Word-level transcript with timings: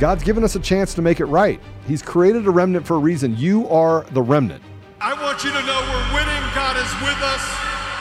God's 0.00 0.24
given 0.24 0.42
us 0.42 0.56
a 0.56 0.60
chance 0.60 0.92
to 0.94 1.02
make 1.02 1.20
it 1.20 1.26
right. 1.26 1.60
He's 1.86 2.02
created 2.02 2.48
a 2.48 2.50
remnant 2.50 2.84
for 2.84 2.96
a 2.96 2.98
reason. 2.98 3.36
You 3.36 3.68
are 3.68 4.04
the 4.10 4.22
remnant. 4.22 4.60
I 5.00 5.14
want 5.14 5.44
you 5.44 5.50
to 5.50 5.62
know 5.62 5.80
we're 5.82 6.14
winning. 6.14 6.42
God 6.52 6.76
is 6.76 6.92
with 7.00 7.22
us. 7.22 7.40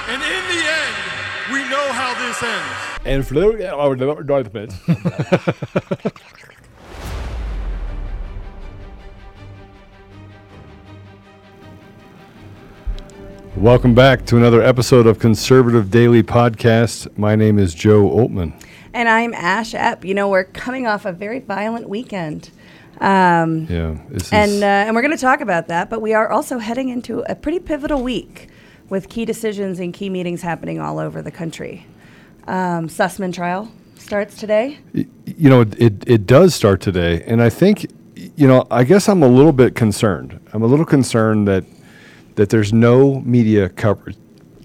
And 0.10 0.20
in 0.24 0.44
the 0.50 0.66
end, 0.66 0.96
we 1.54 1.60
know 1.70 1.94
how 1.94 2.16
this 2.16 2.42
ends. 2.42 2.66
And 3.06 3.28
for 3.28 3.36
North 3.36 3.60
Welcome 13.56 13.94
back 13.94 14.26
to 14.26 14.38
another 14.38 14.64
episode 14.64 15.06
of 15.06 15.20
Conservative 15.20 15.92
Daily 15.92 16.24
Podcast. 16.24 17.16
My 17.20 17.36
name 17.36 17.60
is 17.60 17.76
Joe 17.76 18.10
Oltmann. 18.10 18.60
And 18.94 19.10
I'm 19.10 19.34
Ash 19.34 19.74
Epp. 19.74 20.06
You 20.06 20.14
know, 20.14 20.30
we're 20.30 20.44
coming 20.44 20.86
off 20.86 21.06
a 21.06 21.12
very 21.12 21.40
violent 21.40 21.90
weekend. 21.90 22.52
Um, 23.02 23.66
yeah. 23.66 23.98
and, 24.32 24.64
uh, 24.64 24.68
and 24.68 24.96
we're 24.96 25.02
going 25.02 25.18
to 25.18 25.22
talk 25.22 25.42
about 25.42 25.68
that, 25.68 25.90
but 25.90 26.00
we 26.00 26.14
are 26.14 26.32
also 26.32 26.60
heading 26.60 26.90
into 26.90 27.22
a 27.30 27.36
pretty 27.36 27.60
pivotal 27.60 28.04
week 28.04 28.50
with 28.90 29.10
key 29.10 29.26
decisions 29.26 29.80
and 29.80 29.94
key 29.94 30.10
meetings 30.10 30.44
happening 30.44 30.80
all 30.80 31.00
over 31.00 31.24
the 31.24 31.32
country. 31.32 31.88
Um, 32.46 32.88
Sussman 32.88 33.34
trial 33.34 33.72
starts 33.98 34.38
today. 34.38 34.78
You 34.94 35.50
know, 35.50 35.62
it, 35.62 36.08
it 36.08 36.28
does 36.28 36.54
start 36.54 36.80
today. 36.80 37.24
And 37.24 37.42
I 37.42 37.50
think, 37.50 37.92
you 38.16 38.48
know, 38.48 38.68
I 38.70 38.84
guess 38.84 39.10
I'm 39.10 39.24
a 39.24 39.28
little 39.28 39.54
bit 39.54 39.74
concerned. 39.74 40.40
I'm 40.54 40.62
a 40.62 40.68
little 40.68 40.86
concerned 40.86 41.48
that 41.48 41.66
that 42.36 42.50
there's 42.50 42.74
no 42.74 43.22
media 43.22 43.70
coverage 43.70 44.18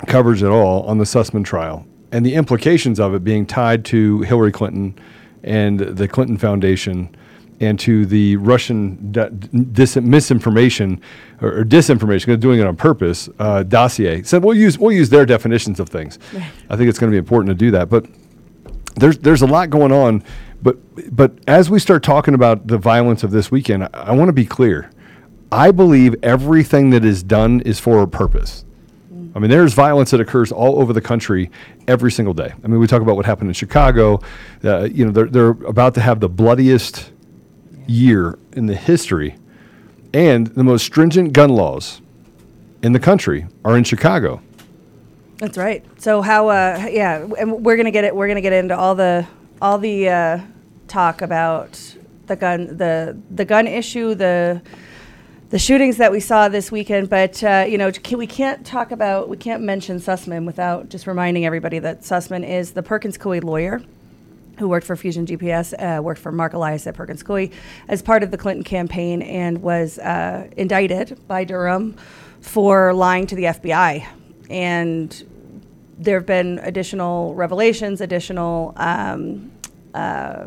coverage 0.06 0.42
at 0.42 0.50
all 0.50 0.82
on 0.84 0.98
the 0.98 1.04
Sussman 1.04 1.44
trial 1.44 1.86
and 2.12 2.25
the 2.25 2.34
implications 2.34 2.98
of 2.98 3.14
it 3.14 3.25
being 3.25 3.47
tied 3.47 3.84
to 3.87 4.20
Hillary 4.23 4.53
Clinton 4.53 4.98
and 5.42 5.81
the 5.81 6.09
Clinton 6.09 6.39
Foundation 6.39 7.14
and 7.61 7.78
to 7.81 8.06
the 8.06 8.37
Russian 8.37 9.12
dis- 9.73 9.96
misinformation 9.96 11.01
or, 11.41 11.61
or 11.61 11.64
disinformation, 11.64 12.39
doing 12.39 12.61
it 12.61 12.67
on 12.67 12.77
purpose, 12.77 13.29
uh, 13.39 13.63
dossier. 13.64 14.23
So 14.23 14.39
we'll 14.39 14.57
use 14.57 14.79
we'll 14.79 14.92
use 14.92 15.11
their 15.11 15.27
definitions 15.27 15.80
of 15.80 15.89
things. 15.89 16.18
I 16.70 16.77
think 16.77 16.89
it's 16.89 16.98
going 16.98 17.11
to 17.11 17.14
be 17.14 17.18
important 17.18 17.51
to 17.51 17.55
do 17.55 17.70
that. 17.73 17.89
But 17.89 18.07
there's 18.97 19.18
there's 19.18 19.42
a 19.42 19.47
lot 19.47 19.70
going 19.70 19.92
on. 19.92 20.23
But 20.63 20.77
but 21.14 21.33
as 21.47 21.70
we 21.70 21.79
start 21.79 22.02
talking 22.02 22.35
about 22.35 22.67
the 22.68 22.79
violence 22.79 23.23
of 23.24 23.30
this 23.30 23.51
weekend, 23.51 23.85
I, 23.85 23.89
I 23.92 24.13
want 24.13 24.29
to 24.29 24.33
be 24.33 24.47
clear. 24.47 24.91
I 25.51 25.70
believe 25.70 26.14
everything 26.23 26.91
that 26.91 27.05
is 27.05 27.23
done 27.23 27.61
is 27.63 27.80
for 27.80 28.02
a 28.02 28.08
purpose. 28.08 28.64
I 29.38 29.40
mean, 29.40 29.50
there's 29.50 29.72
violence 29.72 30.10
that 30.10 30.20
occurs 30.20 30.50
all 30.50 30.80
over 30.80 30.92
the 30.92 31.00
country 31.00 31.48
every 31.86 32.10
single 32.10 32.34
day. 32.34 32.52
I 32.64 32.66
mean, 32.66 32.80
we 32.80 32.88
talk 32.88 33.02
about 33.02 33.14
what 33.14 33.24
happened 33.24 33.50
in 33.50 33.54
Chicago. 33.54 34.18
Uh, 34.64 34.88
you 34.90 35.04
know, 35.04 35.12
they're, 35.12 35.28
they're 35.28 35.50
about 35.50 35.94
to 35.94 36.00
have 36.00 36.18
the 36.18 36.28
bloodiest 36.28 37.12
year 37.86 38.36
in 38.54 38.66
the 38.66 38.74
history, 38.74 39.36
and 40.12 40.48
the 40.48 40.64
most 40.64 40.84
stringent 40.84 41.34
gun 41.34 41.50
laws 41.50 42.00
in 42.82 42.92
the 42.92 42.98
country 42.98 43.46
are 43.64 43.78
in 43.78 43.84
Chicago. 43.84 44.42
That's 45.36 45.56
right. 45.56 45.84
So 45.98 46.20
how? 46.20 46.48
Uh, 46.48 46.88
yeah, 46.90 47.24
and 47.38 47.64
we're 47.64 47.76
gonna 47.76 47.92
get 47.92 48.02
it. 48.02 48.16
We're 48.16 48.26
gonna 48.26 48.40
get 48.40 48.52
into 48.52 48.76
all 48.76 48.96
the 48.96 49.24
all 49.62 49.78
the 49.78 50.08
uh, 50.08 50.40
talk 50.88 51.22
about 51.22 51.80
the 52.26 52.34
gun 52.34 52.76
the 52.76 53.16
the 53.30 53.44
gun 53.44 53.68
issue 53.68 54.16
the 54.16 54.60
the 55.51 55.59
shootings 55.59 55.97
that 55.97 56.13
we 56.13 56.20
saw 56.20 56.48
this 56.48 56.70
weekend. 56.70 57.09
But 57.09 57.42
uh, 57.42 57.67
you 57.69 57.79
know, 57.79 57.91
can, 57.91 58.19
we 58.19 58.27
can't 58.27 58.64
talk 58.67 58.91
about 58.91 59.29
we 59.29 59.36
can't 59.36 59.63
mention 59.63 59.98
Sussman 59.98 60.45
without 60.47 60.89
just 60.89 61.07
reminding 61.07 61.47
everybody 61.47 61.79
that 61.79 62.03
Sussman 62.03 62.47
is 62.47 62.73
the 62.73 62.83
Perkins 62.83 63.19
Coie 63.19 63.42
lawyer 63.42 63.83
who 64.59 64.69
worked 64.69 64.86
for 64.86 64.97
Fusion 64.97 65.25
GPS, 65.25 65.73
uh, 65.79 66.03
worked 66.03 66.20
for 66.20 66.33
Marc 66.33 66.53
Elias 66.53 66.86
at 66.89 66.95
Perkins 66.95 67.23
Coie 67.23 67.53
as 67.86 68.03
part 68.03 68.25
of 68.25 68.33
the 68.33 68.36
Clinton 68.36 68.64
campaign, 68.64 69.23
and 69.23 69.63
was 69.63 69.98
uh, 70.01 70.48
indicted 70.57 71.19
by 71.29 71.45
Durham 71.45 71.97
for 72.41 72.92
lying 72.92 73.27
to 73.29 73.36
the 73.36 73.45
FBI. 73.45 74.05
And 74.51 75.25
there 75.97 76.19
have 76.19 76.27
been 76.27 76.59
additional 76.61 77.35
revelations, 77.35 78.01
additional. 78.01 78.73
Um, 78.77 79.53
uh, 79.95 80.47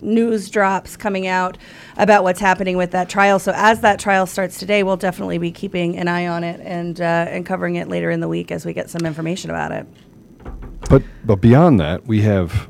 news 0.00 0.48
drops 0.50 0.96
coming 0.96 1.26
out 1.26 1.58
about 1.96 2.22
what's 2.22 2.40
happening 2.40 2.76
with 2.76 2.90
that 2.92 3.08
trial. 3.08 3.38
So 3.38 3.52
as 3.54 3.80
that 3.80 3.98
trial 3.98 4.26
starts 4.26 4.58
today, 4.58 4.82
we'll 4.82 4.96
definitely 4.96 5.38
be 5.38 5.50
keeping 5.50 5.96
an 5.96 6.08
eye 6.08 6.26
on 6.26 6.44
it 6.44 6.60
and 6.60 7.00
uh, 7.00 7.26
and 7.28 7.44
covering 7.44 7.76
it 7.76 7.88
later 7.88 8.10
in 8.10 8.20
the 8.20 8.28
week 8.28 8.50
as 8.52 8.64
we 8.64 8.72
get 8.72 8.90
some 8.90 9.06
information 9.06 9.50
about 9.50 9.72
it. 9.72 9.86
But 10.88 11.02
but 11.24 11.36
beyond 11.36 11.80
that, 11.80 12.06
we 12.06 12.22
have 12.22 12.68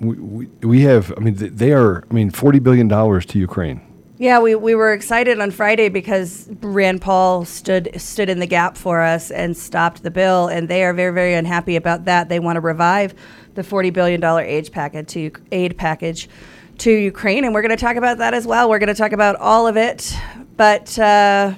we, 0.00 0.16
we, 0.16 0.46
we 0.62 0.80
have 0.82 1.12
I 1.16 1.20
mean 1.20 1.34
they 1.36 1.72
are 1.72 2.04
I 2.10 2.14
mean 2.14 2.30
40 2.30 2.58
billion 2.58 2.88
dollars 2.88 3.26
to 3.26 3.38
Ukraine. 3.38 3.80
Yeah, 4.20 4.40
we, 4.40 4.54
we 4.54 4.74
were 4.74 4.92
excited 4.92 5.40
on 5.40 5.50
Friday 5.50 5.88
because 5.88 6.46
Rand 6.60 7.00
Paul 7.00 7.46
stood 7.46 7.98
stood 7.98 8.28
in 8.28 8.38
the 8.38 8.46
gap 8.46 8.76
for 8.76 9.00
us 9.00 9.30
and 9.30 9.56
stopped 9.56 10.02
the 10.02 10.10
bill, 10.10 10.48
and 10.48 10.68
they 10.68 10.84
are 10.84 10.92
very 10.92 11.14
very 11.14 11.32
unhappy 11.32 11.74
about 11.74 12.04
that. 12.04 12.28
They 12.28 12.38
want 12.38 12.56
to 12.56 12.60
revive 12.60 13.14
the 13.54 13.62
$40 13.62 13.90
billion 13.94 14.22
aid 14.22 14.70
package 14.72 15.08
to, 15.08 15.30
aid 15.52 15.78
package 15.78 16.28
to 16.76 16.92
Ukraine. 16.92 17.46
And 17.46 17.54
we're 17.54 17.62
going 17.62 17.74
to 17.74 17.82
talk 17.82 17.96
about 17.96 18.18
that 18.18 18.34
as 18.34 18.46
well. 18.46 18.68
We're 18.68 18.78
going 18.78 18.88
to 18.88 18.94
talk 18.94 19.12
about 19.12 19.36
all 19.36 19.66
of 19.66 19.78
it. 19.78 20.14
But 20.54 20.98
uh, 20.98 21.54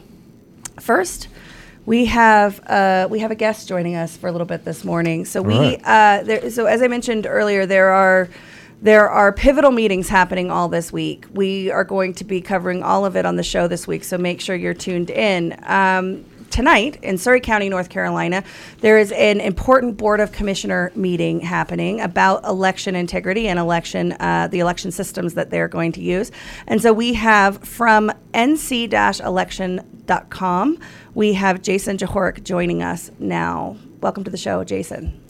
first, 0.79 1.27
we 1.85 2.05
have 2.05 2.61
uh, 2.69 3.09
we 3.11 3.19
have 3.19 3.33
a 3.33 3.35
guest 3.35 3.67
joining 3.67 3.97
us 3.97 4.17
for 4.17 4.29
a 4.29 4.33
little 4.33 4.47
bit 4.47 4.65
this 4.65 4.85
morning. 4.85 5.25
So 5.25 5.43
we 5.43 5.59
right. 5.59 5.81
uh, 5.85 6.23
there, 6.23 6.49
so 6.49 6.67
as 6.67 6.81
I 6.81 6.87
mentioned 6.87 7.27
earlier, 7.27 7.67
there 7.67 7.89
are 7.89 8.29
there 8.83 9.09
are 9.09 9.33
pivotal 9.33 9.71
meetings 9.71 10.09
happening 10.09 10.51
all 10.51 10.69
this 10.69 10.93
week. 10.93 11.27
We 11.33 11.71
are 11.71 11.85
going 11.85 12.15
to 12.15 12.25
be 12.25 12.41
covering 12.41 12.83
all 12.83 13.07
of 13.07 13.15
it 13.17 13.25
on 13.25 13.37
the 13.37 13.45
show 13.45 13.69
this 13.69 13.87
week. 13.87 14.03
So 14.03 14.19
make 14.19 14.41
sure 14.41 14.57
you're 14.57 14.75
tuned 14.75 15.09
in. 15.09 15.57
Um, 15.63 16.25
tonight 16.51 16.99
in 17.01 17.17
Surry 17.17 17.41
County, 17.41 17.69
North 17.69 17.91
Carolina, 17.91 18.43
there 18.81 18.99
is 18.99 19.13
an 19.13 19.41
important 19.41 19.97
Board 19.97 20.19
of 20.19 20.33
Commissioner 20.33 20.91
meeting 20.97 21.39
happening 21.41 22.01
about 22.01 22.43
election 22.45 22.97
integrity 22.97 23.47
and 23.47 23.61
election, 23.61 24.17
uh, 24.19 24.49
the 24.49 24.59
election 24.59 24.91
systems 24.91 25.35
that 25.35 25.51
they're 25.51 25.69
going 25.69 25.93
to 25.93 26.03
use. 26.03 26.33
And 26.67 26.83
so 26.83 26.93
we 26.93 27.15
have 27.15 27.63
from 27.63 28.11
nc-election.com, 28.35 30.79
we 31.15 31.35
have 31.35 31.63
Jason 31.63 31.99
Jahorik 31.99 32.43
joining 32.43 32.83
us 32.83 33.13
now. 33.21 33.77
Welcome 34.01 34.25
to 34.25 34.31
the 34.31 34.37
show, 34.37 34.65
Jason. 34.65 35.21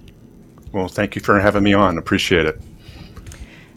Well, 0.72 0.88
thank 0.88 1.16
you 1.16 1.20
for 1.20 1.38
having 1.38 1.62
me 1.62 1.74
on. 1.74 1.98
Appreciate 1.98 2.46
it. 2.46 2.58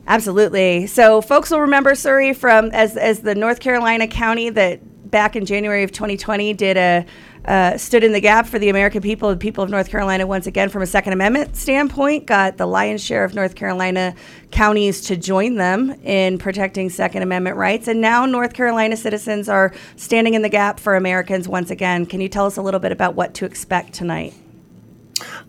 Absolutely. 0.08 0.88
So, 0.88 1.22
folks 1.22 1.50
will 1.50 1.62
remember 1.62 1.96
Surry 1.96 2.34
from 2.34 2.70
as 2.72 2.96
as 2.96 3.22
the 3.22 3.34
North 3.34 3.60
Carolina 3.60 4.08
county 4.08 4.50
that 4.52 4.82
back 5.10 5.36
in 5.36 5.46
January 5.46 5.84
of 5.84 5.92
2020 5.92 6.54
did 6.54 6.78
a 6.78 7.06
uh, 7.46 7.78
stood 7.78 8.04
in 8.04 8.12
the 8.12 8.20
gap 8.20 8.48
for 8.48 8.58
the 8.58 8.70
American 8.70 9.02
people, 9.02 9.30
the 9.30 9.38
people 9.38 9.64
of 9.64 9.70
North 9.70 9.90
Carolina, 9.90 10.26
once 10.26 10.48
again, 10.48 10.68
from 10.68 10.82
a 10.82 10.88
Second 10.88 11.14
Amendment 11.14 11.56
standpoint, 11.56 12.26
got 12.26 12.58
the 12.58 12.66
lion's 12.66 13.04
share 13.04 13.24
of 13.24 13.36
North 13.36 13.56
Carolina 13.56 14.16
counties 14.52 15.02
to 15.02 15.16
join 15.16 15.56
them 15.56 15.92
in 16.04 16.40
protecting 16.40 16.90
Second 16.90 17.22
Amendment 17.22 17.56
rights. 17.56 17.88
And 17.88 18.02
now 18.02 18.26
North 18.26 18.54
Carolina 18.54 18.98
citizens 18.98 19.48
are 19.48 19.74
standing 19.96 20.34
in 20.34 20.42
the 20.42 20.50
gap 20.50 20.80
for 20.80 20.96
Americans 20.96 21.48
once 21.48 21.70
again. 21.70 22.08
Can 22.08 22.20
you 22.20 22.30
tell 22.30 22.48
us 22.48 22.58
a 22.58 22.62
little 22.62 22.80
bit 22.80 22.92
about 22.92 23.14
what 23.14 23.36
to 23.36 23.46
expect 23.46 23.94
tonight? 23.94 24.34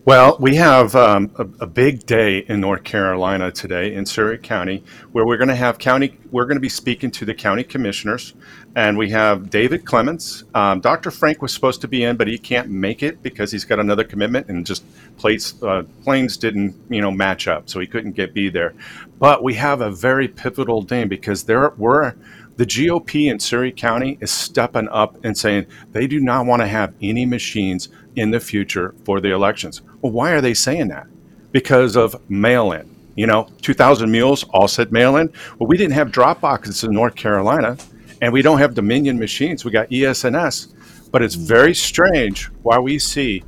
Well, 0.07 0.37
we 0.39 0.55
have 0.55 0.95
um, 0.95 1.31
a, 1.35 1.65
a, 1.65 1.67
big 1.67 2.05
day 2.05 2.37
in 2.37 2.61
North 2.61 2.85
Carolina 2.85 3.51
today 3.51 3.93
in 3.93 4.05
Surry 4.05 4.37
County, 4.37 4.85
where 5.11 5.25
we're 5.25 5.35
going 5.35 5.49
to 5.49 5.55
have 5.55 5.79
county. 5.79 6.17
We're 6.31 6.45
going 6.45 6.55
to 6.55 6.61
be 6.61 6.69
speaking 6.69 7.11
to 7.11 7.25
the 7.25 7.33
county 7.33 7.65
commissioners, 7.65 8.33
and 8.77 8.97
we 8.97 9.09
have 9.09 9.49
David 9.49 9.83
Clements. 9.83 10.45
Um, 10.55 10.79
Dr. 10.79 11.11
Frank 11.11 11.41
was 11.41 11.53
supposed 11.53 11.81
to 11.81 11.89
be 11.89 12.05
in, 12.05 12.15
but 12.15 12.29
he 12.29 12.37
can't 12.37 12.69
make 12.69 13.03
it 13.03 13.21
because 13.21 13.51
he's 13.51 13.65
got 13.65 13.81
another 13.81 14.05
commitment, 14.05 14.47
and 14.47 14.65
just 14.65 14.85
plates 15.17 15.61
uh, 15.61 15.83
planes 16.05 16.37
didn't 16.37 16.73
you 16.89 17.01
know 17.01 17.11
match 17.11 17.49
up, 17.49 17.67
so 17.67 17.81
he 17.81 17.85
couldn't 17.85 18.13
get 18.13 18.33
be 18.33 18.47
there. 18.47 18.75
But 19.19 19.43
we 19.43 19.55
have 19.55 19.81
a 19.81 19.91
very 19.91 20.29
pivotal 20.29 20.83
day 20.83 21.03
because 21.03 21.43
there 21.43 21.71
were 21.71 22.15
the 22.55 22.65
GOP 22.65 23.29
in 23.29 23.39
Surry 23.39 23.71
County 23.71 24.17
is 24.19 24.31
stepping 24.31 24.87
up 24.87 25.23
and 25.23 25.37
saying 25.37 25.67
they 25.91 26.07
do 26.07 26.19
not 26.19 26.45
want 26.45 26.61
to 26.61 26.67
have 26.67 26.93
any 27.01 27.25
machines 27.25 27.89
in 28.17 28.31
the 28.31 28.39
future 28.39 28.93
for 29.05 29.21
the 29.21 29.31
elections. 29.31 29.81
Well, 30.01 30.11
why 30.11 30.31
are 30.31 30.41
they 30.41 30.53
saying 30.53 30.89
that? 30.89 31.07
Because 31.51 31.95
of 31.95 32.29
mail 32.29 32.71
in. 32.73 32.93
You 33.15 33.27
know, 33.27 33.47
2,000 33.61 34.11
mules 34.11 34.43
all 34.49 34.67
said 34.67 34.91
mail 34.91 35.17
in. 35.17 35.31
Well, 35.57 35.67
we 35.67 35.77
didn't 35.77 35.93
have 35.93 36.11
drop 36.11 36.41
boxes 36.41 36.83
in 36.83 36.91
North 36.91 37.15
Carolina, 37.15 37.77
and 38.21 38.33
we 38.33 38.41
don't 38.41 38.59
have 38.59 38.73
Dominion 38.73 39.17
machines. 39.17 39.63
We 39.63 39.71
got 39.71 39.91
ES&S. 39.91 40.67
But 41.11 41.21
it's 41.21 41.35
very 41.35 41.73
strange 41.73 42.45
why 42.63 42.79
we 42.79 42.99
see 42.99 43.43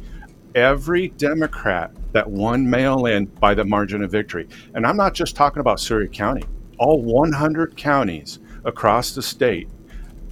every 0.56 1.10
Democrat 1.10 1.92
that 2.14 2.30
won 2.30 2.68
mail 2.68 3.06
in 3.06 3.26
by 3.26 3.54
the 3.54 3.66
margin 3.66 4.04
of 4.04 4.12
victory. 4.12 4.48
And 4.74 4.86
I'm 4.86 4.98
not 4.98 5.14
just 5.14 5.36
talking 5.36 5.60
about 5.60 5.80
Surry 5.80 6.08
County, 6.08 6.44
all 6.78 7.02
100 7.02 7.76
counties 7.76 8.40
across 8.66 9.14
the 9.14 9.22
state 9.22 9.68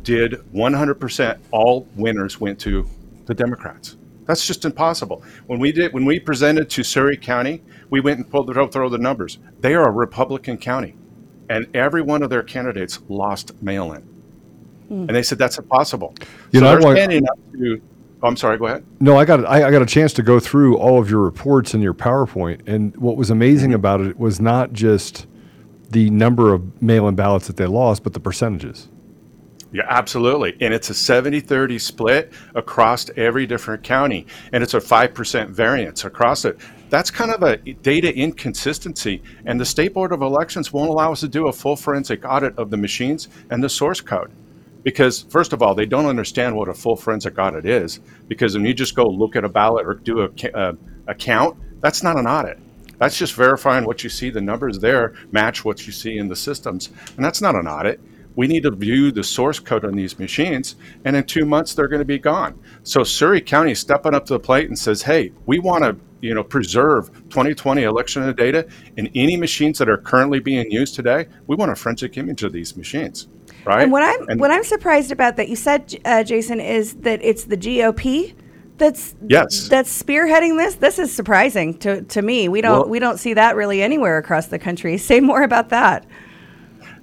did 0.03 0.31
100% 0.53 1.37
all 1.51 1.87
winners 1.95 2.39
went 2.39 2.59
to 2.61 2.87
the 3.25 3.33
Democrats. 3.33 3.96
That's 4.27 4.45
just 4.45 4.65
impossible. 4.65 5.23
When 5.47 5.59
we 5.59 5.71
did, 5.71 5.93
when 5.93 6.05
we 6.05 6.19
presented 6.19 6.69
to 6.71 6.83
Surry 6.83 7.17
County, 7.17 7.63
we 7.89 8.01
went 8.01 8.17
and 8.19 8.29
pulled 8.29 8.47
the 8.47 8.67
throw 8.67 8.89
the 8.89 8.97
numbers. 8.97 9.39
They 9.61 9.73
are 9.73 9.87
a 9.87 9.91
Republican 9.91 10.57
county, 10.57 10.95
and 11.49 11.67
every 11.73 12.01
one 12.01 12.21
of 12.21 12.29
their 12.29 12.43
candidates 12.43 12.99
lost 13.07 13.61
mail-in, 13.63 14.01
mm. 14.01 15.07
and 15.07 15.09
they 15.09 15.23
said 15.23 15.37
that's 15.37 15.57
impossible. 15.57 16.13
You 16.51 16.59
so 16.59 16.65
know, 16.65 16.79
they're 16.79 16.95
standing 16.95 17.27
up 17.27 17.39
to. 17.53 17.81
Oh, 18.21 18.27
I'm 18.27 18.35
sorry. 18.35 18.57
Go 18.57 18.65
ahead. 18.65 18.85
No, 18.99 19.17
I 19.17 19.25
got 19.25 19.45
I, 19.45 19.67
I 19.67 19.71
got 19.71 19.81
a 19.81 19.85
chance 19.85 20.11
to 20.13 20.23
go 20.23 20.39
through 20.39 20.77
all 20.77 20.99
of 20.99 21.09
your 21.09 21.21
reports 21.21 21.73
and 21.73 21.81
your 21.81 21.93
PowerPoint, 21.93 22.67
and 22.67 22.95
what 22.97 23.15
was 23.15 23.29
amazing 23.29 23.69
mm-hmm. 23.69 23.75
about 23.75 24.01
it 24.01 24.19
was 24.19 24.41
not 24.41 24.73
just 24.73 25.25
the 25.89 26.09
number 26.09 26.53
of 26.53 26.81
mail-in 26.81 27.15
ballots 27.15 27.47
that 27.47 27.55
they 27.55 27.65
lost, 27.65 28.03
but 28.03 28.13
the 28.13 28.19
percentages. 28.19 28.89
Yeah, 29.73 29.83
absolutely. 29.89 30.55
And 30.61 30.73
it's 30.73 30.89
a 30.89 30.93
70 30.93 31.41
30 31.41 31.79
split 31.79 32.33
across 32.55 33.09
every 33.17 33.45
different 33.45 33.83
county. 33.83 34.25
And 34.53 34.63
it's 34.63 34.73
a 34.73 34.79
5% 34.79 35.49
variance 35.49 36.05
across 36.05 36.45
it. 36.45 36.57
That's 36.89 37.11
kind 37.11 37.31
of 37.31 37.43
a 37.43 37.57
data 37.57 38.15
inconsistency. 38.15 39.21
And 39.45 39.59
the 39.59 39.65
State 39.65 39.93
Board 39.93 40.13
of 40.13 40.21
Elections 40.21 40.71
won't 40.71 40.89
allow 40.89 41.11
us 41.11 41.19
to 41.19 41.27
do 41.27 41.47
a 41.47 41.51
full 41.53 41.75
forensic 41.75 42.23
audit 42.23 42.57
of 42.57 42.69
the 42.69 42.77
machines 42.77 43.27
and 43.49 43.61
the 43.61 43.69
source 43.69 43.99
code. 43.99 44.31
Because, 44.83 45.23
first 45.23 45.51
of 45.51 45.61
all, 45.61 45.75
they 45.75 45.85
don't 45.85 46.05
understand 46.05 46.55
what 46.55 46.69
a 46.69 46.73
full 46.73 46.95
forensic 46.95 47.37
audit 47.37 47.65
is. 47.65 47.99
Because 48.29 48.55
when 48.55 48.65
you 48.65 48.73
just 48.73 48.95
go 48.95 49.03
look 49.03 49.35
at 49.35 49.43
a 49.43 49.49
ballot 49.49 49.85
or 49.85 49.95
do 49.95 50.21
a, 50.21 50.29
a, 50.47 50.57
uh, 50.57 50.71
a 51.09 51.15
count, 51.15 51.57
that's 51.81 52.03
not 52.03 52.17
an 52.17 52.25
audit. 52.25 52.57
That's 52.99 53.17
just 53.17 53.33
verifying 53.33 53.83
what 53.83 54.03
you 54.03 54.09
see, 54.09 54.29
the 54.29 54.41
numbers 54.41 54.79
there 54.79 55.13
match 55.31 55.65
what 55.65 55.85
you 55.85 55.91
see 55.91 56.17
in 56.17 56.29
the 56.29 56.35
systems. 56.35 56.89
And 57.17 57.25
that's 57.25 57.41
not 57.41 57.55
an 57.55 57.67
audit 57.67 57.99
we 58.37 58.47
need 58.47 58.63
to 58.63 58.71
view 58.71 59.11
the 59.11 59.23
source 59.23 59.59
code 59.59 59.83
on 59.83 59.95
these 59.95 60.17
machines, 60.19 60.75
and 61.03 61.15
in 61.15 61.23
two 61.25 61.43
months 61.43 61.73
they're 61.73 61.87
going 61.87 61.99
to 61.99 62.05
be 62.05 62.19
gone. 62.19 62.57
So 62.83 63.03
Surry 63.03 63.41
County 63.41 63.71
is 63.71 63.79
stepping 63.79 64.13
up 64.13 64.25
to 64.27 64.33
the 64.33 64.39
plate 64.39 64.69
and 64.69 64.77
says, 64.77 65.01
"Hey, 65.01 65.33
we 65.47 65.59
want 65.59 65.83
to, 65.83 65.97
you 66.21 66.33
know, 66.33 66.43
preserve 66.43 67.11
2020 67.29 67.83
election 67.83 68.33
data, 68.35 68.67
in 68.95 69.09
any 69.15 69.35
machines 69.35 69.79
that 69.79 69.89
are 69.89 69.97
currently 69.97 70.39
being 70.39 70.69
used 70.71 70.95
today, 70.95 71.25
we 71.47 71.55
want 71.55 71.71
a 71.71 71.75
forensic 71.75 72.15
image 72.17 72.43
of 72.43 72.53
these 72.53 72.77
machines." 72.77 73.27
Right. 73.65 73.81
And 73.81 73.91
what 73.91 74.03
I'm 74.03 74.29
and 74.29 74.39
what 74.39 74.51
I'm 74.51 74.63
surprised 74.63 75.11
about 75.11 75.35
that 75.37 75.49
you 75.49 75.55
said, 75.55 75.99
uh, 76.05 76.23
Jason, 76.23 76.61
is 76.61 76.93
that 76.97 77.19
it's 77.23 77.45
the 77.45 77.57
GOP 77.57 78.35
that's 78.77 79.15
yes 79.27 79.67
that's 79.69 80.03
spearheading 80.03 80.55
this 80.55 80.75
this 80.75 80.99
is 80.99 81.11
surprising 81.11 81.75
to, 81.79 82.03
to 82.03 82.21
me 82.21 82.47
we 82.47 82.61
don't 82.61 82.81
well, 82.81 82.89
we 82.89 82.99
don't 82.99 83.17
see 83.17 83.33
that 83.33 83.55
really 83.55 83.81
anywhere 83.81 84.19
across 84.19 84.45
the 84.47 84.59
country 84.59 84.97
say 84.99 85.19
more 85.19 85.41
about 85.41 85.69
that 85.69 86.05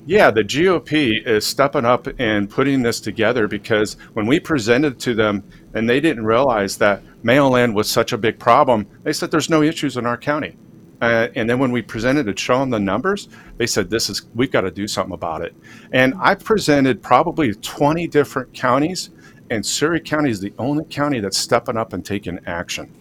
yeah, 0.07 0.31
the 0.31 0.45
GOP 0.45 1.27
is 1.27 1.47
stepping 1.47 1.87
up 1.87 2.07
and 2.19 2.51
putting 2.51 2.83
this 2.83 3.01
together 3.01 3.49
because 3.49 3.95
when 4.13 4.27
we 4.27 4.39
presented 4.39 4.99
to 5.01 5.15
them 5.15 5.43
and 5.73 5.89
they 5.89 5.99
didn't 5.99 6.27
realize 6.27 6.77
that 6.79 7.03
mail 7.23 7.57
in 7.57 7.73
was 7.73 7.91
such 7.91 8.13
a 8.13 8.19
big 8.19 8.39
problem, 8.39 8.87
they 9.03 9.15
said 9.15 9.31
there's 9.31 9.49
no 9.49 9.63
issues 9.63 9.97
in 9.97 10.05
our 10.05 10.19
county. 10.19 10.57
Uh, 11.01 11.29
and 11.35 11.49
then 11.49 11.59
when 11.59 11.73
we 11.73 11.83
presented 11.83 12.27
and 12.29 12.39
show 12.39 12.59
them 12.59 12.71
the 12.71 12.79
numbers, 12.79 13.29
they 13.57 13.67
said 13.67 13.89
this 13.89 14.11
is 14.11 14.27
we've 14.35 14.51
got 14.51 14.63
to 14.63 14.71
do 14.71 14.87
something 14.87 15.15
about 15.15 15.43
it. 15.43 15.55
And 15.93 16.15
I 16.21 16.35
presented 16.35 17.03
probably 17.03 17.55
20 17.55 18.07
different 18.09 18.53
counties, 18.53 19.11
and 19.51 19.65
Surry 19.65 20.01
County 20.01 20.31
is 20.31 20.41
the 20.41 20.53
only 20.59 20.85
county 20.85 21.21
that's 21.21 21.39
stepping 21.39 21.77
up 21.77 21.93
and 21.93 22.05
taking 22.05 22.39
action. 22.47 22.93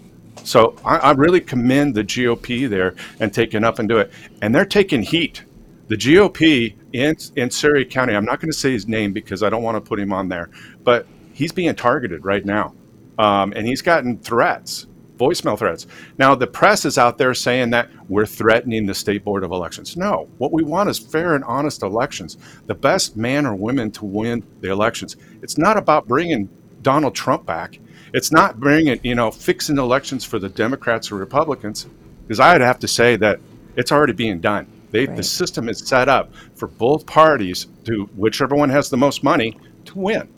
So 0.43 0.75
I, 0.83 0.97
I 0.97 1.11
really 1.11 1.39
commend 1.39 1.95
the 1.95 2.03
GOP 2.03 2.67
there 2.67 2.95
and 3.19 3.33
taking 3.33 3.63
up 3.63 3.79
and 3.79 3.87
do 3.87 3.99
it. 3.99 4.11
And 4.41 4.53
they're 4.53 4.65
taking 4.65 5.03
heat 5.03 5.43
the 5.87 5.95
GOP 5.95 6.75
in, 6.93 7.15
in 7.35 7.51
Surry 7.51 7.85
County, 7.85 8.15
I'm 8.15 8.25
not 8.25 8.39
going 8.39 8.51
to 8.51 8.57
say 8.57 8.71
his 8.71 8.87
name 8.87 9.13
because 9.13 9.43
I 9.43 9.49
don't 9.49 9.63
want 9.63 9.75
to 9.75 9.81
put 9.81 9.99
him 9.99 10.13
on 10.13 10.29
there, 10.29 10.49
but 10.83 11.07
he's 11.33 11.51
being 11.51 11.75
targeted 11.75 12.25
right 12.25 12.45
now. 12.45 12.73
Um, 13.19 13.53
and 13.55 13.67
he's 13.67 13.81
gotten 13.81 14.17
threats, 14.17 14.87
voicemail 15.17 15.57
threats. 15.57 15.85
Now, 16.17 16.33
the 16.33 16.47
press 16.47 16.83
is 16.85 16.97
out 16.97 17.17
there 17.17 17.33
saying 17.33 17.69
that 17.71 17.89
we're 18.09 18.25
threatening 18.25 18.85
the 18.85 18.95
State 18.95 19.23
Board 19.23 19.43
of 19.43 19.51
Elections. 19.51 19.95
No, 19.95 20.29
what 20.39 20.51
we 20.51 20.63
want 20.63 20.89
is 20.89 20.97
fair 20.97 21.35
and 21.35 21.43
honest 21.43 21.83
elections. 21.83 22.37
The 22.65 22.73
best 22.73 23.15
man 23.15 23.45
or 23.45 23.53
women 23.53 23.91
to 23.91 24.05
win 24.05 24.43
the 24.61 24.71
elections. 24.71 25.15
It's 25.43 25.57
not 25.57 25.77
about 25.77 26.07
bringing 26.07 26.49
Donald 26.81 27.13
Trump 27.13 27.45
back. 27.45 27.79
It's 28.13 28.31
not 28.31 28.59
bringing, 28.59 28.99
you 29.03 29.15
know, 29.15 29.31
fixing 29.31 29.77
elections 29.77 30.23
for 30.23 30.39
the 30.39 30.49
Democrats 30.49 31.11
or 31.11 31.15
Republicans, 31.15 31.87
because 32.23 32.39
I'd 32.39 32.61
have 32.61 32.79
to 32.79 32.87
say 32.87 33.15
that 33.17 33.39
it's 33.75 33.91
already 33.91 34.13
being 34.13 34.39
done. 34.39 34.67
They, 34.93 35.07
right. 35.07 35.17
The 35.17 35.23
system 35.23 35.69
is 35.69 35.79
set 35.79 36.07
up 36.07 36.31
for 36.53 36.67
both 36.67 37.07
parties 37.07 37.65
to 37.85 38.03
whichever 38.15 38.55
one 38.55 38.69
has 38.69 38.91
the 38.91 38.97
most 38.97 39.23
money 39.23 39.57
to 39.85 39.97
win, 39.97 40.29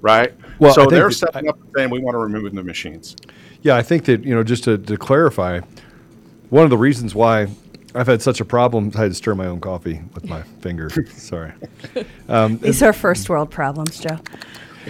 right? 0.00 0.32
Well, 0.60 0.72
so 0.72 0.86
they're 0.86 1.10
stepping 1.10 1.48
up 1.48 1.60
and 1.60 1.72
saying 1.76 1.90
we 1.90 1.98
want 1.98 2.14
to 2.14 2.18
remove 2.18 2.54
the 2.54 2.62
machines. 2.62 3.16
Yeah, 3.62 3.74
I 3.74 3.82
think 3.82 4.04
that 4.04 4.22
you 4.22 4.32
know 4.32 4.44
just 4.44 4.62
to, 4.64 4.78
to 4.78 4.96
clarify, 4.96 5.60
one 6.50 6.62
of 6.62 6.70
the 6.70 6.78
reasons 6.78 7.16
why 7.16 7.48
I've 7.96 8.06
had 8.06 8.22
such 8.22 8.40
a 8.40 8.44
problem. 8.44 8.92
I 8.94 9.00
had 9.00 9.10
to 9.10 9.14
stir 9.14 9.34
my 9.34 9.46
own 9.46 9.58
coffee 9.60 10.00
with 10.14 10.24
my 10.26 10.42
finger. 10.60 10.88
Sorry. 11.10 11.52
Um, 12.28 12.58
These 12.58 12.82
are 12.82 12.92
first 12.92 13.28
world 13.28 13.52
problems, 13.52 14.00
Joe. 14.00 14.18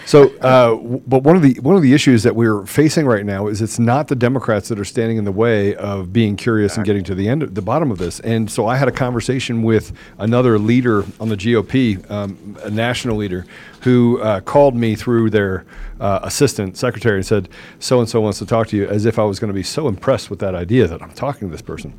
So, 0.05 0.37
uh, 0.38 0.76
but 1.07 1.23
one 1.23 1.37
of 1.37 1.43
the 1.43 1.55
one 1.61 1.75
of 1.75 1.83
the 1.83 1.95
issues 1.95 2.23
that 2.25 2.37
we're 2.37 2.67
facing 2.67 3.07
right 3.07 3.25
now 3.25 3.47
is 3.47 3.62
it's 3.62 3.79
not 3.79 4.09
the 4.09 4.15
Democrats 4.15 4.69
that 4.69 4.79
are 4.79 4.85
standing 4.85 5.17
in 5.17 5.25
the 5.25 5.33
way 5.33 5.75
of 5.76 6.12
being 6.12 6.37
curious 6.37 6.76
and 6.76 6.85
getting 6.85 7.03
to 7.05 7.15
the 7.15 7.29
end, 7.29 7.43
of, 7.43 7.55
the 7.55 7.62
bottom 7.62 7.91
of 7.91 7.99
this. 7.99 8.21
And 8.21 8.50
so, 8.50 8.67
I 8.67 8.76
had 8.76 8.88
a 8.88 8.93
conversation 8.93 9.62
with 9.62 9.93
another 10.19 10.59
leader 10.59 11.05
on 11.19 11.29
the 11.29 11.37
GOP, 11.37 12.09
um, 12.11 12.59
a 12.62 12.71
national 12.71 13.17
leader, 13.17 13.47
who 13.83 14.21
uh, 14.21 14.41
called 14.41 14.76
me 14.76 14.97
through 14.97 15.31
their 15.31 15.65
uh, 15.99 16.21
assistant 16.23 16.76
secretary 16.76 17.17
and 17.17 17.26
said, 17.26 17.49
"So 17.79 17.99
and 17.99 18.09
so 18.09 18.21
wants 18.21 18.38
to 18.41 18.47
talk 18.47 18.69
to 18.69 18.76
you," 18.76 18.87
as 18.87 19.07
if 19.07 19.19
I 19.19 19.25
was 19.25 19.38
going 19.38 19.49
to 19.49 19.55
be 19.55 19.62
so 19.62 19.88
impressed 19.88 20.29
with 20.29 20.41
that 20.41 20.55
idea 20.55 20.87
that 20.88 21.03
I'm 21.03 21.12
talking 21.12 21.49
to 21.49 21.53
this 21.53 21.62
person. 21.62 21.95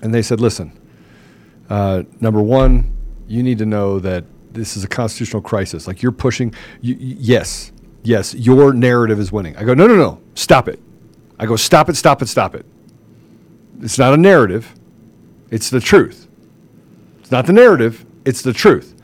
And 0.00 0.14
they 0.14 0.22
said, 0.22 0.40
"Listen, 0.40 0.72
uh, 1.68 2.04
number 2.20 2.40
one, 2.40 2.96
you 3.28 3.42
need 3.42 3.58
to 3.58 3.66
know 3.66 3.98
that." 4.00 4.24
This 4.52 4.76
is 4.76 4.84
a 4.84 4.88
constitutional 4.88 5.42
crisis. 5.42 5.86
Like 5.86 6.02
you're 6.02 6.12
pushing, 6.12 6.54
you, 6.80 6.96
yes, 6.98 7.72
yes, 8.02 8.34
your 8.34 8.72
narrative 8.72 9.18
is 9.18 9.32
winning. 9.32 9.56
I 9.56 9.64
go, 9.64 9.74
no, 9.74 9.86
no, 9.86 9.96
no, 9.96 10.20
stop 10.34 10.68
it. 10.68 10.80
I 11.38 11.46
go, 11.46 11.56
stop 11.56 11.88
it, 11.88 11.96
stop 11.96 12.22
it, 12.22 12.26
stop 12.26 12.54
it. 12.54 12.66
It's 13.80 13.98
not 13.98 14.12
a 14.12 14.16
narrative, 14.16 14.74
it's 15.50 15.70
the 15.70 15.80
truth. 15.80 16.28
It's 17.20 17.30
not 17.30 17.46
the 17.46 17.52
narrative, 17.52 18.04
it's 18.24 18.42
the 18.42 18.52
truth. 18.52 18.94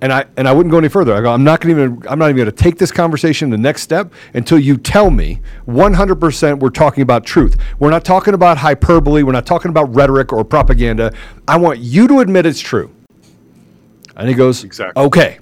And 0.00 0.12
I 0.12 0.24
and 0.36 0.48
I 0.48 0.52
wouldn't 0.52 0.72
go 0.72 0.78
any 0.78 0.88
further. 0.88 1.14
I 1.14 1.20
go, 1.20 1.32
I'm 1.32 1.44
not 1.44 1.60
going 1.60 1.70
even 1.70 2.02
I'm 2.08 2.18
not 2.18 2.26
even 2.26 2.36
going 2.36 2.46
to 2.46 2.52
take 2.52 2.76
this 2.76 2.90
conversation 2.90 3.50
the 3.50 3.58
next 3.58 3.82
step 3.82 4.12
until 4.34 4.58
you 4.58 4.76
tell 4.76 5.10
me 5.10 5.40
100% 5.68 6.58
we're 6.58 6.70
talking 6.70 7.02
about 7.02 7.24
truth. 7.24 7.56
We're 7.78 7.90
not 7.90 8.04
talking 8.04 8.34
about 8.34 8.58
hyperbole. 8.58 9.22
We're 9.22 9.30
not 9.30 9.46
talking 9.46 9.68
about 9.68 9.94
rhetoric 9.94 10.32
or 10.32 10.44
propaganda. 10.44 11.12
I 11.46 11.56
want 11.56 11.78
you 11.78 12.08
to 12.08 12.18
admit 12.18 12.46
it's 12.46 12.60
true. 12.60 12.92
And 14.16 14.28
he 14.28 14.34
goes, 14.34 14.64
exactly. 14.64 15.02
okay, 15.04 15.38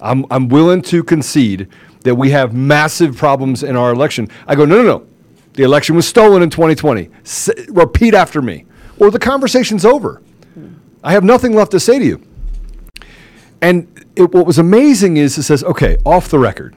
I'm, 0.00 0.24
I'm 0.30 0.48
willing 0.48 0.82
to 0.82 1.02
concede 1.02 1.68
that 2.02 2.14
we 2.14 2.30
have 2.30 2.54
massive 2.54 3.16
problems 3.16 3.62
in 3.62 3.76
our 3.76 3.92
election. 3.92 4.28
I 4.46 4.54
go, 4.54 4.64
no, 4.64 4.76
no, 4.76 4.98
no. 4.98 5.06
The 5.54 5.62
election 5.64 5.96
was 5.96 6.06
stolen 6.06 6.42
in 6.42 6.50
2020. 6.50 7.08
S- 7.24 7.50
repeat 7.68 8.14
after 8.14 8.42
me, 8.42 8.64
or 8.98 9.10
the 9.10 9.18
conversation's 9.18 9.84
over. 9.84 10.22
I 11.02 11.12
have 11.12 11.24
nothing 11.24 11.54
left 11.54 11.70
to 11.72 11.80
say 11.80 11.98
to 11.98 12.04
you. 12.04 12.22
And 13.62 14.04
it, 14.16 14.32
what 14.32 14.46
was 14.46 14.58
amazing 14.58 15.16
is 15.16 15.38
it 15.38 15.44
says, 15.44 15.62
okay, 15.64 15.98
off 16.04 16.28
the 16.28 16.38
record. 16.38 16.74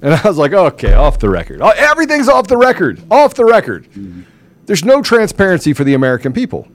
And 0.00 0.14
I 0.24 0.28
was 0.28 0.38
like, 0.38 0.52
okay, 0.52 0.94
off 0.94 1.18
the 1.18 1.28
record. 1.28 1.60
Everything's 1.60 2.28
off 2.28 2.48
the 2.48 2.56
record, 2.56 3.02
off 3.10 3.34
the 3.34 3.44
record. 3.44 3.84
Mm-hmm. 3.90 4.22
There's 4.66 4.84
no 4.84 5.02
transparency 5.02 5.72
for 5.72 5.84
the 5.84 5.94
American 5.94 6.32
people. 6.32 6.68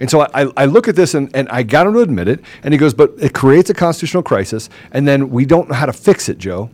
And 0.00 0.10
so 0.10 0.22
I, 0.22 0.50
I 0.56 0.64
look 0.66 0.86
at 0.88 0.96
this 0.96 1.14
and, 1.14 1.34
and 1.34 1.48
I 1.48 1.62
got 1.62 1.86
him 1.86 1.94
to 1.94 2.00
admit 2.00 2.28
it. 2.28 2.40
And 2.62 2.72
he 2.72 2.78
goes, 2.78 2.94
but 2.94 3.12
it 3.18 3.34
creates 3.34 3.68
a 3.70 3.74
constitutional 3.74 4.22
crisis. 4.22 4.70
And 4.92 5.08
then 5.08 5.30
we 5.30 5.44
don't 5.44 5.68
know 5.68 5.74
how 5.74 5.86
to 5.86 5.92
fix 5.92 6.28
it, 6.28 6.38
Joe. 6.38 6.70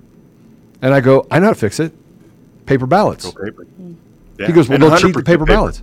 And 0.83 0.93
I 0.93 1.01
go, 1.01 1.27
I 1.31 1.39
know 1.39 1.47
how 1.47 1.53
to 1.53 1.59
fix 1.59 1.81
it. 1.81 1.95
Paper 2.67 2.87
ballots. 2.87 3.31
Go 3.33 3.45
paper. 3.45 3.67
Yeah. 4.39 4.47
He 4.47 4.53
goes, 4.53 4.69
well, 4.69 4.83
And 4.83 4.91
don't 4.91 5.01
cheat 5.01 5.15
the 5.15 5.23
100% 5.23 5.27
paper 5.27 5.47
ballots. 5.47 5.83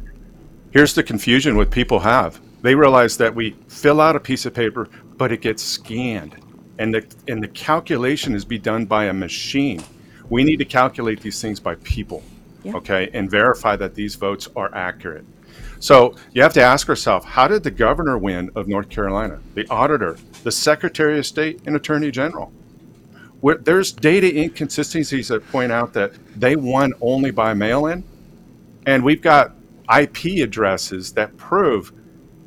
Here's 0.71 0.93
the 0.93 1.03
confusion 1.03 1.55
what 1.57 1.71
people 1.71 1.99
have. 1.99 2.39
They 2.61 2.75
realize 2.75 3.17
that 3.17 3.33
we 3.33 3.55
fill 3.67 3.99
out 3.99 4.15
a 4.15 4.19
piece 4.19 4.45
of 4.45 4.53
paper, 4.53 4.87
but 5.17 5.31
it 5.31 5.41
gets 5.41 5.63
scanned, 5.63 6.35
and 6.77 6.93
the 6.93 7.03
and 7.27 7.41
the 7.43 7.47
calculation 7.47 8.35
is 8.35 8.45
be 8.45 8.59
done 8.59 8.85
by 8.85 9.05
a 9.05 9.13
machine. 9.13 9.83
We 10.29 10.43
need 10.43 10.57
to 10.57 10.65
calculate 10.65 11.21
these 11.21 11.41
things 11.41 11.59
by 11.59 11.75
people, 11.75 12.23
Yeah. 12.63 12.75
okay, 12.75 13.09
and 13.13 13.29
verify 13.29 13.75
that 13.77 13.95
these 13.95 14.15
votes 14.15 14.47
are 14.55 14.73
accurate. 14.75 15.25
So 15.81 16.13
you 16.31 16.43
have 16.43 16.53
to 16.53 16.61
ask 16.61 16.87
yourself, 16.87 17.25
how 17.25 17.47
did 17.47 17.63
the 17.63 17.71
governor 17.71 18.15
win 18.15 18.51
of 18.53 18.67
North 18.67 18.87
Carolina, 18.87 19.39
the 19.55 19.67
auditor, 19.69 20.15
the 20.43 20.51
Secretary 20.51 21.17
of 21.17 21.25
State, 21.25 21.61
and 21.65 21.75
Attorney 21.75 22.11
General? 22.11 22.51
Where 23.39 23.55
there's 23.57 23.91
data 23.91 24.27
inconsistencies 24.43 25.29
that 25.29 25.45
point 25.49 25.71
out 25.71 25.93
that 25.93 26.13
they 26.39 26.55
won 26.55 26.93
only 27.01 27.31
by 27.31 27.55
mail-in, 27.55 28.03
and 28.85 29.03
we've 29.03 29.23
got 29.23 29.55
IP 29.99 30.43
addresses 30.43 31.13
that 31.13 31.35
prove 31.37 31.91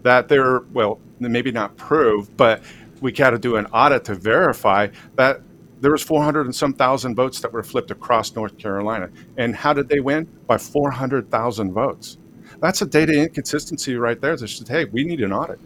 that 0.02 0.28
they're 0.28 0.60
well, 0.72 1.00
maybe 1.18 1.50
not 1.50 1.76
prove, 1.76 2.36
but 2.36 2.62
we 3.00 3.10
got 3.10 3.30
to 3.30 3.38
do 3.38 3.56
an 3.56 3.66
audit 3.66 4.04
to 4.04 4.14
verify 4.14 4.86
that 5.16 5.40
there 5.80 5.90
was 5.90 6.04
400 6.04 6.46
and 6.46 6.54
some 6.54 6.72
thousand 6.72 7.16
votes 7.16 7.40
that 7.40 7.52
were 7.52 7.64
flipped 7.64 7.90
across 7.90 8.36
North 8.36 8.56
Carolina. 8.58 9.10
And 9.36 9.56
how 9.56 9.72
did 9.72 9.88
they 9.88 9.98
win? 9.98 10.26
By 10.46 10.56
400,000 10.56 11.72
votes. 11.72 12.16
That's 12.64 12.80
a 12.80 12.86
data 12.86 13.12
inconsistency 13.12 13.94
right 13.96 14.18
there. 14.18 14.34
That 14.38 14.48
says, 14.48 14.66
hey, 14.66 14.86
we 14.86 15.04
need 15.04 15.20
an 15.20 15.34
audit 15.34 15.58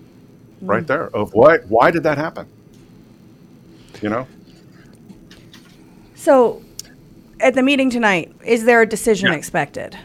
right 0.62 0.85
there 0.85 1.07
of 1.14 1.33
why 1.33 1.59
why 1.69 1.93
did 1.93 2.02
that 2.02 2.19
happen? 2.19 2.49
You 4.02 4.09
know. 4.09 4.26
So, 6.17 6.61
at 7.38 7.55
the 7.55 7.62
meeting 7.62 7.88
tonight, 7.88 8.33
is 8.45 8.64
there 8.64 8.83
a 8.83 8.87
decision 8.87 9.28
Yeah. 9.31 9.38
expected? 9.38 9.97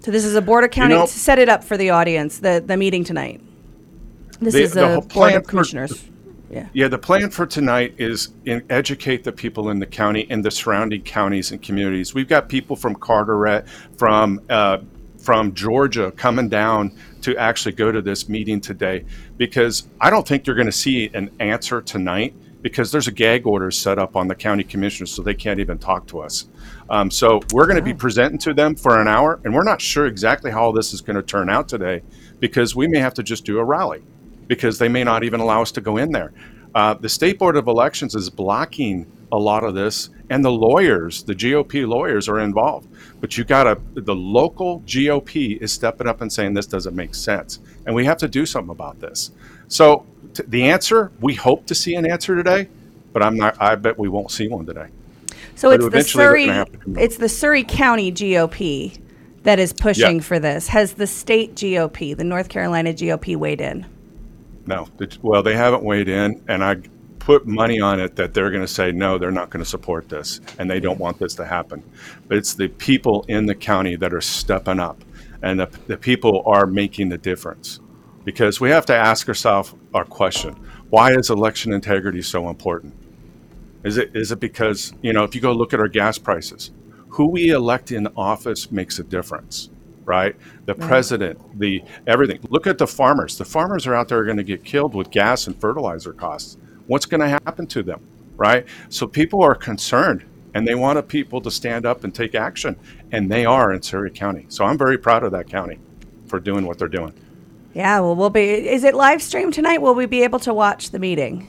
So 0.00 0.10
this 0.10 0.26
is 0.26 0.34
a 0.34 0.42
board 0.42 0.64
of 0.64 0.70
county. 0.70 0.94
know- 0.94 1.06
to 1.06 1.10
set 1.12 1.38
it 1.38 1.48
up 1.48 1.64
for 1.64 1.78
the 1.78 1.88
audience. 1.88 2.36
The 2.40 2.62
the 2.64 2.76
meeting 2.76 3.04
tonight. 3.04 3.40
This 4.38 4.52
The- 4.52 4.62
is 4.64 4.72
the 4.74 4.84
a 4.84 4.86
whole 4.88 4.96
board 5.00 5.08
plan 5.08 5.36
of 5.36 5.44
for- 5.44 5.48
commissioners. 5.48 6.04
yeah. 6.50 6.66
Yeah, 6.74 6.88
the 6.88 6.98
plan 6.98 7.30
for 7.30 7.46
tonight 7.46 7.94
is 7.96 8.28
in 8.44 8.60
educate 8.68 9.24
the 9.24 9.32
people 9.32 9.70
in 9.70 9.78
the 9.78 9.86
county 9.86 10.26
and 10.28 10.44
the 10.44 10.50
surrounding 10.50 11.00
counties 11.00 11.52
and 11.52 11.62
communities. 11.62 12.12
We've 12.14 12.28
got 12.28 12.50
people 12.50 12.76
from 12.76 12.96
Carteret, 12.96 13.64
from 13.96 14.42
uh, 14.50 14.78
from 15.24 15.54
Georgia 15.54 16.12
coming 16.12 16.50
down 16.50 16.94
to 17.22 17.34
actually 17.38 17.72
go 17.72 17.90
to 17.90 18.02
this 18.02 18.28
meeting 18.28 18.60
today 18.60 19.04
because 19.38 19.88
I 19.98 20.10
don't 20.10 20.28
think 20.28 20.46
you're 20.46 20.54
going 20.54 20.66
to 20.66 20.72
see 20.72 21.10
an 21.14 21.30
answer 21.40 21.80
tonight 21.80 22.34
because 22.60 22.92
there's 22.92 23.08
a 23.08 23.12
gag 23.12 23.46
order 23.46 23.70
set 23.70 23.98
up 23.98 24.16
on 24.16 24.28
the 24.28 24.34
county 24.34 24.64
commissioners 24.64 25.10
so 25.10 25.22
they 25.22 25.34
can't 25.34 25.60
even 25.60 25.78
talk 25.78 26.06
to 26.08 26.20
us. 26.20 26.46
Um, 26.90 27.10
so 27.10 27.40
we're 27.52 27.66
going 27.66 27.76
to 27.76 27.82
be 27.82 27.94
presenting 27.94 28.38
to 28.40 28.54
them 28.54 28.74
for 28.74 29.00
an 29.00 29.08
hour, 29.08 29.40
and 29.44 29.54
we're 29.54 29.64
not 29.64 29.80
sure 29.80 30.06
exactly 30.06 30.50
how 30.50 30.64
all 30.64 30.72
this 30.72 30.92
is 30.92 31.00
going 31.00 31.16
to 31.16 31.22
turn 31.22 31.48
out 31.48 31.68
today 31.68 32.02
because 32.40 32.76
we 32.76 32.86
may 32.86 32.98
have 32.98 33.14
to 33.14 33.22
just 33.22 33.44
do 33.44 33.58
a 33.58 33.64
rally 33.64 34.02
because 34.46 34.78
they 34.78 34.88
may 34.88 35.04
not 35.04 35.24
even 35.24 35.40
allow 35.40 35.62
us 35.62 35.72
to 35.72 35.80
go 35.80 35.96
in 35.96 36.12
there. 36.12 36.32
Uh, 36.74 36.92
the 36.94 37.08
State 37.08 37.38
Board 37.38 37.56
of 37.56 37.66
Elections 37.68 38.14
is 38.14 38.28
blocking 38.28 39.10
a 39.30 39.38
lot 39.38 39.64
of 39.64 39.74
this, 39.74 40.10
and 40.30 40.44
the 40.44 40.50
lawyers, 40.50 41.22
the 41.22 41.34
GOP 41.34 41.86
lawyers, 41.86 42.28
are 42.28 42.40
involved. 42.40 42.88
But 43.24 43.38
you 43.38 43.44
got 43.44 43.64
to, 43.64 43.78
the 44.02 44.14
local 44.14 44.80
GOP 44.80 45.56
is 45.56 45.72
stepping 45.72 46.06
up 46.06 46.20
and 46.20 46.30
saying 46.30 46.52
this 46.52 46.66
doesn't 46.66 46.94
make 46.94 47.14
sense, 47.14 47.58
and 47.86 47.94
we 47.94 48.04
have 48.04 48.18
to 48.18 48.28
do 48.28 48.44
something 48.44 48.70
about 48.70 49.00
this. 49.00 49.30
So 49.66 50.04
t- 50.34 50.42
the 50.46 50.64
answer, 50.64 51.10
we 51.22 51.32
hope 51.32 51.64
to 51.68 51.74
see 51.74 51.94
an 51.94 52.04
answer 52.04 52.36
today, 52.36 52.68
but 53.14 53.22
I'm 53.22 53.34
not. 53.34 53.56
I 53.58 53.76
bet 53.76 53.98
we 53.98 54.10
won't 54.10 54.30
see 54.30 54.46
one 54.48 54.66
today. 54.66 54.88
So 55.54 55.70
But 55.70 55.80
it's 55.94 56.12
the 56.12 56.18
Surry. 56.18 56.44
gonna 56.44 56.58
have 56.58 56.72
to 56.72 56.76
come 56.76 56.96
out. 56.98 57.02
It's 57.02 57.16
the 57.16 57.30
Surry 57.30 57.64
County 57.66 58.12
GOP 58.12 58.98
that 59.44 59.58
is 59.58 59.72
pushing 59.72 60.16
Yeah. 60.16 60.22
for 60.22 60.38
this. 60.38 60.68
Has 60.68 60.92
the 60.92 61.06
state 61.06 61.54
GOP, 61.54 62.12
the 62.12 62.24
North 62.24 62.50
Carolina 62.50 62.92
GOP, 62.92 63.36
weighed 63.36 63.62
in? 63.62 63.86
No, 64.66 64.86
well, 65.22 65.42
they 65.42 65.56
haven't 65.56 65.82
weighed 65.82 66.10
in, 66.10 66.42
and 66.46 66.62
I 66.62 66.76
put 67.24 67.46
money 67.46 67.80
on 67.80 67.98
it 68.00 68.16
that 68.16 68.34
they're 68.34 68.50
going 68.50 68.62
to 68.62 68.68
say 68.68 68.92
no, 68.92 69.16
they're 69.16 69.30
not 69.30 69.48
going 69.48 69.64
to 69.64 69.68
support 69.68 70.10
this, 70.10 70.42
and 70.58 70.70
they 70.70 70.78
don't 70.78 70.98
want 70.98 71.18
this 71.18 71.34
to 71.34 71.44
happen. 71.44 71.82
But 72.28 72.36
it's 72.36 72.52
the 72.52 72.68
people 72.68 73.24
in 73.28 73.46
the 73.46 73.54
county 73.54 73.96
that 73.96 74.12
are 74.12 74.20
stepping 74.20 74.78
up, 74.78 75.02
and 75.42 75.58
the, 75.58 75.70
the 75.86 75.96
people 75.96 76.42
are 76.44 76.66
making 76.66 77.08
the 77.08 77.18
difference. 77.18 77.80
Because 78.24 78.60
we 78.60 78.70
have 78.70 78.86
to 78.86 78.94
ask 78.94 79.26
ourselves 79.26 79.74
our 79.94 80.04
question: 80.04 80.54
Why 80.90 81.12
is 81.12 81.30
election 81.30 81.72
integrity 81.72 82.20
so 82.20 82.50
important? 82.50 82.94
Is 83.84 83.96
it 83.96 84.14
is 84.14 84.30
it 84.30 84.40
because 84.40 84.92
you 85.02 85.12
know 85.12 85.24
if 85.24 85.34
you 85.34 85.40
go 85.40 85.52
look 85.52 85.72
at 85.72 85.80
our 85.80 85.88
gas 85.88 86.18
prices, 86.18 86.72
who 87.08 87.28
we 87.30 87.50
elect 87.50 87.90
in 87.90 88.06
office 88.16 88.70
makes 88.70 88.98
a 88.98 89.02
difference, 89.02 89.70
right? 90.04 90.36
The 90.66 90.74
president, 90.74 91.58
the 91.58 91.82
everything. 92.06 92.40
Look 92.50 92.66
at 92.66 92.78
the 92.78 92.86
farmers. 92.86 93.38
The 93.38 93.44
farmers 93.44 93.86
are 93.86 93.94
out 93.94 94.08
there 94.08 94.24
going 94.24 94.36
to 94.38 94.44
get 94.44 94.64
killed 94.64 94.94
with 94.94 95.10
gas 95.10 95.46
and 95.46 95.58
fertilizer 95.58 96.12
costs. 96.12 96.58
What's 96.86 97.06
going 97.06 97.20
to 97.20 97.28
happen 97.28 97.66
to 97.68 97.82
them, 97.82 98.00
right? 98.36 98.66
So 98.88 99.06
people 99.06 99.42
are 99.42 99.54
concerned 99.54 100.24
and 100.54 100.66
they 100.66 100.74
want 100.74 101.06
people 101.08 101.40
to 101.40 101.50
stand 101.50 101.84
up 101.84 102.04
and 102.04 102.14
take 102.14 102.34
action, 102.34 102.76
and 103.10 103.30
they 103.30 103.44
are 103.44 103.72
in 103.72 103.82
Surry 103.82 104.10
County. 104.10 104.46
So 104.48 104.64
I'm 104.64 104.78
very 104.78 104.96
proud 104.96 105.24
of 105.24 105.32
that 105.32 105.48
county 105.48 105.78
for 106.26 106.38
doing 106.38 106.64
what 106.64 106.78
they're 106.78 106.88
doing. 106.88 107.12
Yeah, 107.74 107.98
well, 107.98 108.14
we'll 108.14 108.30
be. 108.30 108.44
Is 108.44 108.84
it 108.84 108.94
live 108.94 109.20
stream 109.20 109.50
tonight? 109.50 109.82
Will 109.82 109.96
we 109.96 110.06
be 110.06 110.22
able 110.22 110.38
to 110.40 110.54
watch 110.54 110.90
the 110.90 111.00
meeting? 111.00 111.48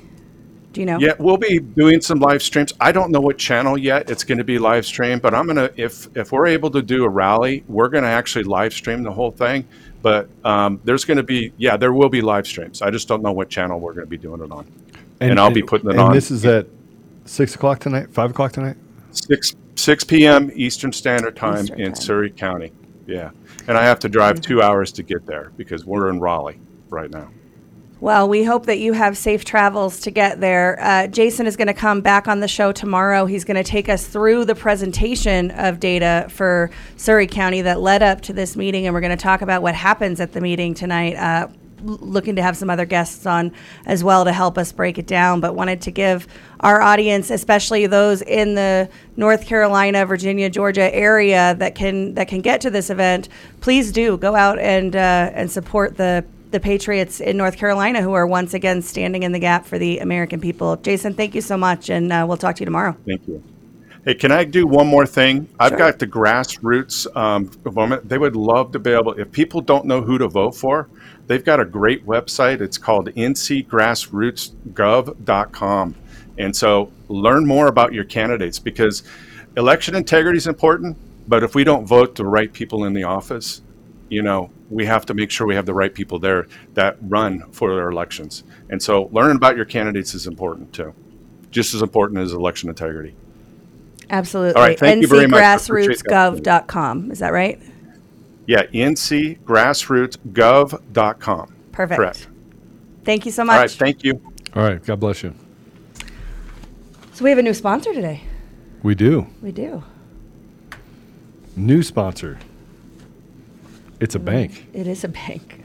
Do 0.73 0.81
you 0.81 0.87
know? 0.87 0.99
Yeah, 0.99 1.13
we'll 1.19 1.37
be 1.37 1.59
doing 1.59 2.01
some 2.01 2.19
live 2.19 2.41
streams. 2.41 2.73
I 2.81 2.91
don't 2.91 3.11
know 3.11 3.21
what 3.21 3.37
channel 3.37 3.77
yet 3.77 4.09
it's 4.09 4.23
going 4.23 4.39
to 4.39 4.43
be 4.43 4.57
live 4.57 4.85
stream, 4.85 5.19
but 5.19 5.35
I'm 5.35 5.45
gonna 5.47 5.69
if 5.77 6.09
if 6.17 6.31
we're 6.31 6.47
able 6.47 6.71
to 6.71 6.81
do 6.81 7.05
a 7.05 7.09
rally, 7.09 7.63
we're 7.67 7.89
going 7.89 8.03
to 8.03 8.09
actually 8.09 8.43
live 8.43 8.73
stream 8.73 9.03
the 9.03 9.11
whole 9.11 9.31
thing. 9.31 9.67
But 10.01 10.29
um, 10.43 10.81
there's 10.83 11.05
going 11.05 11.17
to 11.17 11.23
be 11.23 11.53
yeah, 11.57 11.77
there 11.77 11.93
will 11.93 12.09
be 12.09 12.21
live 12.21 12.47
streams. 12.47 12.81
I 12.81 12.89
just 12.89 13.07
don't 13.07 13.21
know 13.21 13.31
what 13.31 13.49
channel 13.49 13.79
we're 13.79 13.93
going 13.93 14.07
to 14.07 14.09
be 14.09 14.17
doing 14.17 14.41
it 14.41 14.51
on. 14.51 14.65
And 15.19 15.39
I'll 15.39 15.51
be 15.51 15.63
putting 15.63 15.89
it 15.89 15.93
and 15.93 16.01
on. 16.01 16.13
this 16.13 16.31
is 16.31 16.45
at 16.45 16.67
six 17.25 17.55
o'clock 17.55 17.79
tonight, 17.79 18.11
five 18.11 18.31
o'clock 18.31 18.51
tonight. 18.51 18.77
Six 19.11 19.55
six 19.75 20.03
p.m. 20.03 20.51
Eastern 20.53 20.91
Standard 20.91 21.35
Time 21.35 21.63
Eastern 21.63 21.79
in 21.79 21.93
time. 21.93 22.01
Surry 22.01 22.31
County. 22.31 22.71
Yeah, 23.07 23.31
and 23.67 23.77
I 23.77 23.83
have 23.83 23.99
to 23.99 24.09
drive 24.09 24.41
two 24.41 24.61
hours 24.61 24.91
to 24.93 25.03
get 25.03 25.25
there 25.25 25.51
because 25.57 25.85
we're 25.85 26.09
in 26.09 26.19
Raleigh 26.19 26.59
right 26.89 27.09
now. 27.09 27.29
Well, 28.01 28.27
we 28.27 28.43
hope 28.43 28.65
that 28.65 28.77
you 28.79 28.91
have 28.93 29.17
safe 29.17 29.45
travels 29.45 30.01
to 30.01 30.11
get 30.11 30.41
there. 30.41 30.77
Uh, 30.81 31.07
Jason 31.07 31.47
is 31.47 31.55
going 31.55 31.67
to 31.67 31.73
come 31.73 32.01
back 32.01 32.27
on 32.27 32.41
the 32.41 32.47
show 32.47 32.73
tomorrow. 32.73 33.25
He's 33.25 33.45
going 33.45 33.55
to 33.55 33.63
take 33.63 33.87
us 33.87 34.05
through 34.05 34.45
the 34.45 34.53
presentation 34.53 35.49
of 35.51 35.79
data 35.79 36.27
for 36.29 36.71
Surry 36.97 37.25
County 37.25 37.61
that 37.61 37.79
led 37.79 38.03
up 38.03 38.21
to 38.21 38.33
this 38.33 38.57
meeting, 38.57 38.85
and 38.85 38.93
we're 38.93 39.01
going 39.01 39.17
to 39.17 39.23
talk 39.23 39.41
about 39.41 39.61
what 39.61 39.75
happens 39.75 40.19
at 40.19 40.33
the 40.33 40.41
meeting 40.41 40.73
tonight. 40.73 41.15
Uh, 41.15 41.47
l- 41.47 41.55
looking 41.85 42.35
to 42.35 42.41
have 42.41 42.57
some 42.57 42.69
other 42.69 42.85
guests 42.85 43.25
on 43.25 43.51
as 43.85 44.03
well 44.03 44.25
to 44.25 44.31
help 44.31 44.57
us 44.57 44.71
break 44.71 44.97
it 44.97 45.07
down, 45.07 45.39
but 45.39 45.55
wanted 45.55 45.81
to 45.81 45.91
give 45.91 46.27
our 46.59 46.81
audience, 46.81 47.29
especially 47.29 47.87
those 47.87 48.21
in 48.21 48.55
the 48.55 48.89
North 49.15 49.45
Carolina, 49.45 50.05
Virginia, 50.05 50.49
Georgia 50.49 50.93
area 50.93 51.55
that 51.55 51.75
can 51.75 52.13
that 52.15 52.27
can 52.27 52.41
get 52.41 52.61
to 52.61 52.69
this 52.69 52.89
event, 52.89 53.29
please 53.61 53.91
do 53.91 54.17
go 54.17 54.35
out 54.35 54.59
and 54.59 54.95
uh, 54.95 55.31
and 55.33 55.49
support 55.49 55.97
the 55.97 56.25
the 56.51 56.59
Patriots 56.59 57.19
in 57.19 57.37
North 57.37 57.57
Carolina, 57.57 58.01
who 58.01 58.13
are 58.13 58.25
once 58.25 58.53
again 58.53 58.81
standing 58.81 59.23
in 59.23 59.31
the 59.31 59.39
gap 59.39 59.65
for 59.65 59.77
the 59.77 59.99
American 59.99 60.39
people. 60.39 60.77
Jason, 60.77 61.13
thank 61.13 61.35
you 61.35 61.41
so 61.41 61.57
much, 61.57 61.89
and 61.89 62.11
uh, 62.11 62.25
we'll 62.27 62.37
talk 62.37 62.55
to 62.55 62.61
you 62.61 62.65
tomorrow. 62.65 62.95
Thank 63.05 63.27
you. 63.27 63.43
Hey, 64.05 64.13
can 64.13 64.31
I 64.31 64.43
do 64.43 64.67
one 64.67 64.85
more 64.85 65.07
thing? 65.07 65.49
I've 65.59 65.69
Sure. 65.69 65.77
got 65.79 65.99
the 65.99 66.05
grassroots 66.05 67.07
um, 67.17 67.49
moment. 67.65 68.07
They 68.07 68.19
would 68.19 68.35
love 68.35 68.71
to 68.73 68.79
be 68.79 68.91
able, 68.91 69.13
if 69.13 69.31
people 69.31 69.61
don't 69.61 69.85
know 69.85 70.01
who 70.01 70.19
to 70.19 70.27
vote 70.27 70.55
for, 70.55 70.87
they've 71.27 71.43
got 71.43 71.59
a 71.59 71.65
great 71.65 72.05
website. 72.05 72.61
It's 72.61 72.77
called 72.77 73.07
ncgrassrootsgov.com. 73.07 75.95
And 76.37 76.55
so 76.55 76.91
learn 77.07 77.45
more 77.45 77.67
about 77.67 77.93
your 77.93 78.03
candidates 78.03 78.59
because 78.59 79.03
election 79.55 79.95
integrity 79.95 80.37
is 80.37 80.47
important, 80.47 80.97
but 81.27 81.43
if 81.43 81.55
we 81.55 81.63
don't 81.63 81.85
vote 81.85 82.15
the 82.15 82.25
right 82.25 82.51
people 82.51 82.85
in 82.85 82.93
the 82.93 83.03
office, 83.03 83.61
you 84.09 84.21
know, 84.21 84.51
we 84.69 84.85
have 84.85 85.05
to 85.05 85.13
make 85.13 85.31
sure 85.31 85.47
we 85.47 85.55
have 85.55 85.65
the 85.65 85.73
right 85.73 85.93
people 85.93 86.19
there 86.19 86.47
that 86.73 86.97
run 87.01 87.49
for 87.51 87.73
their 87.73 87.89
elections. 87.89 88.43
And 88.69 88.81
so 88.81 89.09
learning 89.11 89.37
about 89.37 89.55
your 89.55 89.65
candidates 89.65 90.13
is 90.13 90.27
important 90.27 90.73
too, 90.73 90.93
just 91.51 91.73
as 91.73 91.81
important 91.81 92.19
as 92.19 92.33
election 92.33 92.69
integrity. 92.69 93.15
Absolutely. 94.09 94.55
All 94.55 94.67
right, 94.67 94.77
thank 94.77 95.01
you 95.01 95.07
very 95.07 95.27
much. 95.27 95.41
I 95.41 95.55
appreciate 95.55 96.03
that. 96.03 96.33
NCgrassrootsgov.com. 96.33 97.11
Is 97.11 97.19
that 97.19 97.33
right? 97.33 97.61
Yeah, 98.47 98.65
ncgrassrootsgov.com. 98.67 101.55
Perfect. 101.71 101.97
Correct. 101.97 102.27
Thank 103.03 103.25
you 103.25 103.31
so 103.31 103.43
much. 103.43 103.53
All 103.53 103.59
right, 103.59 103.69
much. 103.69 103.77
thank 103.77 104.03
you. 104.03 104.21
All 104.55 104.63
right. 104.63 104.83
God 104.83 104.99
bless 104.99 105.23
you. 105.23 105.33
so 107.13 107.23
we 107.23 107.29
have 107.29 107.39
a 107.39 107.43
new 107.43 107.53
sponsor 107.53 107.93
today. 107.93 108.21
We 108.83 108.95
do. 108.95 109.27
We 109.41 109.51
do. 109.51 109.83
New 111.55 111.83
sponsor. 111.83 112.37
It's 113.99 114.15
a 114.15 114.19
mm-hmm. 114.19 114.25
bank. 114.25 114.67
It 114.73 114.87
is 114.87 115.03
a 115.03 115.07
bank. 115.07 115.63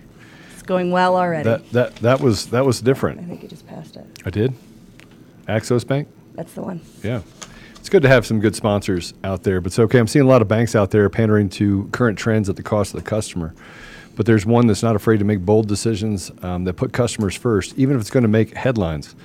It's 0.53 0.63
going 0.63 0.91
well 0.91 1.17
already. 1.17 1.45
That 1.45 1.71
that 1.71 1.97
that 1.97 2.21
was 2.21 2.47
that 2.47 2.65
was 2.65 2.81
different. 2.81 3.21
I 3.21 3.25
think 3.25 3.43
you 3.43 3.49
just 3.49 3.67
passed 3.67 3.97
it. 3.97 4.07
I 4.25 4.31
did. 4.31 4.55
Axos 5.49 5.87
Bank. 5.87 6.09
That's 6.35 6.53
the 6.53 6.63
one. 6.63 6.81
Yeah. 7.03 7.23
Good 7.91 8.03
to 8.03 8.09
have 8.09 8.25
some 8.25 8.39
good 8.39 8.55
sponsors 8.55 9.15
out 9.25 9.43
there, 9.43 9.61
but 9.61 9.67
it's 9.67 9.79
okay. 9.81 9.99
I'm 9.99 10.07
seeing 10.07 10.25
a 10.25 10.29
lot 10.29 10.43
of 10.43 10.47
banks 10.47 10.77
out 10.77 10.93
there 10.93 11.11
pandering 11.11 11.49
to 11.49 11.89
current 11.91 12.17
trends 12.17 12.49
at 12.49 12.55
the 12.55 12.63
cost 12.63 12.95
of 12.95 13.03
the 13.03 13.11
customer. 13.11 13.53
But 14.15 14.27
there's 14.27 14.47
one 14.47 14.69
that's 14.69 14.85
not 14.85 14.95
afraid 14.95 15.19
to 15.19 15.25
make 15.25 15.41
bold 15.41 15.67
decisions 15.67 16.31
um, 16.43 16.63
that 16.67 16.75
put 16.75 16.93
customers 16.93 17.35
first, 17.35 17.77
even 17.77 17.97
if 17.97 18.01
it's 18.01 18.11
going 18.11 18.23
to 18.23 18.29
make 18.29 18.55
headlines. 18.57 19.17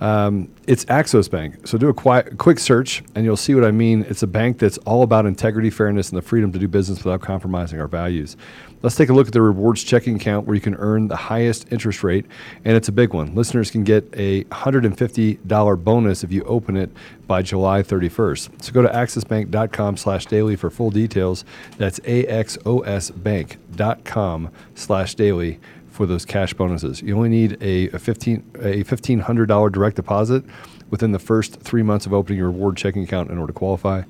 Um, 0.00 0.52
it's 0.66 0.84
Axos 0.86 1.30
Bank. 1.30 1.66
So 1.66 1.78
do 1.78 1.88
a 1.88 1.94
quiet, 1.94 2.38
quick 2.38 2.58
search, 2.58 3.02
and 3.14 3.24
you'll 3.24 3.36
see 3.36 3.54
what 3.54 3.64
I 3.64 3.70
mean. 3.70 4.04
It's 4.08 4.22
a 4.22 4.26
bank 4.26 4.58
that's 4.58 4.78
all 4.78 5.02
about 5.02 5.26
integrity, 5.26 5.70
fairness, 5.70 6.10
and 6.10 6.18
the 6.18 6.22
freedom 6.22 6.52
to 6.52 6.58
do 6.58 6.68
business 6.68 7.02
without 7.02 7.20
compromising 7.20 7.80
our 7.80 7.88
values. 7.88 8.36
Let's 8.80 8.94
take 8.94 9.08
a 9.08 9.12
look 9.12 9.26
at 9.26 9.32
the 9.32 9.42
rewards 9.42 9.82
checking 9.82 10.14
account 10.14 10.46
where 10.46 10.54
you 10.54 10.60
can 10.60 10.76
earn 10.76 11.08
the 11.08 11.16
highest 11.16 11.66
interest 11.72 12.04
rate, 12.04 12.26
and 12.64 12.76
it's 12.76 12.86
a 12.86 12.92
big 12.92 13.12
one. 13.12 13.34
Listeners 13.34 13.72
can 13.72 13.82
get 13.82 14.08
a 14.12 14.44
$150 14.44 15.84
bonus 15.84 16.22
if 16.22 16.30
you 16.30 16.44
open 16.44 16.76
it 16.76 16.88
by 17.26 17.42
July 17.42 17.82
31st. 17.82 18.62
So 18.62 18.72
go 18.72 18.82
to 18.82 18.88
axosbank.com 18.88 19.96
slash 19.96 20.26
daily 20.26 20.54
for 20.54 20.70
full 20.70 20.90
details. 20.90 21.44
That's 21.76 21.98
axosbank.com 22.00 24.50
slash 24.76 25.14
daily 25.16 25.58
for 25.98 26.06
those 26.06 26.24
cash 26.24 26.54
bonuses. 26.54 27.02
You 27.02 27.16
only 27.16 27.28
need 27.28 27.60
a, 27.60 27.88
a 27.88 27.98
fifteen 27.98 28.48
a 28.62 28.84
fifteen 28.84 29.18
hundred 29.18 29.46
dollar 29.46 29.68
direct 29.68 29.96
deposit 29.96 30.44
within 30.90 31.10
the 31.10 31.18
first 31.18 31.60
three 31.60 31.82
months 31.82 32.06
of 32.06 32.14
opening 32.14 32.38
your 32.38 32.52
reward 32.52 32.76
checking 32.76 33.02
account 33.02 33.32
in 33.32 33.36
order 33.36 33.52
to 33.52 33.58
qualify. 33.58 34.04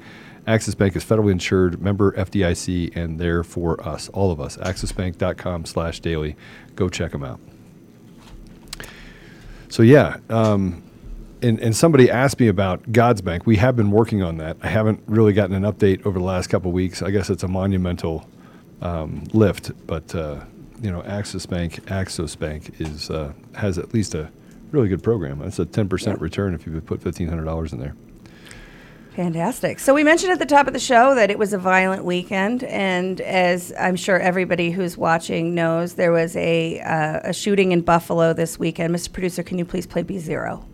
Axos 0.46 0.76
Bank 0.76 0.94
is 0.96 1.02
federally 1.02 1.32
insured, 1.32 1.80
member 1.80 2.12
FDIC, 2.12 2.94
and 2.94 3.18
there 3.18 3.42
for 3.42 3.82
us, 3.88 4.10
all 4.10 4.30
of 4.30 4.38
us. 4.38 4.58
AxosBank.com 4.58 5.64
slash 5.64 6.00
daily. 6.00 6.36
Go 6.76 6.90
check 6.90 7.12
them 7.12 7.24
out. 7.24 7.40
So 9.70 9.82
yeah, 9.82 10.18
um, 10.28 10.82
and, 11.40 11.58
and 11.60 11.74
somebody 11.74 12.10
asked 12.10 12.38
me 12.38 12.48
about 12.48 12.92
God's 12.92 13.22
Bank. 13.22 13.46
We 13.46 13.56
have 13.56 13.76
been 13.76 13.90
working 13.90 14.22
on 14.22 14.36
that. 14.38 14.58
I 14.62 14.68
haven't 14.68 15.02
really 15.06 15.32
gotten 15.32 15.56
an 15.56 15.70
update 15.70 16.04
over 16.04 16.18
the 16.18 16.24
last 16.24 16.48
couple 16.48 16.70
weeks. 16.70 17.00
I 17.00 17.10
guess 17.10 17.30
it's 17.30 17.44
a 17.44 17.48
monumental 17.48 18.28
um, 18.82 19.24
lift, 19.32 19.72
but 19.86 20.14
uh, 20.14 20.44
you 20.80 20.90
know, 20.90 21.02
Axos 21.02 21.48
Bank, 21.48 21.84
Axos 21.86 22.38
Bank 22.38 22.80
is 22.80 23.10
uh, 23.10 23.32
has 23.54 23.78
at 23.78 23.92
least 23.94 24.14
a 24.14 24.30
really 24.70 24.88
good 24.88 25.02
program. 25.02 25.38
That's 25.38 25.58
a 25.58 25.66
ten 25.66 25.88
percent 25.88 26.20
return 26.20 26.54
if 26.54 26.66
you 26.66 26.80
put 26.80 27.02
fifteen 27.02 27.28
hundred 27.28 27.44
dollars 27.44 27.72
in 27.72 27.80
there. 27.80 27.94
Fantastic. 29.14 29.80
So 29.80 29.94
we 29.94 30.04
mentioned 30.04 30.30
at 30.30 30.38
the 30.38 30.46
top 30.46 30.68
of 30.68 30.72
the 30.72 30.78
show 30.78 31.16
that 31.16 31.28
it 31.28 31.40
was 31.40 31.52
a 31.52 31.58
violent 31.58 32.04
weekend, 32.04 32.62
and 32.62 33.20
as 33.22 33.72
I'm 33.76 33.96
sure 33.96 34.20
everybody 34.20 34.70
who's 34.70 34.96
watching 34.96 35.56
knows, 35.56 35.94
there 35.94 36.12
was 36.12 36.36
a 36.36 36.80
uh, 36.80 37.20
a 37.24 37.32
shooting 37.32 37.72
in 37.72 37.80
Buffalo 37.80 38.32
this 38.32 38.58
weekend. 38.58 38.94
Mr. 38.94 39.12
Producer, 39.12 39.42
can 39.42 39.58
you 39.58 39.64
please 39.64 39.86
play 39.86 40.02
B 40.02 40.18
zero? 40.18 40.64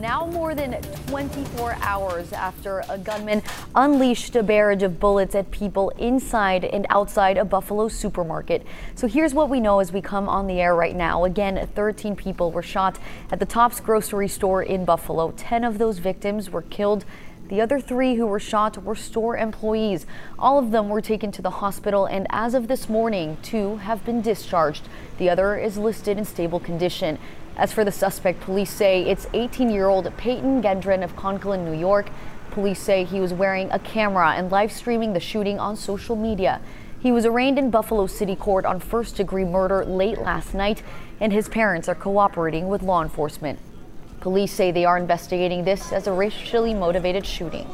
Now 0.00 0.24
more 0.24 0.54
than 0.54 0.80
24 1.08 1.76
hours 1.82 2.32
after 2.32 2.82
a 2.88 2.96
gunman 2.96 3.42
unleashed 3.74 4.34
a 4.34 4.42
barrage 4.42 4.82
of 4.82 4.98
bullets 4.98 5.34
at 5.34 5.50
people 5.50 5.90
inside 5.90 6.64
and 6.64 6.86
outside 6.88 7.36
a 7.36 7.44
Buffalo 7.44 7.86
supermarket. 7.88 8.66
So 8.94 9.06
here's 9.06 9.34
what 9.34 9.50
we 9.50 9.60
know 9.60 9.78
as 9.78 9.92
we 9.92 10.00
come 10.00 10.26
on 10.26 10.46
the 10.46 10.58
air 10.58 10.74
right 10.74 10.96
now. 10.96 11.24
Again, 11.24 11.68
13 11.74 12.16
people 12.16 12.50
were 12.50 12.62
shot 12.62 12.98
at 13.30 13.40
the 13.40 13.44
Tops 13.44 13.78
grocery 13.78 14.28
store 14.28 14.62
in 14.62 14.86
Buffalo. 14.86 15.32
10 15.36 15.64
of 15.64 15.76
those 15.76 15.98
victims 15.98 16.48
were 16.48 16.62
killed. 16.62 17.04
The 17.50 17.60
other 17.60 17.80
three 17.80 18.14
who 18.14 18.26
were 18.28 18.38
shot 18.38 18.82
were 18.84 18.94
store 18.94 19.36
employees. 19.36 20.06
All 20.38 20.56
of 20.56 20.70
them 20.70 20.88
were 20.88 21.00
taken 21.00 21.32
to 21.32 21.42
the 21.42 21.50
hospital, 21.50 22.06
and 22.06 22.28
as 22.30 22.54
of 22.54 22.68
this 22.68 22.88
morning, 22.88 23.38
two 23.42 23.78
have 23.78 24.04
been 24.04 24.22
discharged. 24.22 24.88
The 25.18 25.28
other 25.28 25.58
is 25.58 25.76
listed 25.76 26.16
in 26.16 26.24
stable 26.24 26.60
condition. 26.60 27.18
As 27.60 27.74
for 27.74 27.84
the 27.84 27.92
suspect, 27.92 28.40
police 28.40 28.70
say 28.70 29.02
it's 29.02 29.26
18 29.34 29.68
year 29.68 29.86
old 29.86 30.10
Peyton 30.16 30.62
Gendron 30.62 31.04
of 31.04 31.14
Conklin, 31.14 31.62
New 31.62 31.78
York. 31.78 32.08
Police 32.52 32.80
say 32.80 33.04
he 33.04 33.20
was 33.20 33.34
wearing 33.34 33.70
a 33.70 33.78
camera 33.78 34.30
and 34.30 34.50
live 34.50 34.72
streaming 34.72 35.12
the 35.12 35.20
shooting 35.20 35.58
on 35.60 35.76
social 35.76 36.16
media. 36.16 36.62
He 37.00 37.12
was 37.12 37.26
arraigned 37.26 37.58
in 37.58 37.70
Buffalo 37.70 38.06
City 38.06 38.34
Court 38.34 38.64
on 38.64 38.80
first 38.80 39.16
degree 39.16 39.44
murder 39.44 39.84
late 39.84 40.18
last 40.18 40.54
night, 40.54 40.82
and 41.20 41.34
his 41.34 41.50
parents 41.50 41.86
are 41.86 41.94
cooperating 41.94 42.66
with 42.68 42.80
law 42.80 43.02
enforcement. 43.02 43.58
Police 44.20 44.54
say 44.54 44.72
they 44.72 44.86
are 44.86 44.96
investigating 44.96 45.62
this 45.62 45.92
as 45.92 46.06
a 46.06 46.12
racially 46.12 46.72
motivated 46.72 47.26
shooting. 47.26 47.66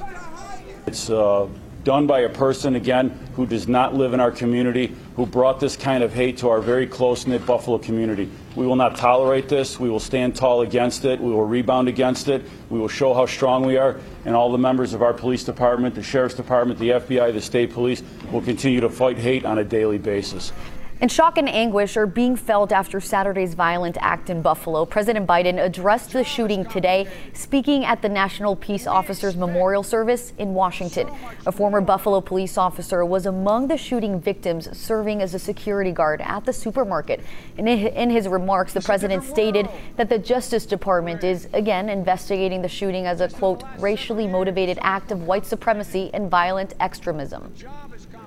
It's 0.89 1.11
uh, 1.11 1.47
done 1.85 2.09
by 2.09 2.21
a 2.21 2.29
person, 2.29 2.75
again, 2.75 3.17
who 3.37 3.47
does 3.47 3.69
not 3.69 3.95
live 3.95 4.15
in 4.15 4.19
our 4.19 4.33
community, 4.33 4.97
who 5.15 5.27
brought 5.27 5.61
this 5.61 5.77
kind 5.77 6.03
of 6.03 6.13
hate 6.13 6.39
to 6.39 6.49
our 6.49 6.61
very 6.61 6.89
close 6.89 7.29
knit 7.29 7.47
Buffalo 7.47 7.79
community. 7.79 8.29
We 8.57 8.67
will 8.67 8.77
not 8.77 8.97
tolerate 8.97 9.51
this. 9.51 9.79
We 9.79 9.91
will 9.91 10.01
stand 10.01 10.35
tall 10.35 10.63
against 10.63 11.05
it. 11.05 11.21
We 11.21 11.31
will 11.31 11.45
rebound 11.45 11.89
against 11.89 12.29
it. 12.29 12.43
We 12.71 12.79
will 12.79 12.89
show 12.89 13.13
how 13.13 13.27
strong 13.27 13.67
we 13.67 13.77
are. 13.77 14.01
And 14.25 14.35
all 14.35 14.51
the 14.51 14.59
members 14.59 14.95
of 14.95 15.03
our 15.03 15.13
police 15.13 15.45
department, 15.45 15.95
the 15.95 16.03
sheriff's 16.03 16.35
department, 16.35 16.79
the 16.81 16.91
FBI, 16.91 17.35
the 17.35 17.41
state 17.41 17.71
police 17.71 18.03
will 18.33 18.41
continue 18.41 18.81
to 18.81 18.89
fight 18.89 19.19
hate 19.19 19.45
on 19.45 19.59
a 19.59 19.65
daily 19.65 19.99
basis. 19.99 20.53
And 20.99 21.13
shock 21.13 21.37
and 21.37 21.47
anguish 21.47 21.99
are 21.99 22.07
being 22.07 22.37
felt 22.37 22.73
after 22.73 23.03
Saturday's 23.03 23.53
violent 23.53 23.99
act 24.01 24.31
in 24.31 24.41
Buffalo. 24.41 24.87
President 24.87 25.27
Biden 25.27 25.63
addressed 25.63 26.13
the 26.13 26.25
shooting 26.25 26.65
today, 26.65 27.07
speaking 27.35 27.85
at 27.85 28.01
the 28.01 28.09
National 28.09 28.57
Peace 28.57 28.87
Officers 28.87 29.37
Memorial 29.37 29.83
Service 29.83 30.33
in 30.39 30.55
Washington. 30.55 31.07
A 31.45 31.53
former 31.53 31.83
Buffalo 31.83 32.23
police 32.23 32.57
officer 32.57 33.05
was 33.05 33.27
among 33.27 33.69
the 33.69 33.77
shooting 33.77 34.19
victims 34.19 34.75
serving 34.75 35.21
as 35.21 35.35
a 35.35 35.39
security 35.39 35.93
guard 35.93 36.23
at 36.23 36.47
the 36.47 36.53
supermarket. 36.55 37.21
And 37.59 37.69
in 37.69 38.09
his 38.09 38.27
remarks, 38.27 38.73
the 38.73 38.81
president 38.81 39.23
stated 39.23 39.69
that 39.97 40.09
the 40.09 40.19
Justice 40.19 40.65
Department 40.65 41.23
is 41.23 41.47
again 41.53 41.91
investigating 41.91 42.63
the 42.63 42.71
shooting 42.71 43.05
as 43.05 43.21
a 43.21 43.29
quote, 43.29 43.65
racially 43.81 44.27
motivated 44.27 44.79
act 44.81 45.13
of 45.13 45.25
white 45.25 45.45
supremacy 45.45 46.11
and 46.15 46.31
violent 46.31 46.73
extremism. 46.81 47.53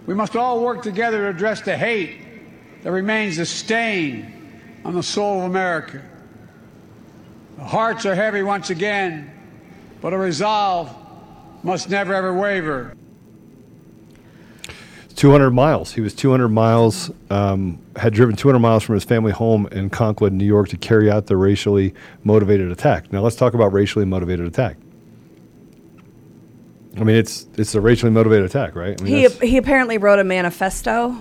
We 0.05 0.13
must 0.13 0.35
all 0.35 0.63
work 0.63 0.83
together 0.83 1.17
to 1.19 1.29
address 1.29 1.61
the 1.61 1.75
hate 1.75 2.28
that 2.83 2.91
remains 2.91 3.37
a 3.37 3.45
stain 3.45 4.61
on 4.85 4.93
the 4.93 5.03
soul 5.03 5.39
of 5.39 5.45
America. 5.45 6.01
The 7.57 7.65
hearts 7.65 8.05
are 8.05 8.15
heavy 8.15 8.41
once 8.41 8.69
again, 8.69 9.31
but 10.01 10.13
a 10.13 10.17
resolve 10.17 10.95
must 11.63 11.89
never 11.89 12.13
ever 12.13 12.33
waver. 12.33 12.95
200 15.15 15.51
miles. 15.51 15.91
He 15.91 15.99
was 15.99 16.13
200 16.13 16.47
miles, 16.47 17.11
um, 17.29 17.77
had 17.97 18.13
driven 18.13 18.37
200 18.37 18.59
miles 18.59 18.83
from 18.83 18.95
his 18.95 19.03
family 19.03 19.33
home 19.33 19.67
in 19.73 19.89
Conklin, 19.89 20.37
New 20.37 20.45
York, 20.45 20.69
to 20.69 20.77
carry 20.77 21.11
out 21.11 21.25
the 21.25 21.35
racially 21.35 21.93
motivated 22.23 22.71
attack. 22.71 23.11
Now 23.11 23.19
let's 23.19 23.35
talk 23.35 23.53
about 23.53 23.73
racially 23.73 24.05
motivated 24.05 24.45
attack. 24.45 24.77
I 26.95 27.03
mean, 27.03 27.17
it's 27.17 27.47
it's 27.57 27.75
a 27.75 27.81
racially 27.81 28.11
motivated 28.11 28.45
attack, 28.45 28.75
right? 28.75 28.99
I 28.99 29.03
mean, 29.03 29.13
He 29.13 29.47
he 29.47 29.57
apparently 29.57 29.97
wrote 29.97 30.19
a 30.19 30.23
manifesto. 30.23 31.17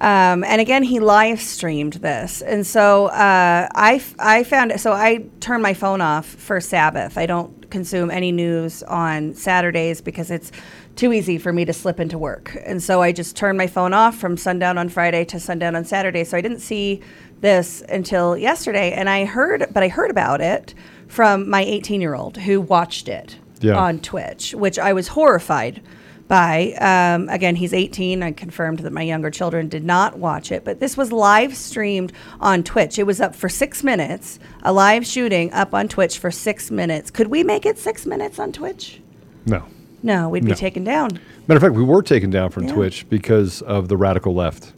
Um, 0.00 0.44
and 0.44 0.60
again, 0.60 0.82
he 0.82 0.98
live 0.98 1.40
streamed 1.40 1.94
this, 1.94 2.40
and 2.40 2.66
so 2.66 3.06
uh, 3.08 3.68
I 3.74 3.94
f- 3.96 4.14
I 4.18 4.44
found 4.44 4.80
so 4.80 4.92
I 4.92 5.26
turned 5.40 5.62
my 5.62 5.74
phone 5.74 6.00
off 6.00 6.24
for 6.26 6.58
Sabbath. 6.60 7.18
I 7.18 7.26
don't 7.26 7.70
consume 7.70 8.10
any 8.10 8.32
news 8.32 8.82
on 8.84 9.34
Saturdays 9.34 10.00
because 10.00 10.30
it's 10.30 10.52
too 10.96 11.12
easy 11.12 11.36
for 11.36 11.52
me 11.52 11.66
to 11.66 11.74
slip 11.74 12.00
into 12.00 12.16
work, 12.16 12.56
and 12.64 12.82
so 12.82 13.02
I 13.02 13.12
just 13.12 13.36
turned 13.36 13.58
my 13.58 13.66
phone 13.66 13.92
off 13.92 14.16
from 14.16 14.38
sundown 14.38 14.78
on 14.78 14.88
Friday 14.88 15.24
to 15.26 15.38
sundown 15.38 15.76
on 15.76 15.84
Saturday. 15.84 16.24
So 16.24 16.38
I 16.38 16.40
didn't 16.40 16.60
see 16.60 17.02
this 17.42 17.82
until 17.90 18.38
yesterday, 18.38 18.92
and 18.92 19.08
I 19.10 19.26
heard, 19.26 19.66
but 19.70 19.82
I 19.82 19.88
heard 19.88 20.10
about 20.10 20.40
it 20.40 20.74
from 21.08 21.48
my 21.50 21.60
18 21.62 22.00
year 22.00 22.14
old 22.14 22.38
who 22.38 22.60
watched 22.62 23.06
it 23.06 23.36
Yeah. 23.60 23.76
on 23.76 23.98
Twitch, 23.98 24.54
which 24.54 24.78
I 24.78 24.94
was 24.94 25.08
horrified 25.08 25.82
by. 26.30 26.72
Um, 26.80 27.28
again, 27.28 27.56
he's 27.56 27.74
18. 27.74 28.22
I 28.22 28.32
confirmed 28.32 28.78
that 28.78 28.92
my 28.92 29.02
younger 29.02 29.30
children 29.30 29.68
did 29.68 29.84
not 29.84 30.16
watch 30.18 30.50
it, 30.50 30.64
but 30.64 30.80
this 30.80 30.96
was 30.96 31.12
live 31.12 31.54
streamed 31.54 32.12
on 32.40 32.62
Twitch. 32.62 32.98
It 32.98 33.02
was 33.02 33.20
up 33.20 33.34
for 33.34 33.50
six 33.50 33.84
minutes, 33.84 34.38
a 34.62 34.72
live 34.72 35.04
shooting 35.04 35.52
up 35.52 35.74
on 35.74 35.88
Twitch 35.88 36.18
for 36.18 36.30
six 36.30 36.70
minutes. 36.70 37.10
Could 37.10 37.26
we 37.26 37.42
make 37.44 37.66
it 37.66 37.76
six 37.78 38.06
minutes 38.06 38.38
on 38.38 38.52
Twitch? 38.52 39.02
no. 39.44 39.64
No, 40.02 40.30
we'd 40.30 40.44
be 40.46 40.52
No. 40.52 40.54
taken 40.54 40.82
down. 40.82 41.10
Matter 41.46 41.56
of 41.58 41.62
fact, 41.62 41.74
we 41.74 41.82
were 41.82 42.00
taken 42.02 42.30
down 42.30 42.48
from 42.48 42.64
Yeah. 42.64 42.72
Twitch 42.72 43.06
because 43.10 43.60
of 43.60 43.88
the 43.88 43.98
radical 43.98 44.34
left. 44.34 44.72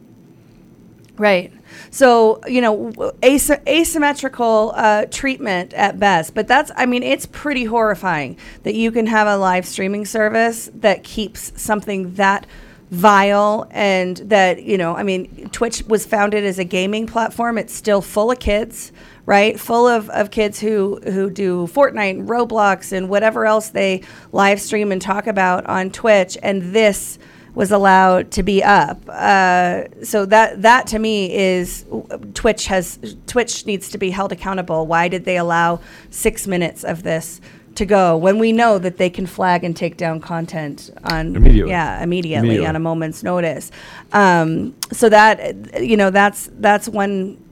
Right. 1.17 1.53
So, 1.91 2.39
you 2.47 2.61
know, 2.61 2.91
asymmetrical 3.23 4.73
uh, 4.75 5.05
treatment 5.05 5.73
at 5.73 5.99
best. 5.99 6.33
But 6.33 6.47
that's, 6.47 6.71
I 6.75 6.85
mean, 6.85 7.03
it's 7.03 7.25
pretty 7.25 7.65
horrifying 7.65 8.37
that 8.63 8.75
you 8.75 8.91
can 8.91 9.07
have 9.07 9.27
a 9.27 9.37
live 9.37 9.65
streaming 9.65 10.05
service 10.05 10.69
that 10.75 11.03
keeps 11.03 11.59
something 11.61 12.15
that 12.15 12.45
vile 12.89 13.67
and 13.71 14.17
that, 14.17 14.61
you 14.61 14.77
know, 14.77 14.95
I 14.95 15.01
mean, 15.01 15.49
Twitch 15.49 15.81
was 15.87 16.05
founded 16.05 16.43
as 16.43 16.59
a 16.59 16.63
gaming 16.63 17.07
platform. 17.07 17.57
It's 17.57 17.73
still 17.73 18.01
full 18.01 18.29
of 18.29 18.39
kids, 18.39 18.91
right? 19.25 19.59
Full 19.59 19.87
of, 19.87 20.11
of 20.11 20.29
kids 20.29 20.59
who, 20.59 20.99
who 21.03 21.31
do 21.31 21.65
Fortnite 21.65 22.19
and 22.19 22.29
Roblox 22.29 22.91
and 22.91 23.09
whatever 23.09 23.47
else 23.47 23.69
they 23.69 24.03
live 24.31 24.61
stream 24.61 24.91
and 24.91 25.01
talk 25.01 25.25
about 25.25 25.65
on 25.65 25.89
Twitch. 25.89 26.37
And 26.43 26.73
this 26.73 27.17
was 27.55 27.71
allowed 27.71 28.31
to 28.31 28.43
be 28.43 28.63
up. 28.63 28.99
Uh, 29.07 29.83
so 30.03 30.25
that 30.25 30.61
that 30.61 30.87
to 30.87 30.99
me 30.99 31.33
is 31.35 31.85
Twitch 32.33 32.65
has 32.67 33.15
Twitch 33.27 33.65
needs 33.65 33.89
to 33.89 33.97
be 33.97 34.09
held 34.11 34.31
accountable. 34.31 34.87
Why 34.87 35.07
did 35.07 35.25
they 35.25 35.37
allow 35.37 35.79
six 36.09 36.47
minutes 36.47 36.83
of 36.83 37.03
this? 37.03 37.39
To 37.77 37.87
go 37.87 38.15
when 38.15 38.37
we 38.37 38.51
know 38.51 38.77
that 38.77 38.97
they 38.97 39.09
can 39.09 39.25
flag 39.25 39.63
and 39.63 39.75
take 39.75 39.97
down 39.97 40.19
content 40.21 40.91
on 41.05 41.35
Immediately. 41.35 41.71
yeah 41.71 42.03
immediately, 42.03 42.37
Immediately. 42.49 42.67
on 42.67 42.75
a 42.75 42.79
moment's 42.79 43.23
notice. 43.23 43.71
Um, 44.11 44.75
so 44.91 45.09
that 45.09 45.81
you 45.81 45.97
know 45.97 46.11
that's 46.11 46.51
that's 46.59 46.87
one 46.87 47.43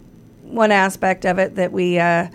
one 0.44 0.72
aspect 0.72 1.26
of 1.26 1.40
it 1.40 1.56
that 1.56 1.72
we 1.72 1.98
uh, 1.98 2.28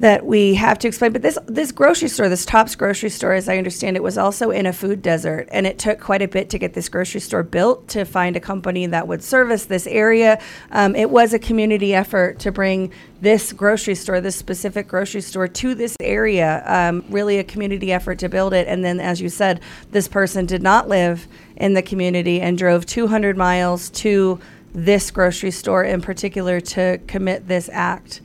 that 0.00 0.24
we 0.24 0.54
have 0.54 0.78
to 0.78 0.88
explain. 0.88 1.12
But 1.12 1.22
this 1.22 1.38
this 1.46 1.72
grocery 1.72 2.08
store, 2.08 2.28
this 2.28 2.44
Tops 2.44 2.76
grocery 2.76 3.10
store, 3.10 3.32
as 3.32 3.48
I 3.48 3.58
understand 3.58 3.96
it, 3.96 4.02
was 4.02 4.16
also 4.16 4.50
in 4.50 4.66
a 4.66 4.72
food 4.72 5.02
desert, 5.02 5.48
and 5.50 5.66
it 5.66 5.78
took 5.78 6.00
quite 6.00 6.22
a 6.22 6.28
bit 6.28 6.50
to 6.50 6.58
get 6.58 6.74
this 6.74 6.88
grocery 6.88 7.20
store 7.20 7.42
built 7.42 7.88
to 7.88 8.04
find 8.04 8.36
a 8.36 8.40
company 8.40 8.86
that 8.86 9.08
would 9.08 9.22
service 9.22 9.64
this 9.64 9.86
area. 9.86 10.40
Um, 10.70 10.94
it 10.94 11.10
was 11.10 11.32
a 11.32 11.38
community 11.38 11.94
effort 11.94 12.38
to 12.40 12.52
bring 12.52 12.92
this 13.20 13.52
grocery 13.52 13.96
store, 13.96 14.20
this 14.20 14.36
specific 14.36 14.86
grocery 14.86 15.20
store, 15.20 15.48
to 15.48 15.74
this 15.74 15.96
area. 16.00 16.62
Um, 16.66 17.04
really, 17.08 17.38
a 17.38 17.44
community 17.44 17.92
effort 17.92 18.20
to 18.20 18.28
build 18.28 18.54
it, 18.54 18.68
and 18.68 18.84
then, 18.84 19.00
as 19.00 19.20
you 19.20 19.28
said, 19.28 19.60
this 19.90 20.06
person 20.06 20.46
did 20.46 20.62
not 20.62 20.88
live 20.88 21.26
in 21.56 21.74
the 21.74 21.82
community 21.82 22.40
and 22.40 22.56
drove 22.56 22.86
200 22.86 23.36
miles 23.36 23.90
to 23.90 24.38
this 24.72 25.10
grocery 25.10 25.50
store 25.50 25.82
in 25.82 26.00
particular 26.00 26.60
to 26.60 27.00
commit 27.08 27.48
this 27.48 27.68
act. 27.72 28.20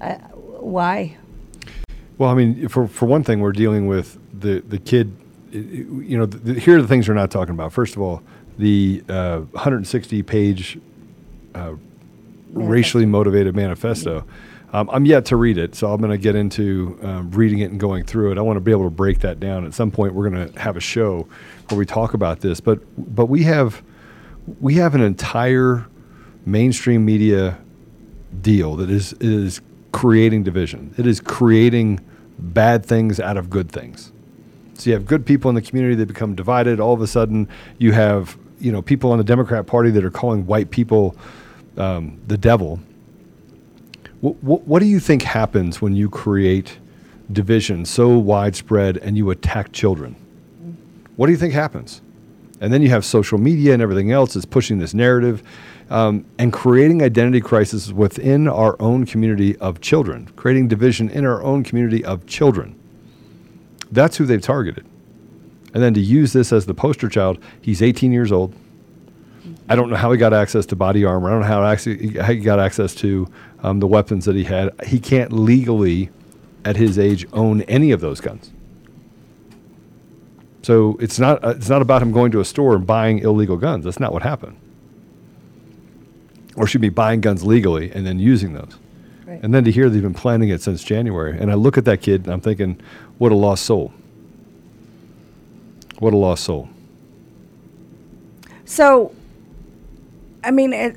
Uh, 0.00 0.16
why? 0.64 1.16
Well, 2.18 2.30
I 2.30 2.34
mean, 2.34 2.68
for 2.68 2.86
for 2.86 3.06
one 3.06 3.24
thing, 3.24 3.40
we're 3.40 3.52
dealing 3.52 3.86
with 3.86 4.18
the 4.38 4.60
the 4.60 4.78
kid. 4.78 5.16
You 5.50 6.18
know, 6.18 6.26
the, 6.26 6.58
here 6.58 6.78
are 6.78 6.82
the 6.82 6.88
things 6.88 7.08
we're 7.08 7.14
not 7.14 7.30
talking 7.30 7.54
about. 7.54 7.72
First 7.72 7.94
of 7.94 8.02
all, 8.02 8.22
the 8.58 9.04
uh, 9.08 9.40
160 9.52 10.22
page 10.22 10.78
uh, 11.54 11.74
racially 12.52 13.06
motivated 13.06 13.54
manifesto. 13.54 14.24
Um, 14.72 14.90
I'm 14.90 15.06
yet 15.06 15.26
to 15.26 15.36
read 15.36 15.56
it, 15.56 15.76
so 15.76 15.92
I'm 15.92 16.00
going 16.00 16.10
to 16.10 16.18
get 16.18 16.34
into 16.34 16.98
um, 17.02 17.30
reading 17.30 17.60
it 17.60 17.70
and 17.70 17.78
going 17.78 18.02
through 18.02 18.32
it. 18.32 18.38
I 18.38 18.40
want 18.40 18.56
to 18.56 18.60
be 18.60 18.72
able 18.72 18.84
to 18.84 18.90
break 18.90 19.20
that 19.20 19.38
down. 19.38 19.64
At 19.64 19.72
some 19.72 19.92
point, 19.92 20.14
we're 20.14 20.28
going 20.28 20.52
to 20.52 20.60
have 20.60 20.76
a 20.76 20.80
show 20.80 21.28
where 21.68 21.78
we 21.78 21.86
talk 21.86 22.14
about 22.14 22.40
this. 22.40 22.60
But 22.60 22.80
but 23.14 23.26
we 23.26 23.44
have 23.44 23.82
we 24.60 24.74
have 24.74 24.96
an 24.96 25.00
entire 25.00 25.86
mainstream 26.44 27.04
media 27.04 27.58
deal 28.40 28.74
that 28.76 28.90
is 28.90 29.12
is 29.14 29.60
creating 29.94 30.42
division. 30.42 30.92
It 30.98 31.06
is 31.06 31.20
creating 31.20 32.00
bad 32.36 32.84
things 32.84 33.20
out 33.20 33.36
of 33.36 33.48
good 33.48 33.70
things. 33.70 34.12
So 34.74 34.90
you 34.90 34.94
have 34.94 35.06
good 35.06 35.24
people 35.24 35.48
in 35.48 35.54
the 35.54 35.62
community 35.62 35.94
that 35.94 36.06
become 36.06 36.34
divided. 36.34 36.80
All 36.80 36.92
of 36.92 37.00
a 37.00 37.06
sudden, 37.06 37.48
you 37.78 37.92
have 37.92 38.36
you 38.58 38.72
know 38.72 38.82
people 38.82 39.12
on 39.12 39.18
the 39.18 39.24
Democrat 39.24 39.66
Party 39.66 39.90
that 39.92 40.04
are 40.04 40.10
calling 40.10 40.46
white 40.46 40.70
people 40.70 41.16
um, 41.78 42.20
the 42.26 42.36
devil. 42.36 42.80
What, 44.20 44.78
do 44.78 44.86
you 44.86 45.00
think 45.00 45.22
happens 45.22 45.82
when 45.82 45.94
you 45.94 46.08
create 46.08 46.78
division 47.30 47.84
so 47.84 48.16
widespread 48.16 48.96
and 48.96 49.18
you 49.18 49.28
attack 49.28 49.70
children? 49.72 50.16
What 51.16 51.26
do 51.26 51.32
you 51.32 51.38
think 51.38 51.52
happens? 51.52 52.00
And 52.58 52.72
then 52.72 52.80
you 52.80 52.88
have 52.88 53.04
social 53.04 53.36
media 53.36 53.74
and 53.74 53.82
everything 53.82 54.12
else 54.12 54.32
that's 54.32 54.46
pushing 54.46 54.78
this 54.78 54.94
narrative 54.94 55.42
um, 55.94 56.24
and 56.40 56.52
creating 56.52 57.04
identity 57.04 57.40
crises 57.40 57.92
within 57.92 58.48
our 58.48 58.74
own 58.82 59.06
community 59.06 59.56
of 59.58 59.80
children, 59.80 60.26
creating 60.34 60.66
division 60.66 61.08
in 61.08 61.24
our 61.24 61.40
own 61.40 61.62
community 61.62 62.04
of 62.04 62.26
children. 62.26 62.76
That's 63.92 64.16
who 64.16 64.26
they've 64.26 64.42
targeted. 64.42 64.84
And 65.72 65.80
then 65.80 65.94
to 65.94 66.00
use 66.00 66.32
this 66.32 66.52
as 66.52 66.66
the 66.66 66.74
poster 66.74 67.08
child, 67.08 67.38
he's 67.60 67.80
18 67.80 68.10
years 68.10 68.32
old. 68.32 68.56
I 69.68 69.76
don't 69.76 69.88
know 69.88 69.94
how 69.94 70.10
he 70.10 70.18
got 70.18 70.34
access 70.34 70.66
to 70.66 70.76
body 70.76 71.04
armor. 71.04 71.28
I 71.28 71.30
don't 71.30 71.40
know 71.42 71.46
how, 71.46 72.24
how 72.24 72.32
he 72.32 72.40
got 72.40 72.58
access 72.58 72.92
to 72.96 73.28
um, 73.62 73.78
the 73.78 73.86
weapons 73.86 74.24
that 74.24 74.34
he 74.34 74.42
had. 74.42 74.70
He 74.84 74.98
can't 74.98 75.32
legally, 75.32 76.10
at 76.64 76.74
his 76.74 76.98
age, 76.98 77.24
own 77.32 77.62
any 77.62 77.92
of 77.92 78.00
those 78.00 78.20
guns. 78.20 78.50
So 80.62 80.96
it's 80.98 81.20
not 81.20 81.44
uh, 81.44 81.50
it's 81.50 81.68
not 81.68 81.82
about 81.82 82.02
him 82.02 82.10
going 82.10 82.32
to 82.32 82.40
a 82.40 82.44
store 82.44 82.74
and 82.74 82.84
buying 82.84 83.18
illegal 83.18 83.56
guns. 83.56 83.84
That's 83.84 84.00
not 84.00 84.12
what 84.12 84.22
happened. 84.22 84.56
Or 86.56 86.66
should 86.66 86.80
be 86.80 86.88
buying 86.88 87.20
guns 87.20 87.44
legally 87.44 87.90
and 87.90 88.06
then 88.06 88.18
using 88.18 88.52
those. 88.52 88.76
Right. 89.26 89.40
And 89.42 89.52
then 89.52 89.64
to 89.64 89.72
hear 89.72 89.88
they've 89.88 90.02
been 90.02 90.14
planning 90.14 90.50
it 90.50 90.62
since 90.62 90.84
January. 90.84 91.38
And 91.38 91.50
I 91.50 91.54
look 91.54 91.76
at 91.76 91.84
that 91.86 92.00
kid 92.00 92.24
and 92.24 92.32
I'm 92.32 92.40
thinking, 92.40 92.80
what 93.18 93.32
a 93.32 93.34
lost 93.34 93.64
soul. 93.64 93.92
What 95.98 96.12
a 96.12 96.16
lost 96.16 96.44
soul. 96.44 96.68
So, 98.64 99.14
I 100.42 100.50
mean, 100.50 100.72
it, 100.72 100.96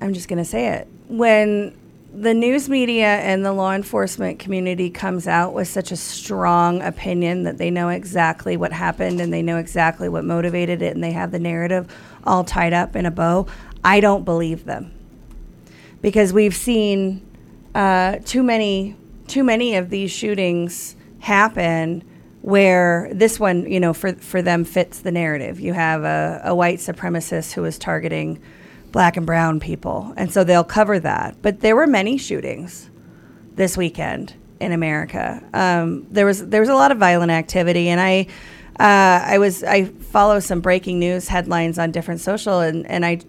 I'm 0.00 0.12
just 0.14 0.28
going 0.28 0.38
to 0.38 0.44
say 0.44 0.68
it. 0.68 0.88
When 1.08 1.76
the 2.12 2.32
news 2.32 2.68
media 2.70 3.06
and 3.06 3.44
the 3.44 3.52
law 3.52 3.72
enforcement 3.72 4.38
community 4.38 4.88
comes 4.88 5.28
out 5.28 5.52
with 5.52 5.68
such 5.68 5.92
a 5.92 5.96
strong 5.96 6.80
opinion 6.80 7.42
that 7.42 7.58
they 7.58 7.70
know 7.70 7.90
exactly 7.90 8.56
what 8.56 8.72
happened 8.72 9.20
and 9.20 9.30
they 9.30 9.42
know 9.42 9.58
exactly 9.58 10.08
what 10.08 10.24
motivated 10.24 10.80
it 10.80 10.94
and 10.94 11.04
they 11.04 11.12
have 11.12 11.30
the 11.30 11.38
narrative 11.38 11.94
all 12.24 12.42
tied 12.42 12.72
up 12.72 12.96
in 12.96 13.04
a 13.04 13.10
bow, 13.10 13.46
I 13.86 14.00
don't 14.00 14.24
believe 14.24 14.64
them. 14.64 14.92
Because 16.02 16.32
we've 16.32 16.56
seen 16.56 17.24
uh, 17.74 18.18
too 18.24 18.42
many 18.42 18.96
too 19.28 19.42
many 19.42 19.76
of 19.76 19.90
these 19.90 20.10
shootings 20.10 20.94
happen 21.20 22.04
where 22.42 23.10
this 23.12 23.40
one, 23.40 23.70
you 23.70 23.80
know, 23.80 23.92
for 23.92 24.12
for 24.14 24.42
them 24.42 24.64
fits 24.64 25.00
the 25.00 25.12
narrative. 25.12 25.60
You 25.60 25.72
have 25.72 26.02
a, 26.04 26.42
a 26.44 26.54
white 26.54 26.78
supremacist 26.80 27.52
who 27.52 27.64
is 27.64 27.78
targeting 27.78 28.40
black 28.92 29.16
and 29.16 29.24
brown 29.24 29.60
people, 29.60 30.12
and 30.16 30.32
so 30.32 30.42
they'll 30.42 30.64
cover 30.64 30.98
that. 30.98 31.36
But 31.40 31.60
there 31.60 31.76
were 31.76 31.86
many 31.86 32.18
shootings 32.18 32.90
this 33.54 33.76
weekend 33.76 34.34
in 34.60 34.72
America. 34.72 35.42
Um, 35.54 36.06
there 36.10 36.26
was 36.26 36.46
there 36.48 36.60
was 36.60 36.68
a 36.68 36.74
lot 36.74 36.90
of 36.90 36.98
violent 36.98 37.30
activity, 37.30 37.88
and 37.88 38.00
I 38.00 38.26
uh, 38.80 39.24
I 39.26 39.38
was 39.38 39.62
I 39.62 39.84
follow 39.84 40.40
some 40.40 40.60
breaking 40.60 40.98
news 40.98 41.28
headlines 41.28 41.78
on 41.78 41.92
different 41.92 42.20
social, 42.20 42.60
and 42.60 42.86
and 42.86 43.04
I 43.04 43.20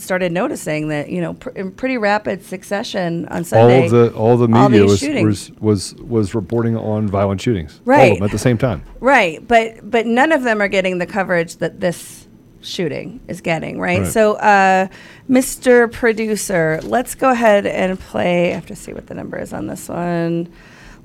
started 0.00 0.32
noticing 0.32 0.88
that 0.88 1.10
you 1.10 1.20
know 1.20 1.34
pr- 1.34 1.50
in 1.50 1.70
pretty 1.72 1.98
rapid 1.98 2.44
succession 2.44 3.26
on 3.28 3.44
Sunday. 3.44 3.82
all 3.82 3.88
the 3.88 4.14
all 4.14 4.36
the 4.36 4.48
media 4.48 4.86
these 4.86 5.02
was, 5.02 5.50
was 5.50 5.50
was 5.60 5.94
was 5.96 6.34
reporting 6.34 6.76
on 6.76 7.08
violent 7.08 7.40
shootings. 7.40 7.80
All 7.86 7.92
Right. 7.92 8.12
of 8.12 8.18
them 8.18 8.24
at 8.24 8.30
the 8.30 8.38
same 8.38 8.58
time. 8.58 8.82
Right, 9.00 9.46
but 9.46 9.90
but 9.90 10.06
none 10.06 10.32
of 10.32 10.42
them 10.42 10.60
are 10.62 10.68
getting 10.68 10.98
the 10.98 11.06
coverage 11.06 11.56
that 11.56 11.80
this 11.80 12.26
shooting 12.60 13.20
is 13.28 13.40
getting, 13.40 13.78
right? 13.78 14.00
Right. 14.00 14.08
So, 14.12 14.34
uh, 14.34 14.88
Mr. 15.30 15.90
Producer, 15.90 16.80
let's 16.82 17.14
go 17.14 17.30
ahead 17.30 17.66
and 17.66 17.98
play. 17.98 18.50
I 18.50 18.54
have 18.54 18.66
to 18.66 18.76
see 18.76 18.92
what 18.92 19.06
the 19.06 19.14
number 19.14 19.38
is 19.38 19.52
on 19.52 19.68
this 19.68 19.88
one. 19.88 20.48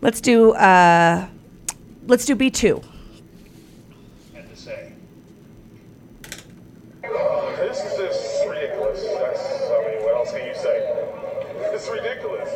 Let's 0.02 0.20
do 0.20 0.52
uh, 0.54 1.28
let's 2.08 2.26
do 2.26 2.36
B 2.36 2.50
two. 2.50 2.82
It's 11.84 11.92
ridiculous. 11.92 12.48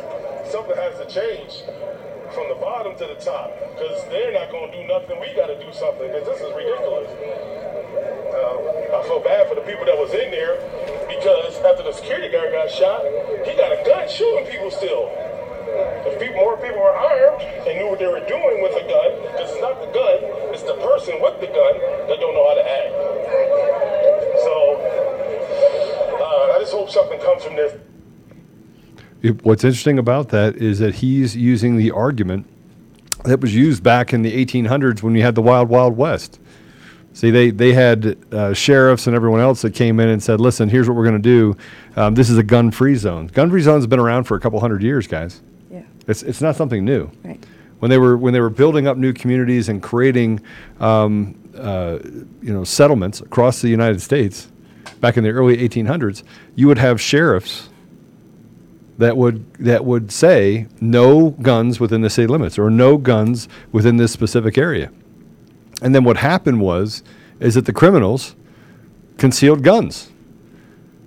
Something 0.48 0.72
has 0.80 0.96
to 0.96 1.04
change 1.04 1.60
from 2.32 2.48
the 2.48 2.56
bottom 2.56 2.96
to 2.96 3.04
the 3.12 3.20
top 3.20 3.52
because 3.76 4.00
they're 4.08 4.32
not 4.32 4.48
going 4.48 4.72
to 4.72 4.80
do 4.80 4.88
nothing. 4.88 5.20
We 5.20 5.36
got 5.36 5.52
to 5.52 5.58
do 5.60 5.68
something 5.68 6.08
because 6.08 6.24
this 6.32 6.40
is 6.40 6.48
ridiculous. 6.56 7.12
Uh, 8.32 8.96
I 8.96 9.04
feel 9.04 9.20
bad 9.20 9.44
for 9.44 9.52
the 9.52 9.68
people 9.68 9.84
that 9.84 10.00
was 10.00 10.16
in 10.16 10.32
there 10.32 10.56
because 11.12 11.60
after 11.60 11.84
the 11.84 11.92
security 11.92 12.32
guard 12.32 12.56
got 12.56 12.72
shot, 12.72 13.04
he 13.44 13.52
got 13.52 13.68
a 13.68 13.84
gun 13.84 14.08
shooting 14.08 14.48
people 14.48 14.72
still. 14.72 15.12
If 16.08 16.16
people, 16.16 16.40
more 16.40 16.56
people 16.56 16.80
were 16.80 16.96
armed 16.96 17.44
and 17.68 17.76
knew 17.76 17.92
what 17.92 18.00
they 18.00 18.08
were 18.08 18.24
doing 18.24 18.64
with 18.64 18.80
a 18.80 18.84
gun, 18.88 19.12
because 19.28 19.52
it's 19.52 19.60
not 19.60 19.76
the 19.84 19.92
gun, 19.92 20.24
it's 20.56 20.64
the 20.64 20.80
person 20.80 21.20
with 21.20 21.36
the 21.44 21.52
gun 21.52 21.74
that 22.08 22.16
don't 22.16 22.32
know 22.32 22.48
how 22.48 22.56
to 22.56 22.64
act. 22.64 22.92
So 24.40 24.56
uh, 26.16 26.56
I 26.56 26.64
just 26.64 26.72
hope 26.72 26.88
something 26.88 27.20
comes 27.20 27.44
from 27.44 27.60
this. 27.60 27.76
It- 29.22 29.44
what's 29.44 29.64
interesting 29.64 29.98
about 29.98 30.28
that 30.30 30.56
is 30.56 30.78
that 30.78 30.96
he's 30.96 31.36
using 31.36 31.76
the 31.76 31.90
argument 31.90 32.46
that 33.24 33.40
was 33.40 33.54
used 33.54 33.82
back 33.82 34.12
in 34.12 34.22
the 34.22 34.32
1800s 34.44 35.02
when 35.02 35.12
we 35.12 35.20
had 35.20 35.34
the 35.34 35.42
Wild 35.42 35.68
Wild 35.68 35.96
West. 35.96 36.38
See, 37.14 37.30
they 37.32 37.50
they 37.50 37.72
had 37.72 38.16
uh, 38.30 38.52
sheriffs 38.54 39.08
and 39.08 39.16
everyone 39.16 39.40
else 39.40 39.62
that 39.62 39.74
came 39.74 39.98
in 39.98 40.08
and 40.08 40.22
said, 40.22 40.40
"Listen, 40.40 40.68
here's 40.68 40.88
what 40.88 40.96
we're 40.96 41.04
going 41.08 41.20
to 41.20 41.28
do. 41.28 41.56
Um, 41.96 42.14
this 42.14 42.30
is 42.30 42.38
a 42.38 42.44
gun-free 42.44 42.94
zone. 42.94 43.26
Gun-free 43.28 43.62
zone's 43.62 43.88
been 43.88 43.98
around 43.98 44.24
for 44.24 44.36
a 44.36 44.40
couple 44.40 44.60
hundred 44.60 44.82
years, 44.84 45.08
guys. 45.08 45.40
Yeah. 45.68 45.82
It's 46.06 46.22
it's 46.22 46.40
not 46.40 46.54
something 46.54 46.84
new. 46.84 47.10
Right. 47.24 47.42
When 47.80 47.90
they 47.90 47.98
were 47.98 48.16
when 48.16 48.34
they 48.34 48.40
were 48.40 48.50
building 48.50 48.86
up 48.86 48.96
new 48.96 49.12
communities 49.12 49.68
and 49.68 49.82
creating, 49.82 50.40
um, 50.78 51.34
uh, 51.58 51.98
you 52.40 52.52
know, 52.52 52.62
settlements 52.62 53.20
across 53.20 53.62
the 53.62 53.68
United 53.68 54.00
States, 54.00 54.48
back 55.00 55.16
in 55.16 55.24
the 55.24 55.30
early 55.30 55.56
1800s, 55.56 56.22
you 56.54 56.68
would 56.68 56.78
have 56.78 57.00
sheriffs 57.00 57.67
that 58.98 59.16
would 59.16 59.54
that 59.54 59.84
would 59.84 60.12
say 60.12 60.66
no 60.80 61.30
guns 61.30 61.80
within 61.80 62.02
the 62.02 62.10
city 62.10 62.26
limits 62.26 62.58
or 62.58 62.68
no 62.68 62.98
guns 62.98 63.48
within 63.72 63.96
this 63.96 64.12
specific 64.12 64.58
area. 64.58 64.90
And 65.80 65.94
then 65.94 66.04
what 66.04 66.18
happened 66.18 66.60
was 66.60 67.02
is 67.40 67.54
that 67.54 67.64
the 67.64 67.72
criminals 67.72 68.34
concealed 69.16 69.62
guns. 69.62 70.10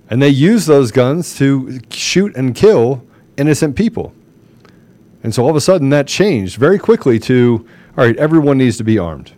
And 0.08 0.20
they 0.20 0.28
used 0.28 0.66
those 0.66 0.90
guns 0.90 1.36
to 1.36 1.80
shoot 1.90 2.34
and 2.36 2.54
kill 2.54 3.04
innocent 3.36 3.76
people. 3.76 4.14
And 5.22 5.34
so 5.34 5.44
all 5.44 5.50
of 5.50 5.56
a 5.56 5.60
sudden 5.60 5.90
that 5.90 6.06
changed 6.06 6.56
very 6.56 6.78
quickly 6.78 7.18
to 7.20 7.66
all 7.96 8.04
right, 8.04 8.16
everyone 8.16 8.56
needs 8.56 8.78
to 8.78 8.84
be 8.84 8.98
armed. 8.98 9.32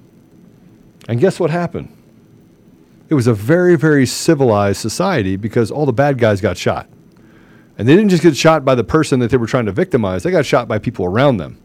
And 1.08 1.18
guess 1.18 1.40
what 1.40 1.50
happened? 1.50 1.94
It 3.08 3.14
was 3.14 3.26
a 3.26 3.34
very, 3.34 3.76
very 3.76 4.06
civilized 4.06 4.80
society 4.80 5.36
because 5.36 5.70
all 5.70 5.86
the 5.86 5.92
bad 5.92 6.18
guys 6.18 6.40
got 6.40 6.56
shot. 6.56 6.88
And 7.76 7.88
they 7.88 7.96
didn't 7.96 8.10
just 8.10 8.22
get 8.22 8.36
shot 8.36 8.64
by 8.64 8.74
the 8.74 8.84
person 8.84 9.20
that 9.20 9.30
they 9.30 9.36
were 9.36 9.46
trying 9.46 9.66
to 9.66 9.72
victimize, 9.72 10.22
they 10.22 10.30
got 10.30 10.46
shot 10.46 10.68
by 10.68 10.78
people 10.78 11.04
around 11.04 11.38
them. 11.38 11.58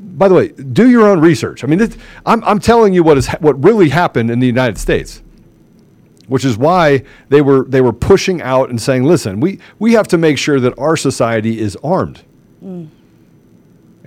By 0.00 0.28
the 0.28 0.34
way, 0.34 0.48
do 0.48 0.90
your 0.90 1.06
own 1.06 1.20
research. 1.20 1.62
I 1.62 1.66
mean, 1.66 1.78
this, 1.78 1.96
I'm, 2.26 2.42
I'm 2.44 2.58
telling 2.58 2.92
you 2.92 3.02
what, 3.02 3.18
is, 3.18 3.28
what 3.40 3.62
really 3.62 3.88
happened 3.88 4.30
in 4.30 4.40
the 4.40 4.46
United 4.46 4.78
States 4.78 5.22
which 6.28 6.44
is 6.44 6.56
why 6.56 7.02
they 7.30 7.40
were 7.40 7.64
they 7.64 7.80
were 7.80 7.92
pushing 7.92 8.40
out 8.42 8.68
and 8.70 8.80
saying, 8.80 9.02
"Listen, 9.02 9.40
we 9.40 9.58
we 9.78 9.94
have 9.94 10.06
to 10.08 10.18
make 10.18 10.38
sure 10.38 10.60
that 10.60 10.78
our 10.78 10.96
society 10.96 11.58
is 11.58 11.76
armed." 11.82 12.22
Mm. 12.62 12.88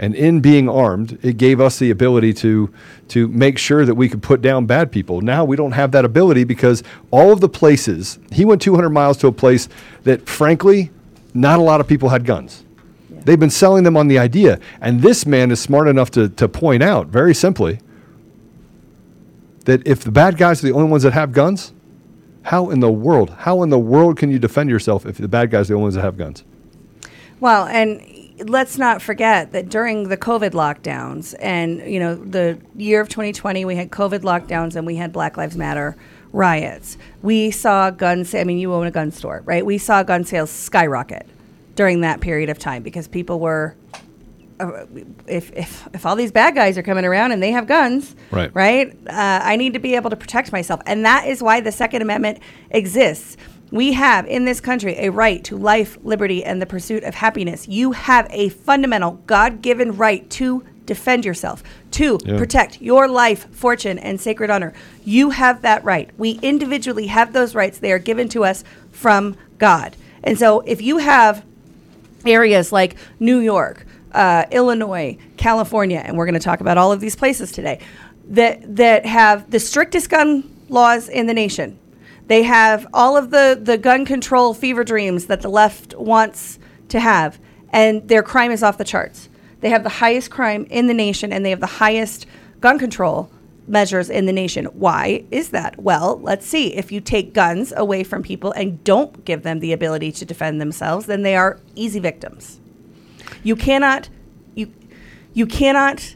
And 0.01 0.15
in 0.15 0.41
being 0.41 0.67
armed, 0.67 1.19
it 1.21 1.37
gave 1.37 1.61
us 1.61 1.77
the 1.77 1.91
ability 1.91 2.33
to 2.33 2.73
to 3.09 3.27
make 3.27 3.59
sure 3.59 3.85
that 3.85 3.93
we 3.93 4.09
could 4.09 4.23
put 4.23 4.41
down 4.41 4.65
bad 4.65 4.91
people. 4.91 5.21
Now 5.21 5.45
we 5.45 5.55
don't 5.55 5.73
have 5.73 5.91
that 5.91 6.05
ability 6.05 6.43
because 6.43 6.81
all 7.11 7.31
of 7.31 7.39
the 7.39 7.47
places 7.47 8.17
he 8.31 8.43
went 8.43 8.63
200 8.63 8.89
miles 8.89 9.17
to 9.17 9.27
a 9.27 9.31
place 9.31 9.69
that, 10.03 10.27
frankly, 10.27 10.89
not 11.35 11.59
a 11.59 11.61
lot 11.61 11.79
of 11.79 11.87
people 11.87 12.09
had 12.09 12.25
guns. 12.25 12.65
Yeah. 13.09 13.21
They've 13.25 13.39
been 13.39 13.51
selling 13.51 13.83
them 13.83 13.95
on 13.95 14.07
the 14.07 14.17
idea, 14.17 14.59
and 14.81 15.03
this 15.03 15.27
man 15.27 15.51
is 15.51 15.61
smart 15.61 15.87
enough 15.87 16.09
to 16.11 16.29
to 16.29 16.49
point 16.49 16.81
out 16.81 17.07
very 17.07 17.35
simply 17.35 17.79
that 19.65 19.85
if 19.87 20.03
the 20.03 20.11
bad 20.11 20.35
guys 20.35 20.63
are 20.63 20.67
the 20.67 20.73
only 20.73 20.89
ones 20.89 21.03
that 21.03 21.13
have 21.13 21.31
guns, 21.31 21.73
how 22.41 22.71
in 22.71 22.79
the 22.79 22.91
world? 22.91 23.29
How 23.37 23.61
in 23.61 23.69
the 23.69 23.77
world 23.77 24.17
can 24.17 24.31
you 24.31 24.39
defend 24.39 24.71
yourself 24.71 25.05
if 25.05 25.17
the 25.17 25.27
bad 25.27 25.51
guys 25.51 25.69
are 25.69 25.73
the 25.73 25.75
only 25.75 25.83
ones 25.83 25.95
that 25.95 26.01
have 26.01 26.17
guns? 26.17 26.43
Well, 27.39 27.67
and 27.67 28.01
let's 28.47 28.77
not 28.77 29.01
forget 29.01 29.51
that 29.51 29.69
during 29.69 30.09
the 30.09 30.17
COVID 30.17 30.51
lockdowns 30.51 31.35
and, 31.39 31.79
you 31.91 31.99
know, 31.99 32.15
the 32.15 32.59
year 32.75 33.01
of 33.01 33.09
2020, 33.09 33.65
we 33.65 33.75
had 33.75 33.91
COVID 33.91 34.19
lockdowns 34.19 34.75
and 34.75 34.85
we 34.85 34.95
had 34.95 35.11
Black 35.11 35.37
Lives 35.37 35.57
Matter 35.57 35.95
riots. 36.31 36.97
We 37.21 37.51
saw 37.51 37.89
guns, 37.89 38.33
I 38.33 38.43
mean, 38.43 38.57
you 38.57 38.73
own 38.73 38.87
a 38.87 38.91
gun 38.91 39.11
store, 39.11 39.41
right? 39.45 39.65
We 39.65 39.77
saw 39.77 40.03
gun 40.03 40.23
sales 40.23 40.49
skyrocket 40.49 41.27
during 41.75 42.01
that 42.01 42.21
period 42.21 42.49
of 42.49 42.59
time 42.59 42.83
because 42.83 43.07
people 43.07 43.39
were 43.39 43.75
uh, 44.59 44.85
if, 45.25 45.51
if 45.53 45.87
if 45.93 46.05
all 46.05 46.15
these 46.15 46.31
bad 46.31 46.53
guys 46.53 46.77
are 46.77 46.83
coming 46.83 47.03
around 47.03 47.31
and 47.31 47.41
they 47.41 47.51
have 47.51 47.65
guns, 47.65 48.15
right? 48.29 48.53
Right, 48.53 48.93
uh, 49.07 49.39
I 49.43 49.55
need 49.55 49.73
to 49.73 49.79
be 49.79 49.95
able 49.95 50.11
to 50.11 50.15
protect 50.15 50.51
myself, 50.51 50.81
and 50.85 51.03
that 51.03 51.27
is 51.27 51.41
why 51.41 51.61
the 51.61 51.71
Second 51.71 52.03
Amendment 52.03 52.39
exists. 52.69 53.37
We 53.71 53.93
have 53.93 54.27
in 54.27 54.45
this 54.45 54.59
country 54.59 54.95
a 54.97 55.09
right 55.09 55.43
to 55.45 55.57
life, 55.57 55.97
liberty, 56.03 56.43
and 56.43 56.61
the 56.61 56.65
pursuit 56.65 57.03
of 57.03 57.15
happiness. 57.15 57.67
You 57.67 57.93
have 57.93 58.27
a 58.29 58.49
fundamental 58.49 59.13
God 59.25 59.61
given 59.61 59.95
right 59.95 60.29
to 60.31 60.65
defend 60.85 61.23
yourself, 61.23 61.63
to 61.91 62.19
yeah. 62.25 62.37
protect 62.37 62.81
your 62.81 63.07
life, 63.07 63.49
fortune, 63.55 63.97
and 63.97 64.19
sacred 64.19 64.49
honor. 64.49 64.73
You 65.05 65.29
have 65.29 65.61
that 65.61 65.83
right. 65.85 66.09
We 66.17 66.31
individually 66.41 67.07
have 67.07 67.31
those 67.31 67.55
rights. 67.55 67.79
They 67.79 67.93
are 67.93 67.99
given 67.99 68.27
to 68.29 68.43
us 68.43 68.63
from 68.91 69.37
God. 69.57 69.95
And 70.23 70.37
so 70.37 70.59
if 70.61 70.81
you 70.81 70.97
have 70.97 71.45
areas 72.25 72.71
like 72.71 72.97
New 73.19 73.39
York, 73.39 73.85
uh, 74.11 74.45
Illinois, 74.51 75.17
California, 75.37 76.01
and 76.03 76.17
we're 76.17 76.25
going 76.25 76.33
to 76.33 76.41
talk 76.41 76.59
about 76.59 76.77
all 76.77 76.91
of 76.91 76.99
these 76.99 77.15
places 77.15 77.51
today 77.51 77.79
that 78.29 78.75
that 78.75 79.05
have 79.05 79.49
the 79.49 79.59
strictest 79.59 80.09
gun 80.09 80.43
laws 80.69 81.09
in 81.09 81.27
the 81.27 81.33
nation. 81.33 81.77
They 82.31 82.43
have 82.43 82.87
all 82.93 83.17
of 83.17 83.29
the 83.29 83.59
the 83.61 83.77
gun 83.77 84.05
control 84.05 84.53
fever 84.53 84.85
dreams 84.85 85.25
that 85.25 85.41
the 85.41 85.49
left 85.49 85.93
wants 85.97 86.59
to 86.87 86.97
have, 86.97 87.37
and 87.71 88.07
their 88.07 88.23
crime 88.23 88.51
is 88.51 88.63
off 88.63 88.77
the 88.77 88.85
charts. 88.85 89.27
They 89.59 89.67
have 89.67 89.83
the 89.83 89.89
highest 89.89 90.31
crime 90.31 90.65
in 90.69 90.87
the 90.87 90.93
nation, 90.93 91.33
and 91.33 91.43
they 91.43 91.49
have 91.49 91.59
the 91.59 91.65
highest 91.83 92.25
gun 92.61 92.79
control 92.79 93.29
measures 93.67 94.09
in 94.09 94.27
the 94.27 94.31
nation. 94.31 94.63
Why 94.67 95.25
is 95.29 95.49
that? 95.49 95.77
Well, 95.83 96.21
let's 96.21 96.45
see. 96.45 96.73
If 96.73 96.89
you 96.89 97.01
take 97.01 97.33
guns 97.33 97.73
away 97.75 98.05
from 98.05 98.23
people 98.23 98.53
and 98.53 98.81
don't 98.85 99.25
give 99.25 99.43
them 99.43 99.59
the 99.59 99.73
ability 99.73 100.13
to 100.13 100.23
defend 100.23 100.61
themselves, 100.61 101.07
then 101.07 101.23
they 101.23 101.35
are 101.35 101.59
easy 101.75 101.99
victims. 101.99 102.61
You 103.43 103.57
cannot 103.57 104.07
you 104.55 104.71
you 105.33 105.45
cannot 105.47 106.15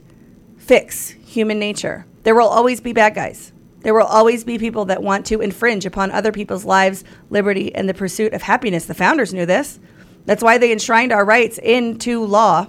fix 0.55 1.09
human 1.09 1.59
nature. 1.59 2.05
There 2.23 2.35
will 2.35 2.47
always 2.47 2.79
be 2.79 2.93
bad 2.93 3.15
guys. 3.15 3.51
There 3.85 3.93
will 3.93 4.07
always 4.07 4.43
be 4.43 4.57
people 4.57 4.85
that 4.85 5.03
want 5.03 5.27
to 5.27 5.41
infringe 5.41 5.85
upon 5.85 6.09
other 6.09 6.31
people's 6.31 6.65
lives, 6.65 7.03
liberty, 7.29 7.73
and 7.75 7.87
the 7.87 7.93
pursuit 7.93 8.33
of 8.33 8.41
happiness. 8.41 8.85
The 8.85 8.95
founders 8.95 9.31
knew 9.31 9.45
this. 9.45 9.79
That's 10.25 10.41
why 10.41 10.57
they 10.57 10.71
enshrined 10.71 11.11
our 11.11 11.23
rights 11.23 11.59
into 11.59 12.25
law. 12.25 12.65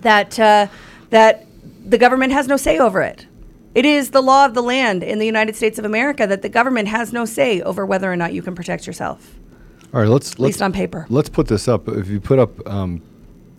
That 0.00 0.38
uh, 0.38 0.66
that 1.08 1.46
the 1.86 1.96
government 1.96 2.34
has 2.34 2.48
no 2.48 2.58
say 2.58 2.78
over 2.78 3.00
it. 3.00 3.26
It 3.74 3.86
is 3.86 4.10
the 4.10 4.20
law 4.20 4.44
of 4.44 4.52
the 4.52 4.62
land 4.62 5.02
in 5.02 5.18
the 5.18 5.24
United 5.24 5.56
States 5.56 5.78
of 5.78 5.86
America 5.86 6.26
that 6.26 6.42
the 6.42 6.50
government 6.50 6.88
has 6.88 7.14
no 7.14 7.24
say 7.24 7.62
over 7.62 7.86
whether 7.86 8.12
or 8.12 8.16
not 8.16 8.34
you 8.34 8.42
can 8.42 8.54
protect 8.54 8.86
yourself. 8.86 9.36
All 9.94 10.00
right, 10.00 10.08
let's 10.08 10.32
at 10.32 10.38
let's, 10.38 10.56
least 10.56 10.62
on 10.62 10.74
paper. 10.74 11.06
Let's 11.08 11.30
put 11.30 11.48
this 11.48 11.66
up. 11.66 11.88
If 11.88 12.08
you 12.08 12.20
put 12.20 12.38
up 12.38 12.68
um, 12.68 13.00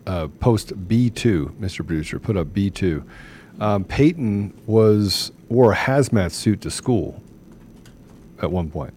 uh, 0.06 0.28
post 0.40 0.78
B2, 0.88 1.54
Mr. 1.54 1.78
Producer, 1.78 2.20
put 2.20 2.38
up 2.38 2.50
B2. 2.50 3.04
Um, 3.60 3.84
Peyton 3.84 4.54
was 4.66 5.32
wore 5.50 5.72
a 5.72 5.76
hazmat 5.76 6.32
suit 6.32 6.62
to 6.62 6.72
school 6.72 7.22
at 8.42 8.52
one 8.52 8.70
point. 8.70 8.94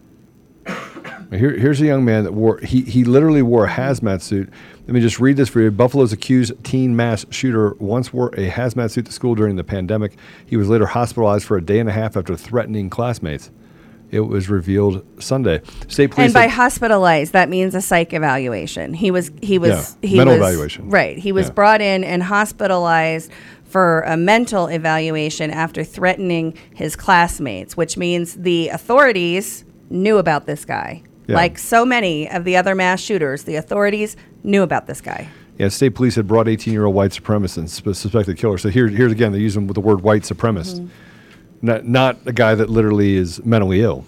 Here, 1.30 1.56
here's 1.56 1.80
a 1.80 1.86
young 1.86 2.04
man 2.04 2.24
that 2.24 2.32
wore 2.32 2.58
he 2.58 2.82
he 2.82 3.04
literally 3.04 3.42
wore 3.42 3.64
a 3.64 3.70
hazmat 3.70 4.20
suit. 4.20 4.50
Let 4.86 4.94
me 4.94 5.00
just 5.00 5.20
read 5.20 5.36
this 5.36 5.48
for 5.48 5.60
you. 5.60 5.70
Buffalo's 5.70 6.12
accused 6.12 6.52
teen 6.64 6.96
mass 6.96 7.24
shooter 7.30 7.74
once 7.78 8.12
wore 8.12 8.28
a 8.30 8.50
hazmat 8.50 8.90
suit 8.90 9.06
to 9.06 9.12
school 9.12 9.36
during 9.36 9.54
the 9.54 9.62
pandemic. 9.62 10.16
He 10.44 10.56
was 10.56 10.68
later 10.68 10.86
hospitalized 10.86 11.44
for 11.46 11.56
a 11.56 11.62
day 11.62 11.78
and 11.78 11.88
a 11.88 11.92
half 11.92 12.16
after 12.16 12.34
threatening 12.34 12.90
classmates. 12.90 13.50
It 14.10 14.20
was 14.20 14.48
revealed 14.48 15.06
Sunday. 15.22 15.62
State 15.86 16.10
police 16.10 16.26
and 16.26 16.34
by 16.34 16.48
hospitalized, 16.48 17.32
that 17.32 17.48
means 17.48 17.76
a 17.76 17.80
psych 17.80 18.12
evaluation. 18.12 18.92
He 18.92 19.12
was 19.12 19.30
he 19.40 19.56
was 19.60 19.96
yeah, 20.02 20.08
he 20.08 20.16
mental 20.16 20.34
was, 20.34 20.42
evaluation. 20.42 20.90
Right. 20.90 21.16
He 21.16 21.30
was 21.30 21.46
Yeah. 21.46 21.52
brought 21.52 21.80
in 21.80 22.02
and 22.02 22.24
hospitalized 22.24 23.30
for 23.70 24.00
a 24.02 24.16
mental 24.16 24.66
evaluation 24.66 25.50
after 25.50 25.84
threatening 25.84 26.54
his 26.74 26.96
classmates, 26.96 27.76
which 27.76 27.96
means 27.96 28.34
the 28.34 28.68
authorities 28.68 29.64
knew 29.88 30.18
about 30.18 30.46
this 30.46 30.64
guy. 30.64 31.02
Yeah. 31.28 31.36
Like 31.36 31.58
so 31.58 31.84
many 31.84 32.28
of 32.28 32.44
the 32.44 32.56
other 32.56 32.74
mass 32.74 33.00
shooters, 33.00 33.44
the 33.44 33.54
authorities 33.54 34.16
knew 34.42 34.62
about 34.62 34.88
this 34.88 35.00
guy. 35.00 35.28
Yeah, 35.58 35.68
state 35.68 35.90
police 35.90 36.16
had 36.16 36.26
brought 36.26 36.46
18-year-old 36.46 36.94
white 36.94 37.12
supremacist 37.12 37.68
sp- 37.70 37.94
suspected 37.94 38.38
killer. 38.38 38.58
So 38.58 38.70
here, 38.70 38.88
here's 38.88 39.12
again, 39.12 39.30
they're 39.30 39.40
using 39.40 39.66
the 39.66 39.80
word 39.80 40.00
white 40.00 40.22
supremacist, 40.22 40.80
mm-hmm. 40.80 41.66
not 41.66 41.84
not 41.86 42.16
a 42.26 42.32
guy 42.32 42.54
that 42.54 42.70
literally 42.70 43.16
is 43.16 43.44
mentally 43.44 43.82
ill. 43.82 44.04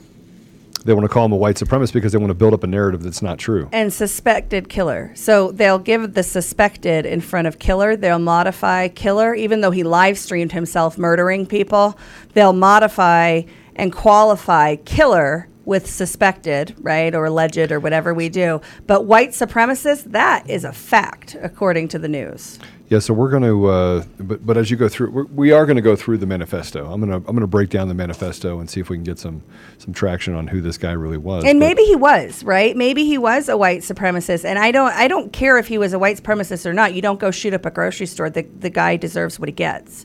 They 0.85 0.92
want 0.95 1.05
to 1.05 1.09
call 1.09 1.25
him 1.27 1.33
a 1.33 1.37
white 1.37 1.57
supremacist 1.57 1.92
because 1.92 2.12
they 2.12 2.18
want 2.18 2.31
to 2.31 2.35
build 2.35 2.55
up 2.55 2.64
a 2.64 2.66
narrative 2.66 3.03
that's 3.03 3.23
not 3.23 3.38
true. 3.38 3.68
and 3.73 3.92
suspected 3.92 4.68
killer. 4.68 5.12
So 5.14 5.53
they'll 5.53 5.79
give 5.79 6.14
the 6.14 6.23
suspected 6.23 7.07
in 7.07 7.21
front 7.21 7.47
of 7.47 7.59
killer. 7.59 7.97
They'll 7.97 8.18
modify 8.18 8.88
killer, 8.88 9.35
even 9.35 9.61
though 9.61 9.71
he 9.71 9.83
live 9.85 10.18
streamed 10.18 10.53
himself 10.53 10.99
murdering 10.99 11.47
people. 11.47 11.99
They'll 12.35 12.53
modify 12.53 13.42
and 13.77 13.92
qualify 13.92 14.77
killer 14.77 15.49
with 15.64 15.88
suspected, 15.88 16.75
right, 16.81 17.14
or 17.14 17.25
alleged, 17.27 17.71
or 17.71 17.79
whatever 17.79 18.12
we 18.12 18.29
do. 18.29 18.61
But 18.87 19.05
white 19.07 19.31
supremacist, 19.31 20.11
that 20.11 20.49
is 20.51 20.64
a 20.64 20.73
fact, 20.73 21.37
according 21.40 21.88
to 21.88 21.99
the 22.01 22.09
news. 22.09 22.59
Yeah, 22.93 22.99
so 22.99 23.15
we're 23.15 23.31
going 23.31 23.43
to, 23.43 23.67
uh, 23.69 24.05
but 24.19 24.45
but 24.45 24.59
as 24.59 24.71
you 24.71 24.77
go 24.77 24.87
through, 24.87 25.27
we 25.35 25.51
are 25.51 25.65
going 25.65 25.77
to 25.77 25.83
go 25.83 25.97
through 25.97 26.19
the 26.19 26.27
manifesto. 26.27 26.93
I'm 26.93 27.01
gonna 27.01 27.17
I'm 27.17 27.35
gonna 27.35 27.47
break 27.47 27.71
down 27.71 27.89
the 27.89 27.95
manifesto 27.95 28.61
and 28.61 28.69
see 28.69 28.81
if 28.81 28.91
we 28.91 28.99
can 28.99 29.03
get 29.03 29.19
some 29.19 29.43
some 29.79 29.95
traction 29.95 30.35
on 30.35 30.47
who 30.47 30.61
this 30.61 30.77
guy 30.77 30.93
really 30.93 31.17
was. 31.17 31.43
And 31.45 31.59
But- 31.59 31.69
maybe 31.69 31.85
he 31.85 31.97
was 31.97 32.45
right. 32.45 32.77
Maybe 32.77 33.07
he 33.07 33.17
was 33.17 33.49
a 33.49 33.57
white 33.57 33.81
supremacist. 33.81 34.45
And 34.45 34.59
I 34.59 34.73
don't. 34.73 34.93
I 34.93 35.09
don't 35.09 35.33
care 35.33 35.57
if 35.57 35.69
he 35.69 35.79
was 35.79 35.95
a 35.95 35.99
white 35.99 36.23
supremacist 36.23 36.67
or 36.67 36.75
not. 36.75 36.93
You 36.93 37.01
don't 37.01 37.19
go 37.19 37.31
shoot 37.31 37.55
up 37.55 37.65
a 37.65 37.71
grocery 37.71 38.05
store. 38.05 38.29
The 38.29 38.43
the 38.59 38.69
guy 38.69 38.97
deserves 38.99 39.41
what 39.41 39.49
he 39.49 39.55
gets. 39.55 40.05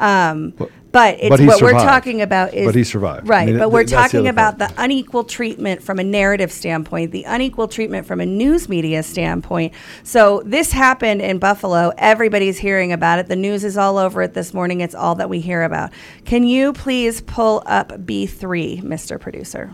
Um, 0.00 0.54
but 0.94 1.16
it's 1.18 1.28
but 1.28 1.40
he 1.40 1.46
what 1.46 1.60
we're 1.60 1.72
talking 1.72 2.22
about 2.22 2.54
is 2.54 2.66
But 2.66 2.76
he 2.76 2.84
survived. 2.84 3.26
I 3.26 3.28
right? 3.28 3.46
mean, 3.48 3.58
but 3.58 3.64
th- 3.64 3.72
we're 3.72 3.80
that's 3.84 3.90
the 4.12 4.18
talking 4.18 4.28
about 4.28 4.58
part. 4.60 4.70
the 4.76 4.80
unequal 4.80 5.24
treatment 5.24 5.82
from 5.82 5.98
a 5.98 6.04
narrative 6.04 6.52
standpoint, 6.52 7.10
the 7.10 7.24
unequal 7.24 7.66
treatment 7.66 8.06
from 8.06 8.20
a 8.20 8.26
news 8.26 8.68
media 8.68 9.02
standpoint. 9.02 9.74
So 10.04 10.40
this 10.46 10.70
happened 10.70 11.20
in 11.20 11.38
Buffalo. 11.40 11.92
Everybody's 11.98 12.58
hearing 12.58 12.92
about 12.92 13.18
it. 13.18 13.26
The 13.26 13.34
news 13.34 13.64
is 13.64 13.76
all 13.76 13.98
over 13.98 14.22
it 14.22 14.34
this 14.34 14.54
morning. 14.54 14.82
It's 14.82 14.94
all 14.94 15.16
that 15.16 15.28
we 15.28 15.40
hear 15.40 15.64
about. 15.64 15.90
Can 16.24 16.44
you 16.44 16.72
please 16.72 17.20
pull 17.22 17.64
up 17.66 18.06
B 18.06 18.26
three, 18.26 18.76
Mr. 18.80 19.18
Producer? 19.20 19.72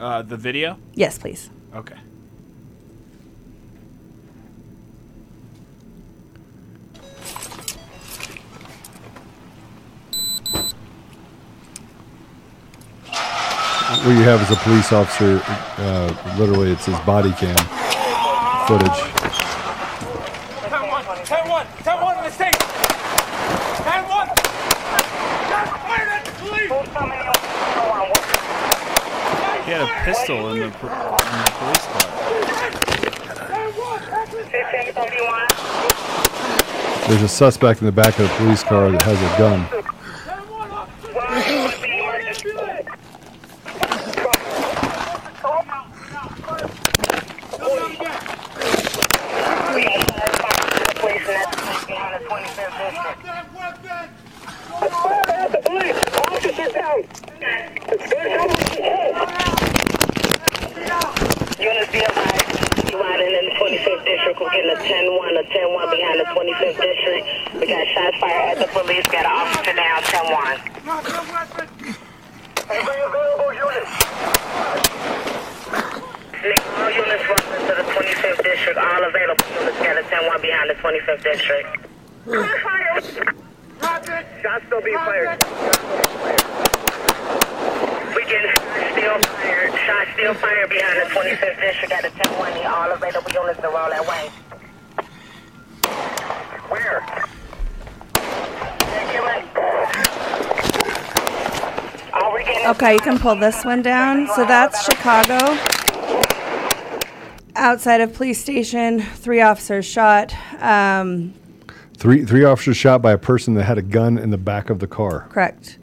Uh, 0.00 0.22
the 0.22 0.36
video? 0.36 0.78
Yes, 0.94 1.16
please. 1.16 1.48
Okay. 1.72 1.94
What 14.02 14.16
you 14.16 14.22
have 14.22 14.42
is 14.42 14.50
a 14.50 14.56
police 14.56 14.92
officer. 14.92 15.40
Uh, 15.78 16.36
literally, 16.38 16.72
it's 16.72 16.86
his 16.86 16.98
body 17.00 17.30
cam 17.32 17.56
footage. 18.66 18.88
10 20.68 20.88
1, 20.88 21.04
10 21.24 21.48
1, 21.48 21.66
10 21.84 22.02
1 22.02 22.18
in 22.18 22.24
the 22.24 22.30
state. 22.30 22.52
10 22.52 24.08
1. 24.08 24.28
He 29.64 29.70
had 29.70 29.82
a 29.82 30.04
pistol 30.04 30.52
in 30.52 30.58
the, 30.58 30.64
in 30.64 30.70
the 30.70 30.78
police 30.78 31.86
car. 31.86 32.10
There's 37.08 37.22
a 37.22 37.28
suspect 37.28 37.80
in 37.80 37.86
the 37.86 37.92
back 37.92 38.18
of 38.18 38.28
the 38.28 38.34
police 38.36 38.62
car 38.62 38.90
that 38.90 39.02
has 39.02 39.20
a 39.20 39.38
gun. 39.38 39.83
Units 61.60 61.92
be 61.92 62.00
advised, 62.00 62.88
you 62.88 62.96
riding 62.96 63.36
in 63.36 63.44
the 63.44 63.54
25th 63.60 64.04
district. 64.04 64.40
We're 64.40 64.48
getting 64.50 64.70
a 64.70 64.80
10-1, 64.80 65.36
a 65.36 65.44
10-1 65.44 65.90
behind 65.92 66.20
the 66.20 66.24
25th 66.32 66.80
district. 66.80 67.28
We 67.60 67.66
got 67.68 67.86
shots 67.88 68.16
fired 68.16 68.56
at 68.56 68.64
the 68.64 68.68
police. 68.72 69.04
Got 69.08 69.26
an 69.26 69.32
officer 69.32 69.74
down, 69.76 70.02
10-1. 70.08 70.56
Every 72.70 73.00
available 73.04 73.52
unit. 73.52 73.84
All 76.80 76.90
units 76.96 77.28
running 77.28 77.60
to 77.68 77.74
the 77.76 77.84
25th 77.92 78.40
district. 78.42 78.78
All 78.78 79.04
available 79.04 79.44
units 79.60 79.78
got 79.84 79.96
a 79.98 80.02
10-1 80.02 80.40
behind 80.40 80.70
the 80.70 80.76
25th 80.80 81.22
district. 81.22 81.68
Shots 84.42 84.64
still 84.66 84.80
being 84.80 84.96
fired. 84.96 86.43
Shots 88.42 88.92
still 88.92 89.18
fired. 89.20 89.72
Shots 89.86 90.10
still 90.14 90.34
fired 90.34 90.70
behind 90.70 90.98
the 91.00 91.14
25th 91.14 91.60
district 91.60 91.92
at 91.92 92.02
the 92.02 92.10
10-1. 92.10 92.66
All 92.66 92.92
available 92.92 93.30
units 93.32 93.60
to 93.60 93.68
roll 93.68 93.88
that 93.90 94.06
way. 94.06 94.30
Where? 96.68 97.04
Okay, 102.66 102.94
you 102.94 103.00
can 103.00 103.18
pull 103.18 103.36
this 103.36 103.64
one 103.64 103.82
down. 103.82 104.26
So 104.34 104.44
that's 104.46 104.84
Chicago. 104.84 105.38
Outside 107.56 108.00
of 108.00 108.14
police 108.14 108.40
station, 108.40 109.00
three 109.00 109.40
officers 109.40 109.84
shot. 109.84 110.34
Um, 110.60 111.34
Three 111.96 112.24
three 112.24 112.44
officers 112.44 112.76
shot 112.76 113.00
by 113.02 113.12
a 113.12 113.18
person 113.18 113.54
that 113.54 113.64
had 113.64 113.78
a 113.78 113.82
gun 113.82 114.18
in 114.18 114.30
the 114.30 114.36
back 114.38 114.68
of 114.68 114.80
the 114.80 114.86
car. 114.86 115.28
correct. 115.30 115.78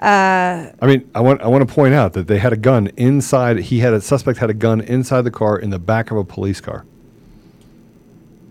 Uh, 0.00 0.70
I 0.80 0.86
mean, 0.86 1.10
I 1.12 1.20
want 1.20 1.40
I 1.40 1.48
want 1.48 1.68
to 1.68 1.74
point 1.74 1.92
out 1.92 2.12
that 2.12 2.28
they 2.28 2.38
had 2.38 2.52
a 2.52 2.56
gun 2.56 2.86
inside. 2.96 3.58
He 3.58 3.80
had 3.80 3.92
a 3.92 4.00
suspect 4.00 4.38
had 4.38 4.50
a 4.50 4.54
gun 4.54 4.80
inside 4.80 5.22
the 5.22 5.30
car 5.30 5.58
in 5.58 5.70
the 5.70 5.78
back 5.78 6.12
of 6.12 6.16
a 6.16 6.24
police 6.24 6.60
car. 6.60 6.84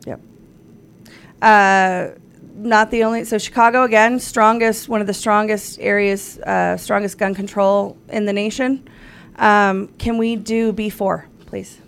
Yep. 0.06 0.20
Uh, 1.42 2.08
not 2.56 2.92
the 2.92 3.04
only. 3.06 3.24
So 3.24 3.38
Chicago 3.38 3.84
again, 3.84 4.20
strongest, 4.20 4.90
one 4.90 5.00
of 5.00 5.08
the 5.08 5.14
strongest 5.14 5.80
areas, 5.80 6.38
uh, 6.40 6.76
strongest 6.76 7.18
gun 7.18 7.34
control 7.34 7.96
in 8.10 8.26
the 8.26 8.34
nation. 8.34 8.86
Um, 9.38 9.88
can 10.00 10.18
we 10.18 10.36
do 10.36 10.74
B 10.74 10.90
four, 10.90 11.28
please? 11.46 11.80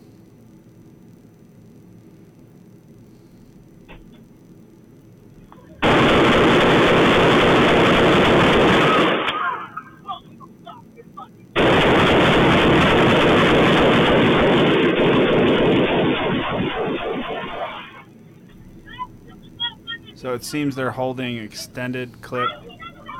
So 20.19 20.33
it 20.33 20.43
seems 20.43 20.75
they're 20.75 20.91
holding 20.91 21.37
extended 21.37 22.21
clip 22.21 22.49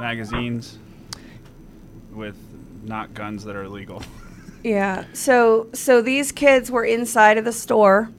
magazines 0.01 0.77
with 2.11 2.35
not 2.83 3.13
guns 3.13 3.45
that 3.45 3.55
are 3.55 3.69
legal. 3.69 4.03
Yeah. 4.61 5.05
So 5.13 5.69
so 5.71 6.01
these 6.01 6.33
kids 6.33 6.69
were 6.69 6.83
inside 6.83 7.37
of 7.37 7.45
the 7.45 7.53
store 7.53 8.11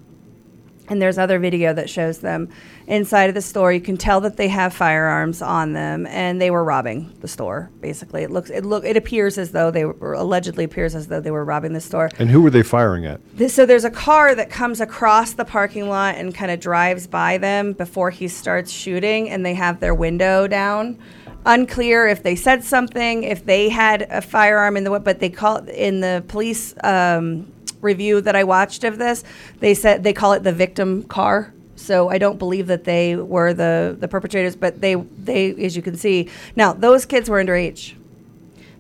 and 0.91 1.01
there's 1.01 1.17
other 1.17 1.39
video 1.39 1.73
that 1.73 1.89
shows 1.89 2.19
them 2.19 2.49
inside 2.89 3.29
of 3.29 3.35
the 3.35 3.41
store. 3.41 3.73
You 3.73 3.81
can 3.81 3.97
tell 3.97 4.21
that 4.23 4.37
they 4.37 4.49
have 4.49 4.75
firearms 4.75 5.41
on 5.41 5.73
them 5.73 6.05
and 6.07 6.41
they 6.41 6.51
were 6.51 6.65
robbing 6.65 7.15
the 7.21 7.29
store. 7.29 7.71
Basically, 7.81 8.25
it 8.25 8.31
looks 8.31 8.51
it 8.51 8.67
look 8.67 8.85
it 8.85 8.97
appears 8.97 9.39
as 9.39 9.53
though 9.53 9.71
they 9.71 9.85
were 9.85 10.15
allegedly 10.15 10.65
appears 10.65 10.95
as 10.97 11.07
though 11.07 11.21
they 11.21 11.31
were 11.31 11.45
robbing 11.45 11.73
the 11.73 11.81
store. 11.81 12.11
And 12.19 12.29
who 12.29 12.43
were 12.43 12.51
they 12.51 12.65
firing 12.65 13.07
at? 13.07 13.21
This, 13.37 13.55
so 13.55 13.65
there's 13.65 13.85
a 13.85 13.91
car 13.91 14.35
that 14.35 14.51
comes 14.51 14.81
across 14.81 15.33
the 15.33 15.45
parking 15.45 15.89
lot 15.89 16.17
and 16.17 16.35
kind 16.35 16.51
of 16.51 16.59
drives 16.59 17.07
by 17.07 17.39
them 17.39 17.73
before 17.73 18.11
he 18.11 18.27
starts 18.27 18.73
shooting, 18.73 19.31
and 19.31 19.47
they 19.47 19.55
have 19.55 19.79
their 19.79 19.95
window 19.95 20.49
down. 20.49 20.99
Unclear 21.47 22.07
if 22.07 22.23
they 22.23 22.37
said 22.37 22.63
something, 22.65 23.23
if 23.23 23.47
they 23.47 23.71
had 23.71 24.03
a 24.11 24.21
firearm 24.21 24.77
in 24.77 24.85
the 24.85 25.01
but 25.01 25.21
they 25.21 25.31
call 25.31 25.57
in 25.69 26.01
the 26.01 26.23
police 26.29 26.75
um, 26.85 27.50
review 27.81 28.21
that 28.21 28.37
I 28.37 28.45
watched 28.45 28.85
of 28.85 28.99
this. 28.99 29.25
They 29.59 29.75
said 29.75 30.03
they 30.03 30.13
call 30.13 30.33
it 30.33 30.43
the 30.43 30.53
victim 30.53 31.03
car. 31.05 31.53
So 31.77 32.11
I 32.11 32.19
don't 32.19 32.39
believe 32.39 32.67
that 32.67 32.85
they 32.85 33.17
were 33.17 33.55
the 33.55 33.97
the 33.99 34.09
perpetrators, 34.09 34.55
but 34.55 34.81
they 34.81 34.95
they 34.95 35.53
as 35.65 35.77
you 35.77 35.83
can 35.83 35.97
see 35.97 36.29
now 36.55 36.73
those 36.73 37.07
kids 37.07 37.31
were 37.31 37.43
underage. 37.43 37.95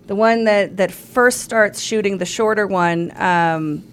The 0.06 0.14
one 0.14 0.44
that 0.44 0.76
that 0.76 0.90
first 0.92 1.40
starts 1.40 1.80
shooting, 1.80 2.18
the 2.18 2.26
shorter 2.26 2.66
one. 2.66 3.12
Um, 3.16 3.84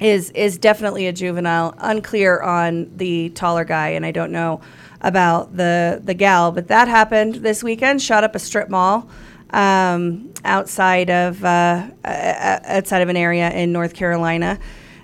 is 0.00 0.30
is 0.30 0.58
definitely 0.58 1.06
a 1.06 1.12
juvenile. 1.12 1.74
Unclear 1.78 2.40
on 2.40 2.88
the 2.96 3.30
taller 3.30 3.64
guy, 3.64 3.88
and 3.88 4.06
I 4.06 4.12
don't 4.12 4.30
know 4.30 4.60
about 5.00 5.56
the 5.56 6.00
the 6.04 6.14
gal. 6.14 6.52
But 6.52 6.68
that 6.68 6.88
happened 6.88 7.36
this 7.36 7.62
weekend. 7.62 8.00
Shot 8.00 8.24
up 8.24 8.34
a 8.34 8.38
strip 8.38 8.68
mall 8.68 9.08
um, 9.50 10.32
outside 10.44 11.10
of 11.10 11.44
uh, 11.44 11.88
uh, 12.04 12.58
outside 12.64 13.02
of 13.02 13.08
an 13.08 13.16
area 13.16 13.50
in 13.50 13.72
North 13.72 13.94
Carolina, 13.94 14.58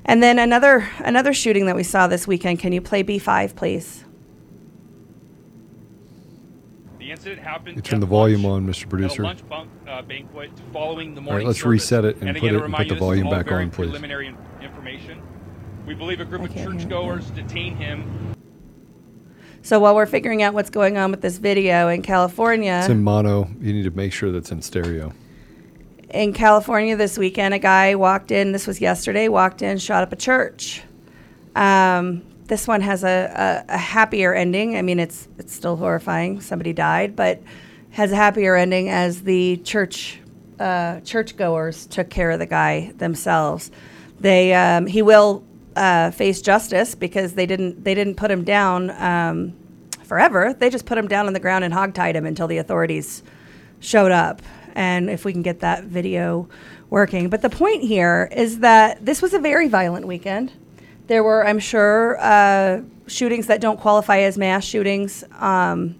and 0.04 0.22
then 0.22 0.38
another 0.38 0.88
another 0.98 1.33
shooting 1.33 1.66
that 1.66 1.76
we 1.76 1.83
saw 1.83 2.07
this 2.07 2.26
weekend. 2.26 2.59
Can 2.59 2.72
you 2.72 2.80
play 2.80 3.02
B 3.02 3.18
five, 3.18 3.54
please? 3.57 4.04
The 6.98 7.11
incident 7.11 7.40
happened 7.42 7.76
You 7.76 7.83
turn 7.83 8.00
the 8.00 8.07
volume 8.07 8.44
lunch- 8.44 8.62
on, 8.64 8.66
Mr. 8.66 8.80
at 8.80 8.85
a 8.85 8.88
Producer. 8.88 9.22
lunch 9.24 9.46
bunk, 9.48 9.68
uh, 9.87 10.00
banquet 10.02 10.50
following 10.72 11.14
the 11.14 11.20
morning 11.20 11.40
right, 11.44 11.46
let's 11.48 11.59
service. 11.61 11.83
reset 11.83 12.04
it 12.07 12.16
and 12.20 12.30
and 12.30 12.38
put 12.38 12.46
again, 12.46 12.54
it- 12.61 12.64
and 12.64 12.72
put 12.74 12.78
the 12.78 12.85
you, 12.85 12.88
this 12.88 12.96
is 12.96 13.00
volume 13.00 13.30
back 13.30 13.52
on, 13.52 13.70
please. 13.70 13.87
Preliminary 13.88 14.35
information. 14.62 15.20
We 15.87 15.92
believe 15.94 16.20
a 16.20 16.24
group 16.24 16.42
of 16.44 16.54
churchgoers 16.54 17.26
detained 17.33 17.76
him 17.76 18.34
So 19.64 19.81
while 19.81 19.94
we're 19.94 20.05
figuring 20.05 20.42
out 20.42 20.53
what's 20.53 20.68
going 20.68 20.98
on 20.98 21.11
with 21.11 21.22
this 21.22 21.38
video 21.38 21.88
in 21.88 22.03
California, 22.03 22.81
It's 22.81 22.90
in 22.90 23.03
mono. 23.03 23.48
You 23.62 23.72
need 23.72 23.85
to 23.85 23.90
make 23.90 24.12
sure 24.12 24.31
that's 24.31 24.53
in 24.53 24.61
stereo. 24.61 25.14
in 26.11 26.35
California 26.35 26.94
this 26.96 27.16
weekend, 27.16 27.55
a 27.55 27.59
guy 27.59 27.94
walked 27.94 28.31
in. 28.31 28.53
This 28.53 28.66
was 28.66 28.79
yesterday. 28.83 29.27
Walked 29.29 29.62
in, 29.62 29.79
shot 29.79 30.03
up 30.03 30.12
a 30.12 30.16
church. 30.16 30.83
Um, 31.57 32.22
this 32.46 32.68
one 32.68 32.83
has 32.83 33.05
a, 33.05 33.64
a, 33.68 33.74
a 33.74 33.79
happier 33.79 34.35
ending. 34.35 34.77
I 34.77 34.83
mean, 34.83 35.00
it's 35.00 35.29
it's 35.38 35.54
still 35.54 35.77
horrifying. 35.77 36.42
Somebody 36.42 36.75
died, 36.75 37.17
but 37.17 37.42
has 37.92 38.12
a 38.12 38.17
happier 38.17 38.56
ending 38.56 38.90
as 38.90 39.23
the 39.23 39.56
church 39.65 40.21
uh, 40.60 41.00
churchgoers 41.00 41.87
took 41.87 42.10
care 42.10 42.31
of 42.33 42.38
the 42.38 42.46
guy 42.46 42.92
themselves. 42.98 43.71
They 44.21 44.52
um, 44.52 44.87
he 44.87 45.00
will 45.00 45.42
uh, 45.77 46.10
face 46.10 46.40
justice 46.42 46.94
because 46.94 47.35
they 47.35 47.46
didn't 47.46 47.85
they 47.85 47.94
didn't 47.94 48.16
put 48.16 48.31
him 48.31 48.44
down 48.44 48.90
um, 48.90 49.54
forever. 50.04 50.54
They 50.58 50.70
just 50.70 50.87
put 50.87 50.98
him 50.98 51.08
down 51.08 51.27
on 51.27 51.33
the 51.33 51.40
ground 51.40 51.64
and 51.64 51.72
hogtied 51.72 52.14
him 52.14 52.27
until 52.27 52.46
the 52.46 52.58
authorities 52.58 53.22
showed 53.81 54.12
up. 54.12 54.42
And 54.75 55.08
if 55.08 55.25
we 55.25 55.33
can 55.33 55.42
get 55.42 55.60
that 55.60 55.85
video 55.85 56.48
working. 56.90 57.29
But 57.29 57.42
the 57.42 57.50
point 57.50 57.83
here 57.83 58.29
is 58.33 58.60
that 58.60 59.04
this 59.04 59.22
was 59.22 59.35
a 59.35 59.38
very 59.38 59.68
violent 59.68 60.06
weekend. 60.06 60.52
There 61.06 61.22
were, 61.22 61.46
I'm 61.46 61.58
sure, 61.58 62.16
uh, 62.20 62.83
shootings 63.06 63.46
that 63.48 63.60
don't 63.60 63.79
qualify 63.79 64.20
as 64.20 64.38
mass 64.38 64.64
shootings 64.64 65.25
um, 65.38 65.96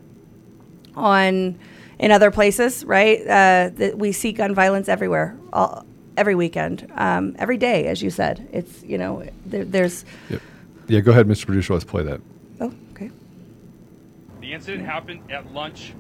on 0.95 1.59
in 1.99 2.11
other 2.11 2.31
places, 2.31 2.85
right? 2.85 3.20
Uh, 3.20 3.70
that 3.75 3.99
we 3.99 4.12
see 4.12 4.33
gun 4.33 4.55
violence 4.55 4.89
everywhere, 4.89 5.37
all, 5.53 5.85
every 6.17 6.35
weekend, 6.35 6.91
um, 6.95 7.35
every 7.39 7.57
day, 7.57 7.87
as 7.87 8.03
you 8.03 8.11
said. 8.11 8.49
It's 8.53 8.83
you 8.83 8.99
know, 8.99 9.25
there, 9.47 9.65
there's. 9.65 10.05
Yep. 10.31 10.41
Yeah, 10.87 11.01
go 11.01 11.12
ahead, 11.12 11.27
Mr. 11.27 11.47
Producer. 11.47 11.73
Let's 11.73 11.85
play 11.85 12.03
that. 12.03 12.21
Oh, 12.61 12.73
okay. 12.93 13.11
The 14.41 14.53
incident 14.53 14.85
happened 14.85 15.31
at 15.31 15.53
lunch 15.53 15.95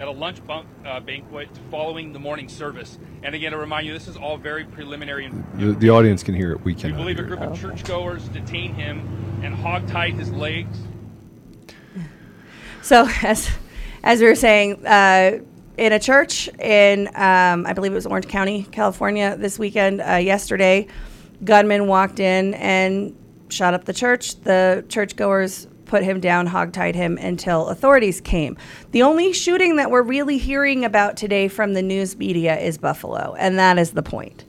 at 0.00 0.08
a 0.08 0.10
lunch 0.10 0.44
bunk, 0.46 0.66
uh, 0.86 0.98
banquet 1.00 1.48
following 1.70 2.14
the 2.14 2.18
morning 2.18 2.48
service. 2.48 2.98
And 3.22 3.34
again, 3.34 3.52
to 3.52 3.58
remind 3.58 3.86
you, 3.86 3.92
this 3.92 4.08
is 4.08 4.16
all 4.16 4.38
very 4.38 4.64
preliminary. 4.64 5.26
And 5.26 5.44
The, 5.58 5.72
the 5.72 5.90
audience 5.90 6.22
can 6.22 6.34
hear 6.34 6.52
it. 6.52 6.64
We 6.64 6.72
we 6.72 6.80
cannot. 6.80 6.96
believe 6.96 7.18
a 7.18 7.22
group 7.22 7.40
it. 7.40 7.48
of 7.50 7.60
churchgoers 7.60 8.26
detained 8.28 8.76
him 8.76 9.06
and 9.42 9.54
hogtied 9.54 10.18
his 10.18 10.32
legs. 10.32 10.78
So 12.82 13.06
as 13.22 13.50
as 14.02 14.20
we 14.20 14.26
were 14.26 14.34
saying, 14.34 14.86
uh, 14.86 15.40
in 15.80 15.94
a 15.94 15.98
church 15.98 16.46
in 16.60 17.08
um, 17.08 17.66
I 17.66 17.72
believe 17.72 17.92
it 17.92 17.94
was 17.94 18.06
Orange 18.06 18.28
County, 18.28 18.64
California, 18.70 19.34
this 19.38 19.58
weekend, 19.58 20.02
uh, 20.02 20.16
yesterday, 20.16 20.86
gunmen 21.42 21.86
walked 21.86 22.20
in 22.20 22.52
and 22.54 23.16
shot 23.48 23.72
up 23.72 23.86
the 23.86 23.94
church. 23.94 24.38
The 24.42 24.84
churchgoers 24.90 25.66
put 25.86 26.04
him 26.04 26.20
down, 26.20 26.46
hogtied 26.46 26.94
him 26.94 27.16
until 27.16 27.68
authorities 27.68 28.20
came. 28.20 28.58
The 28.90 29.02
only 29.02 29.32
shooting 29.32 29.76
that 29.76 29.90
we're 29.90 30.02
really 30.02 30.36
hearing 30.36 30.84
about 30.84 31.16
today 31.16 31.48
from 31.48 31.72
the 31.72 31.82
news 31.82 32.14
media 32.14 32.58
is 32.60 32.76
Buffalo, 32.76 33.34
and 33.38 33.58
that 33.58 33.78
is 33.78 33.92
the 33.92 34.02
point 34.02 34.44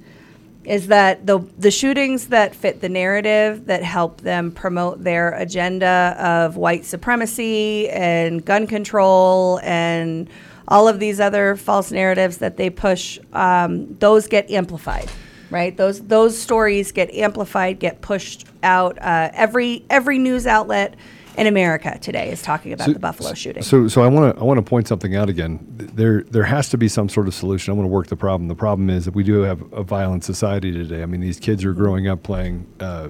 is 0.63 0.87
that 0.87 1.25
the 1.25 1.39
the 1.57 1.71
shootings 1.71 2.27
that 2.27 2.53
fit 2.53 2.81
the 2.81 2.89
narrative 2.89 3.65
that 3.65 3.81
help 3.81 4.21
them 4.21 4.51
promote 4.51 5.03
their 5.03 5.31
agenda 5.31 6.15
of 6.19 6.55
white 6.55 6.85
supremacy 6.85 7.89
and 7.89 8.45
gun 8.45 8.67
control 8.67 9.59
and 9.63 10.29
all 10.67 10.87
of 10.87 10.99
these 10.99 11.19
other 11.19 11.55
false 11.55 11.91
narratives 11.91 12.37
that 12.37 12.57
they 12.57 12.69
push, 12.69 13.19
um, 13.33 13.95
those 13.97 14.27
get 14.27 14.49
amplified, 14.51 15.09
right? 15.49 15.75
Those 15.75 16.01
those 16.01 16.37
stories 16.37 16.91
get 16.91 17.11
amplified, 17.13 17.79
get 17.79 18.01
pushed 18.01 18.45
out. 18.63 18.97
Uh, 19.01 19.29
every 19.33 19.83
every 19.89 20.17
news 20.17 20.45
outlet 20.47 20.95
in 21.37 21.47
America 21.47 21.97
today 22.01 22.29
is 22.29 22.41
talking 22.41 22.73
about 22.73 22.87
So- 22.87 22.93
the 22.93 22.99
Buffalo 22.99 23.33
shooting. 23.33 23.63
So, 23.63 23.87
so 23.87 24.01
I 24.01 24.07
want 24.07 24.35
to 24.35 24.41
I 24.41 24.43
want 24.43 24.57
to 24.57 24.61
point 24.61 24.87
something 24.87 25.15
out 25.15 25.29
again. 25.29 25.59
There 25.93 26.23
there 26.23 26.43
has 26.43 26.69
to 26.69 26.77
be 26.77 26.87
some 26.87 27.09
sort 27.09 27.27
of 27.27 27.33
solution. 27.33 27.71
I 27.71 27.75
want 27.75 27.85
to 27.85 27.91
work 27.91 28.07
the 28.07 28.17
problem. 28.17 28.47
The 28.47 28.55
problem 28.55 28.89
is 28.89 29.05
that 29.05 29.15
we 29.15 29.23
do 29.23 29.41
have 29.41 29.61
a 29.73 29.83
violent 29.83 30.23
society 30.23 30.71
today. 30.71 31.01
I 31.01 31.05
mean, 31.05 31.21
these 31.21 31.39
kids 31.39 31.63
are 31.65 31.73
growing 31.73 32.07
up 32.07 32.21
playing, 32.23 32.65
uh, 32.79 33.09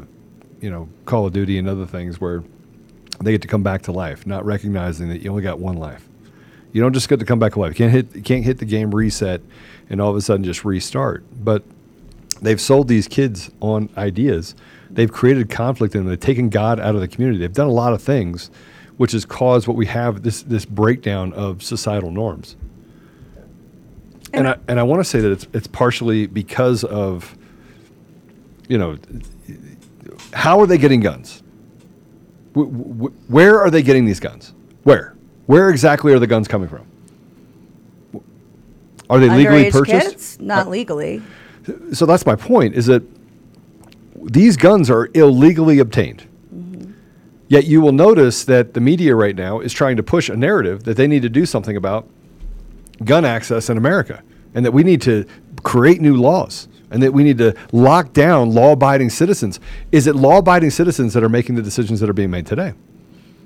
you 0.62 0.70
know, 0.70 0.88
Call 1.06 1.26
of 1.26 1.34
Duty 1.34 1.58
and 1.58 1.68
other 1.68 1.86
things 1.88 2.22
where 2.22 2.43
they 3.22 3.32
get 3.32 3.41
to 3.41 3.47
come 3.47 3.64
back 3.64 3.82
to 3.84 3.91
life, 3.91 4.26
not 4.26 4.45
recognizing 4.45 5.10
that 5.10 5.22
you 5.22 5.30
only 5.30 5.43
got 5.43 5.60
one 5.60 5.78
life. 5.78 6.08
You 6.74 6.82
don't 6.82 6.93
just 6.93 7.09
get 7.09 7.19
to 7.19 7.26
come 7.26 7.39
back 7.39 7.55
alive. 7.55 7.72
You 7.72 7.76
can't 7.76 7.91
hit 7.91 8.15
you 8.15 8.22
can't 8.22 8.43
hit 8.43 8.57
the 8.59 8.65
game 8.65 8.93
reset 8.93 9.41
and 9.89 9.99
all 9.99 10.09
of 10.09 10.15
a 10.15 10.22
sudden 10.22 10.43
just 10.43 10.63
restart. 10.63 11.24
But 11.43 11.63
they've 12.41 12.61
sold 12.61 12.88
these 12.88 13.07
kids 13.07 13.51
on 13.59 13.89
ideas. 13.97 14.55
They've 14.89 15.11
created 15.11 15.49
conflict 15.49 15.95
in 15.95 16.01
them. 16.01 16.09
They've 16.09 16.19
taken 16.19 16.49
God 16.49 16.80
out 16.80 16.95
of 16.95 17.01
the 17.01 17.07
community. 17.07 17.39
They've 17.39 17.51
done 17.51 17.67
a 17.67 17.72
lot 17.72 17.93
of 17.93 18.01
things, 18.01 18.51
which 18.97 19.11
has 19.13 19.26
caused 19.26 19.67
what 19.67 19.78
we 19.78 19.86
have 19.88 20.24
this 20.24 20.43
this 20.43 20.65
breakdown 20.65 21.34
of 21.34 21.61
societal 21.63 22.11
norms. 22.11 22.55
And, 24.34 24.47
I 24.47 24.57
and 24.69 24.80
I 24.80 24.84
want 24.84 25.01
to 25.01 25.03
say 25.03 25.19
that 25.19 25.32
it's 25.32 25.47
it's 25.53 25.67
partially 25.67 26.26
because 26.26 26.86
of, 26.86 27.38
you 28.69 28.78
know, 28.78 28.97
how 30.34 30.59
are 30.61 30.67
they 30.67 30.78
getting 30.78 31.01
guns? 31.01 31.43
Wh- 32.55 32.63
wh- 32.63 33.32
where 33.32 33.59
are 33.59 33.69
they 33.69 33.82
getting 33.82 34.05
these 34.05 34.22
guns? 34.22 34.53
Where? 34.84 35.15
Where 35.52 35.70
exactly 35.70 36.14
are 36.14 36.20
the 36.20 36.28
guns 36.28 36.47
coming 36.47 36.70
from? 36.70 36.86
Are 39.10 39.20
they 39.20 39.30
legally 39.30 39.66
Underage 39.66 39.72
purchased? 39.74 40.10
kids, 40.10 40.39
not 40.39 40.70
legally. 40.70 41.22
so 41.91 42.06
that's 42.06 42.26
my 42.26 42.38
point 42.38 42.74
is 42.74 42.86
that 42.86 43.04
these 44.16 44.56
guns 44.56 44.89
are 44.89 45.10
illegally 45.14 45.80
obtained. 45.80 46.26
Mm-hmm. 46.56 46.93
Yet 47.49 47.66
you 47.66 47.82
will 47.82 47.91
notice 47.91 48.45
that 48.45 48.74
the 48.74 48.80
media 48.80 49.14
right 49.14 49.36
now 49.36 49.60
is 49.60 49.74
trying 49.74 49.97
to 49.97 50.04
push 50.04 50.30
a 50.30 50.38
narrative 50.38 50.86
that 50.86 50.95
they 50.95 51.06
need 51.06 51.22
to 51.24 51.30
do 51.30 51.45
something 51.45 51.76
about 51.76 52.08
gun 53.04 53.26
access 53.26 53.70
in 53.70 53.78
America 53.78 54.24
and 54.56 54.66
that 54.66 54.72
we 54.72 54.86
need 54.86 55.02
to 55.02 55.26
create 55.64 55.99
new 55.99 56.16
laws 56.16 56.70
and 56.91 57.04
that 57.04 57.12
we 57.12 57.26
need 57.26 57.39
to 57.39 57.54
lock 57.74 58.14
down 58.14 58.52
law 58.52 58.72
abiding 58.72 59.10
citizens. 59.10 59.60
Is 59.91 60.08
it 60.08 60.16
law 60.16 60.38
abiding 60.38 60.70
citizens 60.70 61.14
that 61.14 61.26
are 61.26 61.30
making 61.30 61.56
the 61.56 61.62
decisions 61.62 61.99
that 61.99 62.10
are 62.10 62.14
being 62.14 62.32
made 62.32 62.47
today? 62.47 62.74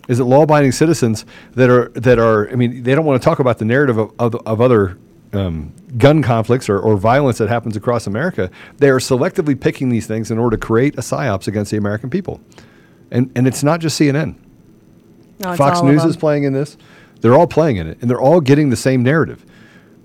Is 0.07 0.19
it 0.19 0.23
law 0.25 0.43
abiding 0.43 0.71
citizens 0.71 1.25
that 1.53 1.69
are 1.69 1.89
that 1.89 2.19
are 2.19 2.49
I 2.51 2.55
mean 2.55 2.83
they 2.83 2.93
don't 2.95 3.05
want 3.05 3.21
to 3.21 3.25
talk 3.25 3.39
about 3.39 3.57
the 3.57 3.65
narrative 3.65 3.97
of, 3.97 4.11
of, 4.19 4.35
of 4.45 4.61
other 4.61 4.97
um, 5.33 5.73
gun 5.97 6.21
conflicts 6.23 6.69
or, 6.69 6.79
or 6.79 6.95
violence 6.95 7.39
that 7.39 7.49
happens 7.49 7.75
across 7.75 8.07
America. 8.07 8.49
They 8.77 8.89
are 8.89 8.99
selectively 8.99 9.59
picking 9.59 9.89
these 9.89 10.07
things 10.07 10.31
in 10.31 10.37
order 10.37 10.55
to 10.57 10.65
create 10.65 10.95
a 10.95 11.01
psyops 11.01 11.47
against 11.47 11.71
the 11.71 11.77
American 11.77 12.09
people. 12.09 12.39
And 13.11 13.31
and 13.35 13.47
it's 13.47 13.63
not 13.63 13.79
just 13.81 13.99
CNN. 13.99 14.35
No, 15.39 15.55
Fox 15.57 15.79
News 15.81 16.03
is 16.05 16.15
playing 16.17 16.43
in 16.43 16.53
this. 16.53 16.77
They're 17.21 17.35
all 17.35 17.47
playing 17.47 17.77
in 17.77 17.87
it, 17.87 17.97
and 18.01 18.09
they're 18.09 18.21
all 18.21 18.39
getting 18.39 18.69
the 18.69 18.75
same 18.75 19.03
narrative. 19.03 19.45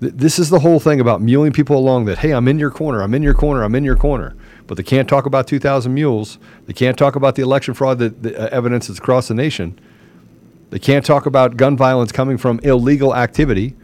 Th- 0.01 0.13
This 0.13 0.39
is 0.39 0.49
the 0.49 0.59
whole 0.59 0.79
thing 0.79 0.99
about 0.99 1.21
muling 1.21 1.53
people 1.53 1.77
along. 1.77 2.05
That 2.05 2.17
hey, 2.19 2.31
I'm 2.31 2.47
in 2.47 2.59
your 2.59 2.71
corner. 2.71 3.01
I'm 3.01 3.13
in 3.13 3.23
your 3.23 3.33
corner. 3.33 3.63
I'm 3.63 3.75
in 3.75 3.83
your 3.83 3.95
corner. 3.95 4.35
But 4.67 4.77
they 4.77 4.83
can't 4.83 5.07
talk 5.09 5.25
about 5.25 5.47
2,000 5.47 5.93
mules. 5.93 6.37
They 6.65 6.73
can't 6.73 6.97
talk 6.97 7.15
about 7.15 7.35
the 7.35 7.41
election 7.41 7.73
fraud 7.73 7.99
that 7.99 8.23
the 8.23 8.39
uh, 8.39 8.47
evidence 8.55 8.87
that's 8.87 8.99
across 8.99 9.27
the 9.27 9.33
nation. 9.33 9.77
They 10.71 10.79
can't 10.79 11.05
talk 11.05 11.25
about 11.25 11.57
gun 11.57 11.77
violence 11.77 12.11
coming 12.11 12.37
from 12.37 12.59
illegal 12.63 13.13
activity, 13.13 13.75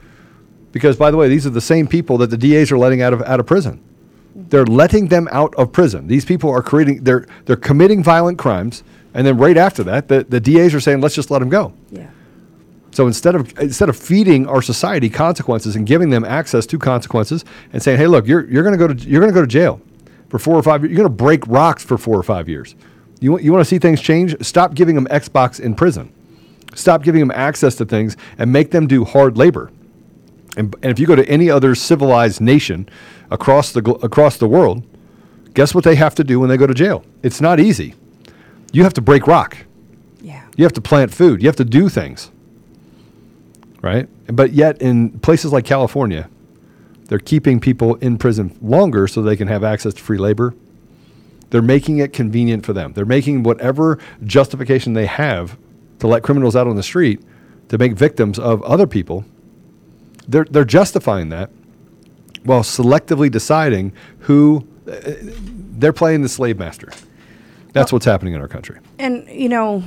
because 0.72 0.96
by 0.96 1.12
the 1.12 1.18
way, 1.18 1.28
these 1.28 1.46
are 1.46 1.52
the 1.52 1.62
same 1.62 1.86
people 1.86 2.18
that 2.20 2.30
the 2.30 2.38
DAs 2.38 2.72
are 2.72 2.78
letting 2.78 3.02
out 3.02 3.14
of 3.14 3.22
out 3.24 3.40
of 3.40 3.46
prison. 3.46 3.84
They're 4.36 4.66
letting 4.66 5.08
them 5.08 5.28
out 5.32 5.54
of 5.56 5.72
prison. 5.72 6.08
These 6.08 6.24
people 6.24 6.50
are 6.50 6.62
creating. 6.62 7.04
They're 7.04 7.28
they're 7.46 7.58
committing 7.58 8.04
violent 8.04 8.40
crimes, 8.40 8.84
and 9.14 9.28
then 9.28 9.38
right 9.38 9.58
after 9.58 9.84
that, 9.84 10.08
the, 10.08 10.24
the 10.24 10.40
DAs 10.40 10.74
are 10.74 10.80
saying, 10.80 11.02
"Let's 11.02 11.16
just 11.16 11.30
let 11.30 11.40
them 11.40 11.50
go." 11.50 11.74
Yeah. 11.92 12.08
So 12.92 13.06
instead 13.06 13.36
of 13.36 13.58
instead 13.60 13.90
of 13.90 13.98
feeding 13.98 14.48
our 14.48 14.62
society 14.62 15.10
consequences 15.10 15.76
and 15.76 15.86
giving 15.86 16.10
them 16.10 16.24
access 16.24 16.66
to 16.68 16.80
consequences 16.80 17.44
and 17.74 17.84
saying, 17.84 17.98
"Hey, 17.98 18.08
look, 18.08 18.26
you're 18.26 18.50
you're 18.50 18.64
going 18.64 18.78
to 18.78 18.80
go 18.80 18.94
to 18.94 19.10
you're 19.10 19.20
going 19.20 19.34
to 19.34 19.38
go 19.38 19.42
to 19.42 19.48
jail 19.48 19.82
for 20.30 20.40
four 20.40 20.56
or 20.56 20.64
five 20.64 20.84
years. 20.84 20.92
You're 20.92 20.98
going 21.06 21.18
to 21.18 21.24
break 21.24 21.46
rocks 21.48 21.84
for 21.84 21.98
four 21.98 22.18
or 22.18 22.24
five 22.24 22.48
years. 22.48 22.76
You 23.20 23.34
want 23.34 23.44
you 23.44 23.52
want 23.52 23.62
to 23.62 23.66
see 23.66 23.78
things 23.78 24.00
change? 24.00 24.42
Stop 24.46 24.74
giving 24.74 24.96
them 24.96 25.06
Xbox 25.08 25.60
in 25.60 25.76
prison. 25.76 26.14
Stop 26.78 27.02
giving 27.02 27.20
them 27.20 27.32
access 27.32 27.74
to 27.76 27.86
things 27.86 28.16
and 28.38 28.54
make 28.54 28.70
them 28.70 28.86
do 28.86 29.04
hard 29.04 29.36
labor. 29.36 29.72
And, 30.58 30.76
and 30.84 30.92
if 30.92 31.00
you 31.00 31.08
go 31.08 31.16
to 31.16 31.28
any 31.28 31.50
other 31.50 31.74
civilized 31.74 32.40
nation 32.40 32.88
across 33.32 33.72
the 33.72 33.82
across 34.04 34.38
the 34.38 34.48
world, 34.48 34.86
guess 35.56 35.74
what 35.74 35.84
they 35.84 35.96
have 35.96 36.14
to 36.16 36.24
do 36.24 36.40
when 36.40 36.50
they 36.50 36.58
go 36.58 36.68
to 36.68 36.76
jail? 36.76 37.04
It's 37.24 37.42
not 37.42 37.60
easy. 37.60 37.96
You 38.72 38.84
have 38.84 38.94
to 38.94 39.02
break 39.02 39.26
rock. 39.26 39.58
Yeah. 40.22 40.46
You 40.56 40.66
have 40.66 40.74
to 40.74 40.82
plant 40.82 41.12
food. 41.12 41.42
You 41.42 41.50
have 41.50 41.56
to 41.56 41.66
do 41.66 41.90
things. 41.90 42.30
Right? 43.82 44.08
But 44.28 44.54
yet 44.54 44.80
in 44.80 45.18
places 45.20 45.52
like 45.52 45.66
California, 45.66 46.30
they're 47.06 47.18
keeping 47.18 47.60
people 47.60 47.96
in 47.96 48.20
prison 48.20 48.56
longer 48.62 49.08
so 49.08 49.24
they 49.24 49.36
can 49.36 49.48
have 49.48 49.64
access 49.64 49.96
to 49.96 50.04
free 50.04 50.20
labor. 50.20 50.54
They're 51.50 51.64
making 51.64 51.98
it 51.98 52.14
convenient 52.14 52.68
for 52.68 52.74
them. 52.74 52.94
They're 52.94 53.06
making 53.06 53.42
whatever 53.42 53.98
justification 54.24 54.94
they 54.94 55.08
have 55.08 55.58
to 56.00 56.08
let 56.08 56.24
criminals 56.24 56.56
out 56.56 56.68
on 56.68 56.76
the 56.76 56.84
street 56.84 57.22
to 57.70 57.78
make 57.78 57.94
victims 57.94 58.40
of 58.40 58.62
other 58.64 58.88
people. 58.88 59.26
They're, 60.28 60.46
they're 60.46 60.66
justifying 60.66 61.30
that 61.30 61.50
while 62.44 62.64
selectively 62.64 63.30
deciding 63.30 63.94
who 64.20 64.68
uh, 64.90 65.00
they're 65.80 65.94
playing 65.94 66.22
the 66.22 66.30
slave 66.30 66.58
master. 66.58 66.90
That's 67.74 67.92
what's 67.94 68.06
happening 68.06 68.34
in 68.34 68.42
our 68.42 68.48
country. 68.48 68.80
And, 68.98 69.28
you 69.28 69.50
know, 69.50 69.84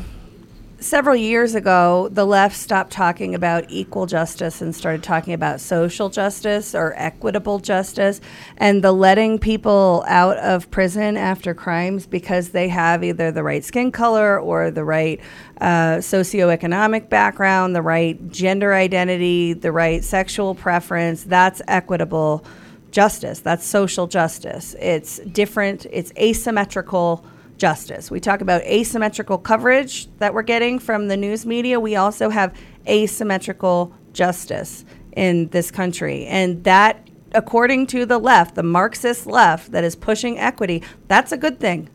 several 0.81 1.15
years 1.15 1.55
ago, 1.55 2.09
the 2.11 2.25
left 2.25 2.57
stopped 2.57 2.91
talking 2.91 3.35
about 3.35 3.65
equal 3.69 4.07
justice 4.07 4.61
and 4.61 4.75
started 4.75 5.03
talking 5.03 5.35
about 5.35 5.61
social 5.61 6.09
justice 6.09 6.75
or 6.75 6.95
equitable 6.97 7.59
justice 7.59 8.21
and 8.57 8.83
the 8.83 8.93
letting 8.93 9.39
people 9.39 10.05
out 10.09 10.37
of 10.39 10.71
prison 10.71 11.17
after 11.17 11.55
crimes 11.55 12.07
because 12.07 12.51
they 12.51 12.69
have 12.69 13.05
either 13.05 13.31
the 13.31 13.43
right 13.43 13.65
skin 13.65 13.93
color 13.93 14.41
or 14.41 14.71
the 14.71 14.85
right 14.85 15.21
uh, 15.61 15.99
socioeconomic 15.99 17.09
background, 17.09 17.77
the 17.77 17.83
right 17.83 18.31
gender 18.31 18.75
identity, 18.75 19.53
the 19.53 19.71
right 19.71 20.03
sexual 20.03 20.55
preference. 20.55 21.25
That's 21.25 21.61
equitable 21.69 22.45
justice. 22.91 23.41
That's 23.41 23.65
social 23.65 24.07
justice. 24.07 24.75
It's 24.81 25.19
different, 25.19 25.87
it's 25.91 26.13
asymmetrical 26.19 27.25
justice. 27.61 28.11
We 28.11 28.19
talk 28.19 28.41
about 28.41 28.63
asymmetrical 28.63 29.39
coverage 29.39 30.09
that 30.17 30.35
we're 30.35 30.43
getting 30.43 30.79
from 30.79 31.09
the 31.09 31.17
news 31.17 31.47
media. 31.47 31.79
We 31.79 31.95
also 31.95 32.31
have 32.31 32.57
asymmetrical 32.89 33.95
justice 34.13 34.85
in 35.13 35.49
this 35.49 35.71
country. 35.71 36.27
And 36.27 36.65
that, 36.65 37.07
according 37.33 37.87
to 37.89 38.07
the 38.07 38.19
left, 38.19 38.55
the 38.55 38.63
Marxist 38.63 39.27
left 39.27 39.73
that 39.73 39.85
is 39.85 39.95
pushing 39.95 40.39
equity, 40.39 40.83
that's 41.07 41.31
a 41.31 41.37
good 41.37 41.61
thing. 41.61 41.91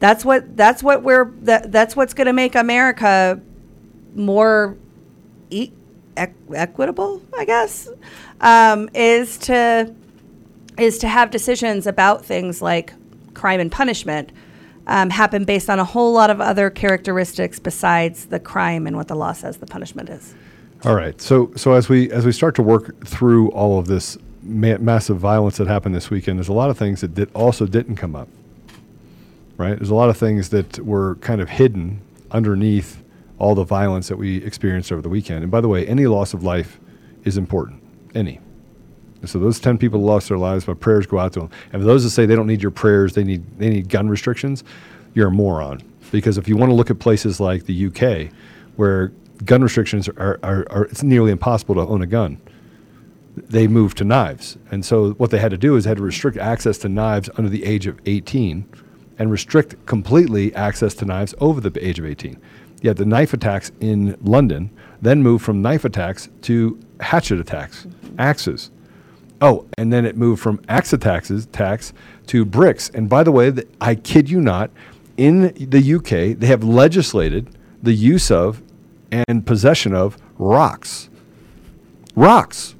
That's 0.00 0.24
what 0.24 0.56
that's 0.56 0.82
what 0.82 1.02
we're 1.02 1.30
that, 1.42 1.70
that's 1.70 1.94
what's 1.94 2.14
going 2.14 2.26
to 2.26 2.32
make 2.32 2.54
America 2.54 3.40
more 4.14 4.76
e- 5.50 5.72
eq- 6.16 6.34
equitable, 6.52 7.22
I 7.38 7.44
guess, 7.44 7.88
um, 8.40 8.88
is 8.94 9.38
to 9.38 9.94
is 10.78 10.98
to 10.98 11.08
have 11.08 11.30
decisions 11.30 11.86
about 11.86 12.24
things 12.24 12.60
like 12.60 12.92
crime 13.34 13.60
and 13.60 13.70
punishment 13.70 14.32
um, 14.86 15.10
happen 15.10 15.44
based 15.44 15.70
on 15.70 15.78
a 15.78 15.84
whole 15.84 16.12
lot 16.12 16.30
of 16.30 16.40
other 16.40 16.70
characteristics 16.70 17.58
besides 17.58 18.26
the 18.26 18.38
crime 18.38 18.86
and 18.86 18.96
what 18.96 19.08
the 19.08 19.14
law 19.14 19.32
says 19.32 19.56
the 19.56 19.66
punishment 19.66 20.08
is. 20.08 20.34
All 20.84 20.94
right. 20.94 21.18
So 21.20 21.50
so 21.56 21.72
as 21.72 21.88
we 21.88 22.10
as 22.10 22.26
we 22.26 22.32
start 22.32 22.54
to 22.56 22.62
work 22.62 23.06
through 23.06 23.50
all 23.52 23.78
of 23.78 23.86
this 23.86 24.18
ma- 24.42 24.78
massive 24.78 25.18
violence 25.18 25.56
that 25.56 25.66
happened 25.66 25.94
this 25.94 26.10
weekend, 26.10 26.38
there's 26.38 26.48
a 26.48 26.52
lot 26.52 26.68
of 26.68 26.76
things 26.76 27.00
that 27.00 27.14
did, 27.14 27.30
also 27.34 27.66
didn't 27.66 27.96
come 27.96 28.14
up. 28.14 28.28
Right. 29.56 29.76
There's 29.76 29.90
a 29.90 29.94
lot 29.94 30.10
of 30.10 30.18
things 30.18 30.50
that 30.50 30.78
were 30.80 31.14
kind 31.16 31.40
of 31.40 31.48
hidden 31.48 32.00
underneath 32.30 33.02
all 33.38 33.54
the 33.54 33.64
violence 33.64 34.08
that 34.08 34.16
we 34.16 34.44
experienced 34.44 34.92
over 34.92 35.00
the 35.00 35.08
weekend. 35.08 35.42
And 35.42 35.50
by 35.50 35.60
the 35.60 35.68
way, 35.68 35.86
any 35.86 36.06
loss 36.06 36.34
of 36.34 36.42
life 36.42 36.78
is 37.24 37.36
important. 37.36 37.82
Any. 38.14 38.40
And 39.24 39.30
so 39.30 39.38
those 39.38 39.58
ten 39.58 39.78
people 39.78 40.02
lost 40.02 40.28
their 40.28 40.36
lives. 40.36 40.68
My 40.68 40.74
prayers 40.74 41.06
go 41.06 41.18
out 41.18 41.32
to 41.32 41.40
them. 41.40 41.50
And 41.72 41.80
for 41.80 41.86
those 41.86 42.04
that 42.04 42.10
say 42.10 42.26
they 42.26 42.36
don't 42.36 42.46
need 42.46 42.60
your 42.60 42.70
prayers, 42.70 43.14
they 43.14 43.24
need 43.24 43.42
they 43.58 43.70
need 43.70 43.88
gun 43.88 44.06
restrictions, 44.06 44.64
you're 45.14 45.28
a 45.28 45.30
moron. 45.30 45.80
Because 46.12 46.36
if 46.36 46.46
you 46.46 46.58
want 46.58 46.68
to 46.68 46.74
look 46.74 46.90
at 46.90 46.98
places 46.98 47.40
like 47.40 47.64
the 47.64 47.86
UK, 47.86 48.30
where 48.76 49.12
gun 49.46 49.62
restrictions 49.62 50.10
are, 50.10 50.38
are, 50.42 50.66
are 50.68 50.84
it's 50.84 51.02
nearly 51.02 51.32
impossible 51.32 51.74
to 51.76 51.80
own 51.80 52.02
a 52.02 52.06
gun, 52.06 52.38
they 53.34 53.66
moved 53.66 53.96
to 53.96 54.04
knives. 54.04 54.58
And 54.70 54.84
so 54.84 55.12
what 55.12 55.30
they 55.30 55.38
had 55.38 55.52
to 55.52 55.56
do 55.56 55.74
is 55.76 55.86
had 55.86 55.96
to 55.96 56.02
restrict 56.02 56.36
access 56.36 56.76
to 56.80 56.90
knives 56.90 57.30
under 57.38 57.48
the 57.48 57.64
age 57.64 57.86
of 57.86 57.98
18 58.04 58.68
and 59.18 59.30
restrict 59.30 59.86
completely 59.86 60.54
access 60.54 60.92
to 60.96 61.06
knives 61.06 61.34
over 61.40 61.62
the 61.62 61.82
age 61.82 61.98
of 61.98 62.04
18. 62.04 62.38
Yet 62.82 62.98
the 62.98 63.06
knife 63.06 63.32
attacks 63.32 63.72
in 63.80 64.18
London 64.22 64.68
then 65.00 65.22
moved 65.22 65.46
from 65.46 65.62
knife 65.62 65.86
attacks 65.86 66.28
to 66.42 66.78
hatchet 67.00 67.40
attacks, 67.40 67.86
axes. 68.18 68.70
Oh, 69.44 69.66
and 69.76 69.92
then 69.92 70.06
it 70.06 70.16
moved 70.16 70.42
from 70.42 70.60
axe 70.68 70.92
attacks 70.94 71.28
attacks 71.30 71.92
to 72.28 72.44
bricks. 72.46 72.88
And 72.94 73.08
by 73.08 73.22
the 73.22 73.30
way, 73.30 73.50
th- 73.52 73.68
I 73.80 73.94
kid 73.94 74.30
you 74.30 74.40
not, 74.40 74.70
in 75.18 75.52
the 75.70 75.94
UK, 75.96 76.38
they 76.38 76.46
have 76.46 76.64
legislated 76.64 77.48
the 77.82 77.92
use 77.92 78.30
of 78.30 78.62
and 79.10 79.46
possession 79.46 79.94
of 79.94 80.16
rocks. 80.38 81.10
Rocks. 82.16 82.74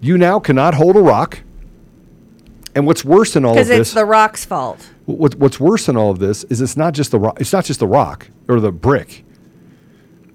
You 0.00 0.16
now 0.16 0.38
cannot 0.40 0.74
hold 0.74 0.96
a 0.96 1.00
rock. 1.02 1.40
And 2.74 2.86
what's 2.86 3.04
worse 3.04 3.34
than 3.34 3.44
all 3.44 3.52
of 3.52 3.56
this? 3.58 3.68
Because 3.68 3.88
it's 3.88 3.94
the 3.94 4.04
rock's 4.04 4.44
fault. 4.44 4.88
What, 5.06 5.34
what's 5.36 5.58
worse 5.60 5.86
than 5.86 5.96
all 5.96 6.10
of 6.10 6.18
this 6.18 6.44
is 6.44 6.60
it's 6.60 6.76
not 6.76 6.94
just 6.94 7.10
the 7.10 7.18
rock. 7.18 7.40
It's 7.40 7.52
not 7.52 7.64
just 7.64 7.80
the 7.80 7.86
rock 7.86 8.28
or 8.48 8.60
the 8.60 8.72
brick. 8.72 9.24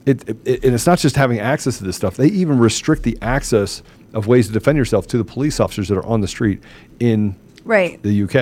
It, 0.05 0.27
it, 0.29 0.37
it- 0.45 0.63
and 0.63 0.73
it's 0.73 0.85
not 0.85 0.99
just 0.99 1.15
having 1.15 1.39
access 1.39 1.77
to 1.79 1.83
this 1.83 1.95
stuff. 1.95 2.17
They 2.17 2.27
even 2.27 2.59
restrict 2.59 3.03
the 3.03 3.17
access 3.21 3.81
of 4.13 4.27
ways 4.27 4.47
to 4.47 4.53
defend 4.53 4.77
yourself 4.77 5.07
to 5.07 5.17
the 5.17 5.23
police 5.25 5.59
officers 5.59 5.87
that 5.89 5.97
are 5.97 6.05
on 6.05 6.21
the 6.21 6.27
street 6.27 6.61
in 6.99 7.35
Right. 7.63 8.01
the 8.03 8.23
UK. 8.23 8.35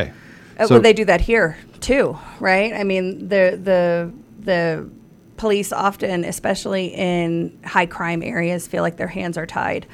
Uh, 0.59 0.65
So- 0.67 0.75
well, 0.75 0.81
they 0.81 0.93
do 0.93 1.05
that 1.05 1.21
here 1.21 1.57
too, 1.79 2.17
right? 2.39 2.73
I 2.73 2.83
mean, 2.83 3.27
the 3.29 3.59
the 3.61 4.11
the 4.43 4.89
police 5.37 5.71
often, 5.71 6.25
especially 6.25 6.87
in 6.87 7.53
high 7.63 7.85
crime 7.85 8.21
areas, 8.23 8.67
feel 8.67 8.81
like 8.83 8.97
their 8.97 9.07
hands 9.07 9.37
are 9.37 9.45
tied 9.45 9.85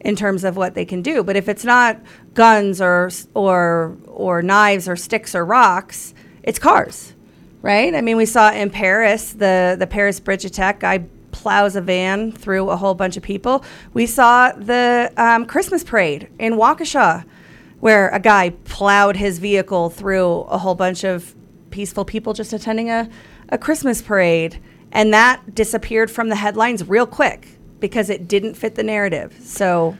in 0.00 0.14
terms 0.16 0.44
of 0.44 0.56
what 0.56 0.74
they 0.74 0.84
can 0.84 1.02
do. 1.02 1.22
But 1.24 1.34
if 1.36 1.48
it's 1.48 1.64
not 1.64 1.98
guns 2.34 2.80
or 2.80 3.10
or 3.34 3.96
or 4.06 4.42
knives 4.42 4.88
or 4.88 4.94
sticks 4.96 5.34
or 5.34 5.44
rocks, 5.44 6.14
it's 6.44 6.58
cars, 6.58 7.14
right? 7.62 7.94
I 7.94 8.00
mean, 8.00 8.16
we 8.16 8.26
saw 8.26 8.52
in 8.52 8.70
Paris 8.70 9.32
the 9.32 9.74
the 9.78 9.86
Paris 9.88 10.20
bridge 10.20 10.44
attack 10.44 10.80
guy 10.80 11.04
plows 11.42 11.74
a 11.74 11.80
van 11.80 12.30
through 12.30 12.70
a 12.70 12.76
whole 12.76 12.94
bunch 12.94 13.16
of 13.16 13.22
people. 13.22 13.64
We 13.94 14.06
saw 14.06 14.52
the 14.52 15.12
um, 15.16 15.44
Christmas 15.46 15.82
parade 15.82 16.28
in 16.38 16.54
Waukesha 16.54 17.24
where 17.80 18.08
a 18.10 18.20
guy 18.20 18.50
plowed 18.64 19.16
his 19.16 19.40
vehicle 19.40 19.90
through 19.90 20.42
a 20.42 20.56
whole 20.56 20.76
bunch 20.76 21.02
of 21.02 21.34
peaceful 21.70 22.04
people 22.04 22.32
just 22.32 22.52
attending 22.52 22.90
a, 22.90 23.08
a 23.48 23.58
Christmas 23.58 24.00
parade. 24.00 24.60
And 24.92 25.12
that 25.12 25.52
disappeared 25.54 26.08
from 26.08 26.28
the 26.28 26.36
headlines 26.36 26.88
real 26.88 27.06
quick 27.06 27.48
because 27.80 28.08
it 28.08 28.28
didn't 28.28 28.54
fit 28.54 28.76
the 28.76 28.84
narrative. 28.84 29.34
So, 29.42 29.96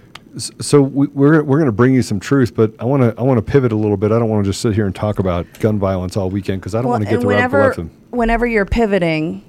So 0.61 0.81
we, 0.81 1.09
we're 1.09 1.43
we're 1.43 1.59
going 1.59 1.67
to 1.67 1.73
bring 1.73 1.93
you 1.93 2.03
some 2.03 2.21
truth, 2.21 2.55
but 2.55 2.73
I 2.79 2.85
want 2.85 3.03
to 3.03 3.21
I 3.21 3.23
want 3.23 3.39
to 3.39 3.43
pivot 3.43 3.73
a 3.73 3.77
little 3.77 3.97
bit. 3.97 4.13
I 4.13 4.19
don't 4.21 4.29
want 4.29 4.45
to 4.45 4.49
just 4.51 4.61
sit 4.61 4.75
here 4.75 4.87
and 4.87 4.95
talk 4.95 5.19
about 5.19 5.47
gun 5.59 5.81
violence 5.81 6.17
all 6.17 6.31
weekend 6.31 6.61
because 6.61 6.77
I 6.77 6.79
don't 6.83 6.91
Well, 6.91 7.01
want 7.01 7.05
to 7.07 7.11
get 7.11 7.21
the 7.21 7.27
whenever, 7.27 7.63
left. 7.75 7.81
whenever 8.11 8.47
you're 8.47 8.65
pivoting, 8.65 9.43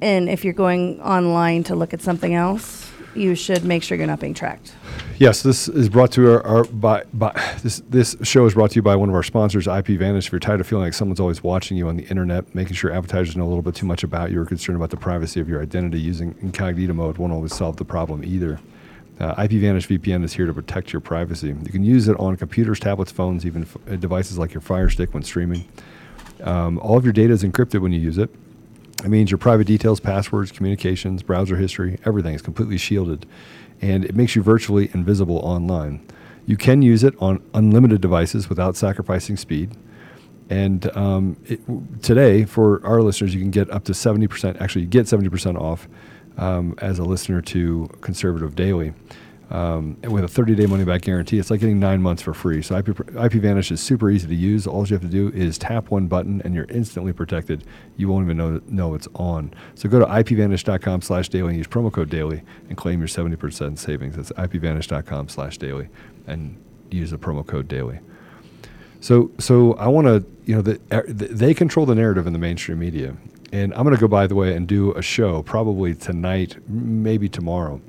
and 0.00 0.28
if 0.28 0.44
you're 0.44 0.54
going 0.54 1.00
online 1.02 1.64
to 1.64 1.74
look 1.74 1.92
at 1.92 2.00
something 2.00 2.34
else, 2.34 2.90
you 3.14 3.34
should 3.34 3.64
make 3.64 3.82
sure 3.82 3.96
you're 3.98 4.06
not 4.06 4.20
being 4.20 4.34
tracked. 4.34 4.74
Yes, 5.18 5.42
this 5.42 5.68
is 5.68 5.88
brought 5.88 6.12
to 6.12 6.34
our, 6.34 6.46
our 6.46 6.64
by, 6.64 7.02
by 7.12 7.32
this 7.62 7.82
this 7.88 8.16
show 8.22 8.46
is 8.46 8.54
brought 8.54 8.70
to 8.70 8.76
you 8.76 8.82
by 8.82 8.94
one 8.94 9.08
of 9.08 9.14
our 9.14 9.24
sponsors, 9.24 9.66
IP 9.66 9.88
Vanish. 9.88 10.26
If 10.26 10.32
you're 10.32 10.38
tired 10.38 10.60
of 10.60 10.66
feeling 10.66 10.84
like 10.84 10.94
someone's 10.94 11.18
always 11.18 11.42
watching 11.42 11.76
you 11.76 11.88
on 11.88 11.96
the 11.96 12.04
internet, 12.04 12.54
making 12.54 12.74
sure 12.74 12.92
advertisers 12.92 13.36
know 13.36 13.44
a 13.44 13.48
little 13.48 13.62
bit 13.62 13.74
too 13.74 13.86
much 13.86 14.04
about 14.04 14.30
you, 14.30 14.40
or 14.40 14.44
concerned 14.44 14.76
about 14.76 14.90
the 14.90 14.96
privacy 14.96 15.40
of 15.40 15.48
your 15.48 15.60
identity, 15.60 16.00
using 16.00 16.36
incognito 16.40 16.92
mode 16.92 17.18
won't 17.18 17.32
always 17.32 17.54
solve 17.54 17.76
the 17.76 17.84
problem 17.84 18.22
either. 18.24 18.60
Uh, 19.18 19.34
IP 19.42 19.52
Vanish 19.52 19.88
VPN 19.88 20.22
is 20.22 20.32
here 20.32 20.46
to 20.46 20.54
protect 20.54 20.92
your 20.92 21.00
privacy. 21.00 21.48
You 21.48 21.72
can 21.72 21.82
use 21.82 22.06
it 22.06 22.16
on 22.20 22.36
computers, 22.36 22.78
tablets, 22.78 23.10
phones, 23.10 23.44
even 23.44 23.62
f- 23.62 23.76
uh, 23.90 23.96
devices 23.96 24.38
like 24.38 24.54
your 24.54 24.60
Fire 24.60 24.88
Stick 24.88 25.12
when 25.12 25.24
streaming. 25.24 25.66
Um, 26.44 26.78
all 26.78 26.96
of 26.96 27.02
your 27.02 27.12
data 27.12 27.32
is 27.32 27.42
encrypted 27.42 27.80
when 27.80 27.90
you 27.90 27.98
use 27.98 28.18
it. 28.18 28.30
It 29.04 29.08
means 29.08 29.30
your 29.30 29.38
private 29.38 29.66
details, 29.66 30.00
passwords, 30.00 30.50
communications, 30.50 31.22
browser 31.22 31.56
history, 31.56 31.98
everything 32.04 32.34
is 32.34 32.42
completely 32.42 32.78
shielded. 32.78 33.26
And 33.80 34.04
it 34.04 34.16
makes 34.16 34.34
you 34.34 34.42
virtually 34.42 34.90
invisible 34.92 35.38
online. 35.38 36.04
You 36.46 36.56
can 36.56 36.82
use 36.82 37.04
it 37.04 37.14
on 37.20 37.42
unlimited 37.54 38.00
devices 38.00 38.48
without 38.48 38.74
sacrificing 38.74 39.36
speed. 39.36 39.76
And 40.50 40.94
um, 40.96 41.36
it, 41.44 41.60
today, 42.02 42.44
for 42.44 42.84
our 42.84 43.02
listeners, 43.02 43.34
you 43.34 43.40
can 43.40 43.50
get 43.50 43.70
up 43.70 43.84
to 43.84 43.92
70%, 43.92 44.60
actually, 44.60 44.82
you 44.82 44.88
get 44.88 45.06
70% 45.06 45.60
off 45.60 45.86
um, 46.38 46.74
as 46.78 46.98
a 46.98 47.04
listener 47.04 47.40
to 47.42 47.88
Conservative 48.00 48.56
Daily. 48.56 48.94
Um, 49.50 49.96
with 50.02 50.24
a 50.24 50.28
30 50.28 50.54
day 50.54 50.66
money 50.66 50.84
back 50.84 51.02
guarantee, 51.02 51.38
it's 51.38 51.50
like 51.50 51.60
getting 51.60 51.80
nine 51.80 52.02
months 52.02 52.22
for 52.22 52.34
free. 52.34 52.60
So 52.60 52.76
IP, 52.76 52.88
IP 52.88 53.32
Vanish 53.32 53.70
is 53.70 53.80
super 53.80 54.10
easy 54.10 54.28
to 54.28 54.34
use. 54.34 54.66
All 54.66 54.86
you 54.86 54.94
have 54.94 55.02
to 55.02 55.08
do 55.08 55.28
is 55.28 55.56
tap 55.56 55.90
one 55.90 56.06
button 56.06 56.42
and 56.44 56.54
you're 56.54 56.66
instantly 56.68 57.14
protected. 57.14 57.64
You 57.96 58.08
won't 58.08 58.26
even 58.26 58.36
know, 58.36 58.60
know 58.66 58.94
it's 58.94 59.08
on. 59.14 59.54
So 59.74 59.88
go 59.88 60.00
to 60.00 60.04
ipvanish.com 60.04 61.00
slash 61.00 61.30
daily 61.30 61.48
and 61.48 61.56
use 61.56 61.66
promo 61.66 61.90
code 61.90 62.10
daily 62.10 62.42
and 62.68 62.76
claim 62.76 63.00
your 63.00 63.08
70% 63.08 63.78
savings. 63.78 64.16
That's 64.16 64.32
ipvanish.com 64.32 65.28
slash 65.28 65.56
daily 65.56 65.88
and 66.26 66.62
use 66.90 67.10
the 67.10 67.18
promo 67.18 67.46
code 67.46 67.68
daily. 67.68 68.00
So, 69.00 69.30
so 69.38 69.74
I 69.74 69.88
want 69.88 70.06
to, 70.08 70.26
you 70.44 70.56
know, 70.56 70.62
the, 70.62 70.80
er, 70.92 71.04
they 71.08 71.54
control 71.54 71.86
the 71.86 71.94
narrative 71.94 72.26
in 72.26 72.32
the 72.32 72.38
mainstream 72.38 72.80
media, 72.80 73.16
and 73.52 73.72
I'm 73.74 73.84
going 73.84 73.94
to 73.94 74.00
go 74.00 74.08
by 74.08 74.26
the 74.26 74.34
way 74.34 74.54
and 74.54 74.66
do 74.66 74.92
a 74.92 75.02
show 75.02 75.42
probably 75.42 75.94
tonight, 75.94 76.56
maybe 76.68 77.28
tomorrow, 77.28 77.80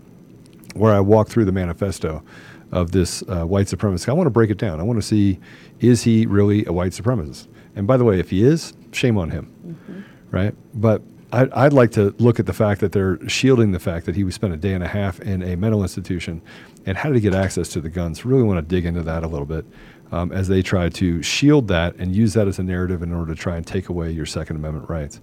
where 0.73 0.93
I 0.93 0.99
walk 0.99 1.29
through 1.29 1.45
the 1.45 1.51
manifesto 1.51 2.23
of 2.71 2.91
this 2.91 3.23
uh, 3.23 3.45
white 3.45 3.67
supremacist. 3.67 4.09
I 4.09 4.13
want 4.13 4.27
to 4.27 4.31
break 4.31 4.49
it 4.49 4.57
down. 4.57 4.79
I 4.79 4.83
want 4.83 4.97
to 4.99 5.05
see 5.05 5.39
is 5.79 6.03
he 6.03 6.25
really 6.25 6.65
a 6.65 6.73
white 6.73 6.91
supremacist? 6.91 7.47
And 7.75 7.87
by 7.87 7.97
the 7.97 8.03
way, 8.03 8.19
if 8.19 8.29
he 8.29 8.43
is, 8.43 8.73
shame 8.91 9.17
on 9.17 9.31
him, 9.31 10.05
right? 10.31 10.53
But 10.73 11.01
I'd, 11.31 11.51
I'd 11.51 11.73
like 11.73 11.91
to 11.91 12.13
look 12.17 12.39
at 12.39 12.45
the 12.45 12.53
fact 12.53 12.81
that 12.81 12.91
they're 12.91 13.27
shielding 13.29 13.71
the 13.71 13.79
fact 13.79 14.05
that 14.07 14.15
he 14.15 14.29
spent 14.31 14.53
a 14.53 14.57
day 14.57 14.73
and 14.73 14.83
a 14.83 14.87
half 14.87 15.19
in 15.19 15.43
a 15.43 15.55
mental 15.55 15.81
institution, 15.81 16.41
and 16.85 16.97
how 16.97 17.09
did 17.09 17.15
he 17.15 17.21
get 17.21 17.35
access 17.35 17.69
to 17.69 17.81
the 17.81 17.89
guns? 17.89 18.25
Really 18.25 18.43
want 18.43 18.57
to 18.57 18.75
dig 18.75 18.85
into 18.85 19.03
that 19.03 19.23
a 19.23 19.27
little 19.27 19.45
bit 19.45 19.65
um, 20.11 20.31
as 20.31 20.47
they 20.47 20.61
try 20.61 20.89
to 20.89 21.21
shield 21.21 21.67
that 21.67 21.95
and 21.97 22.15
use 22.15 22.33
that 22.33 22.47
as 22.47 22.59
a 22.59 22.63
narrative 22.63 23.03
in 23.03 23.13
order 23.13 23.33
to 23.33 23.39
try 23.39 23.57
and 23.57 23.65
take 23.65 23.89
away 23.89 24.11
your 24.11 24.25
Second 24.25 24.55
Amendment 24.55 24.89
rights. 24.89 25.21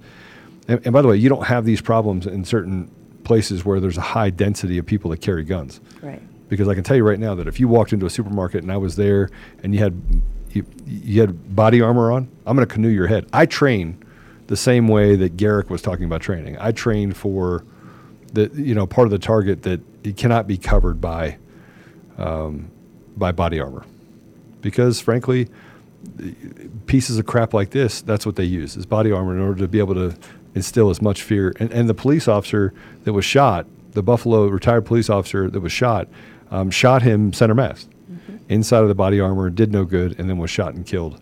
And, 0.68 0.80
and 0.84 0.92
by 0.92 1.03
the 1.03 1.09
way, 1.09 1.16
you 1.16 1.28
don't 1.28 1.44
have 1.47 1.64
these 1.64 1.80
problems 1.80 2.26
in 2.26 2.44
certain 2.44 2.90
places 3.27 3.64
where 3.64 3.81
there's 3.81 3.99
a 3.99 4.03
high 4.03 4.31
density 4.31 4.79
of 4.79 4.87
people 4.87 5.11
that 5.11 5.20
carry 5.20 5.45
guns. 5.45 5.81
Right. 6.01 6.22
Because 6.49 6.68
I 6.68 6.74
can 6.74 6.85
tell 6.85 6.97
you 6.97 7.05
right 7.05 7.18
now 7.18 7.35
that 7.35 7.49
if 7.49 7.59
you 7.59 7.66
walked 7.68 7.93
into 7.93 8.07
a 8.07 8.11
supermarket 8.11 8.62
and 8.62 8.72
I 8.72 8.77
was 8.77 8.97
there 8.97 9.29
and 9.62 9.74
you 9.74 9.81
had 9.81 10.01
you, 10.53 10.64
you 10.87 11.20
had 11.20 11.55
body 11.55 11.83
armor 11.83 12.12
on, 12.12 12.29
I'm 12.47 12.57
going 12.57 12.66
to 12.66 12.72
canoe 12.72 12.89
your 12.89 13.09
head. 13.09 13.27
I 13.33 13.45
train 13.47 14.03
the 14.47 14.57
same 14.57 14.87
way 14.87 15.16
that 15.16 15.37
Garrick 15.37 15.68
was 15.68 15.83
talking 15.83 16.05
about 16.05 16.22
training. 16.22 16.57
I 16.61 16.70
train 16.70 17.12
for 17.12 17.64
the 18.33 18.51
you 18.55 18.74
know 18.74 18.87
part 18.87 19.07
of 19.07 19.11
the 19.11 19.18
target 19.18 19.62
that 19.64 19.81
it 20.05 20.16
cannot 20.16 20.47
be 20.47 20.57
covered 20.57 21.01
by 21.01 21.37
um, 22.18 22.70
by 23.16 23.33
body 23.33 23.59
armor 23.61 23.85
because 24.61 25.01
frankly 25.01 25.49
pieces 26.87 27.18
of 27.18 27.27
crap 27.27 27.53
like 27.53 27.70
this 27.70 28.01
that's 28.03 28.24
what 28.24 28.37
they 28.37 28.45
use 28.45 28.77
is 28.77 28.87
body 28.87 29.11
armor 29.11 29.35
in 29.35 29.41
order 29.41 29.59
to 29.59 29.68
be 29.68 29.79
able 29.79 29.95
to 29.95 30.16
instill 30.57 30.90
as 30.90 31.00
much 31.00 31.22
fear 31.22 31.54
and, 31.61 31.70
and 31.70 31.88
the 31.88 31.94
police 31.94 32.26
officer 32.26 32.74
that 33.04 33.12
was 33.12 33.24
shot 33.24 33.66
the 33.92 34.02
buffalo 34.02 34.46
retired 34.48 34.84
police 34.84 35.09
officer 35.09 35.48
that 35.48 35.61
was 35.61 35.70
shot 35.70 36.09
um, 36.50 36.70
shot 36.70 37.02
him 37.02 37.32
center 37.32 37.54
mass 37.54 37.88
inside 38.48 38.82
of 38.82 38.88
the 38.88 38.94
body 38.94 39.20
armor 39.20 39.48
did 39.50 39.70
no 39.70 39.84
good 39.84 40.18
and 40.18 40.28
then 40.28 40.38
was 40.38 40.50
shot 40.50 40.74
and 40.74 40.84
killed 40.84 41.20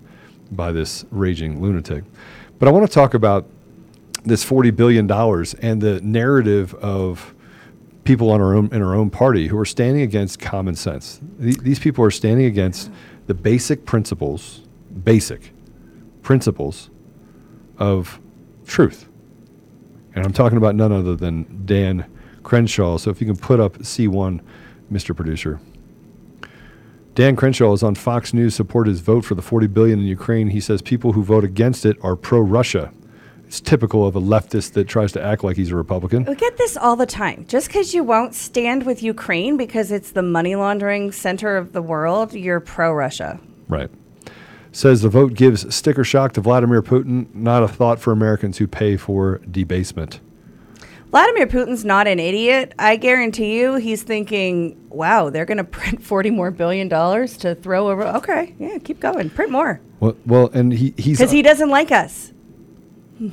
by 0.51 0.73
this 0.73 1.05
raging 1.11 1.61
lunatic 1.61 2.05
but 2.59 2.67
i 2.67 2.71
want 2.71 2.87
to 2.87 2.93
talk 2.93 3.13
about 3.13 3.47
this 4.25 4.43
$40 4.43 4.75
billion 4.75 5.11
and 5.11 5.83
the 5.83 6.01
narrative 6.03 6.75
of 6.77 7.35
people 8.05 8.31
on 8.31 8.41
our 8.41 8.55
own 8.55 8.69
in 8.73 8.83
our 8.83 8.95
own 8.95 9.11
party 9.11 9.47
who 9.47 9.59
are 9.59 9.65
standing 9.65 10.03
against 10.03 10.39
common 10.39 10.75
sense. 10.75 11.21
Th- 11.41 11.59
these 11.59 11.79
people 11.79 12.05
are 12.05 12.11
standing 12.11 12.47
against 12.47 12.91
the 13.27 13.35
basic 13.35 13.85
principles, 13.85 14.63
basic 15.03 15.53
principles 16.23 16.91
of 17.79 18.21
truth. 18.67 19.09
And 20.15 20.25
I'm 20.25 20.33
talking 20.33 20.59
about 20.59 20.75
none 20.75 20.93
other 20.93 21.17
than 21.17 21.65
Dan 21.67 22.07
Crenshaw. 22.43 22.99
So 22.99 23.11
if 23.11 23.21
you 23.21 23.27
can 23.27 23.37
put 23.37 23.61
up 23.61 23.79
C1, 23.79 24.41
Mr. 24.93 25.15
Producer. 25.15 25.61
Dan 27.15 27.37
Crenshaw 27.37 27.73
is 27.73 27.83
on 27.83 27.95
Fox 27.95 28.35
News 28.35 28.55
support 28.55 28.89
his 28.89 29.01
vote 29.01 29.25
for 29.25 29.35
the 29.35 29.43
40 29.43 29.69
billion 29.69 30.01
in 30.01 30.05
Ukraine. 30.05 30.49
He 30.49 30.61
says 30.61 30.83
people 30.83 31.13
who 31.13 31.23
vote 31.23 31.45
against 31.45 31.87
it 31.87 31.97
are 32.03 32.17
pro-Russia. 32.17 32.93
It's 33.47 33.61
typical 33.61 34.05
of 34.05 34.17
a 34.17 34.21
leftist 34.21 34.73
that 34.73 34.89
tries 34.89 35.13
to 35.13 35.23
act 35.23 35.45
like 35.45 35.57
he's 35.57 35.71
a 35.71 35.77
Republican. 35.77 36.25
We 36.25 36.35
get 36.35 36.57
this 36.57 36.77
all 36.77 36.97
the 36.97 37.07
time. 37.07 37.47
Just 37.47 37.69
because 37.69 37.95
you 37.95 38.03
won't 38.03 38.35
stand 38.35 38.85
with 38.85 39.03
Ukraine 39.03 39.57
because 39.57 39.93
it's 39.93 40.11
the 40.11 40.23
money 40.23 40.57
laundering 40.57 41.13
center 41.13 41.57
of 41.57 41.73
the 41.73 41.83
world, 41.83 42.33
you're 42.35 42.59
pro 42.59 42.93
Russia. 42.93 43.39
Right. 43.69 43.91
Says 44.75 45.03
the 45.03 45.09
vote 45.09 45.35
gives 45.35 45.73
sticker 45.73 46.03
shock 46.03 46.33
to 46.33 46.41
Vladimir 46.41 46.83
Putin, 46.83 47.33
not 47.33 47.63
a 47.63 47.69
thought 47.69 48.01
for 48.01 48.11
Americans 48.11 48.59
who 48.59 48.67
pay 48.67 48.97
for 48.97 49.39
debasement. 49.49 50.19
Vladimir 51.13 51.47
Putin's 51.47 51.85
not 51.85 52.09
an 52.09 52.19
idiot. 52.19 52.75
I 52.77 52.97
guarantee 52.97 53.57
you 53.57 53.77
he's 53.77 54.03
thinking, 54.03 54.89
wow, 54.89 55.31
they're 55.31 55.45
going 55.45 55.59
to 55.59 55.65
print 55.65 56.03
40 56.03 56.31
more 56.31 56.51
billion 56.51 56.89
dollars 56.89 57.37
to 57.39 57.55
throw 57.55 57.89
over. 57.89 58.03
Okay, 58.03 58.57
yeah, 58.59 58.79
keep 58.79 58.99
going. 58.99 59.31
Print 59.31 59.53
more. 59.53 59.81
Well, 60.01 60.17
well 60.27 60.51
and 60.53 60.73
he, 60.73 60.93
he's 60.97 61.19
Because 61.19 61.31
he 61.31 61.43
doesn't 61.43 61.71
like 61.71 61.93
us. 61.93 62.33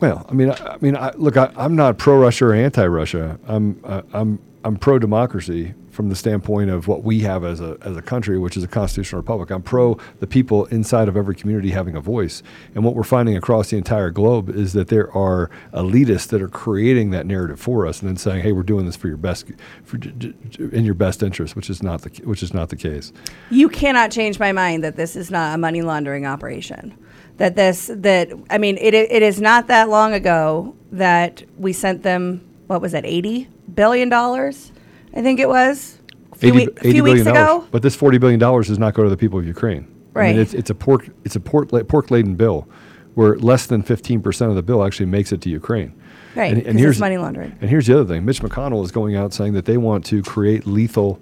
Well, 0.00 0.24
I 0.30 0.32
mean, 0.32 0.50
I, 0.50 0.54
I 0.54 0.76
mean, 0.80 0.96
I, 0.96 1.12
look, 1.16 1.36
I, 1.36 1.52
I'm 1.58 1.76
not 1.76 1.98
pro-Russia 1.98 2.46
or 2.46 2.54
anti-Russia. 2.54 3.38
I'm, 3.46 3.78
uh, 3.84 4.00
I'm, 4.14 4.40
I'm 4.64 4.76
pro-democracy 4.78 5.74
from 5.90 6.08
the 6.08 6.14
standpoint 6.14 6.70
of 6.70 6.88
what 6.88 7.02
we 7.02 7.20
have 7.20 7.44
as 7.44 7.60
a 7.60 7.76
as 7.82 7.96
a 7.96 8.02
country, 8.02 8.38
which 8.38 8.56
is 8.56 8.64
a 8.64 8.68
constitutional 8.68 9.20
republic. 9.20 9.50
I'm 9.50 9.62
pro 9.62 9.98
the 10.20 10.26
people 10.26 10.66
inside 10.66 11.08
of 11.08 11.16
every 11.16 11.34
community 11.34 11.70
having 11.70 11.96
a 11.96 12.00
voice. 12.00 12.42
And 12.74 12.84
what 12.84 12.94
we're 12.94 13.02
finding 13.02 13.36
across 13.36 13.70
the 13.70 13.76
entire 13.76 14.10
globe 14.10 14.48
is 14.48 14.72
that 14.72 14.88
there 14.88 15.14
are 15.16 15.50
elitists 15.72 16.28
that 16.28 16.40
are 16.40 16.48
creating 16.48 17.10
that 17.10 17.26
narrative 17.26 17.60
for 17.60 17.86
us, 17.86 18.00
and 18.00 18.08
then 18.08 18.16
saying, 18.16 18.42
"Hey, 18.42 18.52
we're 18.52 18.62
doing 18.62 18.86
this 18.86 18.96
for 18.96 19.08
your 19.08 19.16
best, 19.16 19.46
for, 19.84 19.96
in 19.96 20.84
your 20.84 20.94
best 20.94 21.22
interest," 21.22 21.56
which 21.56 21.68
is 21.68 21.82
not 21.82 22.02
the 22.02 22.10
which 22.24 22.42
is 22.42 22.54
not 22.54 22.68
the 22.68 22.76
case. 22.76 23.12
You 23.50 23.68
cannot 23.68 24.10
change 24.10 24.38
my 24.38 24.52
mind 24.52 24.84
that 24.84 24.96
this 24.96 25.16
is 25.16 25.30
not 25.30 25.54
a 25.54 25.58
money 25.58 25.82
laundering 25.82 26.26
operation. 26.26 26.94
That 27.38 27.56
this 27.56 27.90
that 27.92 28.30
I 28.48 28.58
mean 28.58 28.78
it 28.78 28.94
it 28.94 29.22
is 29.22 29.40
not 29.40 29.66
that 29.66 29.88
long 29.88 30.12
ago 30.12 30.74
that 30.92 31.42
we 31.58 31.72
sent 31.72 32.02
them 32.02 32.46
what 32.66 32.80
was 32.80 32.94
it 32.94 33.04
80 33.04 33.48
billion 33.74 34.08
dollars 34.08 34.72
I 35.14 35.22
think 35.22 35.40
it 35.40 35.48
was 35.48 35.98
a 36.32 36.36
few, 36.36 36.50
80, 36.50 36.56
we- 36.56 36.72
a 36.88 36.92
few 36.92 37.04
weeks 37.04 37.20
ago. 37.26 37.66
But 37.70 37.82
this 37.82 37.94
forty 37.96 38.18
billion 38.18 38.38
dollars 38.40 38.68
does 38.68 38.78
not 38.78 38.94
go 38.94 39.02
to 39.02 39.10
the 39.10 39.16
people 39.16 39.38
of 39.38 39.46
Ukraine. 39.46 39.86
Right. 40.12 40.28
I 40.28 40.32
mean, 40.32 40.40
it's, 40.40 40.54
it's 40.54 40.70
a 40.70 40.74
pork 40.74 41.08
it's 41.24 41.36
a 41.36 41.40
pork 41.40 41.70
pork 41.88 42.10
laden 42.10 42.34
bill, 42.34 42.68
where 43.14 43.36
less 43.36 43.66
than 43.66 43.82
fifteen 43.82 44.20
percent 44.20 44.50
of 44.50 44.56
the 44.56 44.62
bill 44.62 44.84
actually 44.84 45.06
makes 45.06 45.32
it 45.32 45.40
to 45.42 45.50
Ukraine. 45.50 45.92
Right, 46.36 46.52
And, 46.52 46.62
and 46.64 46.78
here's 46.78 47.00
money 47.00 47.18
laundering. 47.18 47.56
And 47.60 47.68
here's 47.68 47.86
the 47.86 47.94
other 47.98 48.04
thing: 48.14 48.24
Mitch 48.24 48.40
McConnell 48.40 48.84
is 48.84 48.92
going 48.92 49.16
out 49.16 49.32
saying 49.32 49.52
that 49.54 49.64
they 49.64 49.76
want 49.76 50.04
to 50.06 50.22
create 50.22 50.66
lethal. 50.66 51.20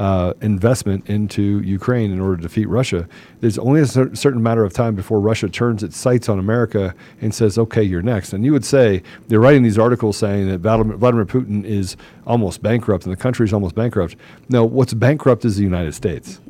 Uh, 0.00 0.32
investment 0.40 1.06
into 1.10 1.60
Ukraine 1.60 2.10
in 2.10 2.22
order 2.22 2.36
to 2.36 2.42
defeat 2.42 2.66
Russia. 2.70 3.06
There's 3.40 3.58
only 3.58 3.82
a 3.82 3.86
cer- 3.86 4.14
certain 4.14 4.42
matter 4.42 4.64
of 4.64 4.72
time 4.72 4.94
before 4.94 5.20
Russia 5.20 5.46
turns 5.46 5.82
its 5.82 5.94
sights 5.94 6.26
on 6.26 6.38
America 6.38 6.94
and 7.20 7.34
says, 7.34 7.58
"Okay, 7.58 7.82
you're 7.82 8.00
next." 8.00 8.32
And 8.32 8.42
you 8.42 8.52
would 8.52 8.64
say 8.64 9.02
they're 9.28 9.40
writing 9.40 9.62
these 9.62 9.78
articles 9.78 10.16
saying 10.16 10.48
that 10.48 10.60
Vladimir, 10.60 10.96
Vladimir 10.96 11.26
Putin 11.26 11.66
is 11.66 11.98
almost 12.26 12.62
bankrupt 12.62 13.04
and 13.04 13.12
the 13.12 13.22
country 13.26 13.44
is 13.44 13.52
almost 13.52 13.74
bankrupt. 13.74 14.16
No, 14.48 14.64
what's 14.64 14.94
bankrupt 14.94 15.44
is 15.44 15.56
the 15.56 15.64
United 15.64 15.92
States. 15.92 16.40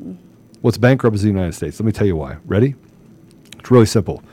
What's 0.61 0.77
bankrupt 0.77 1.15
is 1.17 1.23
the 1.23 1.27
United 1.27 1.53
States. 1.53 1.77
Let 1.77 1.85
me 1.85 1.91
tell 1.91 2.07
you 2.07 2.15
why. 2.15 2.37
Ready? 2.45 2.75
It's 3.59 3.69
really 3.69 3.85
simple. 3.85 4.23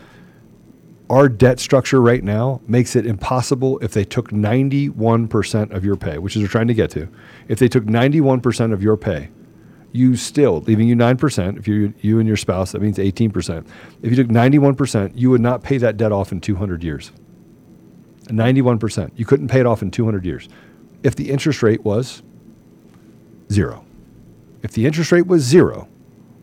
Our 1.11 1.29
debt 1.29 1.59
structure 1.59 2.03
right 2.03 2.23
now 2.23 2.61
makes 2.67 2.95
it 2.95 3.07
impossible 3.07 3.79
if 3.79 3.93
they 3.93 4.05
took 4.05 4.31
91% 4.31 5.71
of 5.75 5.85
your 5.85 5.97
pay, 5.97 6.19
which 6.19 6.37
is 6.37 6.43
they're 6.43 6.49
trying 6.49 6.69
to 6.69 6.75
get 6.75 6.91
to. 6.91 7.09
If 7.49 7.59
they 7.59 7.69
took 7.69 7.85
91% 7.85 8.75
of 8.75 8.83
your 8.83 8.99
pay, 8.99 9.31
you 9.93 10.17
still, 10.17 10.61
leaving 10.61 10.87
you 10.87 10.95
9%, 10.95 11.59
if 11.59 11.67
you 11.67 11.95
you 12.01 12.19
and 12.19 12.29
your 12.29 12.37
spouse, 12.37 12.73
that 12.73 12.83
means 12.83 12.99
18%. 12.99 13.67
If 14.03 14.11
you 14.11 14.17
took 14.17 14.29
91%, 14.29 15.13
you 15.15 15.31
would 15.31 15.41
not 15.41 15.63
pay 15.63 15.79
that 15.79 15.97
debt 15.97 16.13
off 16.13 16.31
in 16.31 16.43
200 16.43 16.85
years. 16.85 17.11
91%. 18.25 19.11
You 19.17 19.25
couldn't 19.25 19.49
pay 19.49 19.61
it 19.61 19.67
off 19.67 19.81
in 19.81 19.91
200 19.91 20.27
years. 20.27 20.49
If 21.03 21.17
the 21.17 21.31
interest 21.31 21.63
rate 21.63 21.85
was 21.85 22.23
zero. 23.51 23.85
If 24.63 24.73
the 24.73 24.85
interest 24.85 25.13
rate 25.13 25.27
was 25.27 25.43
zero, 25.43 25.89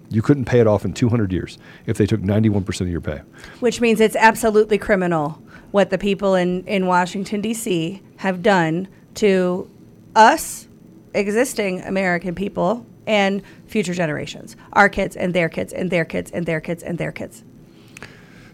you 0.10 0.22
couldn't 0.22 0.46
pay 0.46 0.60
it 0.60 0.68
off 0.68 0.86
in 0.86 0.94
200 0.94 1.32
years 1.32 1.58
if 1.86 1.98
they 1.98 2.06
took 2.06 2.22
91% 2.22 2.82
of 2.82 2.88
your 2.90 3.02
pay. 3.02 3.22
which 3.60 3.82
means 3.82 4.00
it's 4.00 4.16
absolutely 4.16 4.78
criminal 4.78 5.42
what 5.72 5.90
the 5.90 5.98
people 5.98 6.36
in, 6.36 6.64
in 6.66 6.86
Washington, 6.86 7.42
D.C. 7.42 8.02
have 8.18 8.42
done 8.42 8.88
to 9.16 9.70
us, 10.16 10.68
existing 11.14 11.82
American 11.82 12.34
people, 12.34 12.86
and 13.08 13.42
future 13.68 13.94
generations, 13.94 14.56
our 14.74 14.90
kids 14.90 15.16
and 15.16 15.34
their 15.34 15.50
kids 15.50 15.74
and 15.74 15.92
their 15.92 16.06
kids 16.06 16.32
and 16.32 16.46
their 16.46 16.62
kids 16.62 16.82
and 16.82 16.98
their 16.98 17.12
kids. 17.12 17.44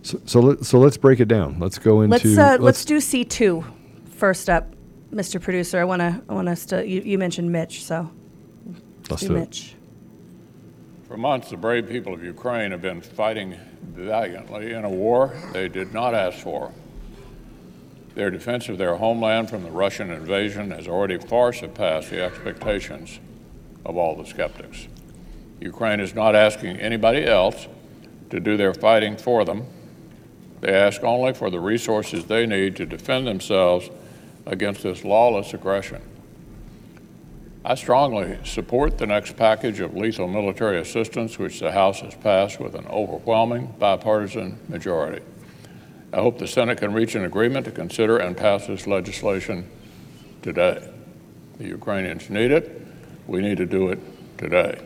So, 0.01 0.19
so, 0.25 0.39
let, 0.39 0.65
so 0.65 0.79
let's 0.79 0.97
break 0.97 1.19
it 1.19 1.27
down. 1.27 1.59
Let's 1.59 1.77
go 1.77 2.01
into. 2.01 2.27
Let's, 2.27 2.37
uh, 2.37 2.57
let's 2.59 2.85
do 2.85 2.99
C 2.99 3.23
two 3.23 3.63
first 4.15 4.49
up, 4.49 4.73
Mr. 5.13 5.39
Producer. 5.39 5.79
I 5.79 5.83
want 5.83 5.99
to 6.01 6.21
I 6.27 6.33
want 6.33 6.49
us 6.49 6.65
to. 6.67 6.85
You, 6.85 7.01
you 7.01 7.17
mentioned 7.17 7.51
Mitch, 7.51 7.83
so 7.83 8.09
Let's 9.09 9.21
do 9.21 9.27
do 9.29 9.35
it. 9.35 9.39
Mitch. 9.41 9.75
For 11.11 11.17
months, 11.17 11.49
the 11.49 11.57
brave 11.57 11.89
people 11.89 12.13
of 12.13 12.23
Ukraine 12.23 12.71
have 12.71 12.81
been 12.81 13.01
fighting 13.01 13.57
valiantly 13.81 14.71
in 14.71 14.85
a 14.85 14.89
war 14.89 15.37
they 15.51 15.67
did 15.67 15.93
not 15.93 16.13
ask 16.13 16.37
for. 16.37 16.71
Their 18.15 18.31
defense 18.31 18.69
of 18.69 18.77
their 18.77 18.95
homeland 18.95 19.49
from 19.49 19.63
the 19.63 19.71
Russian 19.71 20.09
invasion 20.09 20.71
has 20.71 20.87
already 20.87 21.17
far 21.17 21.51
surpassed 21.51 22.11
the 22.11 22.23
expectations 22.23 23.19
of 23.83 23.97
all 23.97 24.15
the 24.15 24.25
skeptics. 24.25 24.87
Ukraine 25.59 25.99
is 25.99 26.15
not 26.15 26.33
asking 26.33 26.77
anybody 26.77 27.25
else 27.25 27.67
to 28.29 28.39
do 28.39 28.55
their 28.55 28.73
fighting 28.73 29.17
for 29.17 29.43
them. 29.43 29.65
They 30.61 30.73
ask 30.73 31.03
only 31.03 31.33
for 31.33 31.49
the 31.49 31.59
resources 31.59 32.23
they 32.23 32.45
need 32.45 32.77
to 32.77 32.85
defend 32.85 33.27
themselves 33.27 33.89
against 34.45 34.83
this 34.83 35.03
lawless 35.03 35.53
aggression. 35.53 36.01
I 37.63 37.75
strongly 37.75 38.39
support 38.43 38.97
the 38.97 39.05
next 39.05 39.37
package 39.37 39.81
of 39.81 39.95
lethal 39.95 40.27
military 40.27 40.79
assistance, 40.79 41.37
which 41.37 41.59
the 41.59 41.71
House 41.71 41.99
has 41.99 42.15
passed 42.15 42.59
with 42.59 42.73
an 42.73 42.87
overwhelming 42.87 43.75
bipartisan 43.77 44.57
majority. 44.67 45.23
I 46.11 46.17
hope 46.17 46.39
the 46.39 46.47
Senate 46.47 46.79
can 46.79 46.91
reach 46.91 47.13
an 47.13 47.23
agreement 47.23 47.65
to 47.65 47.71
consider 47.71 48.17
and 48.17 48.35
pass 48.35 48.65
this 48.65 48.87
legislation 48.87 49.69
today. 50.41 50.89
The 51.59 51.67
Ukrainians 51.67 52.31
need 52.31 52.49
it. 52.49 52.81
We 53.27 53.41
need 53.41 53.57
to 53.57 53.67
do 53.67 53.89
it 53.89 53.99
today. 54.39 54.81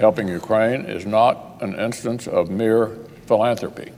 Helping 0.00 0.26
Ukraine 0.26 0.86
is 0.86 1.04
not 1.04 1.60
an 1.60 1.78
instance 1.78 2.26
of 2.26 2.50
mere 2.50 2.96
philanthropy. 3.26 3.92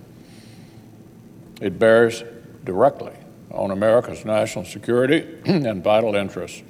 It 1.60 1.78
bears 1.78 2.24
directly 2.64 3.14
on 3.52 3.70
America's 3.70 4.24
national 4.24 4.64
security 4.64 5.24
and 5.44 5.84
vital 5.84 6.16
interests 6.16 6.64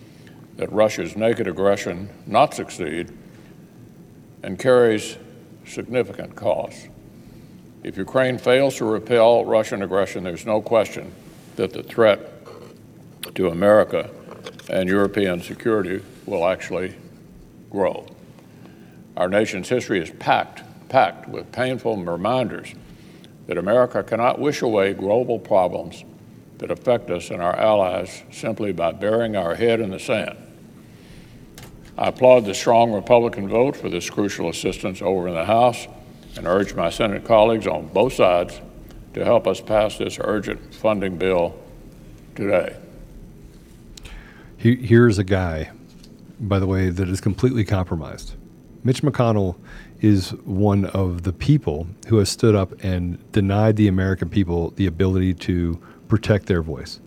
that 0.57 0.73
Russia's 0.73 1.17
naked 1.17 1.47
aggression 1.47 2.09
not 2.27 2.55
succeed 2.55 3.13
and 4.43 4.59
carries 4.59 5.17
significant 5.67 6.35
costs. 6.35 6.89
If 7.83 7.97
Ukraine 7.97 8.39
fails 8.39 8.77
to 8.77 8.85
repel 8.85 9.45
Russian 9.45 9.83
aggression, 9.83 10.25
there's 10.25 10.47
no 10.47 10.61
question 10.61 11.13
that 11.57 11.73
the 11.73 11.83
threat 11.83 12.33
to 13.35 13.49
America 13.49 14.11
and 14.71 14.89
European 14.89 15.41
security 15.43 16.03
will 16.25 16.47
actually 16.47 16.97
grow. 17.71 18.07
Our 19.17 19.29
nation's 19.29 19.69
history 19.69 20.01
is 20.01 20.11
packed, 20.19 20.63
packed 20.89 21.29
with 21.29 21.53
painful 21.53 21.97
reminders 22.03 22.75
that 23.47 23.59
America 23.59 24.03
cannot 24.03 24.39
wish 24.39 24.63
away 24.63 24.93
global 24.93 25.39
problems 25.39 26.05
that 26.59 26.71
affect 26.71 27.11
us 27.11 27.31
and 27.31 27.41
our 27.41 27.55
allies 27.57 28.23
simply 28.31 28.73
by 28.73 28.93
burying 28.93 29.37
our 29.37 29.55
head 29.55 29.81
in 29.81 29.91
the 29.91 29.99
sand. 29.99 30.37
I 31.99 32.09
applaud 32.09 32.45
the 32.45 32.55
strong 32.55 32.93
Republican 32.93 33.49
vote 33.49 33.75
for 33.75 33.89
this 33.89 34.11
crucial 34.11 34.51
assistance 34.51 35.01
over 35.01 35.29
in 35.29 35.35
the 35.35 35.47
House 35.47 35.87
and 36.37 36.47
urge 36.47 36.75
my 36.75 36.91
Senate 36.91 37.25
colleagues 37.25 37.67
on 37.67 37.89
both 37.89 38.13
sides 38.13 38.61
to 39.15 39.25
help 39.25 39.47
us 39.47 39.63
pass 39.63 39.97
this 39.97 40.19
urgent 40.21 40.75
funding 40.75 41.17
bill 41.17 41.59
today. 42.35 42.77
Here's 44.59 45.17
a 45.19 45.25
guy, 45.25 45.71
by 46.39 46.59
the 46.59 46.67
way, 46.67 46.91
that 46.91 47.09
is 47.09 47.21
completely 47.21 47.65
compromised. 47.65 48.35
Mitch 48.85 49.01
McConnell 49.03 49.57
is 50.03 50.31
one 50.45 50.85
of 50.87 51.23
the 51.23 51.33
people 51.33 51.87
who 52.09 52.19
has 52.19 52.29
stood 52.29 52.55
up 52.55 52.73
and 52.85 53.33
denied 53.33 53.77
the 53.77 53.89
American 53.89 54.29
people 54.29 54.71
the 54.71 54.87
ability 54.87 55.33
to 55.33 55.81
protect 56.09 56.47
their 56.47 56.61
voice. 56.61 57.01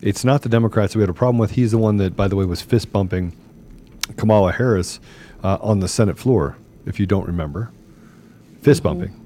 It's 0.00 0.24
not 0.24 0.42
the 0.42 0.48
Democrats 0.48 0.92
that 0.92 0.98
we 0.98 1.02
had 1.02 1.10
a 1.10 1.14
problem 1.14 1.38
with. 1.38 1.52
He's 1.52 1.72
the 1.72 1.78
one 1.78 1.96
that, 1.96 2.14
by 2.14 2.28
the 2.28 2.36
way, 2.36 2.44
was 2.44 2.62
fist 2.62 2.92
bumping 2.92 3.34
Kamala 4.16 4.52
Harris 4.52 5.00
uh, 5.42 5.58
on 5.60 5.80
the 5.80 5.88
Senate 5.88 6.18
floor, 6.18 6.56
if 6.86 7.00
you 7.00 7.06
don't 7.06 7.26
remember. 7.26 7.70
Fist 8.60 8.82
bumping 8.82 9.18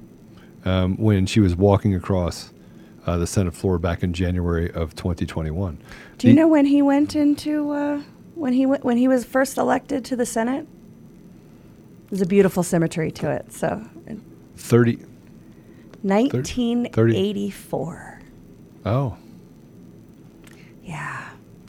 um, 0.65 0.97
when 0.97 1.25
she 1.25 1.39
was 1.39 1.55
walking 1.55 1.93
across 1.93 2.51
uh, 3.05 3.17
the 3.17 3.27
Senate 3.27 3.53
floor 3.53 3.77
back 3.77 4.03
in 4.03 4.13
January 4.13 4.71
of 4.71 4.95
2021. 4.95 5.77
Do 6.17 6.27
you 6.27 6.33
The- 6.33 6.41
know 6.41 6.47
when 6.47 6.65
he 6.65 6.81
went 6.81 7.15
into 7.15 7.71
uh, 7.71 8.01
when 8.35 8.53
he 8.53 8.65
went, 8.65 8.83
when 8.83 8.97
he 8.97 9.07
was 9.07 9.25
first 9.25 9.57
elected 9.57 10.03
to 10.05 10.15
the 10.15 10.25
Senate? 10.25 10.67
There's 12.09 12.21
a 12.21 12.25
beautiful 12.25 12.63
symmetry 12.63 13.11
to 13.11 13.29
it. 13.31 13.51
So, 13.53 13.85
30? 14.55 14.97
1984. 16.03 18.21
Oh. 18.85 19.17
Yeah. 20.83 21.16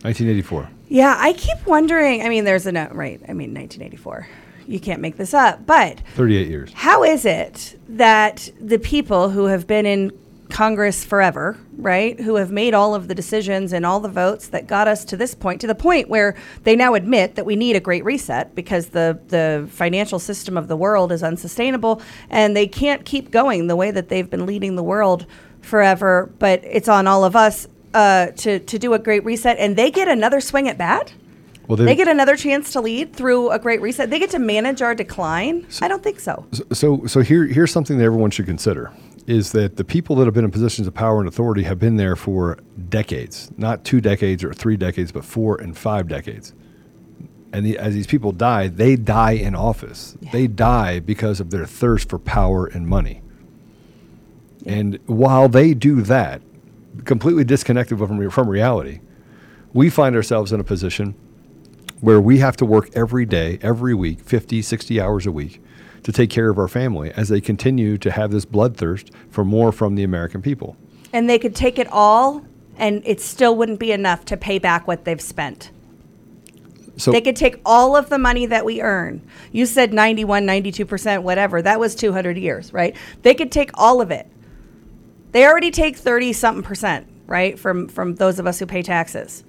1984. 0.02 0.70
Yeah, 0.88 1.16
I 1.18 1.32
keep 1.32 1.66
wondering. 1.66 2.22
I 2.22 2.28
mean, 2.28 2.44
there's 2.44 2.66
a 2.66 2.72
note, 2.72 2.92
right? 2.92 3.20
I 3.28 3.32
mean, 3.32 3.52
1984. 3.54 4.28
You 4.66 4.80
can't 4.80 5.00
make 5.00 5.16
this 5.16 5.34
up. 5.34 5.66
But 5.66 6.00
38 6.14 6.48
years. 6.48 6.72
how 6.74 7.02
is 7.02 7.24
it 7.24 7.78
that 7.88 8.50
the 8.60 8.78
people 8.78 9.30
who 9.30 9.46
have 9.46 9.66
been 9.66 9.86
in 9.86 10.12
Congress 10.50 11.04
forever, 11.04 11.58
right, 11.76 12.18
who 12.20 12.36
have 12.36 12.50
made 12.50 12.74
all 12.74 12.94
of 12.94 13.08
the 13.08 13.14
decisions 13.14 13.72
and 13.72 13.84
all 13.84 14.00
the 14.00 14.08
votes 14.08 14.48
that 14.48 14.66
got 14.66 14.88
us 14.88 15.04
to 15.06 15.16
this 15.16 15.34
point, 15.34 15.60
to 15.60 15.66
the 15.66 15.74
point 15.74 16.08
where 16.08 16.34
they 16.64 16.74
now 16.74 16.94
admit 16.94 17.34
that 17.34 17.44
we 17.44 17.54
need 17.54 17.76
a 17.76 17.80
great 17.80 18.04
reset 18.04 18.54
because 18.54 18.88
the, 18.88 19.18
the 19.28 19.68
financial 19.70 20.18
system 20.18 20.56
of 20.56 20.68
the 20.68 20.76
world 20.76 21.12
is 21.12 21.22
unsustainable 21.22 22.00
and 22.30 22.56
they 22.56 22.66
can't 22.66 23.04
keep 23.04 23.30
going 23.30 23.66
the 23.66 23.76
way 23.76 23.90
that 23.90 24.08
they've 24.08 24.30
been 24.30 24.46
leading 24.46 24.76
the 24.76 24.82
world 24.82 25.26
forever, 25.60 26.32
but 26.38 26.62
it's 26.64 26.88
on 26.88 27.06
all 27.06 27.24
of 27.24 27.36
us 27.36 27.66
uh, 27.94 28.28
to, 28.28 28.58
to 28.58 28.78
do 28.78 28.94
a 28.94 28.98
great 28.98 29.24
reset 29.24 29.58
and 29.58 29.76
they 29.76 29.90
get 29.90 30.08
another 30.08 30.40
swing 30.40 30.68
at 30.68 30.78
bat? 30.78 31.12
Well, 31.68 31.76
they 31.76 31.94
get 31.94 32.08
another 32.08 32.34
chance 32.34 32.72
to 32.72 32.80
lead 32.80 33.12
through 33.12 33.50
a 33.50 33.58
great 33.58 33.82
reset. 33.82 34.08
They 34.08 34.18
get 34.18 34.30
to 34.30 34.38
manage 34.38 34.80
our 34.80 34.94
decline. 34.94 35.66
I 35.82 35.88
don't 35.88 36.02
think 36.02 36.18
so. 36.18 36.46
So, 36.72 37.06
so 37.06 37.20
here, 37.20 37.44
here's 37.44 37.70
something 37.70 37.98
that 37.98 38.04
everyone 38.04 38.30
should 38.30 38.46
consider: 38.46 38.90
is 39.26 39.52
that 39.52 39.76
the 39.76 39.84
people 39.84 40.16
that 40.16 40.24
have 40.24 40.32
been 40.32 40.46
in 40.46 40.50
positions 40.50 40.86
of 40.86 40.94
power 40.94 41.18
and 41.18 41.28
authority 41.28 41.64
have 41.64 41.78
been 41.78 41.96
there 41.96 42.16
for 42.16 42.58
decades, 42.88 43.50
not 43.58 43.84
two 43.84 44.00
decades 44.00 44.42
or 44.42 44.54
three 44.54 44.78
decades, 44.78 45.12
but 45.12 45.26
four 45.26 45.60
and 45.60 45.76
five 45.76 46.08
decades. 46.08 46.54
And 47.52 47.66
the, 47.66 47.76
as 47.76 47.92
these 47.92 48.06
people 48.06 48.32
die, 48.32 48.68
they 48.68 48.96
die 48.96 49.32
in 49.32 49.54
office. 49.54 50.16
They 50.32 50.46
die 50.46 51.00
because 51.00 51.38
of 51.38 51.50
their 51.50 51.66
thirst 51.66 52.08
for 52.08 52.18
power 52.18 52.66
and 52.66 52.86
money. 52.86 53.20
And 54.64 54.98
while 55.04 55.50
they 55.50 55.74
do 55.74 56.00
that, 56.02 56.40
completely 57.04 57.44
disconnected 57.44 57.98
from, 57.98 58.30
from 58.30 58.48
reality, 58.48 59.00
we 59.72 59.90
find 59.90 60.16
ourselves 60.16 60.52
in 60.52 60.60
a 60.60 60.64
position 60.64 61.14
where 62.00 62.20
we 62.20 62.38
have 62.38 62.56
to 62.56 62.64
work 62.64 62.90
every 62.94 63.26
day, 63.26 63.58
every 63.60 63.94
week, 63.94 64.20
50, 64.20 64.62
60 64.62 65.00
hours 65.00 65.26
a 65.26 65.32
week 65.32 65.62
to 66.04 66.12
take 66.12 66.30
care 66.30 66.48
of 66.48 66.58
our 66.58 66.68
family 66.68 67.10
as 67.12 67.28
they 67.28 67.40
continue 67.40 67.98
to 67.98 68.10
have 68.10 68.30
this 68.30 68.44
bloodthirst 68.44 69.10
for 69.30 69.44
more 69.44 69.72
from 69.72 69.94
the 69.94 70.04
American 70.04 70.40
people. 70.40 70.76
And 71.12 71.28
they 71.28 71.38
could 71.38 71.54
take 71.54 71.78
it 71.78 71.88
all 71.90 72.44
and 72.76 73.02
it 73.04 73.20
still 73.20 73.56
wouldn't 73.56 73.80
be 73.80 73.90
enough 73.90 74.24
to 74.26 74.36
pay 74.36 74.58
back 74.58 74.86
what 74.86 75.04
they've 75.04 75.20
spent. 75.20 75.70
So 76.96 77.12
they 77.12 77.20
could 77.20 77.36
take 77.36 77.60
all 77.64 77.96
of 77.96 78.08
the 78.08 78.18
money 78.18 78.46
that 78.46 78.64
we 78.64 78.80
earn. 78.80 79.22
You 79.52 79.66
said 79.66 79.92
91, 79.92 80.44
92%, 80.46 81.22
whatever. 81.22 81.62
That 81.62 81.78
was 81.78 81.94
200 81.94 82.36
years, 82.36 82.72
right? 82.72 82.96
They 83.22 83.34
could 83.34 83.52
take 83.52 83.70
all 83.74 84.00
of 84.00 84.10
it. 84.10 84.26
They 85.32 85.46
already 85.46 85.70
take 85.70 85.96
30 85.96 86.32
something 86.32 86.62
percent, 86.62 87.06
right? 87.26 87.58
From 87.58 87.88
from 87.88 88.14
those 88.16 88.38
of 88.38 88.46
us 88.46 88.58
who 88.58 88.66
pay 88.66 88.82
taxes. 88.82 89.44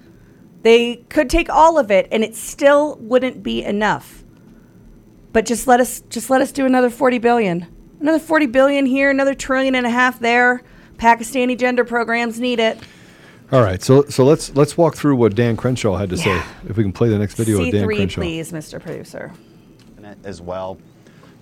They 0.62 0.96
could 1.08 1.30
take 1.30 1.48
all 1.48 1.78
of 1.78 1.90
it 1.90 2.06
and 2.12 2.22
it 2.22 2.36
still 2.36 2.96
wouldn't 2.96 3.42
be 3.42 3.64
enough. 3.64 4.24
But 5.32 5.46
just 5.46 5.66
let 5.66 5.80
us 5.80 6.00
just 6.10 6.28
let 6.28 6.40
us 6.42 6.52
do 6.52 6.66
another 6.66 6.90
40 6.90 7.18
billion. 7.18 7.66
Another 8.00 8.18
40 8.18 8.46
billion 8.46 8.86
here, 8.86 9.10
another 9.10 9.34
trillion 9.34 9.74
and 9.74 9.86
a 9.86 9.90
half 9.90 10.18
there. 10.20 10.62
Pakistani 10.96 11.58
gender 11.58 11.84
programs 11.84 12.38
need 12.38 12.60
it. 12.60 12.78
all 13.52 13.62
right, 13.62 13.82
so 13.82 14.04
so 14.04 14.24
let's 14.24 14.54
let's 14.54 14.76
walk 14.76 14.96
through 14.96 15.16
what 15.16 15.34
Dan 15.34 15.56
Crenshaw 15.56 15.96
had 15.96 16.10
to 16.10 16.16
say. 16.16 16.42
If 16.68 16.76
we 16.76 16.82
can 16.82 16.92
play 16.92 17.08
the 17.08 17.18
next 17.18 17.34
video 17.34 17.62
of 17.62 17.70
Dan 17.70 17.86
Crenshaw. 17.86 18.20
please, 18.20 18.52
Mr. 18.52 18.80
Producer. 18.80 19.32
Uh, 20.10 20.14
as 20.24 20.42
well. 20.42 20.78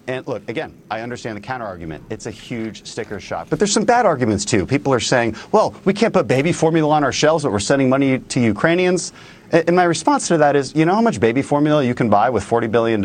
And 0.08 0.26
look, 0.26 0.48
again, 0.48 0.74
I 0.90 1.02
understand 1.02 1.36
the 1.36 1.40
counter 1.40 1.66
argument. 1.66 2.02
It's 2.08 2.24
a 2.24 2.30
huge 2.30 2.86
sticker 2.86 3.20
shock. 3.20 3.48
But 3.50 3.58
there's 3.58 3.72
some 3.72 3.84
bad 3.84 4.06
arguments 4.06 4.46
too. 4.46 4.64
People 4.64 4.92
are 4.94 5.00
saying, 5.00 5.36
well, 5.52 5.74
we 5.84 5.92
can't 5.92 6.14
put 6.14 6.26
baby 6.26 6.50
formula 6.50 6.94
on 6.94 7.04
our 7.04 7.12
shelves, 7.12 7.44
but 7.44 7.52
we're 7.52 7.58
sending 7.58 7.90
money 7.90 8.18
to 8.18 8.40
Ukrainians. 8.40 9.12
And 9.52 9.76
my 9.76 9.84
response 9.84 10.26
to 10.28 10.38
that 10.38 10.56
is, 10.56 10.74
you 10.74 10.86
know 10.86 10.94
how 10.94 11.02
much 11.02 11.20
baby 11.20 11.42
formula 11.42 11.84
you 11.84 11.94
can 11.94 12.08
buy 12.08 12.30
with 12.30 12.42
$40 12.42 12.70
billion? 12.70 13.02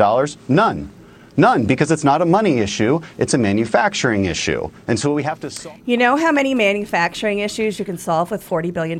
None. 0.48 0.90
None, 1.36 1.66
because 1.66 1.90
it's 1.90 2.04
not 2.04 2.22
a 2.22 2.24
money 2.24 2.58
issue, 2.60 3.00
it's 3.18 3.34
a 3.34 3.38
manufacturing 3.38 4.26
issue. 4.26 4.70
And 4.86 4.98
so 4.98 5.12
we 5.12 5.24
have 5.24 5.40
to 5.40 5.50
solve. 5.50 5.76
You 5.84 5.96
know 5.96 6.16
how 6.16 6.32
many 6.32 6.54
manufacturing 6.54 7.40
issues 7.40 7.78
you 7.78 7.84
can 7.84 7.98
solve 7.98 8.30
with 8.30 8.48
$40 8.48 8.72
billion? 8.72 8.98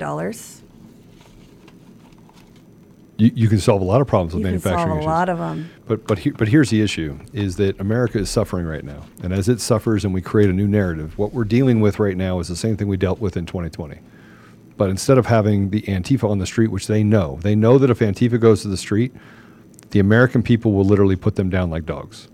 You, 3.17 3.31
you 3.35 3.49
can 3.49 3.59
solve 3.59 3.81
a 3.81 3.85
lot 3.85 4.01
of 4.01 4.07
problems 4.07 4.35
with 4.35 4.41
You 4.41 4.47
can 4.47 4.53
manufacturing 4.53 4.87
solve 4.87 4.97
a 4.97 5.01
issues. 5.01 5.07
lot 5.07 5.29
of 5.29 5.39
them. 5.39 5.71
But 5.87 6.07
but 6.07 6.19
he, 6.19 6.31
but 6.31 6.49
here's 6.49 6.71
the 6.71 6.83
issue: 6.83 7.19
is 7.33 7.57
that 7.57 7.79
America 7.81 8.19
is 8.19 8.29
suffering 8.29 8.67
right 8.67 8.85
now, 8.85 9.05
and 9.23 9.33
as 9.33 9.49
it 9.49 9.61
suffers, 9.61 10.05
and 10.05 10.13
we 10.13 10.21
create 10.21 10.51
a 10.51 10.53
new 10.53 10.67
narrative, 10.67 11.17
what 11.19 11.33
we're 11.33 11.45
dealing 11.45 11.81
with 11.81 11.99
right 11.99 12.17
now 12.17 12.41
is 12.41 12.49
the 12.49 12.57
same 12.57 12.77
thing 12.77 12.89
we 12.89 12.97
dealt 12.97 13.21
with 13.21 13.37
in 13.37 13.47
2020. 13.47 13.99
But 14.77 14.91
instead 14.91 15.19
of 15.19 15.27
having 15.27 15.71
the 15.71 15.83
Antifa 15.83 16.29
on 16.29 16.39
the 16.39 16.47
street, 16.47 16.73
which 16.73 16.89
they 16.89 17.05
know, 17.05 17.39
they 17.43 17.55
know 17.55 17.79
that 17.79 17.91
if 17.91 18.01
Antifa 18.01 18.41
goes 18.41 18.63
to 18.63 18.69
the 18.69 18.77
street, 18.77 19.13
the 19.91 20.01
American 20.01 20.43
people 20.43 20.73
will 20.73 20.85
literally 20.85 21.15
put 21.15 21.37
them 21.37 21.49
down 21.49 21.71
like 21.71 21.87
dogs. 21.87 22.29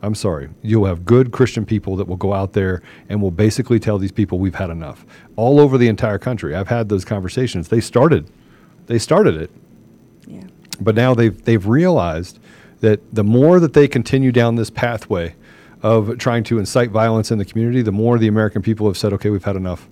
I'm 0.00 0.14
sorry. 0.14 0.48
You'll 0.62 0.84
have 0.84 1.04
good 1.04 1.32
Christian 1.32 1.66
people 1.66 1.96
that 1.96 2.06
will 2.06 2.16
go 2.16 2.32
out 2.32 2.52
there 2.52 2.82
and 3.08 3.20
will 3.20 3.32
basically 3.32 3.80
tell 3.80 3.98
these 3.98 4.12
people 4.12 4.38
we've 4.38 4.54
had 4.54 4.70
enough. 4.70 5.04
All 5.34 5.58
over 5.58 5.76
the 5.76 5.88
entire 5.88 6.18
country. 6.18 6.54
I've 6.54 6.68
had 6.68 6.88
those 6.88 7.04
conversations. 7.04 7.66
They 7.66 7.80
started 7.80 8.30
they 8.88 8.98
started 8.98 9.36
it. 9.36 9.50
But 10.80 10.94
now 10.94 11.14
they've 11.14 11.44
they've 11.44 11.66
realized 11.66 12.38
that 12.80 13.00
the 13.14 13.24
more 13.24 13.58
that 13.60 13.72
they 13.72 13.88
continue 13.88 14.32
down 14.32 14.56
this 14.56 14.70
pathway 14.70 15.34
of 15.82 16.18
trying 16.18 16.44
to 16.44 16.58
incite 16.58 16.90
violence 16.90 17.30
in 17.30 17.38
the 17.38 17.44
community, 17.44 17.82
the 17.82 17.92
more 17.92 18.18
the 18.18 18.28
American 18.28 18.62
people 18.62 18.86
have 18.86 18.96
said, 18.96 19.12
"Okay, 19.12 19.30
we've 19.30 19.44
had 19.44 19.56
enough." 19.56 19.88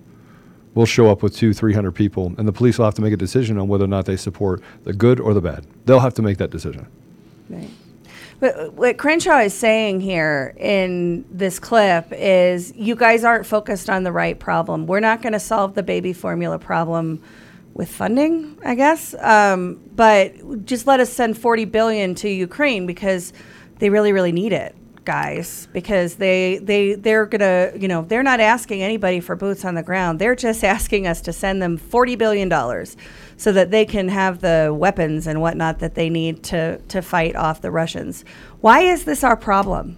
We'll 0.73 0.85
show 0.85 1.09
up 1.09 1.23
with 1.23 1.35
two, 1.35 1.53
three 1.53 1.73
hundred 1.73 1.93
people, 1.93 2.33
and 2.37 2.47
the 2.47 2.51
police 2.51 2.77
will 2.77 2.85
have 2.85 2.93
to 2.95 3.01
make 3.01 3.13
a 3.13 3.17
decision 3.17 3.57
on 3.57 3.67
whether 3.67 3.85
or 3.85 3.87
not 3.87 4.05
they 4.05 4.17
support 4.17 4.61
the 4.83 4.93
good 4.93 5.19
or 5.19 5.33
the 5.33 5.41
bad. 5.41 5.65
They'll 5.85 5.99
have 5.99 6.13
to 6.15 6.21
make 6.21 6.37
that 6.37 6.51
decision. 6.51 6.85
But 8.39 8.73
what 8.73 8.97
Crenshaw 8.97 9.39
is 9.39 9.53
saying 9.55 10.01
here 10.01 10.53
in 10.57 11.25
this 11.31 11.57
clip 11.57 12.05
is 12.11 12.71
you 12.75 12.95
guys 12.95 13.23
aren't 13.23 13.47
focused 13.47 13.89
on 13.89 14.03
the 14.03 14.11
right 14.11 14.37
problem. 14.37 14.85
We're 14.85 14.99
not 14.99 15.23
going 15.23 15.33
to 15.33 15.39
solve 15.39 15.73
the 15.73 15.81
baby 15.81 16.13
formula 16.13 16.59
problem 16.59 17.23
with 17.77 17.89
funding, 17.89 18.57
I 18.65 18.73
guess. 18.73 19.13
Um, 19.19 19.79
but 19.95 20.65
just 20.65 20.87
let 20.87 20.99
us 20.99 21.13
send 21.13 21.37
40 21.37 21.65
billion 21.65 22.15
to 22.15 22.29
Ukraine 22.29 22.87
because 22.87 23.31
they 23.77 23.91
really, 23.91 24.11
really 24.11 24.31
need 24.31 24.51
it, 24.51 24.75
guys. 25.05 25.67
Because 25.71 26.15
they 26.15 26.57
they 26.57 26.95
they're 26.95 27.27
gonna, 27.27 27.71
you 27.75 27.87
know, 27.87 28.01
they're 28.01 28.23
not 28.23 28.39
asking 28.39 28.81
anybody 28.81 29.19
for 29.19 29.35
boots 29.35 29.63
on 29.63 29.75
the 29.75 29.83
ground. 29.83 30.17
They're 30.17 30.35
just 30.35 30.63
asking 30.75 31.05
us 31.05 31.21
to 31.21 31.31
send 31.31 31.61
them 31.61 31.77
40 31.77 32.15
billion 32.15 32.49
dollars 32.49 32.97
so 33.37 33.51
that 33.51 33.69
they 33.69 33.85
can 33.85 34.09
have 34.09 34.41
the 34.41 34.75
weapons 34.75 35.27
and 35.27 35.39
whatnot 35.39 35.77
that 35.79 35.93
they 35.93 36.09
need 36.09 36.43
to 36.45 36.79
to 36.79 37.01
fight 37.03 37.35
off 37.35 37.61
the 37.61 37.69
Russians. 37.69 38.25
Why 38.59 38.81
is 38.81 39.05
this 39.05 39.23
our 39.23 39.37
problem? 39.37 39.97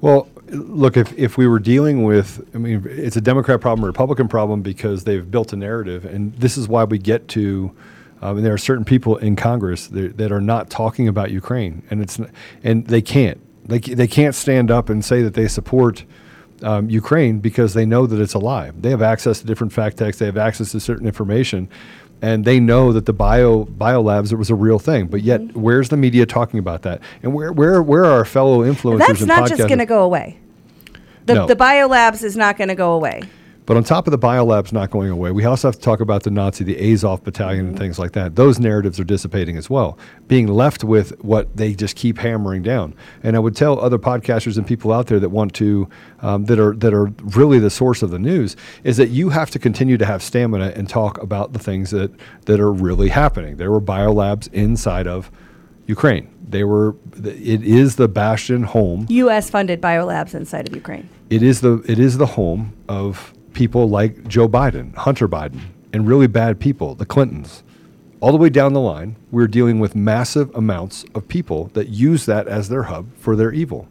Well, 0.00 0.30
look, 0.50 0.96
if, 0.96 1.16
if 1.18 1.36
we 1.36 1.46
were 1.46 1.58
dealing 1.58 2.04
with, 2.04 2.46
I 2.54 2.58
mean, 2.58 2.84
it's 2.86 3.16
a 3.16 3.20
Democrat 3.20 3.60
problem, 3.60 3.84
Republican 3.84 4.28
problem 4.28 4.62
because 4.62 5.04
they've 5.04 5.28
built 5.28 5.52
a 5.52 5.56
narrative. 5.56 6.04
And 6.04 6.34
this 6.34 6.56
is 6.56 6.68
why 6.68 6.84
we 6.84 6.98
get 6.98 7.28
to, 7.28 7.74
um, 8.20 8.36
and 8.36 8.46
there 8.46 8.52
are 8.52 8.58
certain 8.58 8.84
people 8.84 9.16
in 9.16 9.36
Congress 9.36 9.86
that, 9.88 10.16
that 10.18 10.32
are 10.32 10.40
not 10.40 10.70
talking 10.70 11.08
about 11.08 11.30
Ukraine. 11.30 11.82
And, 11.90 12.02
it's, 12.02 12.20
and 12.62 12.86
they 12.86 13.02
can't. 13.02 13.40
They, 13.66 13.78
they 13.78 14.08
can't 14.08 14.34
stand 14.34 14.70
up 14.70 14.88
and 14.88 15.04
say 15.04 15.22
that 15.22 15.34
they 15.34 15.46
support 15.46 16.04
um, 16.62 16.90
Ukraine 16.90 17.38
because 17.38 17.74
they 17.74 17.86
know 17.86 18.06
that 18.06 18.20
it's 18.20 18.34
a 18.34 18.38
lie. 18.38 18.70
They 18.72 18.90
have 18.90 19.02
access 19.02 19.40
to 19.40 19.46
different 19.46 19.72
fact 19.72 19.96
texts, 19.96 20.18
they 20.18 20.26
have 20.26 20.36
access 20.36 20.72
to 20.72 20.80
certain 20.80 21.06
information. 21.06 21.68
And 22.22 22.44
they 22.44 22.60
know 22.60 22.92
that 22.92 23.06
the 23.06 23.12
bio 23.14 23.64
biolabs 23.64 24.30
it 24.30 24.36
was 24.36 24.50
a 24.50 24.54
real 24.54 24.78
thing, 24.78 25.06
but 25.06 25.22
yet 25.22 25.40
Mm-hmm. 25.40 25.60
where's 25.60 25.88
the 25.88 25.96
media 25.96 26.26
talking 26.26 26.58
about 26.58 26.82
that? 26.82 27.00
And 27.22 27.32
where 27.32 27.50
where 27.52 27.82
where 27.82 28.04
are 28.04 28.12
our 28.12 28.24
fellow 28.26 28.62
influencers 28.62 28.98
That's 29.06 29.20
not 29.22 29.48
just 29.48 29.66
going 29.66 29.78
to 29.78 29.86
go 29.86 30.02
away. 30.02 30.38
The, 31.26 31.34
No. 31.34 31.46
the 31.46 31.56
biolabs 31.56 32.22
is 32.22 32.36
not 32.36 32.56
going 32.58 32.68
to 32.68 32.74
go 32.74 32.92
away. 32.92 33.22
But 33.70 33.76
on 33.76 33.84
top 33.84 34.08
of 34.08 34.10
the 34.10 34.18
biolabs 34.18 34.72
not 34.72 34.90
going 34.90 35.10
away, 35.10 35.30
we 35.30 35.44
also 35.44 35.68
have 35.68 35.76
to 35.76 35.80
talk 35.80 36.00
about 36.00 36.24
the 36.24 36.30
Nazi, 36.32 36.64
the 36.64 36.92
Azov 36.92 37.22
battalion, 37.22 37.68
and 37.68 37.78
things 37.78 38.00
like 38.00 38.10
that. 38.14 38.34
Those 38.34 38.58
narratives 38.58 38.98
are 38.98 39.04
dissipating 39.04 39.56
as 39.56 39.70
well, 39.70 39.96
being 40.26 40.48
left 40.48 40.82
with 40.82 41.10
what 41.22 41.56
they 41.56 41.74
just 41.74 41.94
keep 41.94 42.18
hammering 42.18 42.64
down. 42.64 42.96
And 43.22 43.36
I 43.36 43.38
would 43.38 43.54
tell 43.54 43.78
other 43.78 43.96
podcasters 43.96 44.56
and 44.56 44.66
people 44.66 44.92
out 44.92 45.06
there 45.06 45.20
that 45.20 45.28
want 45.28 45.54
to, 45.54 45.88
um, 46.18 46.46
that 46.46 46.58
are 46.58 46.74
that 46.78 46.92
are 46.92 47.12
really 47.22 47.60
the 47.60 47.70
source 47.70 48.02
of 48.02 48.10
the 48.10 48.18
news, 48.18 48.56
is 48.82 48.96
that 48.96 49.10
you 49.10 49.28
have 49.28 49.50
to 49.50 49.60
continue 49.60 49.96
to 49.98 50.04
have 50.04 50.20
stamina 50.20 50.72
and 50.74 50.88
talk 50.88 51.22
about 51.22 51.52
the 51.52 51.60
things 51.60 51.92
that 51.92 52.10
that 52.46 52.58
are 52.58 52.72
really 52.72 53.10
happening. 53.10 53.56
There 53.56 53.70
were 53.70 53.80
biolabs 53.80 54.52
inside 54.52 55.06
of 55.06 55.30
Ukraine. 55.86 56.28
They 56.42 56.64
were. 56.64 56.96
It 57.22 57.62
is 57.62 57.94
the 57.94 58.08
bastion 58.08 58.64
home 58.64 59.06
U.S. 59.10 59.48
funded 59.48 59.80
biolabs 59.80 60.34
inside 60.34 60.66
of 60.66 60.74
Ukraine. 60.74 61.08
it 61.30 61.44
is 61.44 61.60
the 61.60 61.84
it 61.86 62.00
is 62.00 62.18
the 62.18 62.26
home 62.26 62.72
of 62.88 63.32
people 63.52 63.88
like 63.88 64.26
Joe 64.28 64.48
Biden, 64.48 64.94
Hunter 64.94 65.28
Biden, 65.28 65.60
and 65.92 66.06
really 66.06 66.26
bad 66.26 66.60
people, 66.60 66.94
the 66.94 67.06
Clintons. 67.06 67.62
All 68.20 68.32
the 68.32 68.38
way 68.38 68.50
down 68.50 68.74
the 68.74 68.80
line, 68.80 69.16
we're 69.30 69.46
dealing 69.46 69.80
with 69.80 69.94
massive 69.94 70.54
amounts 70.54 71.04
of 71.14 71.26
people 71.26 71.70
that 71.72 71.88
use 71.88 72.26
that 72.26 72.46
as 72.48 72.68
their 72.68 72.84
hub 72.84 73.08
for 73.16 73.34
their 73.34 73.52
evil. 73.52 73.88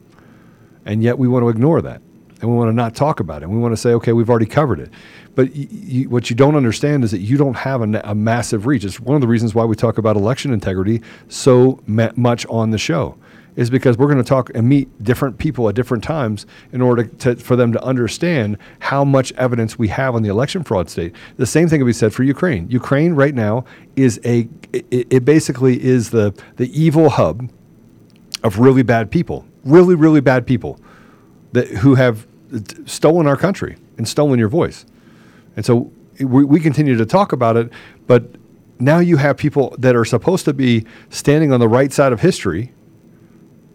And 0.85 1.03
yet 1.03 1.17
we 1.17 1.27
want 1.27 1.43
to 1.43 1.49
ignore 1.49 1.81
that. 1.81 2.01
And 2.41 2.49
we 2.49 2.55
want 2.55 2.69
to 2.69 2.73
not 2.73 2.95
talk 2.95 3.19
about 3.19 3.43
it. 3.43 3.49
We 3.49 3.57
want 3.57 3.73
to 3.73 3.77
say, 3.77 3.91
okay, 3.93 4.13
we've 4.13 4.29
already 4.29 4.45
covered 4.45 4.79
it. 4.79 4.91
But 5.35 5.49
y- 5.53 5.67
y- 5.71 6.05
what 6.07 6.29
you 6.29 6.35
don't 6.35 6.55
understand 6.55 7.03
is 7.03 7.11
that 7.11 7.19
you 7.19 7.37
don't 7.37 7.55
have 7.55 7.81
a, 7.81 8.15
massive 8.15 8.65
reach. 8.65 8.85
It's 8.85 8.99
one 8.99 9.15
of 9.15 9.21
the 9.21 9.27
reasons 9.27 9.53
why 9.53 9.65
we 9.65 9.75
talk 9.75 9.97
about 9.97 10.15
election 10.15 10.53
integrity 10.53 11.01
so 11.27 11.81
ma- 11.85 12.11
much 12.15 12.45
on 12.45 12.71
the 12.71 12.77
show 12.77 13.17
is 13.59 13.69
because 13.69 13.97
we're 13.97 14.07
going 14.07 14.17
to 14.17 14.23
talk 14.23 14.49
and 14.55 14.69
meet 14.69 15.03
different 15.03 15.37
people 15.37 15.67
at 15.67 15.75
different 15.75 16.01
times 16.01 16.45
in 16.71 16.79
order 16.79 17.03
to, 17.03 17.35
for 17.35 17.57
them 17.57 17.73
to 17.73 17.83
understand 17.83 18.57
how 18.79 19.03
much 19.03 19.33
evidence 19.33 19.77
we 19.77 19.89
have 19.89 20.15
on 20.15 20.23
the 20.23 20.29
election 20.29 20.63
fraud 20.63 20.89
state. 20.89 21.13
The 21.35 21.45
same 21.45 21.67
thing 21.67 21.81
can 21.81 21.85
be 21.85 21.91
said 21.91 22.13
for 22.13 22.23
Ukraine. 22.23 22.69
Ukraine 22.69 23.15
right 23.15 23.35
now 23.35 23.65
is 23.97 24.17
a 24.23 24.47
it, 24.71 25.07
it 25.09 25.25
basically 25.25 25.83
is 25.83 26.11
the 26.11 26.33
the 26.55 26.71
evil 26.71 27.09
hub 27.09 27.51
of 28.45 28.59
really 28.59 28.81
bad 28.81 29.11
people, 29.11 29.45
really 29.65 29.93
really 29.93 30.21
bad 30.21 30.47
people 30.47 30.79
that 31.51 31.67
who 31.67 31.95
have 31.95 32.25
stolen 32.85 33.27
our 33.27 33.35
country 33.35 33.75
and 33.97 34.07
stolen 34.07 34.39
your 34.39 34.47
voice. 34.47 34.85
And 35.57 35.65
so 35.65 35.91
we, 36.17 36.45
we 36.45 36.61
continue 36.61 36.95
to 36.95 37.05
talk 37.05 37.33
about 37.33 37.57
it, 37.57 37.69
but 38.07 38.23
now 38.79 38.99
you 38.99 39.17
have 39.17 39.35
people 39.35 39.75
that 39.79 39.97
are 39.97 40.05
supposed 40.05 40.45
to 40.45 40.53
be 40.53 40.85
standing 41.09 41.51
on 41.51 41.59
the 41.59 41.67
right 41.67 41.91
side 41.91 42.13
of 42.13 42.21
history 42.21 42.71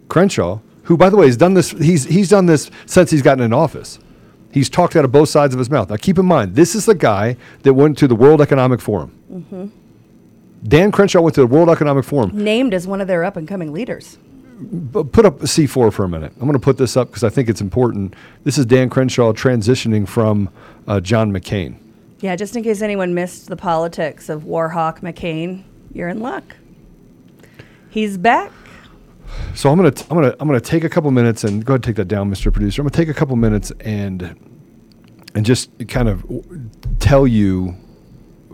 Crenshaw, 0.08 0.60
who, 0.84 0.96
by 0.96 1.10
the 1.10 1.16
way, 1.16 1.26
has 1.26 1.36
done 1.36 1.54
this. 1.54 1.70
He's 1.70 2.04
he's 2.04 2.28
done 2.28 2.46
this 2.46 2.70
since 2.86 3.10
he's 3.10 3.22
gotten 3.22 3.42
in 3.44 3.52
office. 3.52 3.98
He's 4.52 4.68
talked 4.70 4.94
out 4.94 5.04
of 5.04 5.10
both 5.10 5.28
sides 5.28 5.52
of 5.54 5.58
his 5.58 5.68
mouth. 5.68 5.90
Now, 5.90 5.96
keep 5.96 6.16
in 6.18 6.26
mind, 6.26 6.54
this 6.54 6.74
is 6.76 6.86
the 6.86 6.94
guy 6.94 7.36
that 7.62 7.74
went 7.74 7.98
to 7.98 8.06
the 8.06 8.14
World 8.14 8.40
Economic 8.40 8.80
Forum. 8.80 9.10
hmm 9.10 9.66
Dan 10.66 10.90
Crenshaw 10.92 11.20
went 11.20 11.34
to 11.34 11.42
the 11.42 11.46
World 11.46 11.68
Economic 11.68 12.04
Forum. 12.04 12.30
Named 12.32 12.72
as 12.72 12.86
one 12.86 13.00
of 13.02 13.06
their 13.06 13.22
up 13.24 13.36
and 13.36 13.46
coming 13.46 13.72
leaders. 13.72 14.16
B- 14.58 15.02
put 15.04 15.26
up 15.26 15.40
C4 15.40 15.92
for 15.92 16.04
a 16.04 16.08
minute. 16.08 16.32
I'm 16.36 16.42
going 16.46 16.52
to 16.54 16.58
put 16.58 16.78
this 16.78 16.96
up 16.96 17.08
because 17.08 17.22
I 17.24 17.28
think 17.28 17.50
it's 17.50 17.60
important. 17.60 18.14
This 18.44 18.56
is 18.56 18.64
Dan 18.64 18.88
Crenshaw 18.88 19.32
transitioning 19.32 20.08
from 20.08 20.48
uh, 20.86 21.00
John 21.00 21.32
McCain. 21.32 21.76
Yeah, 22.20 22.34
just 22.36 22.56
in 22.56 22.62
case 22.62 22.80
anyone 22.80 23.12
missed 23.12 23.48
the 23.48 23.56
politics 23.56 24.30
of 24.30 24.44
Warhawk 24.44 25.00
McCain, 25.00 25.64
you're 25.92 26.08
in 26.08 26.20
luck. 26.20 26.56
He's 27.90 28.16
back. 28.16 28.50
So 29.54 29.70
I'm 29.70 29.76
gonna 29.76 29.90
t- 29.90 30.04
I'm 30.10 30.16
gonna 30.16 30.34
I'm 30.40 30.48
gonna 30.48 30.60
take 30.60 30.84
a 30.84 30.88
couple 30.88 31.10
minutes 31.10 31.44
and 31.44 31.64
go 31.64 31.74
ahead 31.74 31.78
and 31.78 31.84
take 31.84 31.96
that 31.96 32.08
down, 32.08 32.30
Mr. 32.30 32.52
Producer. 32.52 32.82
I'm 32.82 32.88
gonna 32.88 32.96
take 32.96 33.08
a 33.08 33.14
couple 33.14 33.36
minutes 33.36 33.72
and 33.80 34.36
and 35.34 35.44
just 35.44 35.70
kind 35.88 36.08
of 36.08 36.24
tell 36.98 37.26
you 37.26 37.76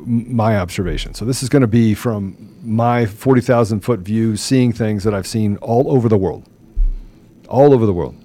my 0.06 0.58
observation. 0.58 1.14
So 1.14 1.24
this 1.24 1.42
is 1.42 1.48
going 1.48 1.62
to 1.62 1.68
be 1.68 1.94
from 1.94 2.54
my 2.62 3.06
40,000 3.06 3.80
foot 3.80 4.00
view, 4.00 4.36
seeing 4.36 4.72
things 4.72 5.04
that 5.04 5.14
I've 5.14 5.26
seen 5.26 5.56
all 5.58 5.90
over 5.90 6.08
the 6.08 6.16
world, 6.16 6.48
all 7.48 7.74
over 7.74 7.86
the 7.86 7.92
world. 7.92 8.16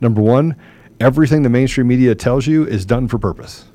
Number 0.00 0.20
one, 0.20 0.56
everything 1.00 1.42
the 1.42 1.48
mainstream 1.48 1.88
media 1.88 2.14
tells 2.14 2.46
you 2.46 2.66
is 2.66 2.84
done 2.84 3.08
for 3.08 3.18
purpose. 3.18 3.66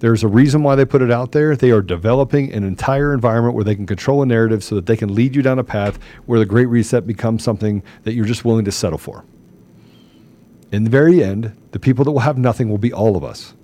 There's 0.00 0.22
a 0.22 0.28
reason 0.28 0.62
why 0.62 0.76
they 0.76 0.84
put 0.84 1.02
it 1.02 1.10
out 1.10 1.32
there. 1.32 1.56
They 1.56 1.72
are 1.72 1.82
developing 1.82 2.52
an 2.52 2.62
entire 2.62 3.12
environment 3.12 3.54
where 3.54 3.64
they 3.64 3.74
can 3.74 3.86
control 3.86 4.22
a 4.22 4.26
narrative 4.26 4.62
so 4.62 4.76
that 4.76 4.86
they 4.86 4.96
can 4.96 5.12
lead 5.12 5.34
you 5.34 5.42
down 5.42 5.58
a 5.58 5.64
path 5.64 5.98
where 6.26 6.38
the 6.38 6.46
Great 6.46 6.66
Reset 6.66 7.06
becomes 7.06 7.42
something 7.42 7.82
that 8.04 8.12
you're 8.12 8.24
just 8.24 8.44
willing 8.44 8.64
to 8.64 8.72
settle 8.72 8.98
for. 8.98 9.24
In 10.70 10.84
the 10.84 10.90
very 10.90 11.24
end, 11.24 11.56
the 11.72 11.80
people 11.80 12.04
that 12.04 12.12
will 12.12 12.20
have 12.20 12.38
nothing 12.38 12.68
will 12.68 12.78
be 12.78 12.92
all 12.92 13.16
of 13.16 13.24
us. 13.24 13.54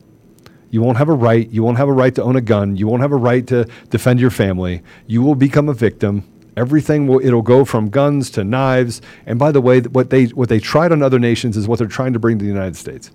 You 0.70 0.82
won't 0.82 0.98
have 0.98 1.08
a 1.08 1.14
right. 1.14 1.48
You 1.50 1.62
won't 1.62 1.78
have 1.78 1.88
a 1.88 1.92
right 1.92 2.12
to 2.16 2.22
own 2.22 2.34
a 2.34 2.40
gun. 2.40 2.76
You 2.76 2.88
won't 2.88 3.02
have 3.02 3.12
a 3.12 3.16
right 3.16 3.46
to 3.46 3.68
defend 3.90 4.18
your 4.18 4.30
family. 4.30 4.82
You 5.06 5.22
will 5.22 5.36
become 5.36 5.68
a 5.68 5.74
victim. 5.74 6.28
Everything 6.56 7.06
will 7.06 7.24
it'll 7.24 7.42
go 7.42 7.64
from 7.64 7.90
guns 7.90 8.28
to 8.30 8.42
knives. 8.42 9.00
And 9.24 9.38
by 9.38 9.52
the 9.52 9.60
way, 9.60 9.82
what 9.82 10.10
they 10.10 10.24
what 10.26 10.48
they 10.48 10.58
tried 10.58 10.90
on 10.90 11.00
other 11.00 11.20
nations 11.20 11.56
is 11.56 11.68
what 11.68 11.78
they're 11.78 11.86
trying 11.86 12.12
to 12.14 12.18
bring 12.18 12.38
to 12.40 12.44
the 12.44 12.50
United 12.50 12.74
States. 12.74 13.12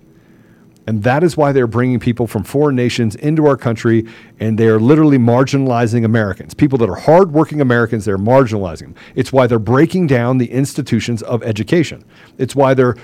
And 0.90 1.04
that 1.04 1.22
is 1.22 1.36
why 1.36 1.52
they're 1.52 1.68
bringing 1.68 2.00
people 2.00 2.26
from 2.26 2.42
foreign 2.42 2.74
nations 2.74 3.14
into 3.14 3.46
our 3.46 3.56
country, 3.56 4.08
and 4.40 4.58
they 4.58 4.66
are 4.66 4.80
literally 4.80 5.18
marginalizing 5.18 6.04
Americans. 6.04 6.52
People 6.52 6.78
that 6.78 6.90
are 6.90 6.96
hardworking 6.96 7.60
Americans, 7.60 8.04
they're 8.04 8.18
marginalizing 8.18 8.80
them. 8.80 8.94
It's 9.14 9.32
why 9.32 9.46
they're 9.46 9.60
breaking 9.60 10.08
down 10.08 10.38
the 10.38 10.50
institutions 10.50 11.22
of 11.22 11.44
education. 11.44 12.04
It's 12.38 12.56
why 12.56 12.74
they're 12.74 12.96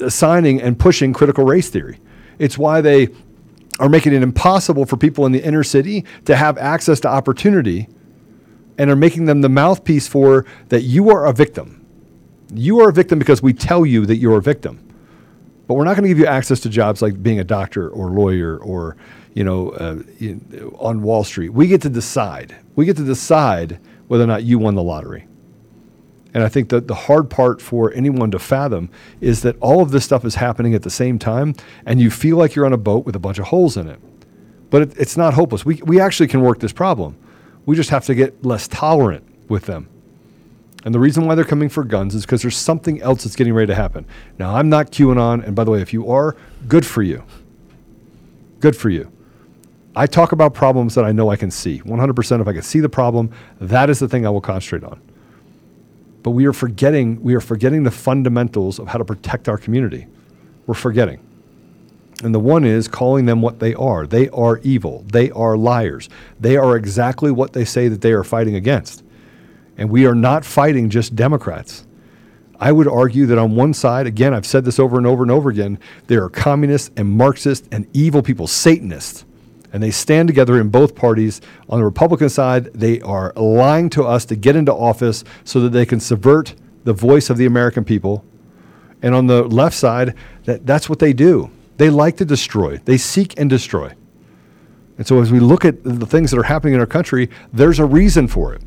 assigning 0.00 0.60
and 0.60 0.76
pushing 0.76 1.12
critical 1.12 1.44
race 1.44 1.70
theory. 1.70 2.00
It's 2.40 2.58
why 2.58 2.80
they 2.80 3.10
are 3.78 3.88
making 3.88 4.12
it 4.12 4.24
impossible 4.24 4.84
for 4.84 4.96
people 4.96 5.24
in 5.24 5.30
the 5.30 5.44
inner 5.44 5.62
city 5.62 6.04
to 6.24 6.34
have 6.34 6.58
access 6.58 6.98
to 6.98 7.08
opportunity 7.08 7.86
and 8.76 8.90
are 8.90 8.96
making 8.96 9.26
them 9.26 9.40
the 9.40 9.48
mouthpiece 9.48 10.08
for 10.08 10.46
that 10.70 10.82
you 10.82 11.10
are 11.10 11.26
a 11.26 11.32
victim. 11.32 11.86
You 12.52 12.80
are 12.80 12.88
a 12.88 12.92
victim 12.92 13.20
because 13.20 13.40
we 13.40 13.52
tell 13.52 13.86
you 13.86 14.04
that 14.04 14.16
you're 14.16 14.38
a 14.38 14.42
victim 14.42 14.83
but 15.66 15.74
we're 15.74 15.84
not 15.84 15.96
going 15.96 16.02
to 16.04 16.08
give 16.08 16.18
you 16.18 16.26
access 16.26 16.60
to 16.60 16.68
jobs 16.68 17.02
like 17.02 17.22
being 17.22 17.40
a 17.40 17.44
doctor 17.44 17.88
or 17.88 18.10
lawyer 18.10 18.58
or 18.58 18.96
you 19.34 19.44
know 19.44 19.70
uh, 19.70 20.02
in- 20.20 20.72
on 20.78 21.02
Wall 21.02 21.24
Street. 21.24 21.50
We 21.50 21.66
get 21.66 21.82
to 21.82 21.90
decide. 21.90 22.56
We 22.76 22.84
get 22.84 22.96
to 22.98 23.04
decide 23.04 23.78
whether 24.08 24.24
or 24.24 24.28
not 24.28 24.44
you 24.44 24.58
won 24.58 24.74
the 24.74 24.82
lottery. 24.82 25.26
And 26.34 26.42
I 26.42 26.48
think 26.48 26.68
that 26.70 26.88
the 26.88 26.94
hard 26.94 27.30
part 27.30 27.62
for 27.62 27.92
anyone 27.92 28.32
to 28.32 28.40
fathom 28.40 28.90
is 29.20 29.42
that 29.42 29.56
all 29.60 29.80
of 29.80 29.92
this 29.92 30.04
stuff 30.04 30.24
is 30.24 30.34
happening 30.34 30.74
at 30.74 30.82
the 30.82 30.90
same 30.90 31.16
time, 31.18 31.54
and 31.86 32.00
you 32.00 32.10
feel 32.10 32.36
like 32.36 32.56
you're 32.56 32.66
on 32.66 32.72
a 32.72 32.76
boat 32.78 33.06
with 33.06 33.14
a 33.14 33.20
bunch 33.20 33.38
of 33.38 33.46
holes 33.46 33.76
in 33.76 33.86
it. 33.88 34.00
But 34.68 34.82
it, 34.82 34.98
it's 34.98 35.16
not 35.16 35.34
hopeless. 35.34 35.64
We, 35.64 35.76
we 35.84 36.00
actually 36.00 36.26
can 36.26 36.40
work 36.40 36.58
this 36.58 36.72
problem. 36.72 37.16
We 37.66 37.76
just 37.76 37.90
have 37.90 38.04
to 38.06 38.16
get 38.16 38.44
less 38.44 38.66
tolerant 38.66 39.24
with 39.48 39.66
them. 39.66 39.88
And 40.84 40.94
the 40.94 41.00
reason 41.00 41.26
why 41.26 41.34
they're 41.34 41.44
coming 41.44 41.70
for 41.70 41.82
guns 41.82 42.14
is 42.14 42.26
because 42.26 42.42
there's 42.42 42.56
something 42.56 43.00
else 43.00 43.24
that's 43.24 43.36
getting 43.36 43.54
ready 43.54 43.68
to 43.68 43.74
happen. 43.74 44.04
Now, 44.38 44.54
I'm 44.54 44.68
not 44.68 44.90
QAnon, 44.90 45.44
and 45.44 45.56
by 45.56 45.64
the 45.64 45.70
way, 45.70 45.80
if 45.80 45.92
you 45.94 46.10
are, 46.10 46.36
good 46.68 46.84
for 46.84 47.02
you. 47.02 47.24
Good 48.60 48.76
for 48.76 48.90
you. 48.90 49.10
I 49.96 50.06
talk 50.06 50.32
about 50.32 50.54
problems 50.54 50.94
that 50.96 51.04
I 51.04 51.12
know 51.12 51.30
I 51.30 51.36
can 51.36 51.50
see. 51.50 51.80
100% 51.80 52.40
if 52.40 52.48
I 52.48 52.52
can 52.52 52.62
see 52.62 52.80
the 52.80 52.88
problem, 52.88 53.30
that 53.60 53.88
is 53.88 53.98
the 53.98 54.08
thing 54.08 54.26
I 54.26 54.30
will 54.30 54.40
concentrate 54.40 54.84
on. 54.84 55.00
But 56.22 56.30
we 56.30 56.46
are 56.46 56.52
forgetting 56.52 57.22
we 57.22 57.34
are 57.34 57.40
forgetting 57.40 57.82
the 57.82 57.90
fundamentals 57.90 58.78
of 58.78 58.88
how 58.88 58.98
to 58.98 59.04
protect 59.04 59.48
our 59.48 59.58
community. 59.58 60.06
We're 60.66 60.74
forgetting. 60.74 61.20
And 62.22 62.34
the 62.34 62.40
one 62.40 62.64
is 62.64 62.88
calling 62.88 63.26
them 63.26 63.42
what 63.42 63.58
they 63.58 63.74
are. 63.74 64.06
They 64.06 64.30
are 64.30 64.58
evil. 64.58 65.04
They 65.06 65.30
are 65.32 65.56
liars. 65.56 66.08
They 66.40 66.56
are 66.56 66.76
exactly 66.76 67.30
what 67.30 67.52
they 67.52 67.66
say 67.66 67.88
that 67.88 68.00
they 68.00 68.12
are 68.12 68.24
fighting 68.24 68.56
against. 68.56 69.03
And 69.76 69.90
we 69.90 70.06
are 70.06 70.14
not 70.14 70.44
fighting 70.44 70.90
just 70.90 71.16
Democrats. 71.16 71.86
I 72.60 72.72
would 72.72 72.88
argue 72.88 73.26
that 73.26 73.38
on 73.38 73.56
one 73.56 73.74
side, 73.74 74.06
again, 74.06 74.32
I've 74.32 74.46
said 74.46 74.64
this 74.64 74.78
over 74.78 74.96
and 74.96 75.06
over 75.06 75.22
and 75.22 75.30
over 75.30 75.50
again, 75.50 75.78
there 76.06 76.22
are 76.22 76.30
communists 76.30 76.90
and 76.96 77.10
Marxists 77.10 77.68
and 77.72 77.86
evil 77.92 78.22
people, 78.22 78.46
Satanists. 78.46 79.24
And 79.72 79.82
they 79.82 79.90
stand 79.90 80.28
together 80.28 80.60
in 80.60 80.68
both 80.68 80.94
parties. 80.94 81.40
On 81.68 81.78
the 81.78 81.84
Republican 81.84 82.28
side, 82.28 82.66
they 82.74 83.00
are 83.00 83.32
lying 83.34 83.90
to 83.90 84.04
us 84.04 84.24
to 84.26 84.36
get 84.36 84.54
into 84.54 84.72
office 84.72 85.24
so 85.42 85.60
that 85.60 85.70
they 85.70 85.84
can 85.84 85.98
subvert 85.98 86.54
the 86.84 86.92
voice 86.92 87.28
of 87.28 87.38
the 87.38 87.46
American 87.46 87.84
people. 87.84 88.24
And 89.02 89.14
on 89.14 89.26
the 89.26 89.42
left 89.42 89.76
side, 89.76 90.14
that, 90.44 90.64
that's 90.64 90.88
what 90.88 91.00
they 91.00 91.12
do. 91.12 91.50
They 91.76 91.90
like 91.90 92.16
to 92.18 92.24
destroy, 92.24 92.78
they 92.84 92.96
seek 92.96 93.38
and 93.38 93.50
destroy. 93.50 93.92
And 94.96 95.06
so 95.06 95.20
as 95.20 95.32
we 95.32 95.40
look 95.40 95.64
at 95.64 95.82
the 95.82 96.06
things 96.06 96.30
that 96.30 96.38
are 96.38 96.44
happening 96.44 96.74
in 96.74 96.80
our 96.80 96.86
country, 96.86 97.28
there's 97.52 97.80
a 97.80 97.84
reason 97.84 98.28
for 98.28 98.54
it. 98.54 98.62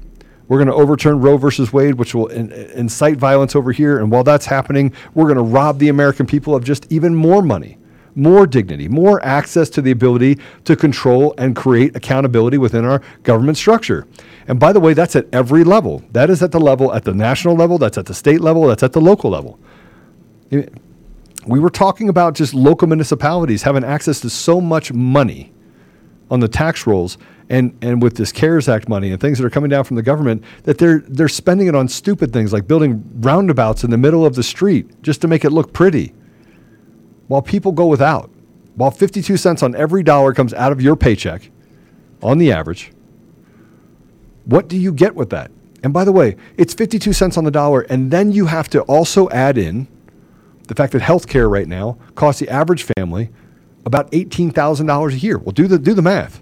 We're 0.47 0.57
going 0.57 0.67
to 0.67 0.73
overturn 0.73 1.19
Roe 1.19 1.37
versus 1.37 1.73
Wade, 1.73 1.95
which 1.95 2.15
will 2.15 2.27
in, 2.27 2.51
incite 2.51 3.17
violence 3.17 3.55
over 3.55 3.71
here. 3.71 3.99
And 3.99 4.11
while 4.11 4.23
that's 4.23 4.45
happening, 4.45 4.93
we're 5.13 5.25
going 5.25 5.35
to 5.37 5.43
rob 5.43 5.79
the 5.79 5.89
American 5.89 6.25
people 6.25 6.55
of 6.55 6.63
just 6.63 6.89
even 6.91 7.13
more 7.13 7.41
money, 7.41 7.77
more 8.15 8.47
dignity, 8.47 8.87
more 8.87 9.23
access 9.25 9.69
to 9.71 9.81
the 9.81 9.91
ability 9.91 10.39
to 10.63 10.75
control 10.75 11.33
and 11.37 11.55
create 11.55 11.95
accountability 11.95 12.57
within 12.57 12.85
our 12.85 13.01
government 13.23 13.57
structure. 13.57 14.07
And 14.47 14.59
by 14.59 14.71
the 14.71 14.79
way, 14.79 14.93
that's 14.93 15.15
at 15.17 15.27
every 15.33 15.65
level. 15.65 16.01
That 16.11 16.29
is 16.29 16.41
at 16.41 16.53
the 16.53 16.59
level, 16.59 16.93
at 16.93 17.03
the 17.03 17.13
national 17.13 17.55
level, 17.55 17.77
that's 17.77 17.97
at 17.97 18.05
the 18.05 18.13
state 18.13 18.39
level, 18.39 18.67
that's 18.67 18.83
at 18.83 18.93
the 18.93 19.01
local 19.01 19.29
level. 19.29 19.59
We 20.49 21.59
were 21.59 21.69
talking 21.69 22.07
about 22.07 22.35
just 22.35 22.53
local 22.53 22.87
municipalities 22.87 23.63
having 23.63 23.83
access 23.83 24.21
to 24.21 24.29
so 24.29 24.61
much 24.61 24.93
money 24.93 25.51
on 26.31 26.39
the 26.39 26.47
tax 26.47 26.87
rolls 26.87 27.17
and, 27.49 27.77
and 27.81 28.01
with 28.01 28.17
this 28.17 28.31
CARES 28.31 28.67
Act 28.67 28.89
money 28.89 29.11
and 29.11 29.21
things 29.21 29.37
that 29.37 29.45
are 29.45 29.49
coming 29.49 29.69
down 29.69 29.83
from 29.83 29.95
the 29.95 30.03
government 30.03 30.43
that 30.63 30.77
they're 30.77 30.99
they're 31.07 31.29
spending 31.29 31.67
it 31.67 31.75
on 31.75 31.87
stupid 31.87 32.33
things 32.33 32.51
like 32.51 32.67
building 32.67 33.03
roundabouts 33.21 33.83
in 33.83 33.89
the 33.89 33.97
middle 33.97 34.25
of 34.25 34.35
the 34.35 34.43
street 34.43 35.01
just 35.01 35.21
to 35.21 35.27
make 35.27 35.45
it 35.45 35.51
look 35.51 35.73
pretty. 35.73 36.13
While 37.27 37.41
people 37.41 37.71
go 37.71 37.87
without. 37.87 38.29
While 38.75 38.91
52 38.91 39.37
cents 39.37 39.63
on 39.63 39.75
every 39.75 40.03
dollar 40.03 40.33
comes 40.33 40.53
out 40.53 40.71
of 40.71 40.81
your 40.81 40.95
paycheck 40.95 41.49
on 42.21 42.37
the 42.37 42.51
average, 42.51 42.91
what 44.45 44.67
do 44.67 44.77
you 44.77 44.93
get 44.93 45.15
with 45.15 45.29
that? 45.31 45.49
And 45.83 45.93
by 45.93 46.03
the 46.03 46.11
way, 46.11 46.35
it's 46.57 46.73
52 46.73 47.13
cents 47.13 47.37
on 47.37 47.43
the 47.43 47.51
dollar 47.51 47.81
and 47.81 48.11
then 48.11 48.31
you 48.31 48.45
have 48.45 48.69
to 48.69 48.81
also 48.81 49.29
add 49.29 49.57
in 49.57 49.87
the 50.67 50.75
fact 50.75 50.93
that 50.93 51.01
healthcare 51.01 51.49
right 51.49 51.67
now 51.67 51.97
costs 52.15 52.39
the 52.39 52.49
average 52.49 52.85
family 52.97 53.29
about 53.85 54.11
$18,000 54.11 55.13
a 55.13 55.17
year. 55.17 55.37
Well, 55.37 55.53
do 55.53 55.67
the, 55.67 55.79
do 55.79 55.93
the 55.93 56.01
math. 56.01 56.41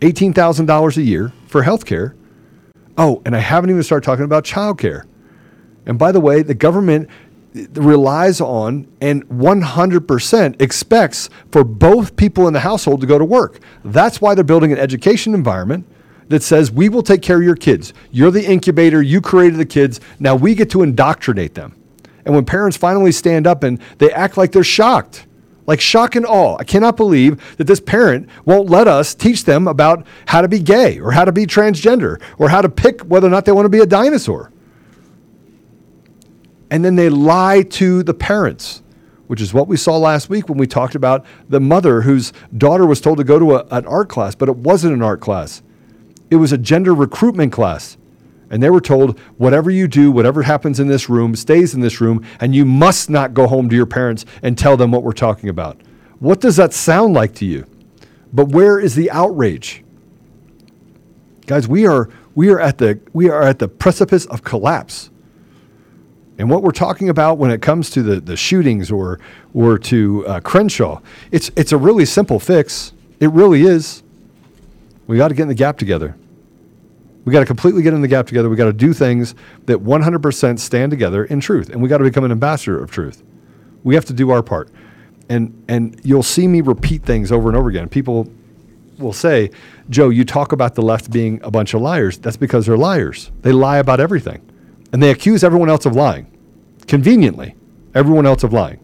$18,000 0.00 0.96
a 0.96 1.02
year 1.02 1.32
for 1.46 1.62
health 1.62 1.84
care. 1.84 2.14
Oh, 2.96 3.22
and 3.24 3.34
I 3.34 3.40
haven't 3.40 3.70
even 3.70 3.82
started 3.82 4.04
talking 4.04 4.24
about 4.24 4.44
childcare. 4.44 5.04
And 5.86 5.98
by 5.98 6.12
the 6.12 6.20
way, 6.20 6.42
the 6.42 6.54
government 6.54 7.08
relies 7.72 8.40
on 8.40 8.86
and 9.00 9.26
100% 9.28 10.60
expects 10.60 11.30
for 11.50 11.64
both 11.64 12.16
people 12.16 12.46
in 12.46 12.52
the 12.52 12.60
household 12.60 13.00
to 13.00 13.06
go 13.06 13.18
to 13.18 13.24
work. 13.24 13.60
That's 13.84 14.20
why 14.20 14.34
they're 14.34 14.44
building 14.44 14.72
an 14.72 14.78
education 14.78 15.34
environment 15.34 15.86
that 16.28 16.42
says, 16.42 16.70
we 16.70 16.88
will 16.88 17.02
take 17.02 17.22
care 17.22 17.38
of 17.38 17.42
your 17.42 17.56
kids. 17.56 17.94
You're 18.10 18.30
the 18.30 18.44
incubator, 18.44 19.00
you 19.00 19.20
created 19.20 19.58
the 19.58 19.66
kids. 19.66 19.98
Now 20.18 20.34
we 20.34 20.54
get 20.54 20.70
to 20.70 20.82
indoctrinate 20.82 21.54
them. 21.54 21.74
And 22.26 22.34
when 22.34 22.44
parents 22.44 22.76
finally 22.76 23.12
stand 23.12 23.46
up 23.46 23.62
and 23.62 23.80
they 23.96 24.12
act 24.12 24.36
like 24.36 24.52
they're 24.52 24.62
shocked, 24.62 25.26
like 25.68 25.82
shock 25.82 26.16
and 26.16 26.24
awe. 26.24 26.56
I 26.58 26.64
cannot 26.64 26.96
believe 26.96 27.56
that 27.58 27.64
this 27.64 27.78
parent 27.78 28.28
won't 28.46 28.70
let 28.70 28.88
us 28.88 29.14
teach 29.14 29.44
them 29.44 29.68
about 29.68 30.06
how 30.26 30.40
to 30.40 30.48
be 30.48 30.58
gay 30.58 30.98
or 30.98 31.12
how 31.12 31.26
to 31.26 31.30
be 31.30 31.46
transgender 31.46 32.20
or 32.38 32.48
how 32.48 32.62
to 32.62 32.70
pick 32.70 33.02
whether 33.02 33.26
or 33.26 33.30
not 33.30 33.44
they 33.44 33.52
want 33.52 33.66
to 33.66 33.70
be 33.70 33.80
a 33.80 33.86
dinosaur. 33.86 34.50
And 36.70 36.82
then 36.82 36.96
they 36.96 37.10
lie 37.10 37.62
to 37.62 38.02
the 38.02 38.14
parents, 38.14 38.82
which 39.26 39.42
is 39.42 39.52
what 39.52 39.68
we 39.68 39.76
saw 39.76 39.98
last 39.98 40.30
week 40.30 40.48
when 40.48 40.56
we 40.56 40.66
talked 40.66 40.94
about 40.94 41.26
the 41.50 41.60
mother 41.60 42.00
whose 42.00 42.32
daughter 42.56 42.86
was 42.86 43.02
told 43.02 43.18
to 43.18 43.24
go 43.24 43.38
to 43.38 43.56
a, 43.56 43.66
an 43.70 43.86
art 43.86 44.08
class, 44.08 44.34
but 44.34 44.48
it 44.48 44.56
wasn't 44.56 44.94
an 44.94 45.02
art 45.02 45.20
class. 45.20 45.62
It 46.30 46.36
was 46.36 46.50
a 46.50 46.58
gender 46.58 46.94
recruitment 46.94 47.52
class. 47.52 47.98
And 48.50 48.62
they 48.62 48.70
were 48.70 48.80
told, 48.80 49.18
whatever 49.36 49.70
you 49.70 49.88
do, 49.88 50.10
whatever 50.10 50.42
happens 50.42 50.80
in 50.80 50.88
this 50.88 51.08
room, 51.08 51.36
stays 51.36 51.74
in 51.74 51.80
this 51.80 52.00
room, 52.00 52.24
and 52.40 52.54
you 52.54 52.64
must 52.64 53.10
not 53.10 53.34
go 53.34 53.46
home 53.46 53.68
to 53.68 53.76
your 53.76 53.86
parents 53.86 54.24
and 54.42 54.56
tell 54.56 54.76
them 54.76 54.90
what 54.90 55.02
we're 55.02 55.12
talking 55.12 55.48
about. 55.48 55.78
What 56.18 56.40
does 56.40 56.56
that 56.56 56.72
sound 56.72 57.14
like 57.14 57.34
to 57.36 57.44
you? 57.44 57.66
But 58.32 58.48
where 58.48 58.80
is 58.80 58.94
the 58.94 59.10
outrage? 59.10 59.84
Guys, 61.46 61.68
we 61.68 61.86
are, 61.86 62.08
we 62.34 62.50
are, 62.50 62.60
at, 62.60 62.78
the, 62.78 63.00
we 63.12 63.28
are 63.28 63.42
at 63.42 63.58
the 63.58 63.68
precipice 63.68 64.26
of 64.26 64.44
collapse. 64.44 65.10
And 66.38 66.48
what 66.48 66.62
we're 66.62 66.70
talking 66.70 67.08
about 67.08 67.38
when 67.38 67.50
it 67.50 67.60
comes 67.60 67.90
to 67.90 68.02
the, 68.02 68.20
the 68.20 68.36
shootings 68.36 68.90
or, 68.90 69.18
or 69.54 69.78
to 69.78 70.26
uh, 70.26 70.40
Crenshaw, 70.40 71.00
it's, 71.32 71.50
it's 71.56 71.72
a 71.72 71.76
really 71.76 72.04
simple 72.04 72.38
fix. 72.38 72.92
It 73.18 73.30
really 73.30 73.62
is. 73.62 74.02
We 75.06 75.16
got 75.16 75.28
to 75.28 75.34
get 75.34 75.42
in 75.42 75.48
the 75.48 75.54
gap 75.54 75.78
together. 75.78 76.16
We 77.28 77.32
got 77.32 77.40
to 77.40 77.44
completely 77.44 77.82
get 77.82 77.92
in 77.92 78.00
the 78.00 78.08
gap 78.08 78.26
together. 78.26 78.48
We 78.48 78.56
got 78.56 78.64
to 78.64 78.72
do 78.72 78.94
things 78.94 79.34
that 79.66 79.80
100% 79.80 80.58
stand 80.58 80.90
together 80.90 81.26
in 81.26 81.40
truth, 81.40 81.68
and 81.68 81.82
we 81.82 81.86
got 81.86 81.98
to 81.98 82.04
become 82.04 82.24
an 82.24 82.32
ambassador 82.32 82.82
of 82.82 82.90
truth. 82.90 83.22
We 83.84 83.94
have 83.96 84.06
to 84.06 84.14
do 84.14 84.30
our 84.30 84.42
part, 84.42 84.70
and 85.28 85.52
and 85.68 86.00
you'll 86.02 86.22
see 86.22 86.48
me 86.48 86.62
repeat 86.62 87.02
things 87.02 87.30
over 87.30 87.50
and 87.50 87.58
over 87.58 87.68
again. 87.68 87.90
People 87.90 88.32
will 88.98 89.12
say, 89.12 89.50
"Joe, 89.90 90.08
you 90.08 90.24
talk 90.24 90.52
about 90.52 90.74
the 90.74 90.80
left 90.80 91.10
being 91.10 91.38
a 91.42 91.50
bunch 91.50 91.74
of 91.74 91.82
liars." 91.82 92.16
That's 92.16 92.38
because 92.38 92.64
they're 92.64 92.78
liars. 92.78 93.30
They 93.42 93.52
lie 93.52 93.76
about 93.76 94.00
everything, 94.00 94.40
and 94.90 95.02
they 95.02 95.10
accuse 95.10 95.44
everyone 95.44 95.68
else 95.68 95.84
of 95.84 95.94
lying. 95.94 96.28
Conveniently, 96.86 97.56
everyone 97.94 98.24
else 98.24 98.42
of 98.42 98.54
lying. 98.54 98.78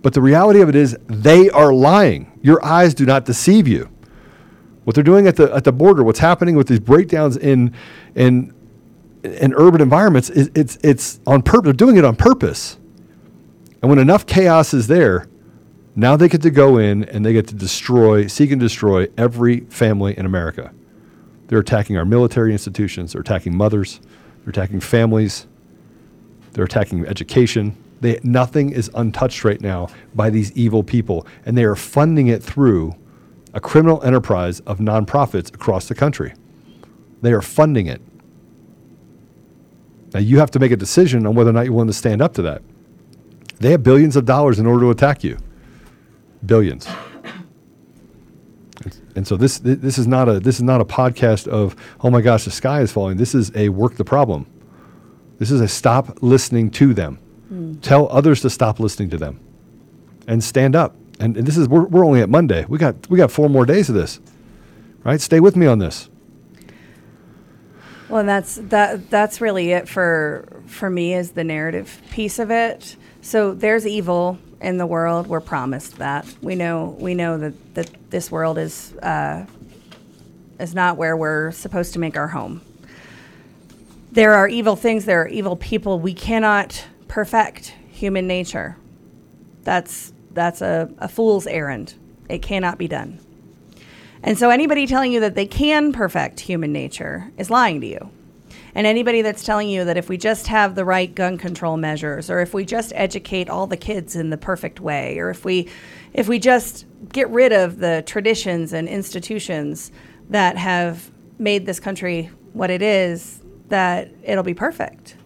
But 0.00 0.14
the 0.14 0.22
reality 0.22 0.62
of 0.62 0.70
it 0.70 0.74
is, 0.74 0.96
they 1.06 1.50
are 1.50 1.74
lying. 1.74 2.32
Your 2.40 2.64
eyes 2.64 2.94
do 2.94 3.04
not 3.04 3.26
deceive 3.26 3.68
you. 3.68 3.90
What 4.84 4.94
they're 4.94 5.04
doing 5.04 5.26
at 5.26 5.36
the 5.36 5.52
at 5.54 5.64
the 5.64 5.72
border, 5.72 6.04
what's 6.04 6.18
happening 6.18 6.56
with 6.56 6.68
these 6.68 6.80
breakdowns 6.80 7.36
in 7.36 7.74
in 8.14 8.54
in 9.22 9.54
urban 9.56 9.80
environments, 9.80 10.30
is, 10.30 10.50
it's 10.54 10.78
it's 10.82 11.20
on 11.26 11.42
purpose. 11.42 11.64
They're 11.64 11.72
doing 11.72 11.96
it 11.96 12.04
on 12.04 12.16
purpose. 12.16 12.78
And 13.82 13.90
when 13.90 13.98
enough 13.98 14.26
chaos 14.26 14.72
is 14.72 14.86
there, 14.86 15.28
now 15.96 16.16
they 16.16 16.28
get 16.28 16.42
to 16.42 16.50
go 16.50 16.78
in 16.78 17.04
and 17.04 17.24
they 17.24 17.32
get 17.32 17.46
to 17.48 17.54
destroy, 17.54 18.26
seek 18.26 18.50
and 18.50 18.60
destroy 18.60 19.08
every 19.16 19.60
family 19.60 20.16
in 20.16 20.26
America. 20.26 20.72
They're 21.48 21.58
attacking 21.58 21.96
our 21.96 22.04
military 22.04 22.52
institutions. 22.52 23.12
They're 23.12 23.20
attacking 23.20 23.56
mothers. 23.56 24.00
They're 24.42 24.50
attacking 24.50 24.80
families. 24.80 25.46
They're 26.52 26.64
attacking 26.64 27.06
education. 27.06 27.76
They, 28.00 28.20
nothing 28.22 28.70
is 28.70 28.90
untouched 28.94 29.44
right 29.44 29.60
now 29.60 29.88
by 30.14 30.30
these 30.30 30.52
evil 30.52 30.82
people, 30.82 31.26
and 31.46 31.56
they 31.56 31.64
are 31.64 31.76
funding 31.76 32.28
it 32.28 32.42
through 32.42 32.94
a 33.54 33.60
criminal 33.60 34.02
enterprise 34.02 34.60
of 34.60 34.78
nonprofits 34.78 35.54
across 35.54 35.86
the 35.86 35.94
country. 35.94 36.34
They 37.22 37.32
are 37.32 37.40
funding 37.40 37.86
it. 37.86 38.02
Now 40.12 40.20
you 40.20 40.38
have 40.40 40.50
to 40.52 40.58
make 40.58 40.72
a 40.72 40.76
decision 40.76 41.26
on 41.26 41.34
whether 41.34 41.50
or 41.50 41.52
not 41.52 41.64
you're 41.64 41.72
willing 41.72 41.86
to 41.86 41.94
stand 41.94 42.20
up 42.20 42.34
to 42.34 42.42
that. 42.42 42.62
They 43.60 43.70
have 43.70 43.82
billions 43.82 44.16
of 44.16 44.24
dollars 44.24 44.58
in 44.58 44.66
order 44.66 44.80
to 44.82 44.90
attack 44.90 45.24
you. 45.24 45.38
Billions. 46.44 46.86
And 49.16 49.26
so 49.26 49.36
this 49.36 49.58
this 49.58 49.96
is 49.96 50.08
not 50.08 50.28
a 50.28 50.40
this 50.40 50.56
is 50.56 50.62
not 50.62 50.80
a 50.80 50.84
podcast 50.84 51.46
of 51.46 51.76
oh 52.00 52.10
my 52.10 52.20
gosh 52.20 52.44
the 52.44 52.50
sky 52.50 52.80
is 52.80 52.90
falling. 52.90 53.16
This 53.16 53.34
is 53.34 53.52
a 53.54 53.68
work 53.68 53.94
the 53.94 54.04
problem. 54.04 54.46
This 55.38 55.52
is 55.52 55.60
a 55.60 55.68
stop 55.68 56.18
listening 56.20 56.70
to 56.72 56.92
them. 56.92 57.18
Mm. 57.52 57.80
Tell 57.80 58.08
others 58.10 58.40
to 58.42 58.50
stop 58.50 58.80
listening 58.80 59.10
to 59.10 59.16
them, 59.16 59.40
and 60.26 60.42
stand 60.42 60.74
up 60.74 60.96
and, 61.20 61.36
and 61.36 61.46
this 61.46 61.56
is 61.56 61.68
we're, 61.68 61.84
we're 61.84 62.04
only 62.04 62.20
at 62.20 62.28
Monday. 62.28 62.64
We 62.68 62.78
got 62.78 63.08
we 63.08 63.18
got 63.18 63.30
four 63.30 63.48
more 63.48 63.66
days 63.66 63.88
of 63.88 63.94
this, 63.94 64.20
right? 65.04 65.20
Stay 65.20 65.40
with 65.40 65.56
me 65.56 65.66
on 65.66 65.78
this. 65.78 66.08
Well, 68.08 68.20
and 68.20 68.28
that's 68.28 68.56
that 68.56 69.10
that's 69.10 69.40
really 69.40 69.72
it 69.72 69.88
for 69.88 70.62
for 70.66 70.90
me 70.90 71.14
is 71.14 71.32
the 71.32 71.44
narrative 71.44 72.00
piece 72.10 72.38
of 72.38 72.50
it. 72.50 72.96
So 73.22 73.54
there's 73.54 73.86
evil 73.86 74.38
in 74.60 74.76
the 74.76 74.86
world. 74.86 75.26
We're 75.26 75.40
promised 75.40 75.96
that. 75.98 76.26
We 76.42 76.54
know 76.54 76.96
we 76.98 77.14
know 77.14 77.38
that 77.38 77.74
that 77.74 78.10
this 78.10 78.30
world 78.30 78.58
is 78.58 78.94
uh, 79.02 79.46
is 80.58 80.74
not 80.74 80.96
where 80.96 81.16
we're 81.16 81.50
supposed 81.52 81.92
to 81.94 81.98
make 81.98 82.16
our 82.16 82.28
home. 82.28 82.60
There 84.12 84.34
are 84.34 84.46
evil 84.46 84.76
things. 84.76 85.06
There 85.06 85.22
are 85.22 85.28
evil 85.28 85.56
people. 85.56 85.98
We 85.98 86.14
cannot 86.14 86.84
perfect 87.08 87.74
human 87.90 88.26
nature. 88.26 88.76
That's 89.62 90.12
that's 90.34 90.60
a, 90.60 90.90
a 90.98 91.08
fool's 91.08 91.46
errand. 91.46 91.94
It 92.28 92.42
cannot 92.42 92.78
be 92.78 92.88
done. 92.88 93.18
And 94.22 94.38
so 94.38 94.50
anybody 94.50 94.86
telling 94.86 95.12
you 95.12 95.20
that 95.20 95.34
they 95.34 95.46
can 95.46 95.92
perfect 95.92 96.40
human 96.40 96.72
nature 96.72 97.30
is 97.36 97.50
lying 97.50 97.80
to 97.82 97.86
you. 97.86 98.10
And 98.74 98.86
anybody 98.86 99.22
that's 99.22 99.44
telling 99.44 99.68
you 99.68 99.84
that 99.84 99.96
if 99.96 100.08
we 100.08 100.16
just 100.16 100.48
have 100.48 100.74
the 100.74 100.84
right 100.84 101.14
gun 101.14 101.38
control 101.38 101.76
measures 101.76 102.28
or 102.28 102.40
if 102.40 102.54
we 102.54 102.64
just 102.64 102.92
educate 102.96 103.48
all 103.48 103.66
the 103.66 103.76
kids 103.76 104.16
in 104.16 104.30
the 104.30 104.36
perfect 104.36 104.80
way 104.80 105.18
or 105.18 105.30
if 105.30 105.44
we 105.44 105.68
if 106.12 106.26
we 106.26 106.38
just 106.38 106.86
get 107.12 107.28
rid 107.30 107.52
of 107.52 107.78
the 107.78 108.02
traditions 108.06 108.72
and 108.72 108.88
institutions 108.88 109.92
that 110.30 110.56
have 110.56 111.10
made 111.38 111.66
this 111.66 111.78
country 111.78 112.30
what 112.52 112.70
it 112.70 112.82
is 112.82 113.42
that 113.68 114.10
it'll 114.24 114.44
be 114.44 114.54
perfect. 114.54 115.16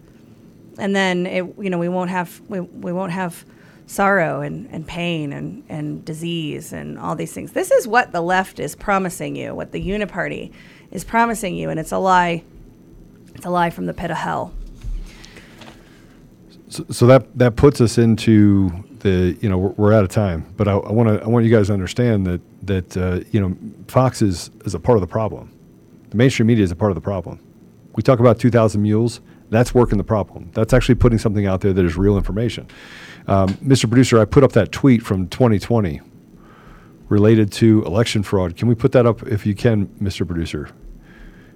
And 0.77 0.95
then 0.95 1.25
it 1.25 1.43
you 1.57 1.69
know 1.71 1.79
we 1.79 1.89
won't 1.89 2.11
have 2.11 2.39
we, 2.49 2.59
we 2.59 2.93
won't 2.93 3.13
have 3.13 3.45
sorrow 3.89 4.41
and, 4.41 4.69
and 4.71 4.85
pain 4.87 5.33
and, 5.33 5.63
and 5.67 6.05
disease 6.05 6.71
and 6.73 6.99
all 6.99 7.15
these 7.15 7.33
things. 7.33 7.53
This 7.53 7.71
is 7.71 7.87
what 7.87 8.11
the 8.11 8.21
left 8.21 8.59
is 8.59 8.75
promising 8.75 9.35
you, 9.35 9.55
what 9.55 9.71
the 9.71 9.81
Uniparty 9.81 10.53
is 10.91 11.03
promising 11.03 11.55
you, 11.55 11.69
and 11.69 11.79
it's 11.79 11.91
a 11.91 11.97
lie. 11.97 12.43
It's 13.33 13.45
a 13.45 13.49
lie 13.49 13.71
from 13.71 13.87
the 13.87 13.93
pit 13.93 14.11
of 14.11 14.17
hell. 14.17 14.53
So, 16.67 16.85
so 16.91 17.07
that 17.07 17.35
that 17.37 17.55
puts 17.55 17.81
us 17.81 17.97
into 17.97 18.69
the 18.99 19.35
you 19.41 19.49
know 19.49 19.57
we're, 19.57 19.69
we're 19.69 19.93
out 19.93 20.03
of 20.03 20.09
time, 20.09 20.53
but 20.55 20.67
I 20.67 20.75
want 20.75 21.09
to 21.09 21.25
I 21.25 21.27
want 21.27 21.45
you 21.45 21.51
guys 21.51 21.67
to 21.67 21.73
understand 21.73 22.27
that 22.27 22.41
that 22.67 22.97
uh, 22.97 23.21
you 23.31 23.39
know 23.41 23.57
Fox 23.87 24.21
is 24.21 24.51
is 24.65 24.75
a 24.75 24.79
part 24.79 24.97
of 24.97 25.01
the 25.01 25.07
problem. 25.07 25.51
The 26.11 26.17
mainstream 26.17 26.47
media 26.47 26.63
is 26.63 26.71
a 26.71 26.75
part 26.75 26.91
of 26.91 26.95
the 26.95 27.01
problem. 27.01 27.39
We 27.95 28.03
talk 28.03 28.19
about 28.19 28.39
2,000 28.39 28.81
mules. 28.81 29.19
That's 29.49 29.73
working 29.73 29.97
the 29.97 30.03
problem. 30.03 30.51
That's 30.53 30.73
actually 30.73 30.95
putting 30.95 31.19
something 31.19 31.45
out 31.45 31.61
there 31.61 31.73
that 31.73 31.85
is 31.85 31.97
real 31.97 32.17
information. 32.17 32.67
Um, 33.27 33.49
Mr. 33.55 33.87
Producer, 33.87 34.19
I 34.19 34.25
put 34.25 34.43
up 34.43 34.51
that 34.53 34.71
tweet 34.71 35.01
from 35.01 35.27
2020 35.29 36.01
related 37.09 37.51
to 37.51 37.83
election 37.85 38.21
fraud. 38.21 38.55
Can 38.55 38.67
we 38.67 38.75
put 38.75 38.91
that 38.91 39.05
up 39.05 39.23
if 39.27 39.45
you 39.45 39.55
can, 39.55 39.87
Mr. 40.01 40.25
Producer? 40.25 40.69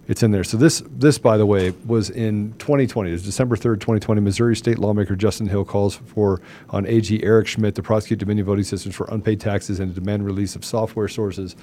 It's 0.08 0.22
in 0.22 0.32
there. 0.32 0.44
So 0.44 0.58
this, 0.58 0.84
this 0.90 1.18
by 1.18 1.38
the 1.38 1.46
way, 1.46 1.72
was 1.86 2.10
in 2.10 2.54
2020. 2.60 3.10
It 3.10 3.14
was 3.14 3.24
December 3.24 3.56
3rd, 3.56 3.76
2020. 3.76 4.20
Missouri 4.20 4.56
State 4.56 4.78
lawmaker 4.78 5.16
Justin 5.16 5.48
Hill 5.48 5.64
calls 5.64 5.96
for 5.96 6.42
on 6.70 6.86
AG 6.86 7.24
Eric 7.24 7.48
Schmitt 7.48 7.76
to 7.76 7.84
prosecute 7.84 8.20
Dominion 8.20 8.46
voting 8.46 8.66
systems 8.66 8.96
for 8.96 9.08
unpaid 9.10 9.40
taxes 9.40 9.80
and 9.80 9.94
to 9.94 10.02
demand 10.02 10.26
release 10.26 10.56
of 10.58 10.66
software 10.66 11.08
sources. 11.08 11.56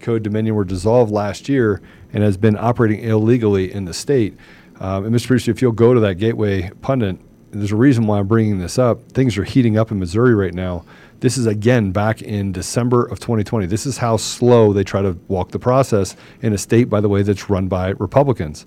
Code 0.00 0.22
Dominion 0.22 0.54
were 0.54 0.64
dissolved 0.64 1.12
last 1.12 1.48
year 1.48 1.82
and 2.12 2.22
has 2.22 2.36
been 2.36 2.56
operating 2.56 3.00
illegally 3.00 3.70
in 3.72 3.84
the 3.84 3.94
state. 3.94 4.34
Um, 4.80 5.06
and 5.06 5.14
Mr. 5.14 5.28
Producer, 5.28 5.50
if 5.50 5.62
you'll 5.62 5.72
go 5.72 5.94
to 5.94 6.00
that 6.00 6.14
Gateway 6.16 6.70
pundit 6.82 7.18
there's 7.54 7.72
a 7.72 7.76
reason 7.76 8.06
why 8.06 8.18
I'm 8.18 8.26
bringing 8.26 8.58
this 8.58 8.78
up. 8.78 9.00
Things 9.12 9.38
are 9.38 9.44
heating 9.44 9.78
up 9.78 9.90
in 9.90 9.98
Missouri 9.98 10.34
right 10.34 10.52
now. 10.54 10.84
This 11.20 11.38
is 11.38 11.46
again 11.46 11.92
back 11.92 12.20
in 12.20 12.52
December 12.52 13.04
of 13.04 13.20
2020. 13.20 13.66
This 13.66 13.86
is 13.86 13.98
how 13.98 14.16
slow 14.16 14.72
they 14.72 14.84
try 14.84 15.02
to 15.02 15.16
walk 15.28 15.52
the 15.52 15.58
process 15.58 16.16
in 16.42 16.52
a 16.52 16.58
state, 16.58 16.90
by 16.90 17.00
the 17.00 17.08
way, 17.08 17.22
that's 17.22 17.48
run 17.48 17.68
by 17.68 17.90
Republicans. 17.90 18.66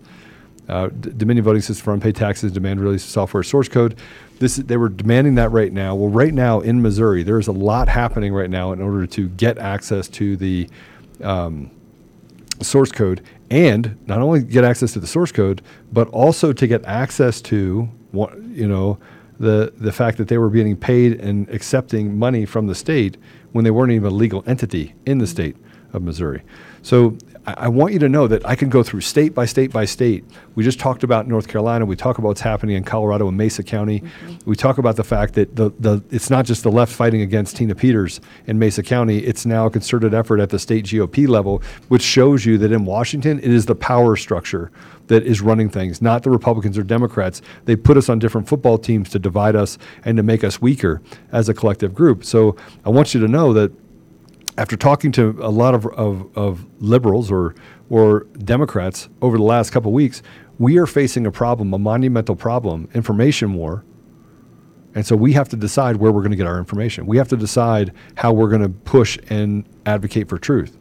uh, 0.69 0.87
D- 0.87 1.11
Dominion 1.15 1.43
voting 1.43 1.61
system 1.61 1.93
unpaid 1.93 2.15
taxes, 2.15 2.51
demand 2.51 2.79
release 2.81 3.03
of 3.03 3.09
software 3.09 3.43
source 3.43 3.67
code. 3.67 3.95
This 4.39 4.55
they 4.57 4.77
were 4.77 4.89
demanding 4.89 5.35
that 5.35 5.51
right 5.51 5.71
now. 5.71 5.95
Well, 5.95 6.09
right 6.09 6.33
now 6.33 6.61
in 6.61 6.81
Missouri, 6.81 7.23
there 7.23 7.39
is 7.39 7.47
a 7.47 7.51
lot 7.51 7.89
happening 7.89 8.33
right 8.33 8.49
now 8.49 8.71
in 8.71 8.81
order 8.81 9.05
to 9.07 9.29
get 9.29 9.57
access 9.57 10.07
to 10.09 10.37
the 10.37 10.69
um, 11.23 11.71
source 12.61 12.91
code 12.91 13.21
and 13.49 13.97
not 14.07 14.19
only 14.19 14.41
get 14.41 14.63
access 14.63 14.93
to 14.93 14.99
the 14.99 15.07
source 15.07 15.31
code, 15.31 15.61
but 15.91 16.07
also 16.09 16.53
to 16.53 16.67
get 16.67 16.83
access 16.85 17.41
to 17.41 17.89
what 18.11 18.37
you 18.43 18.67
know 18.67 18.97
the 19.39 19.73
the 19.77 19.91
fact 19.91 20.17
that 20.17 20.27
they 20.27 20.37
were 20.37 20.49
being 20.49 20.75
paid 20.75 21.19
and 21.19 21.47
accepting 21.49 22.17
money 22.17 22.45
from 22.45 22.67
the 22.67 22.75
state 22.75 23.17
when 23.51 23.63
they 23.63 23.71
weren't 23.71 23.91
even 23.91 24.11
a 24.11 24.15
legal 24.15 24.43
entity 24.47 24.93
in 25.05 25.19
the 25.19 25.27
state 25.27 25.55
of 25.93 26.01
Missouri. 26.01 26.43
So 26.81 27.17
I, 27.47 27.69
want 27.69 27.93
you 27.93 27.99
to 27.99 28.09
know 28.09 28.27
that 28.27 28.45
I 28.45 28.55
can 28.55 28.69
go 28.69 28.83
through 28.83 29.01
state 29.01 29.33
by 29.33 29.45
state 29.45 29.71
by 29.71 29.85
state. 29.85 30.25
We 30.55 30.65
just 30.65 30.79
talked 30.79 31.03
about 31.03 31.27
North 31.27 31.47
Carolina. 31.47 31.85
We 31.85 31.95
talk 31.95 32.17
about 32.17 32.27
what's 32.27 32.41
happening 32.41 32.75
in 32.75 32.83
Colorado 32.83 33.29
and 33.29 33.37
Mesa 33.37 33.63
County. 33.63 34.01
Mm-hmm. 34.01 34.35
We 34.45 34.57
talk 34.57 34.77
about 34.77 34.97
the 34.97 35.05
fact 35.05 35.35
that 35.35 35.55
the, 35.55 35.71
the 35.79 36.03
it's 36.11 36.29
not 36.29 36.45
just 36.45 36.63
the 36.63 36.71
left 36.71 36.91
fighting 36.91 37.21
against 37.21 37.55
Tina 37.55 37.73
Peters 37.73 38.19
in 38.47 38.59
Mesa 38.59 38.83
County. 38.83 39.19
It's 39.19 39.45
now 39.45 39.67
a 39.67 39.69
concerted 39.69 40.13
effort 40.13 40.41
at 40.41 40.49
the 40.49 40.59
state 40.59 40.85
GOP 40.85 41.25
level, 41.25 41.61
which 41.87 42.01
shows 42.01 42.45
you 42.45 42.57
that 42.57 42.73
in 42.73 42.83
Washington 42.83 43.39
it 43.39 43.51
is 43.51 43.65
the 43.65 43.75
power 43.75 44.17
structure 44.17 44.69
that 45.07 45.23
is 45.23 45.39
running 45.39 45.69
things, 45.69 46.01
not 46.01 46.23
the 46.23 46.29
Republicans 46.29 46.77
or 46.77 46.83
Democrats. 46.83 47.41
They 47.63 47.77
put 47.77 47.95
us 47.95 48.09
on 48.09 48.19
different 48.19 48.49
football 48.49 48.77
teams 48.77 49.09
to 49.11 49.19
divide 49.19 49.55
us 49.55 49.77
and 50.03 50.17
to 50.17 50.23
make 50.23 50.43
us 50.43 50.61
weaker 50.61 51.01
as 51.31 51.47
a 51.47 51.53
collective 51.53 51.93
group. 51.93 52.25
So 52.25 52.57
I 52.83 52.89
want 52.89 53.13
you 53.13 53.21
to 53.21 53.27
know 53.29 53.53
that 53.53 53.71
after 54.57 54.75
talking 54.75 55.11
to 55.13 55.37
a 55.41 55.49
lot 55.51 55.75
of, 55.75 55.85
of, 55.87 56.35
of 56.35 56.65
liberals 56.81 57.31
or, 57.31 57.55
or 57.89 58.21
Democrats 58.39 59.07
over 59.21 59.37
the 59.37 59.43
last 59.43 59.69
couple 59.69 59.91
weeks, 59.91 60.23
we 60.57 60.77
are 60.77 60.87
facing 60.87 61.27
a 61.27 61.31
problem, 61.31 61.73
a 61.73 61.77
monumental 61.77 62.35
problem, 62.35 62.89
information 62.93 63.53
war. 63.53 63.83
And 64.95 65.05
so 65.05 65.15
we 65.15 65.33
have 65.33 65.47
to 65.49 65.55
decide 65.55 65.97
where 65.97 66.11
we're 66.11 66.21
going 66.21 66.31
to 66.31 66.37
get 66.37 66.47
our 66.47 66.57
information. 66.57 67.05
We 67.05 67.17
have 67.17 67.27
to 67.27 67.37
decide 67.37 67.93
how 68.15 68.33
we're 68.33 68.49
going 68.49 68.63
to 68.63 68.69
push 68.69 69.19
and 69.29 69.63
advocate 69.85 70.27
for 70.27 70.39
truth. 70.39 70.75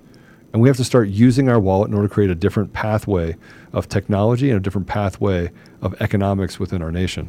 And 0.55 0.63
we 0.63 0.71
have 0.71 0.79
to 0.79 0.85
start 0.85 1.09
using 1.09 1.51
our 1.51 1.61
wallet 1.61 1.89
in 1.89 1.95
order 1.95 2.09
to 2.09 2.15
create 2.15 2.31
a 2.31 2.35
different 2.35 2.73
pathway 2.73 3.37
of 3.75 3.91
technology 3.91 4.49
and 4.49 4.57
a 4.57 4.61
different 4.61 4.87
pathway 4.87 5.51
of 5.83 6.01
economics 6.01 6.59
within 6.59 6.81
our 6.81 6.91
nation. 6.91 7.29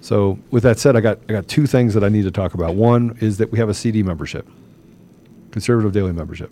So, 0.00 0.38
with 0.50 0.62
that 0.62 0.78
said, 0.78 0.96
I 0.96 1.02
got, 1.02 1.18
I 1.28 1.32
got 1.32 1.48
two 1.48 1.66
things 1.66 1.92
that 1.92 2.02
I 2.02 2.08
need 2.08 2.22
to 2.22 2.30
talk 2.30 2.54
about. 2.54 2.74
One 2.74 3.18
is 3.20 3.36
that 3.36 3.52
we 3.52 3.58
have 3.58 3.68
a 3.68 3.74
CD 3.74 4.02
membership, 4.02 4.48
Conservative 5.50 5.92
Daily 5.92 6.12
membership. 6.12 6.50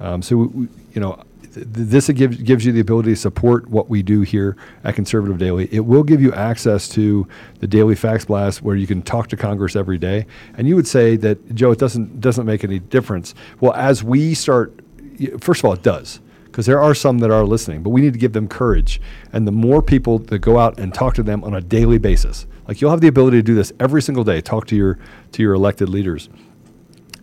Um, 0.00 0.22
so, 0.22 0.36
we, 0.36 0.68
you 0.92 1.00
know, 1.00 1.22
th- 1.54 1.66
this 1.70 2.08
gives, 2.10 2.36
gives 2.38 2.64
you 2.64 2.72
the 2.72 2.80
ability 2.80 3.10
to 3.10 3.16
support 3.16 3.68
what 3.68 3.88
we 3.88 4.02
do 4.02 4.22
here 4.22 4.56
at 4.82 4.94
Conservative 4.94 5.38
Daily. 5.38 5.68
It 5.72 5.80
will 5.80 6.02
give 6.02 6.20
you 6.20 6.32
access 6.32 6.88
to 6.90 7.26
the 7.60 7.66
daily 7.66 7.94
fax 7.94 8.24
blast 8.24 8.62
where 8.62 8.76
you 8.76 8.86
can 8.86 9.02
talk 9.02 9.28
to 9.28 9.36
Congress 9.36 9.76
every 9.76 9.98
day. 9.98 10.26
And 10.56 10.68
you 10.68 10.76
would 10.76 10.88
say 10.88 11.16
that, 11.16 11.54
Joe, 11.54 11.70
it 11.70 11.78
doesn't, 11.78 12.20
doesn't 12.20 12.46
make 12.46 12.64
any 12.64 12.78
difference. 12.78 13.34
Well, 13.60 13.72
as 13.74 14.02
we 14.02 14.34
start, 14.34 14.74
first 15.40 15.60
of 15.60 15.66
all, 15.66 15.72
it 15.72 15.82
does 15.82 16.20
because 16.54 16.66
there 16.66 16.80
are 16.80 16.94
some 16.94 17.18
that 17.18 17.32
are 17.32 17.44
listening, 17.44 17.82
but 17.82 17.90
we 17.90 18.00
need 18.00 18.12
to 18.12 18.18
give 18.18 18.32
them 18.32 18.46
courage. 18.46 19.00
And 19.32 19.44
the 19.44 19.50
more 19.50 19.82
people 19.82 20.20
that 20.20 20.38
go 20.38 20.56
out 20.56 20.78
and 20.78 20.94
talk 20.94 21.14
to 21.14 21.22
them 21.24 21.42
on 21.42 21.52
a 21.52 21.60
daily 21.60 21.98
basis, 21.98 22.46
like 22.68 22.80
you'll 22.80 22.92
have 22.92 23.00
the 23.00 23.08
ability 23.08 23.38
to 23.38 23.42
do 23.42 23.56
this 23.56 23.72
every 23.80 24.00
single 24.00 24.22
day, 24.22 24.40
talk 24.40 24.68
to 24.68 24.76
your 24.76 24.98
to 25.32 25.42
your 25.42 25.54
elected 25.54 25.88
leaders. 25.88 26.28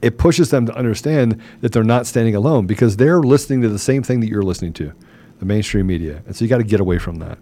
It 0.01 0.17
pushes 0.17 0.49
them 0.49 0.65
to 0.65 0.75
understand 0.75 1.41
that 1.61 1.71
they're 1.71 1.83
not 1.83 2.07
standing 2.07 2.35
alone 2.35 2.65
because 2.65 2.97
they're 2.97 3.21
listening 3.21 3.61
to 3.61 3.69
the 3.69 3.79
same 3.79 4.03
thing 4.03 4.19
that 4.21 4.27
you're 4.27 4.41
listening 4.41 4.73
to, 4.73 4.93
the 5.39 5.45
mainstream 5.45 5.87
media. 5.87 6.23
And 6.25 6.35
so 6.35 6.43
you 6.43 6.49
got 6.49 6.57
to 6.57 6.63
get 6.63 6.79
away 6.79 6.97
from 6.97 7.17
that. 7.19 7.37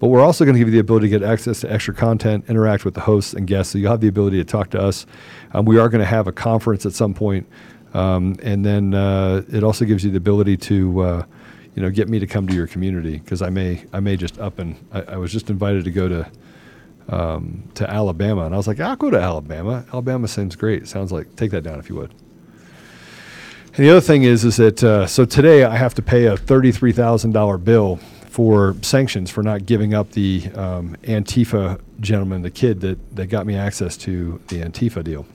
But 0.00 0.08
we're 0.08 0.20
also 0.20 0.44
going 0.44 0.54
to 0.54 0.58
give 0.58 0.68
you 0.68 0.72
the 0.72 0.78
ability 0.78 1.10
to 1.10 1.18
get 1.18 1.28
access 1.28 1.60
to 1.60 1.72
extra 1.72 1.92
content, 1.92 2.44
interact 2.48 2.84
with 2.84 2.94
the 2.94 3.00
hosts 3.00 3.34
and 3.34 3.46
guests. 3.46 3.72
So 3.72 3.78
you'll 3.78 3.90
have 3.90 4.00
the 4.00 4.08
ability 4.08 4.38
to 4.38 4.44
talk 4.44 4.70
to 4.70 4.80
us. 4.80 5.06
Um, 5.52 5.64
we 5.64 5.78
are 5.78 5.88
going 5.88 6.00
to 6.00 6.06
have 6.06 6.28
a 6.28 6.32
conference 6.32 6.86
at 6.86 6.92
some 6.92 7.14
point, 7.14 7.48
um, 7.94 8.36
and 8.42 8.64
then 8.64 8.94
uh, 8.94 9.42
it 9.52 9.64
also 9.64 9.84
gives 9.84 10.04
you 10.04 10.10
the 10.10 10.18
ability 10.18 10.56
to, 10.56 11.00
uh, 11.00 11.24
you 11.74 11.82
know, 11.82 11.90
get 11.90 12.08
me 12.08 12.20
to 12.20 12.26
come 12.26 12.46
to 12.46 12.54
your 12.54 12.68
community 12.68 13.18
because 13.18 13.42
I 13.42 13.50
may, 13.50 13.84
I 13.92 13.98
may 13.98 14.16
just 14.16 14.38
up 14.38 14.58
and 14.60 14.76
I, 14.92 15.02
I 15.02 15.16
was 15.16 15.32
just 15.32 15.50
invited 15.50 15.84
to 15.84 15.90
go 15.90 16.08
to, 16.08 16.30
um, 17.08 17.68
to 17.74 17.88
Alabama, 17.88 18.44
and 18.44 18.54
I 18.54 18.56
was 18.56 18.66
like, 18.66 18.80
I'll 18.80 18.96
go 18.96 19.10
to 19.10 19.20
Alabama. 19.20 19.84
Alabama 19.92 20.28
seems 20.28 20.56
great. 20.56 20.86
Sounds 20.88 21.10
like 21.12 21.36
take 21.36 21.50
that 21.52 21.62
down 21.62 21.78
if 21.78 21.88
you 21.88 21.96
would. 21.96 22.12
And 23.74 23.86
the 23.86 23.90
other 23.90 24.00
thing 24.00 24.24
is, 24.24 24.44
is 24.44 24.56
that 24.56 24.82
uh, 24.82 25.06
so 25.06 25.24
today 25.24 25.64
I 25.64 25.76
have 25.76 25.94
to 25.94 26.02
pay 26.02 26.26
a 26.26 26.36
thirty-three 26.36 26.92
thousand 26.92 27.32
dollar 27.32 27.58
bill 27.58 27.98
for 28.28 28.76
sanctions 28.82 29.30
for 29.30 29.42
not 29.42 29.66
giving 29.66 29.94
up 29.94 30.12
the 30.12 30.50
um, 30.54 30.96
Antifa 31.02 31.80
gentleman, 31.98 32.42
the 32.42 32.50
kid 32.50 32.80
that, 32.82 33.16
that 33.16 33.26
got 33.26 33.46
me 33.46 33.56
access 33.56 33.96
to 33.96 34.40
the 34.48 34.60
Antifa 34.60 35.02
deal. 35.02 35.26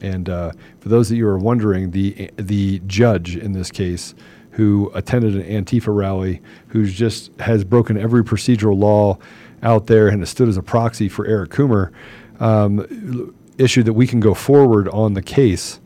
And 0.00 0.28
uh, 0.28 0.52
for 0.80 0.88
those 0.88 1.10
of 1.10 1.16
you 1.16 1.24
who 1.24 1.30
are 1.30 1.38
wondering, 1.38 1.90
the 1.90 2.30
the 2.36 2.80
judge 2.86 3.36
in 3.36 3.52
this 3.52 3.70
case, 3.70 4.14
who 4.52 4.90
attended 4.94 5.36
an 5.36 5.64
Antifa 5.64 5.94
rally, 5.94 6.40
who's 6.68 6.94
just 6.94 7.30
has 7.40 7.64
broken 7.64 7.98
every 7.98 8.22
procedural 8.22 8.78
law 8.78 9.18
out 9.66 9.88
there 9.88 10.08
and 10.08 10.20
has 10.20 10.30
stood 10.30 10.48
as 10.48 10.56
a 10.56 10.62
proxy 10.62 11.08
for 11.08 11.26
Eric 11.26 11.50
Coomer, 11.50 11.92
um, 12.40 13.34
issued 13.58 13.84
that 13.86 13.94
we 13.94 14.06
can 14.06 14.20
go 14.20 14.32
forward 14.32 14.88
on 14.88 15.14
the 15.14 15.22
case. 15.22 15.80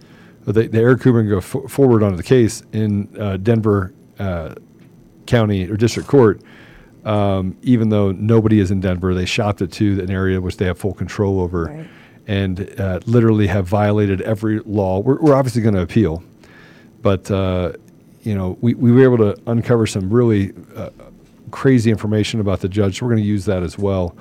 The, 0.44 0.68
the 0.68 0.78
Eric 0.78 1.00
Coomer 1.00 1.22
can 1.22 1.30
go 1.30 1.40
fo- 1.40 1.66
forward 1.66 2.02
on 2.02 2.16
the 2.16 2.22
case 2.22 2.62
in 2.72 3.08
uh, 3.18 3.38
Denver 3.38 3.94
uh, 4.18 4.54
County 5.26 5.68
or 5.68 5.76
District 5.76 6.08
Court, 6.08 6.42
um, 7.04 7.56
even 7.62 7.88
though 7.88 8.12
nobody 8.12 8.60
is 8.60 8.70
in 8.70 8.80
Denver. 8.80 9.14
They 9.14 9.24
shopped 9.24 9.62
it 9.62 9.72
to 9.72 10.00
an 10.02 10.10
area 10.10 10.40
which 10.40 10.58
they 10.58 10.66
have 10.66 10.78
full 10.78 10.94
control 10.94 11.40
over 11.40 11.86
and 12.26 12.78
uh, 12.78 13.00
literally 13.06 13.46
have 13.46 13.66
violated 13.66 14.20
every 14.20 14.60
law. 14.60 14.98
We're, 14.98 15.20
we're 15.20 15.34
obviously 15.34 15.62
going 15.62 15.74
to 15.74 15.82
appeal, 15.82 16.22
but 17.00 17.30
uh, 17.30 17.72
you 18.22 18.34
know 18.34 18.58
we, 18.60 18.74
we 18.74 18.92
were 18.92 19.04
able 19.04 19.18
to 19.18 19.40
uncover 19.46 19.86
some 19.86 20.12
really 20.12 20.52
uh, 20.76 20.90
crazy 21.50 21.90
information 21.90 22.40
about 22.40 22.60
the 22.60 22.68
judge. 22.68 22.98
So 22.98 23.06
we're 23.06 23.12
going 23.12 23.22
to 23.22 23.28
use 23.28 23.44
that 23.44 23.62
as 23.62 23.78
well, 23.78 24.16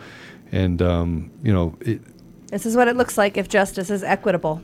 and 0.51 0.81
um, 0.81 1.31
you 1.43 1.53
know 1.53 1.75
it, 1.81 2.01
This 2.47 2.65
is 2.65 2.75
what 2.75 2.87
it 2.87 2.95
looks 2.97 3.17
like 3.17 3.37
if 3.37 3.47
justice 3.47 3.89
is 3.89 4.03
equitable. 4.03 4.61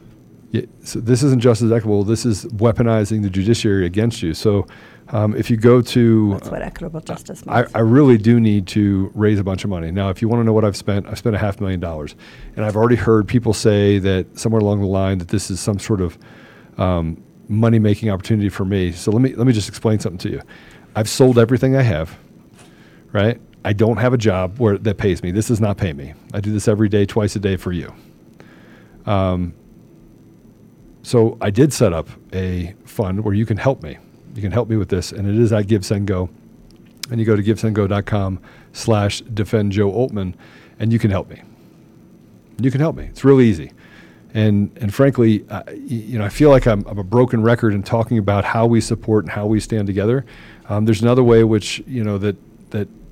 yeah, 0.52 0.62
so 0.84 1.00
this 1.00 1.24
isn't 1.24 1.42
justice 1.42 1.72
equitable. 1.72 2.04
This 2.04 2.26
is 2.26 2.46
weaponizing 2.46 3.22
the 3.22 3.30
judiciary 3.30 3.86
against 3.86 4.22
you. 4.22 4.34
So 4.34 4.66
um, 5.10 5.36
if 5.36 5.52
you 5.52 5.58
go 5.58 5.82
to 5.82 6.32
That's 6.32 6.50
what 6.50 6.64
equitable 6.64 7.00
justice 7.02 7.46
means. 7.46 7.72
I, 7.76 7.78
I 7.78 7.82
really 7.82 8.18
do 8.18 8.40
need 8.40 8.66
to 8.70 9.12
raise 9.14 9.38
a 9.40 9.44
bunch 9.44 9.64
of 9.64 9.70
money. 9.70 9.92
Now, 9.92 10.10
if 10.10 10.20
you 10.20 10.28
want 10.28 10.40
to 10.42 10.44
know 10.44 10.54
what 10.54 10.66
I've 10.66 10.76
spent, 10.76 11.06
I've 11.06 11.20
spent 11.20 11.36
a 11.36 11.40
half 11.40 11.62
million 11.62 11.80
dollars. 11.80 12.16
And 12.56 12.66
I've 12.66 12.76
already 12.76 12.96
heard 12.96 13.28
people 13.28 13.54
say 13.54 14.00
that 14.00 14.40
somewhere 14.40 14.62
along 14.62 14.82
the 14.82 14.88
line 14.88 15.20
that 15.20 15.28
this 15.28 15.52
is 15.52 15.60
some 15.60 15.78
sort 15.78 16.02
of 16.02 16.18
um, 16.80 17.22
money 17.48 17.78
making 17.78 18.10
opportunity 18.10 18.50
for 18.50 18.66
me. 18.66 18.92
So 18.92 19.12
let 19.12 19.22
me, 19.22 19.36
let 19.36 19.46
me 19.46 19.54
just 19.54 19.70
explain 19.70 20.00
something 20.00 20.18
to 20.20 20.30
you. 20.30 20.42
I've 20.96 21.08
sold 21.10 21.38
everything 21.38 21.76
I 21.76 21.84
have, 21.84 22.18
right? 23.16 23.40
I 23.64 23.72
don't 23.72 23.98
have 23.98 24.14
a 24.14 24.18
job 24.18 24.60
where 24.60 24.78
that 24.78 24.98
pays 24.98 25.24
me. 25.24 25.32
This 25.32 25.48
does 25.48 25.62
not 25.62 25.78
pay 25.78 25.94
me. 25.94 26.14
I 26.34 26.42
do 26.42 26.52
this 26.52 26.68
every 26.68 26.90
day, 26.90 27.06
twice 27.06 27.36
a 27.38 27.40
day 27.40 27.56
for 27.56 27.72
you. 27.72 27.94
Um, 29.06 29.54
so 31.02 31.38
I 31.40 31.50
did 31.50 31.72
set 31.72 31.94
up 31.94 32.10
a 32.34 32.76
fund 32.84 33.24
where 33.24 33.34
you 33.34 33.46
can 33.46 33.58
help 33.58 33.82
me. 33.82 33.98
You 34.36 34.42
can 34.42 34.52
help 34.52 34.68
me 34.70 34.76
with 34.76 34.90
this, 34.90 35.14
and 35.14 35.28
it 35.28 35.40
is 35.40 35.54
at 35.54 35.66
GiveSendGo. 35.66 36.30
And 37.10 37.20
you 37.20 37.26
go 37.26 37.36
to 37.36 37.44
givesendgo.com 37.44 38.40
slash 38.74 39.22
defend 39.22 39.72
Joe 39.72 39.92
Oltmann, 39.92 40.34
and 40.78 40.92
you 40.92 41.00
can 41.00 41.10
help 41.10 41.30
me. 41.30 41.42
You 42.60 42.72
can 42.72 42.82
help 42.82 42.98
me. 42.98 43.06
It's 43.06 43.24
really 43.24 43.46
easy. 43.46 43.72
And, 44.34 44.78
and 44.82 44.94
frankly, 44.94 45.46
I, 45.50 45.72
you 45.72 46.20
know, 46.20 46.26
I 46.26 46.30
feel 46.30 46.50
like 46.50 46.68
I'm, 46.68 46.84
I'm 46.88 46.98
a 46.98 47.04
broken 47.04 47.42
record 47.44 47.74
in 47.74 47.84
talking 47.84 48.18
about 48.18 48.44
how 48.44 48.66
we 48.66 48.82
support 48.82 49.24
and 49.24 49.32
how 49.32 49.46
we 49.46 49.62
stand 49.62 49.88
together. 49.88 50.26
Um, 50.68 50.84
there's 50.84 51.02
another 51.02 51.24
way 51.24 51.46
which, 51.46 51.82
you 51.88 52.04
know, 52.04 52.18
that, 52.18 52.36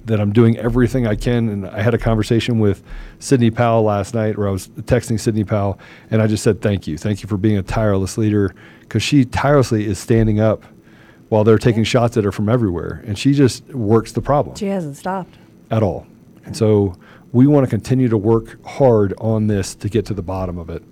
that, 0.06 0.20
I'm 0.20 0.34
doing 0.34 0.58
everything 0.58 1.08
I 1.08 1.16
can. 1.16 1.50
And 1.50 1.68
I 1.68 1.82
had 1.82 1.94
a 1.94 1.98
conversation 1.98 2.60
with 2.60 2.84
Sidney 3.20 3.52
Powell 3.52 3.84
last 3.84 4.14
night 4.14 4.38
where 4.38 4.48
I 4.48 4.52
was 4.52 4.68
texting 4.70 5.20
Sidney 5.20 5.44
Powell, 5.44 5.80
and 6.12 6.22
I 6.22 6.28
just 6.28 6.44
said, 6.44 6.62
thank 6.62 6.88
you. 6.88 6.98
Thank 6.98 7.24
you 7.24 7.30
for 7.30 7.38
being 7.38 7.58
a 7.58 7.64
tireless 7.64 8.18
leader 8.18 8.54
because 8.82 9.04
she 9.04 9.26
tirelessly 9.26 9.86
is 9.86 10.00
standing 10.00 10.40
up 10.40 10.64
while 11.30 11.44
they're 11.44 11.58
taking 11.58 11.84
shots 11.84 12.16
at 12.18 12.24
her 12.24 12.32
from 12.32 12.50
everywhere. 12.50 13.04
And 13.08 13.18
she 13.18 13.34
just 13.34 13.66
works 13.70 14.12
the 14.12 14.22
problem 14.22 14.56
She 14.56 14.68
hasn't 14.68 14.98
stopped. 14.98 15.36
at 15.72 15.82
all. 15.82 16.06
And 16.46 16.56
so 16.56 16.96
we 17.32 17.48
want 17.48 17.66
to 17.66 17.70
continue 17.70 18.08
to 18.10 18.18
work 18.18 18.64
hard 18.66 19.14
on 19.20 19.48
this 19.48 19.74
to 19.76 19.90
get 19.90 20.06
to 20.08 20.14
the 20.14 20.22
bottom 20.22 20.58
of 20.58 20.70
it. 20.70 20.84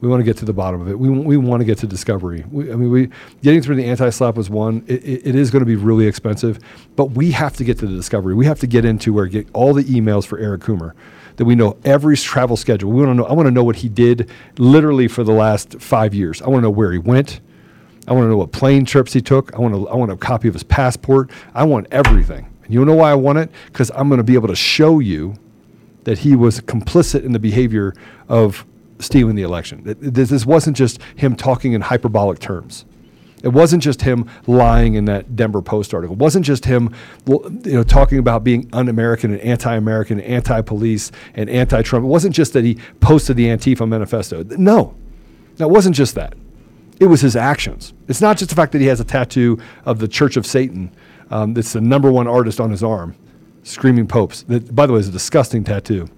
We 0.00 0.08
want 0.08 0.20
to 0.20 0.24
get 0.24 0.36
to 0.38 0.44
the 0.44 0.52
bottom 0.52 0.80
of 0.80 0.88
it. 0.88 0.98
We, 0.98 1.08
we 1.08 1.36
want 1.36 1.60
to 1.60 1.64
get 1.64 1.78
to 1.78 1.86
discovery. 1.86 2.44
We, 2.50 2.70
I 2.72 2.76
mean, 2.76 2.90
we 2.90 3.10
getting 3.42 3.62
through 3.62 3.76
the 3.76 3.84
anti-SLAPP 3.84 4.36
was 4.36 4.48
one. 4.48 4.84
It, 4.86 5.02
it, 5.04 5.26
it 5.28 5.34
is 5.34 5.50
going 5.50 5.60
to 5.60 5.66
be 5.66 5.74
really 5.74 6.06
expensive, 6.06 6.60
but 6.94 7.06
we 7.12 7.32
have 7.32 7.56
to 7.56 7.64
get 7.64 7.78
to 7.80 7.86
the 7.86 7.96
discovery. 7.96 8.34
We 8.34 8.46
have 8.46 8.60
to 8.60 8.68
get 8.68 8.84
into 8.84 9.12
where 9.12 9.26
get 9.26 9.48
all 9.52 9.74
the 9.74 9.82
emails 9.84 10.24
for 10.24 10.38
Eric 10.38 10.60
Coomer 10.62 10.92
that 11.36 11.44
we 11.44 11.54
know 11.54 11.76
every 11.84 12.16
travel 12.16 12.56
schedule. 12.56 12.92
We 12.92 13.04
want 13.04 13.10
to 13.10 13.14
know. 13.14 13.24
I 13.24 13.32
want 13.32 13.46
to 13.46 13.50
know 13.50 13.64
what 13.64 13.76
he 13.76 13.88
did 13.88 14.30
literally 14.58 15.08
for 15.08 15.24
the 15.24 15.32
last 15.32 15.80
five 15.80 16.14
years. 16.14 16.42
I 16.42 16.48
want 16.48 16.58
to 16.58 16.62
know 16.62 16.70
where 16.70 16.92
he 16.92 16.98
went. 16.98 17.40
I 18.06 18.12
want 18.12 18.24
to 18.24 18.30
know 18.30 18.38
what 18.38 18.52
plane 18.52 18.84
trips 18.84 19.12
he 19.12 19.20
took. 19.20 19.52
I 19.54 19.58
want 19.58 19.74
to. 19.74 19.88
I 19.88 19.96
want 19.96 20.12
a 20.12 20.16
copy 20.16 20.48
of 20.48 20.54
his 20.54 20.62
passport. 20.62 21.30
I 21.54 21.64
want 21.64 21.88
everything. 21.90 22.52
And 22.64 22.72
you 22.72 22.84
know 22.84 22.94
why 22.94 23.10
I 23.10 23.14
want 23.14 23.38
it? 23.38 23.50
Because 23.66 23.90
I'm 23.94 24.08
going 24.08 24.18
to 24.18 24.24
be 24.24 24.34
able 24.34 24.48
to 24.48 24.56
show 24.56 25.00
you 25.00 25.34
that 26.04 26.18
he 26.18 26.36
was 26.36 26.60
complicit 26.60 27.24
in 27.24 27.32
the 27.32 27.38
behavior 27.38 27.94
of 28.28 28.64
stealing 28.98 29.34
the 29.36 29.42
election. 29.42 29.82
This, 29.84 30.30
this 30.30 30.46
wasn't 30.46 30.76
just 30.76 31.00
him 31.16 31.36
talking 31.36 31.72
in 31.72 31.80
hyperbolic 31.80 32.38
terms. 32.38 32.84
It 33.42 33.50
wasn't 33.50 33.84
just 33.84 34.02
him 34.02 34.28
lying 34.48 34.94
in 34.94 35.04
that 35.04 35.36
Denver 35.36 35.62
Post 35.62 35.94
article. 35.94 36.14
It 36.14 36.18
wasn't 36.18 36.44
just 36.44 36.64
him, 36.64 36.92
you 37.26 37.60
know, 37.64 37.84
talking 37.84 38.18
about 38.18 38.42
being 38.42 38.68
un-American 38.72 39.32
and 39.32 39.40
anti-American, 39.40 40.18
and 40.18 40.28
anti-police 40.28 41.12
and 41.34 41.48
anti-Trump. 41.48 42.04
It 42.04 42.08
wasn't 42.08 42.34
just 42.34 42.52
that 42.54 42.64
he 42.64 42.78
posted 42.98 43.36
the 43.36 43.46
Antifa 43.46 43.88
manifesto. 43.88 44.42
No, 44.42 44.96
it 45.58 45.70
wasn't 45.70 45.94
just 45.94 46.16
that. 46.16 46.34
It 46.98 47.06
was 47.06 47.20
his 47.20 47.36
actions. 47.36 47.94
It's 48.08 48.20
not 48.20 48.38
just 48.38 48.50
the 48.50 48.56
fact 48.56 48.72
that 48.72 48.80
he 48.80 48.88
has 48.88 48.98
a 48.98 49.04
tattoo 49.04 49.60
of 49.84 50.00
the 50.00 50.08
Church 50.08 50.36
of 50.36 50.44
Satan. 50.44 50.90
Um, 51.30 51.54
that's 51.54 51.74
the 51.74 51.80
number 51.80 52.10
one 52.10 52.26
artist 52.26 52.58
on 52.58 52.72
his 52.72 52.82
arm, 52.82 53.14
screaming 53.62 54.08
popes. 54.08 54.42
That, 54.44 54.74
by 54.74 54.86
the 54.86 54.94
way, 54.94 54.98
is 54.98 55.06
a 55.06 55.12
disgusting 55.12 55.62
tattoo 55.62 56.08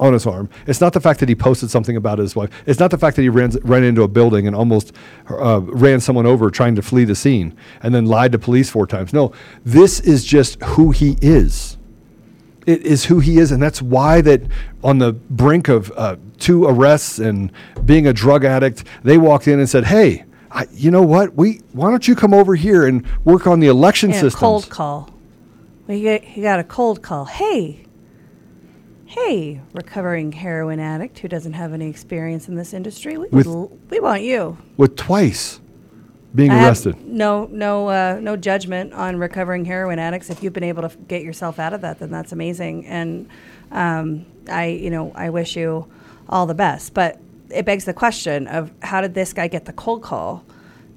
on 0.00 0.14
his 0.14 0.26
arm. 0.26 0.48
It's 0.66 0.80
not 0.80 0.94
the 0.94 1.00
fact 1.00 1.20
that 1.20 1.28
he 1.28 1.34
posted 1.34 1.70
something 1.70 1.94
about 1.94 2.18
his 2.18 2.34
wife. 2.34 2.50
It's 2.66 2.80
not 2.80 2.90
the 2.90 2.98
fact 2.98 3.16
that 3.16 3.22
he 3.22 3.28
ran, 3.28 3.50
ran 3.62 3.84
into 3.84 4.02
a 4.02 4.08
building 4.08 4.46
and 4.46 4.56
almost 4.56 4.92
uh, 5.28 5.60
ran 5.62 6.00
someone 6.00 6.26
over 6.26 6.50
trying 6.50 6.74
to 6.76 6.82
flee 6.82 7.04
the 7.04 7.14
scene 7.14 7.54
and 7.82 7.94
then 7.94 8.06
lied 8.06 8.32
to 8.32 8.38
police 8.38 8.70
four 8.70 8.86
times. 8.86 9.12
No, 9.12 9.32
this 9.62 10.00
is 10.00 10.24
just 10.24 10.60
who 10.62 10.90
he 10.90 11.16
is. 11.20 11.76
It 12.66 12.82
is 12.82 13.04
who 13.06 13.20
he 13.20 13.38
is, 13.38 13.52
and 13.52 13.62
that's 13.62 13.80
why 13.80 14.20
that 14.20 14.42
on 14.84 14.98
the 14.98 15.12
brink 15.12 15.68
of 15.68 15.90
uh, 15.96 16.16
two 16.38 16.64
arrests 16.66 17.18
and 17.18 17.50
being 17.84 18.06
a 18.06 18.12
drug 18.12 18.44
addict, 18.44 18.84
they 19.02 19.16
walked 19.18 19.48
in 19.48 19.58
and 19.58 19.68
said, 19.68 19.84
"Hey, 19.84 20.24
I, 20.50 20.66
you 20.70 20.90
know 20.90 21.02
what? 21.02 21.34
We 21.34 21.62
why 21.72 21.88
don't 21.90 22.06
you 22.06 22.14
come 22.14 22.34
over 22.34 22.54
here 22.54 22.86
and 22.86 23.06
work 23.24 23.46
on 23.46 23.60
the 23.60 23.66
election 23.66 24.10
Yeah, 24.10 24.20
systems?" 24.20 24.40
cold 24.40 24.68
call. 24.68 25.10
He 25.86 26.02
got 26.42 26.60
a 26.60 26.64
cold 26.64 27.02
call. 27.02 27.24
Hey, 27.24 27.86
hey, 29.10 29.60
recovering 29.74 30.30
heroin 30.30 30.78
addict 30.78 31.18
who 31.18 31.26
doesn't 31.26 31.54
have 31.54 31.72
any 31.72 31.88
experience 31.88 32.46
in 32.48 32.54
this 32.54 32.72
industry. 32.72 33.18
We, 33.18 33.26
With- 33.28 33.46
l- 33.48 33.72
we 33.90 33.98
want 33.98 34.22
you. 34.22 34.56
With 34.76 34.94
twice 34.96 35.60
being 36.32 36.52
I 36.52 36.64
arrested. 36.64 37.04
no, 37.04 37.46
no, 37.50 37.88
uh, 37.88 38.20
no 38.22 38.36
judgment 38.36 38.92
on 38.92 39.16
recovering 39.16 39.64
heroin 39.64 39.98
addicts. 39.98 40.30
If 40.30 40.44
you've 40.44 40.52
been 40.52 40.62
able 40.62 40.82
to 40.82 40.88
f- 40.90 40.96
get 41.08 41.22
yourself 41.24 41.58
out 41.58 41.72
of 41.72 41.80
that, 41.80 41.98
then 41.98 42.12
that's 42.12 42.30
amazing. 42.30 42.86
And 42.86 43.28
um, 43.72 44.26
I, 44.48 44.66
you 44.66 44.90
know, 44.90 45.10
I 45.16 45.30
wish 45.30 45.56
you 45.56 45.90
all 46.28 46.46
the 46.46 46.54
best. 46.54 46.94
But 46.94 47.18
it 47.50 47.64
begs 47.64 47.86
the 47.86 47.92
question 47.94 48.46
of 48.46 48.70
how 48.80 49.00
did 49.00 49.14
this 49.14 49.32
guy 49.32 49.48
get 49.48 49.64
the 49.64 49.72
cold 49.72 50.02
call 50.04 50.44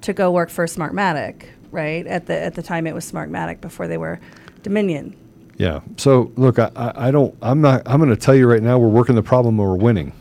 to 0.02 0.12
go 0.12 0.30
work 0.30 0.50
for 0.50 0.66
Smartmatic, 0.66 1.46
right? 1.72 2.06
At 2.06 2.26
the 2.26 2.38
at 2.40 2.54
the 2.54 2.62
time 2.62 2.86
it 2.86 2.94
was 2.94 3.10
Smartmatic 3.10 3.60
before 3.60 3.88
they 3.88 3.98
were 3.98 4.20
Dominion. 4.62 5.16
Yeah. 5.56 5.80
So 5.96 6.32
look, 6.36 6.58
I, 6.58 6.70
I 6.76 7.10
don't. 7.10 7.36
I'm 7.42 7.60
not. 7.60 7.82
I'm 7.86 7.98
going 7.98 8.10
to 8.10 8.16
tell 8.16 8.34
you 8.34 8.46
right 8.48 8.62
now. 8.62 8.78
We're 8.78 8.88
working 8.88 9.14
the 9.14 9.22
problem. 9.22 9.58
and 9.58 9.68
We're 9.68 9.76
winning. 9.76 10.12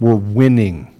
We're 0.00 0.14
winning. 0.14 0.90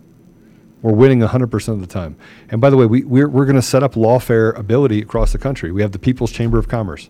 We're 0.83 0.93
winning 0.93 1.21
100% 1.21 1.69
of 1.69 1.81
the 1.81 1.87
time. 1.87 2.15
And 2.51 2.61
by 2.61 2.69
the 2.69 2.77
way, 2.77 2.85
we, 2.85 3.05
we're, 3.05 3.27
we're 3.29 3.47
going 3.47 3.57
to 3.57 3.63
set 3.63 3.83
up 3.83 3.95
lawfare 3.95 4.55
ability 4.59 5.01
across 5.01 5.33
the 5.33 5.39
country. 5.39 5.73
We 5.73 5.81
have 5.81 5.93
the 5.93 5.99
People's 5.99 6.31
Chamber 6.31 6.59
of 6.59 6.69
Commerce. 6.69 7.09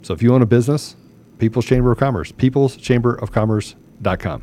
So 0.00 0.14
if 0.14 0.22
you 0.22 0.32
own 0.34 0.40
a 0.40 0.46
business, 0.46 0.96
People's 1.38 1.66
Chamber 1.66 1.92
of 1.92 1.98
Commerce, 1.98 2.32
People's 2.32 2.76
Chamber 2.78 3.14
of 3.16 3.30
peopleschamberofcommerce.com. 3.30 4.42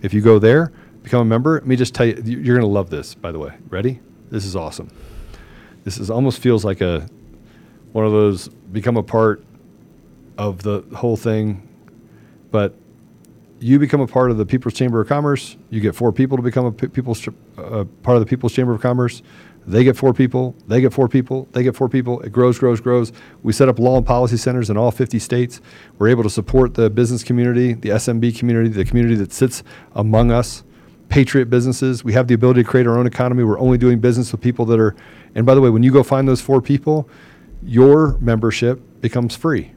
If 0.00 0.14
you 0.14 0.20
go 0.20 0.38
there, 0.38 0.72
become 1.02 1.22
a 1.22 1.24
member, 1.24 1.54
let 1.54 1.66
me 1.66 1.74
just 1.74 1.92
tell 1.92 2.06
you, 2.06 2.22
you- 2.24 2.38
you're 2.38 2.56
going 2.56 2.60
to 2.68 2.72
love 2.72 2.88
this, 2.88 3.16
by 3.16 3.32
the 3.32 3.40
way. 3.40 3.52
Ready? 3.68 3.98
This 4.30 4.44
is 4.44 4.54
awesome. 4.54 4.88
This 5.82 5.98
is 5.98 6.08
almost 6.08 6.38
feels 6.38 6.64
like 6.64 6.80
a 6.80 7.08
one 7.90 8.06
of 8.06 8.12
those 8.12 8.46
become 8.46 8.96
a 8.96 9.02
part 9.02 9.44
of 10.48 10.62
the 10.62 10.84
whole 10.96 11.16
thing. 11.16 11.68
But 12.50 12.74
you 13.60 13.78
become 13.78 14.00
a 14.00 14.06
part 14.06 14.30
of 14.30 14.38
the 14.38 14.46
People's 14.46 14.74
Chamber 14.74 15.00
of 15.00 15.08
Commerce. 15.08 15.56
You 15.70 15.80
get 15.80 15.94
four 15.94 16.12
people 16.12 16.36
to 16.36 16.42
become 16.42 16.66
a 16.66 16.72
people's 16.72 17.26
uh, 17.56 17.84
part 18.02 18.16
of 18.16 18.20
the 18.20 18.26
People's 18.26 18.52
Chamber 18.52 18.74
of 18.74 18.80
Commerce. 18.80 19.22
They 19.64 19.84
get 19.84 19.96
four 19.96 20.12
people. 20.12 20.56
They 20.66 20.80
get 20.80 20.92
four 20.92 21.08
people. 21.08 21.46
They 21.52 21.62
get 21.62 21.76
four 21.76 21.88
people. 21.88 22.20
It 22.22 22.32
grows, 22.32 22.58
grows, 22.58 22.80
grows. 22.80 23.12
We 23.44 23.52
set 23.52 23.68
up 23.68 23.78
law 23.78 23.96
and 23.96 24.04
policy 24.04 24.36
centers 24.36 24.68
in 24.70 24.76
all 24.76 24.90
50 24.90 25.20
states. 25.20 25.60
We're 25.98 26.08
able 26.08 26.24
to 26.24 26.30
support 26.30 26.74
the 26.74 26.90
business 26.90 27.22
community, 27.22 27.74
the 27.74 27.90
SMB 27.90 28.36
community, 28.36 28.70
the 28.70 28.84
community 28.84 29.14
that 29.14 29.32
sits 29.32 29.62
among 29.94 30.32
us, 30.32 30.64
patriot 31.08 31.48
businesses. 31.48 32.02
We 32.02 32.12
have 32.14 32.26
the 32.26 32.34
ability 32.34 32.64
to 32.64 32.68
create 32.68 32.88
our 32.88 32.98
own 32.98 33.06
economy. 33.06 33.44
We're 33.44 33.60
only 33.60 33.78
doing 33.78 34.00
business 34.00 34.32
with 34.32 34.40
people 34.40 34.64
that 34.66 34.80
are. 34.80 34.96
And 35.36 35.46
by 35.46 35.54
the 35.54 35.60
way, 35.60 35.70
when 35.70 35.84
you 35.84 35.92
go 35.92 36.02
find 36.02 36.26
those 36.26 36.40
four 36.40 36.60
people, 36.60 37.08
your 37.62 38.18
membership 38.18 38.80
becomes 39.00 39.36
free 39.36 39.70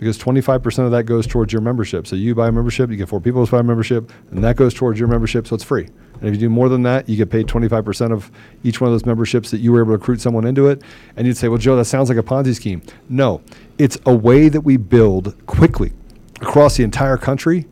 because 0.00 0.16
25% 0.16 0.86
of 0.86 0.92
that 0.92 1.04
goes 1.04 1.26
towards 1.26 1.52
your 1.52 1.60
membership. 1.60 2.06
So 2.06 2.16
you 2.16 2.34
buy 2.34 2.48
a 2.48 2.52
membership, 2.52 2.88
you 2.88 2.96
get 2.96 3.10
four 3.10 3.20
people 3.20 3.44
to 3.44 3.52
buy 3.52 3.58
a 3.58 3.62
membership, 3.62 4.10
and 4.30 4.42
that 4.42 4.56
goes 4.56 4.72
towards 4.72 4.98
your 4.98 5.08
membership, 5.08 5.46
so 5.46 5.54
it's 5.54 5.62
free. 5.62 5.84
And 5.84 6.24
if 6.24 6.32
you 6.32 6.40
do 6.40 6.48
more 6.48 6.70
than 6.70 6.82
that, 6.84 7.06
you 7.06 7.18
get 7.18 7.28
paid 7.28 7.46
25% 7.46 8.10
of 8.10 8.30
each 8.64 8.80
one 8.80 8.88
of 8.88 8.94
those 8.94 9.04
memberships 9.04 9.50
that 9.50 9.58
you 9.58 9.72
were 9.72 9.80
able 9.80 9.88
to 9.88 9.98
recruit 9.98 10.22
someone 10.22 10.46
into 10.46 10.68
it. 10.68 10.80
And 11.16 11.26
you'd 11.26 11.36
say, 11.36 11.48
well, 11.48 11.58
Joe, 11.58 11.76
that 11.76 11.84
sounds 11.84 12.08
like 12.08 12.16
a 12.16 12.22
Ponzi 12.22 12.54
scheme. 12.54 12.80
No, 13.10 13.42
it's 13.76 13.98
a 14.06 14.14
way 14.14 14.48
that 14.48 14.62
we 14.62 14.78
build 14.78 15.36
quickly 15.46 15.92
across 16.40 16.78
the 16.78 16.82
entire 16.82 17.18
country, 17.18 17.66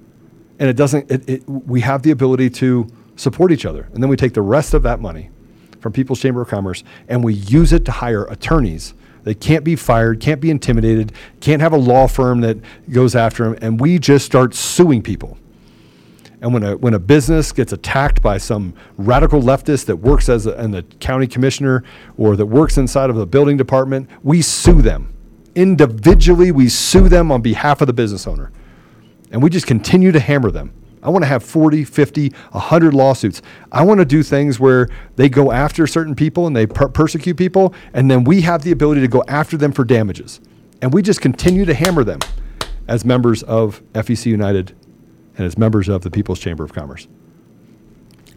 and 0.58 0.68
it 0.68 0.76
doesn't, 0.76 1.10
it, 1.10 1.26
it, 1.26 1.48
we 1.48 1.80
have 1.80 2.02
the 2.02 2.10
ability 2.10 2.50
to 2.50 2.86
support 3.16 3.52
each 3.52 3.64
other. 3.64 3.88
And 3.94 4.02
then 4.02 4.10
we 4.10 4.16
take 4.16 4.34
the 4.34 4.42
rest 4.42 4.74
of 4.74 4.82
that 4.82 5.00
money 5.00 5.30
from 5.80 5.92
People's 5.92 6.20
Chamber 6.20 6.42
of 6.42 6.48
Commerce 6.48 6.84
and 7.08 7.22
we 7.24 7.34
use 7.34 7.72
it 7.72 7.84
to 7.86 7.92
hire 7.92 8.24
attorneys 8.24 8.94
they 9.24 9.34
can't 9.34 9.64
be 9.64 9.76
fired, 9.76 10.20
can't 10.20 10.40
be 10.40 10.50
intimidated, 10.50 11.12
can't 11.40 11.60
have 11.60 11.72
a 11.72 11.78
law 11.78 12.06
firm 12.06 12.40
that 12.40 12.58
goes 12.90 13.14
after 13.14 13.44
them, 13.44 13.58
and 13.60 13.80
we 13.80 13.98
just 13.98 14.24
start 14.24 14.54
suing 14.54 15.02
people. 15.02 15.38
And 16.40 16.54
when 16.54 16.62
a 16.62 16.76
when 16.76 16.94
a 16.94 16.98
business 16.98 17.50
gets 17.50 17.72
attacked 17.72 18.22
by 18.22 18.38
some 18.38 18.74
radical 18.96 19.42
leftist 19.42 19.86
that 19.86 19.96
works 19.96 20.28
as 20.28 20.46
a, 20.46 20.52
the 20.52 20.84
county 21.00 21.26
commissioner 21.26 21.82
or 22.16 22.36
that 22.36 22.46
works 22.46 22.78
inside 22.78 23.10
of 23.10 23.16
the 23.16 23.26
building 23.26 23.56
department, 23.56 24.08
we 24.22 24.40
sue 24.40 24.80
them 24.80 25.12
individually. 25.56 26.52
We 26.52 26.68
sue 26.68 27.08
them 27.08 27.32
on 27.32 27.42
behalf 27.42 27.80
of 27.80 27.88
the 27.88 27.92
business 27.92 28.26
owner, 28.26 28.52
and 29.32 29.42
we 29.42 29.50
just 29.50 29.66
continue 29.66 30.12
to 30.12 30.20
hammer 30.20 30.52
them. 30.52 30.72
I 31.02 31.10
want 31.10 31.22
to 31.22 31.28
have 31.28 31.42
40, 31.42 31.84
50, 31.84 32.30
100 32.50 32.94
lawsuits. 32.94 33.42
I 33.70 33.84
want 33.84 34.00
to 34.00 34.04
do 34.04 34.22
things 34.22 34.58
where 34.58 34.88
they 35.16 35.28
go 35.28 35.52
after 35.52 35.86
certain 35.86 36.14
people 36.14 36.46
and 36.46 36.56
they 36.56 36.66
per- 36.66 36.88
persecute 36.88 37.36
people, 37.36 37.74
and 37.92 38.10
then 38.10 38.24
we 38.24 38.40
have 38.42 38.62
the 38.62 38.72
ability 38.72 39.00
to 39.02 39.08
go 39.08 39.22
after 39.28 39.56
them 39.56 39.72
for 39.72 39.84
damages. 39.84 40.40
And 40.82 40.92
we 40.92 41.02
just 41.02 41.20
continue 41.20 41.64
to 41.64 41.74
hammer 41.74 42.04
them 42.04 42.20
as 42.86 43.04
members 43.04 43.42
of 43.44 43.82
FEC 43.92 44.26
United 44.26 44.74
and 45.36 45.46
as 45.46 45.56
members 45.58 45.88
of 45.88 46.02
the 46.02 46.10
People's 46.10 46.40
Chamber 46.40 46.64
of 46.64 46.72
Commerce. 46.72 47.06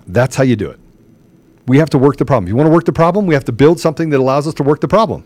That's 0.08 0.36
how 0.36 0.44
you 0.44 0.56
do 0.56 0.70
it. 0.70 0.80
We 1.68 1.78
have 1.78 1.90
to 1.92 1.98
work 1.98 2.18
the 2.18 2.26
problem. 2.26 2.48
You 2.48 2.56
want 2.56 2.68
to 2.68 2.74
work 2.74 2.86
the 2.86 2.94
problem, 2.94 3.26
we 3.26 3.34
have 3.34 3.46
to 3.46 3.52
build 3.52 3.80
something 3.80 4.10
that 4.10 4.20
allows 4.20 4.48
us 4.48 4.54
to 4.56 4.64
work 4.64 4.82
the 4.82 4.88
problem. 4.88 5.24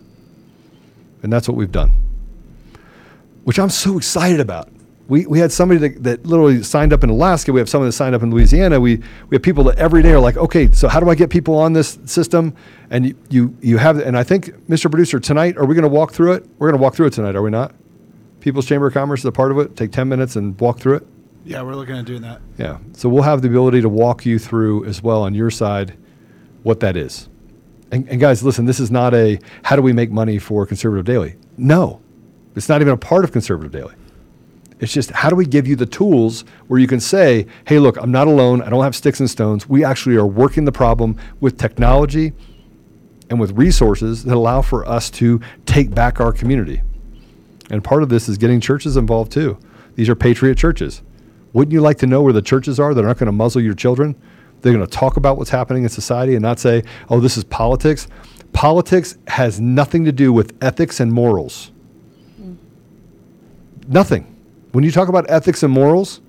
And 1.24 1.34
that's 1.34 1.48
what 1.48 1.58
we've 1.58 1.72
done, 1.72 1.92
which 3.46 3.58
I'm 3.58 3.70
so 3.70 3.98
excited 3.98 4.40
about 4.40 4.70
we, 5.08 5.26
we 5.28 5.40
had 5.40 5.52
somebody 5.52 5.80
that, 5.80 6.04
that 6.04 6.26
literally 6.26 6.64
signed 6.64 6.92
up 6.92 7.04
in 7.04 7.10
Alaska. 7.10 7.54
We 7.54 7.60
have 7.60 7.70
someone 7.70 7.88
that 7.88 7.94
signed 7.94 8.16
up 8.16 8.24
in 8.24 8.32
Louisiana. 8.32 8.80
We, 8.80 8.98
we 9.30 9.36
have 9.36 9.44
people 9.44 9.64
that 9.66 9.78
every 9.78 10.02
day 10.02 10.12
are 10.12 10.20
like, 10.20 10.38
okay, 10.38 10.72
so 10.72 10.88
how 10.88 11.00
do 11.00 11.10
I 11.10 11.16
get 11.16 11.30
people 11.30 11.58
on 11.58 11.74
this 11.74 12.00
system? 12.06 12.56
And 12.90 13.06
you, 13.06 13.18
you, 13.30 13.58
you 13.62 13.78
have, 13.78 14.00
and 14.00 14.18
I 14.18 14.24
think, 14.24 14.48
Mr. 14.68 14.90
Producer, 14.90 15.20
tonight, 15.20 15.58
are 15.58 15.66
we 15.66 15.76
going 15.76 15.84
to 15.84 15.90
walk 15.90 16.12
through 16.12 16.34
it? 16.34 16.46
We're 16.58 16.70
going 16.70 16.80
to 16.80 16.84
walk 16.84 16.96
through 16.96 17.08
it 17.08 17.14
tonight, 17.14 17.36
are 17.36 17.44
we 17.44 17.52
not? 17.52 17.76
People's 18.40 18.66
Chamber 18.66 18.88
of 18.88 18.94
Commerce 18.94 19.22
is 19.22 19.26
a 19.26 19.32
part 19.32 19.52
of 19.52 19.60
it. 19.60 19.76
Take 19.76 19.92
10 19.92 20.08
minutes 20.08 20.36
and 20.36 20.60
walk 20.60 20.80
through 20.80 20.96
it. 20.98 21.08
Yeah, 21.44 21.62
we're 21.62 21.76
looking 21.76 21.96
at 21.96 22.06
doing 22.06 22.24
that. 22.24 22.42
Yeah. 22.58 22.80
So 22.94 23.08
we'll 23.08 23.24
have 23.24 23.44
the 23.44 23.48
ability 23.48 23.82
to 23.82 23.90
walk 23.90 24.26
you 24.26 24.40
through 24.40 24.86
as 24.86 25.04
well 25.04 25.22
on 25.22 25.36
your 25.36 25.52
side 25.52 25.96
what 26.64 26.80
that 26.80 26.98
is. 26.98 27.30
And, 27.92 28.10
and 28.10 28.20
guys, 28.20 28.44
listen, 28.44 28.66
this 28.66 28.80
is 28.80 28.90
not 28.90 29.14
a 29.14 29.40
how 29.64 29.76
do 29.76 29.84
we 29.84 29.94
make 29.94 30.10
money 30.10 30.40
for 30.40 30.66
Conservative 30.66 31.06
Daily? 31.06 31.36
No, 31.58 32.02
it's 32.56 32.68
not 32.68 32.82
even 32.82 32.94
a 32.94 32.98
part 32.98 33.24
of 33.24 33.32
Conservative 33.32 33.72
Daily. 33.72 33.94
It's 34.80 34.92
just 34.92 35.12
how 35.12 35.30
do 35.30 35.36
we 35.36 35.46
give 35.46 35.68
you 35.68 35.76
the 35.76 35.86
tools 35.86 36.44
where 36.68 36.80
you 36.80 36.88
can 36.88 37.00
say, 37.00 37.48
hey, 37.66 37.80
look, 37.80 37.98
I'm 37.98 38.12
not 38.12 38.28
alone. 38.28 38.62
I 38.62 38.70
don't 38.70 38.84
have 38.84 38.96
sticks 38.96 39.20
and 39.20 39.30
stones. 39.30 39.70
We 39.70 39.86
actually 39.86 40.18
are 40.18 40.26
working 40.26 40.66
the 40.66 40.72
problem 40.72 41.18
with 41.40 41.58
technology 41.58 42.34
and 43.30 43.40
with 43.40 43.52
resources 43.52 44.26
that 44.26 44.36
allow 44.36 44.62
for 44.62 44.88
us 44.88 45.10
to 45.12 45.40
take 45.66 45.96
back 45.96 46.20
our 46.20 46.34
community. 46.34 46.82
And 47.70 47.84
part 47.84 48.04
of 48.04 48.10
this 48.10 48.28
is 48.28 48.38
getting 48.38 48.60
churches 48.60 48.98
involved 48.98 49.32
too. 49.32 49.58
These 49.96 50.10
are 50.10 50.16
patriot 50.16 50.58
churches. 50.58 51.02
Wouldn't 51.54 51.72
you 51.72 51.80
like 51.80 51.98
to 52.00 52.08
know 52.08 52.22
where 52.22 52.34
the 52.34 52.42
churches 52.42 52.80
are 52.80 52.94
that 52.94 53.06
aren't 53.06 53.18
going 53.18 53.28
to 53.28 53.32
muzzle 53.32 53.62
your 53.62 53.74
children? 53.74 54.16
They're 54.62 54.74
going 54.74 54.86
to 54.86 54.92
talk 54.92 55.16
about 55.16 55.38
what's 55.38 55.50
happening 55.50 55.84
in 55.84 55.90
society 55.90 56.36
and 56.36 56.42
not 56.42 56.60
say, 56.60 56.84
oh, 57.10 57.20
this 57.22 57.38
is 57.38 57.46
politics. 57.46 58.08
Politics 58.52 59.18
has 59.28 59.60
nothing 59.60 60.06
to 60.06 60.12
do 60.12 60.34
with 60.34 60.56
ethics 60.62 61.00
and 61.00 61.12
morals. 61.12 61.72
Mm. 62.40 62.58
Nothing. 63.88 64.35
When 64.76 64.84
you 64.84 64.92
talk 64.92 65.08
about 65.08 65.30
ethics 65.30 65.64
and 65.64 65.72
morals, 65.72 66.20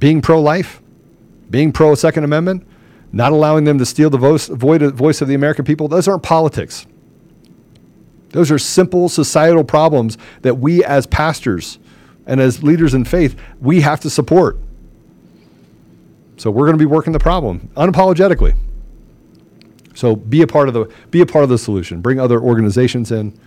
being 0.00 0.20
pro 0.20 0.42
life, 0.42 0.82
being 1.48 1.70
pro 1.70 1.94
Second 1.94 2.24
Amendment, 2.24 2.66
not 3.12 3.30
allowing 3.30 3.62
them 3.62 3.78
to 3.78 3.86
steal 3.86 4.10
the 4.10 4.18
voice, 4.18 4.48
voice 4.48 5.20
of 5.20 5.28
the 5.28 5.34
American 5.34 5.64
people, 5.64 5.86
those 5.86 6.08
aren't 6.08 6.24
politics. 6.24 6.88
Those 8.30 8.50
are 8.50 8.58
simple 8.58 9.08
societal 9.08 9.62
problems 9.62 10.18
that 10.42 10.56
we 10.56 10.82
as 10.82 11.06
pastors 11.06 11.78
and 12.26 12.40
as 12.40 12.64
leaders 12.64 12.94
in 12.94 13.04
faith, 13.04 13.38
we 13.60 13.80
have 13.80 14.00
to 14.00 14.10
support. 14.10 14.58
So 16.38 16.50
we're 16.50 16.66
going 16.66 16.76
to 16.76 16.82
be 16.82 16.84
working 16.84 17.12
the 17.12 17.20
problem 17.20 17.70
unapologetically. 17.76 18.56
So 19.94 20.16
be 20.16 20.42
a 20.42 20.48
part 20.48 20.66
of 20.66 20.74
the 20.74 20.92
be 21.12 21.20
a 21.20 21.26
part 21.26 21.44
of 21.44 21.50
the 21.50 21.58
solution. 21.58 22.00
Bring 22.00 22.18
other 22.18 22.40
organizations 22.40 23.12
in. 23.12 23.38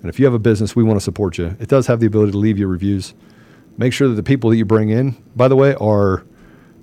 And 0.00 0.08
if 0.08 0.20
you 0.20 0.26
have 0.26 0.34
a 0.34 0.38
business, 0.38 0.76
we 0.76 0.84
want 0.84 0.96
to 0.96 1.04
support 1.04 1.38
you. 1.38 1.56
It 1.58 1.66
does 1.68 1.88
have 1.88 1.98
the 1.98 2.06
ability 2.06 2.30
to 2.30 2.38
leave 2.38 2.56
you 2.56 2.68
reviews. 2.68 3.14
Make 3.78 3.92
sure 3.92 4.08
that 4.08 4.14
the 4.14 4.22
people 4.22 4.50
that 4.50 4.56
you 4.56 4.64
bring 4.64 4.90
in, 4.90 5.16
by 5.36 5.48
the 5.48 5.56
way, 5.56 5.74
are 5.76 6.24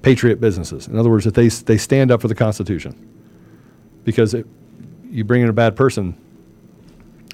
patriot 0.01 0.39
businesses. 0.39 0.87
In 0.87 0.97
other 0.97 1.09
words, 1.09 1.25
that 1.25 1.35
they 1.35 1.49
they 1.49 1.77
stand 1.77 2.09
up 2.09 2.21
for 2.21 2.27
the 2.27 2.35
Constitution. 2.35 3.11
Because 4.03 4.33
it, 4.33 4.47
you 5.09 5.23
bring 5.23 5.41
in 5.41 5.49
a 5.49 5.53
bad 5.53 5.75
person, 5.75 6.15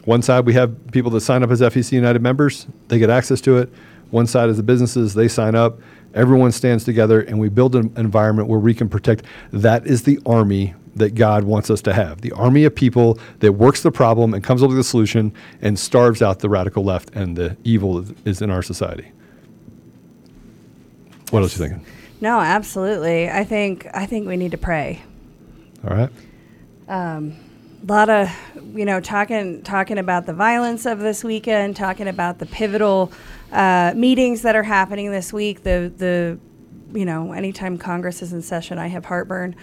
one 0.06 0.22
side 0.22 0.46
we 0.46 0.54
have 0.54 0.76
people 0.92 1.12
that 1.12 1.22
sign 1.22 1.44
up 1.44 1.52
as 1.52 1.62
FEC 1.62 1.92
United 1.92 2.22
members, 2.22 2.66
they 2.88 2.98
get 2.98 3.10
access 3.10 3.40
to 3.42 3.58
it. 3.58 3.70
One 4.10 4.26
side 4.28 4.50
is 4.50 4.58
the 4.58 4.64
businesses, 4.64 5.14
they 5.14 5.28
sign 5.28 5.56
up. 5.56 5.80
Everyone 6.14 6.52
stands 6.52 6.84
together, 6.84 7.22
and 7.22 7.40
we 7.40 7.48
build 7.48 7.76
an 7.76 7.94
environment 7.96 8.50
where 8.50 8.60
we 8.60 8.74
can 8.74 8.90
protect. 8.90 9.24
That 9.52 9.88
is 9.88 10.04
the 10.04 10.20
army 10.26 10.74
that 10.96 11.16
God 11.16 11.46
wants 11.46 11.70
us 11.70 11.82
to 11.84 11.94
have 11.94 12.20
the 12.20 12.34
army 12.34 12.66
of 12.66 12.76
people 12.76 13.18
that 13.40 13.54
works 13.54 13.82
the 13.82 13.92
problem 13.92 14.34
and 14.34 14.44
comes 14.44 14.62
up 14.62 14.70
with 14.70 14.80
a 14.80 14.84
solution 14.84 15.34
and 15.62 15.80
starves 15.80 16.22
out 16.22 16.40
the 16.40 16.50
radical 16.50 16.84
left 16.84 17.12
and 17.12 17.38
the 17.38 17.56
evil 17.64 18.02
that 18.02 18.28
is 18.28 18.42
in 18.42 18.50
our 18.50 18.62
society. 18.62 19.12
What 21.32 21.44
else 21.44 21.60
are 21.60 21.64
you 21.64 21.70
thinking? 21.70 21.86
No, 22.20 22.40
absolutely. 22.40 23.30
I 23.30 23.44
think 23.44 23.88
I 23.94 24.06
think 24.06 24.28
we 24.28 24.38
need 24.38 24.52
to 24.52 24.58
pray. 24.58 25.02
All 25.84 25.96
right. 25.96 26.10
Um, 26.88 27.36
a 27.82 27.92
lot 27.92 28.10
of 28.10 28.30
you 28.76 28.86
know 28.86 29.00
talking 29.00 29.64
talking 29.64 29.98
about 29.98 30.26
the 30.26 30.34
violence 30.34 30.86
of 30.86 31.00
this 31.00 31.24
weekend, 31.24 31.76
talking 31.76 32.08
about 32.08 32.38
the 32.38 32.46
pivotal 32.46 33.12
uh, 33.52 33.94
meetings 33.96 34.44
that 34.44 34.56
are 34.56 34.64
happening 34.64 35.12
this 35.12 35.34
week. 35.34 35.64
The 35.64 35.92
the 35.96 36.38
you 36.98 37.06
know 37.06 37.32
anytime 37.32 37.78
Congress 37.78 38.22
is 38.22 38.34
in 38.34 38.42
session, 38.42 38.78
I 38.78 38.88
have 38.88 39.06
heartburn. 39.06 39.56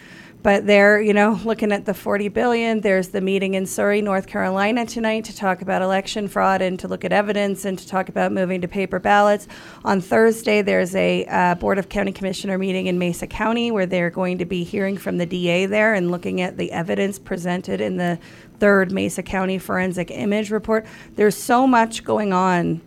But 0.42 0.66
they're, 0.66 1.00
you 1.00 1.12
know, 1.12 1.40
looking 1.44 1.72
at 1.72 1.84
the 1.84 1.94
40 1.94 2.28
billion. 2.28 2.80
There's 2.80 3.08
the 3.08 3.20
meeting 3.20 3.54
in 3.54 3.66
Surry, 3.66 4.00
North 4.00 4.26
Carolina 4.26 4.86
tonight 4.86 5.24
to 5.24 5.36
talk 5.36 5.62
about 5.62 5.82
election 5.82 6.28
fraud 6.28 6.62
and 6.62 6.78
to 6.80 6.88
look 6.88 7.04
at 7.04 7.12
evidence 7.12 7.64
and 7.64 7.78
to 7.78 7.86
talk 7.86 8.08
about 8.08 8.32
moving 8.32 8.60
to 8.60 8.68
paper 8.68 8.98
ballots. 8.98 9.48
On 9.84 10.00
Thursday, 10.00 10.62
there's 10.62 10.94
a 10.94 11.24
uh, 11.26 11.54
Board 11.56 11.78
of 11.78 11.88
County 11.88 12.12
Commissioner 12.12 12.58
meeting 12.58 12.86
in 12.86 12.98
Mesa 12.98 13.26
County 13.26 13.70
where 13.70 13.86
they're 13.86 14.10
going 14.10 14.38
to 14.38 14.44
be 14.44 14.64
hearing 14.64 14.96
from 14.96 15.18
the 15.18 15.26
DA 15.26 15.66
there 15.66 15.94
and 15.94 16.10
looking 16.10 16.40
at 16.40 16.56
the 16.56 16.72
evidence 16.72 17.18
presented 17.18 17.80
in 17.80 17.96
the 17.96 18.18
third 18.58 18.92
Mesa 18.92 19.22
County 19.22 19.58
forensic 19.58 20.10
image 20.10 20.50
report. 20.50 20.86
There's 21.16 21.36
so 21.36 21.66
much 21.66 22.04
going 22.04 22.32
on 22.32 22.80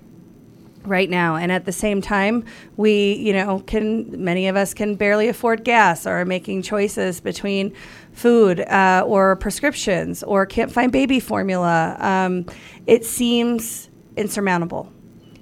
right 0.83 1.09
now. 1.09 1.35
And 1.35 1.51
at 1.51 1.65
the 1.65 1.71
same 1.71 2.01
time 2.01 2.45
we 2.77 3.13
you 3.13 3.33
know 3.33 3.59
can 3.61 4.23
many 4.23 4.47
of 4.47 4.55
us 4.55 4.73
can 4.73 4.95
barely 4.95 5.27
afford 5.27 5.63
gas 5.63 6.05
or 6.05 6.21
are 6.21 6.25
making 6.25 6.61
choices 6.61 7.19
between 7.19 7.73
food 8.13 8.61
uh, 8.61 9.03
or 9.05 9.35
prescriptions 9.35 10.23
or 10.23 10.45
can't 10.45 10.71
find 10.71 10.91
baby 10.91 11.19
formula. 11.19 11.97
Um, 11.99 12.45
it 12.87 13.05
seems 13.05 13.89
insurmountable. 14.17 14.91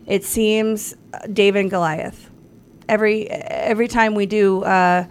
It 0.06 0.24
seems 0.24 0.96
uh, 1.14 1.28
david 1.32 1.62
and 1.62 1.70
goliath. 1.70 2.30
Every 2.88 3.30
every 3.30 3.88
time 3.88 4.16
we 4.16 4.26
do 4.26 4.64
uh, 4.64 5.06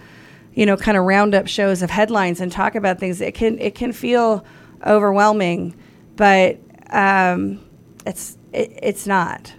you 0.55 0.67
know 0.67 0.77
kind 0.77 0.97
of 0.97 1.05
roundup 1.05 1.47
shows 1.47 1.83
of 1.83 1.91
headlines 1.91 2.41
and 2.41 2.51
talk 2.51 2.75
about 2.75 2.99
things 2.99 3.21
it 3.21 3.35
can 3.35 3.59
it 3.61 3.77
can 3.77 3.93
feel 3.93 4.45
overwhelming 4.85 5.77
but 6.17 6.59
um, 6.91 7.65
it's 8.05 8.37
it, 8.53 8.77
it's 8.83 9.07
not 9.07 9.53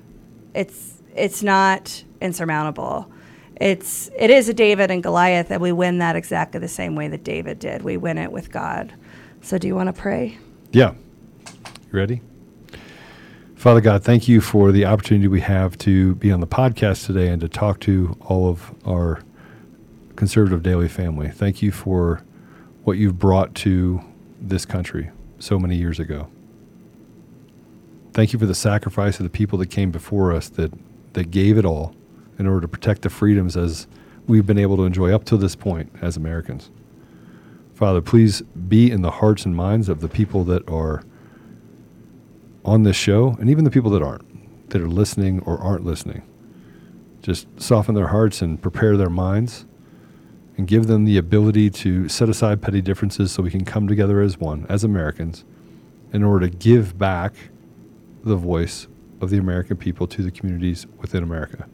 it's 0.54 1.02
it's 1.16 1.44
not 1.44 2.04
insurmountable. 2.22 3.12
It's 3.60 4.10
it 4.18 4.30
is 4.30 4.48
a 4.50 4.54
David 4.54 4.90
and 4.92 5.04
Goliath, 5.04 5.52
and 5.52 5.62
we 5.62 5.72
win 5.72 5.98
that 6.00 6.16
exactly 6.16 6.60
the 6.60 6.68
same 6.68 6.96
way 6.96 7.08
that 7.10 7.24
David 7.24 7.60
did. 7.60 7.82
We 7.82 7.98
win 7.98 8.18
it 8.18 8.32
with 8.32 8.52
God. 8.52 8.94
So, 9.42 9.58
do 9.58 9.68
you 9.68 9.76
want 9.76 9.88
to 9.88 10.02
pray? 10.02 10.38
Yeah. 10.72 10.94
You 11.92 12.00
ready? 12.00 12.22
Father 13.56 13.82
God, 13.82 14.04
thank 14.04 14.30
you 14.30 14.40
for 14.40 14.72
the 14.72 14.86
opportunity 14.86 15.28
we 15.28 15.42
have 15.42 15.78
to 15.80 16.16
be 16.16 16.32
on 16.32 16.40
the 16.40 16.48
podcast 16.48 17.06
today 17.06 17.28
and 17.28 17.42
to 17.42 17.50
talk 17.50 17.82
to 17.82 18.16
all 18.22 18.48
of 18.48 18.74
our 18.86 19.22
conservative 20.16 20.64
daily 20.64 20.88
family. 20.88 21.30
Thank 21.30 21.62
you 21.62 21.72
for 21.72 22.24
what 22.86 22.98
you've 22.98 23.20
brought 23.20 23.56
to 23.56 24.02
this 24.40 24.66
country 24.66 25.12
so 25.40 25.60
many 25.60 25.76
years 25.76 26.00
ago. 26.00 26.30
Thank 28.12 28.34
you 28.34 28.40
for 28.40 28.48
the 28.48 28.56
sacrifice 28.56 29.20
of 29.20 29.24
the 29.24 29.30
people 29.30 29.60
that 29.60 29.68
came 29.68 29.92
before 29.92 30.34
us 30.34 30.50
that, 30.50 30.74
that 31.14 31.30
gave 31.30 31.58
it 31.58 31.66
all 31.66 31.96
in 32.40 32.48
order 32.48 32.62
to 32.62 32.68
protect 32.68 33.04
the 33.04 33.10
freedoms 33.10 33.56
as 33.56 33.88
we've 34.28 34.46
been 34.46 34.58
able 34.58 34.78
to 34.78 34.84
enjoy 34.84 35.14
up 35.14 35.26
to 35.26 35.38
this 35.38 35.56
point 35.56 35.92
as 36.02 36.18
Americans. 36.18 36.72
Father, 37.76 38.02
please 38.02 38.42
be 38.42 38.92
in 38.92 39.04
the 39.04 39.12
hearts 39.12 39.46
and 39.46 39.56
minds 39.56 39.90
of 39.90 40.02
the 40.02 40.10
people 40.10 40.44
that 40.46 40.68
are 40.68 41.04
on 42.66 42.84
this 42.84 42.96
show 42.96 43.38
and 43.40 43.50
even 43.50 43.64
the 43.64 43.72
people 43.72 43.92
that 43.92 44.02
aren't, 44.02 44.70
that 44.70 44.82
are 44.82 44.90
listening 44.90 45.40
or 45.42 45.58
aren't 45.60 45.86
listening. 45.86 46.24
Just 47.22 47.48
soften 47.62 47.96
their 47.96 48.08
hearts 48.08 48.42
and 48.42 48.62
prepare 48.62 48.98
their 48.98 49.10
minds 49.10 49.66
and 50.58 50.68
give 50.68 50.88
them 50.88 51.06
the 51.06 51.18
ability 51.18 51.70
to 51.70 52.10
set 52.10 52.28
aside 52.28 52.62
petty 52.62 52.82
differences 52.82 53.32
so 53.32 53.44
we 53.44 53.52
can 53.52 53.66
come 53.66 53.88
together 53.88 54.20
as 54.20 54.38
one, 54.38 54.66
as 54.68 54.84
Americans, 54.84 55.46
in 56.12 56.24
order 56.24 56.50
to 56.50 56.58
give 56.58 56.98
back 56.98 57.34
the 58.30 58.38
voice 58.38 58.88
of 59.22 59.30
the 59.30 59.38
American 59.38 59.78
people 59.78 60.08
to 60.08 60.24
the 60.24 60.32
communities 60.32 60.88
within 60.98 61.24
America. 61.24 61.68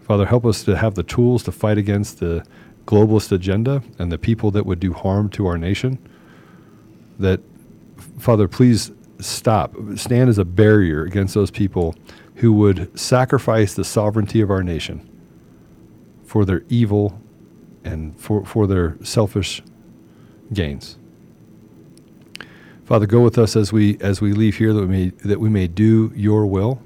Father, 0.00 0.26
help 0.26 0.44
us 0.44 0.64
to 0.64 0.76
have 0.76 0.94
the 0.94 1.02
tools 1.02 1.42
to 1.44 1.52
fight 1.52 1.78
against 1.78 2.20
the 2.20 2.44
globalist 2.86 3.32
agenda 3.32 3.82
and 3.98 4.12
the 4.12 4.18
people 4.18 4.50
that 4.50 4.66
would 4.66 4.80
do 4.80 4.92
harm 4.92 5.28
to 5.30 5.46
our 5.46 5.56
nation. 5.56 5.98
That, 7.18 7.40
Father, 8.18 8.48
please 8.48 8.90
stop, 9.20 9.74
stand 9.96 10.28
as 10.28 10.38
a 10.38 10.44
barrier 10.44 11.04
against 11.04 11.34
those 11.34 11.50
people 11.50 11.94
who 12.36 12.52
would 12.52 12.98
sacrifice 12.98 13.74
the 13.74 13.84
sovereignty 13.84 14.40
of 14.40 14.50
our 14.50 14.62
nation 14.62 15.08
for 16.24 16.44
their 16.44 16.64
evil 16.68 17.18
and 17.84 18.18
for, 18.18 18.44
for 18.44 18.66
their 18.66 18.98
selfish 19.02 19.62
gains. 20.52 20.98
Father, 22.84 23.06
go 23.06 23.20
with 23.22 23.38
us 23.38 23.56
as 23.56 23.72
we 23.72 23.98
as 24.00 24.20
we 24.20 24.32
leave 24.32 24.58
here 24.58 24.74
that 24.74 24.80
we 24.82 24.86
may 24.86 25.08
that 25.24 25.40
we 25.40 25.48
may 25.48 25.66
do 25.66 26.12
your 26.14 26.46
will, 26.46 26.82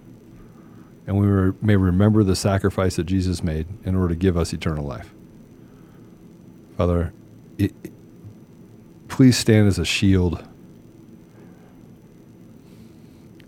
and 1.06 1.18
we 1.18 1.52
may 1.60 1.76
remember 1.76 2.22
the 2.22 2.36
sacrifice 2.36 2.96
that 2.96 3.04
Jesus 3.04 3.42
made 3.42 3.66
in 3.84 3.96
order 3.96 4.10
to 4.10 4.16
give 4.16 4.36
us 4.36 4.52
eternal 4.52 4.84
life. 4.84 5.12
Father, 6.76 7.12
it, 7.58 7.72
please 9.08 9.36
stand 9.36 9.66
as 9.66 9.80
a 9.80 9.84
shield, 9.84 10.46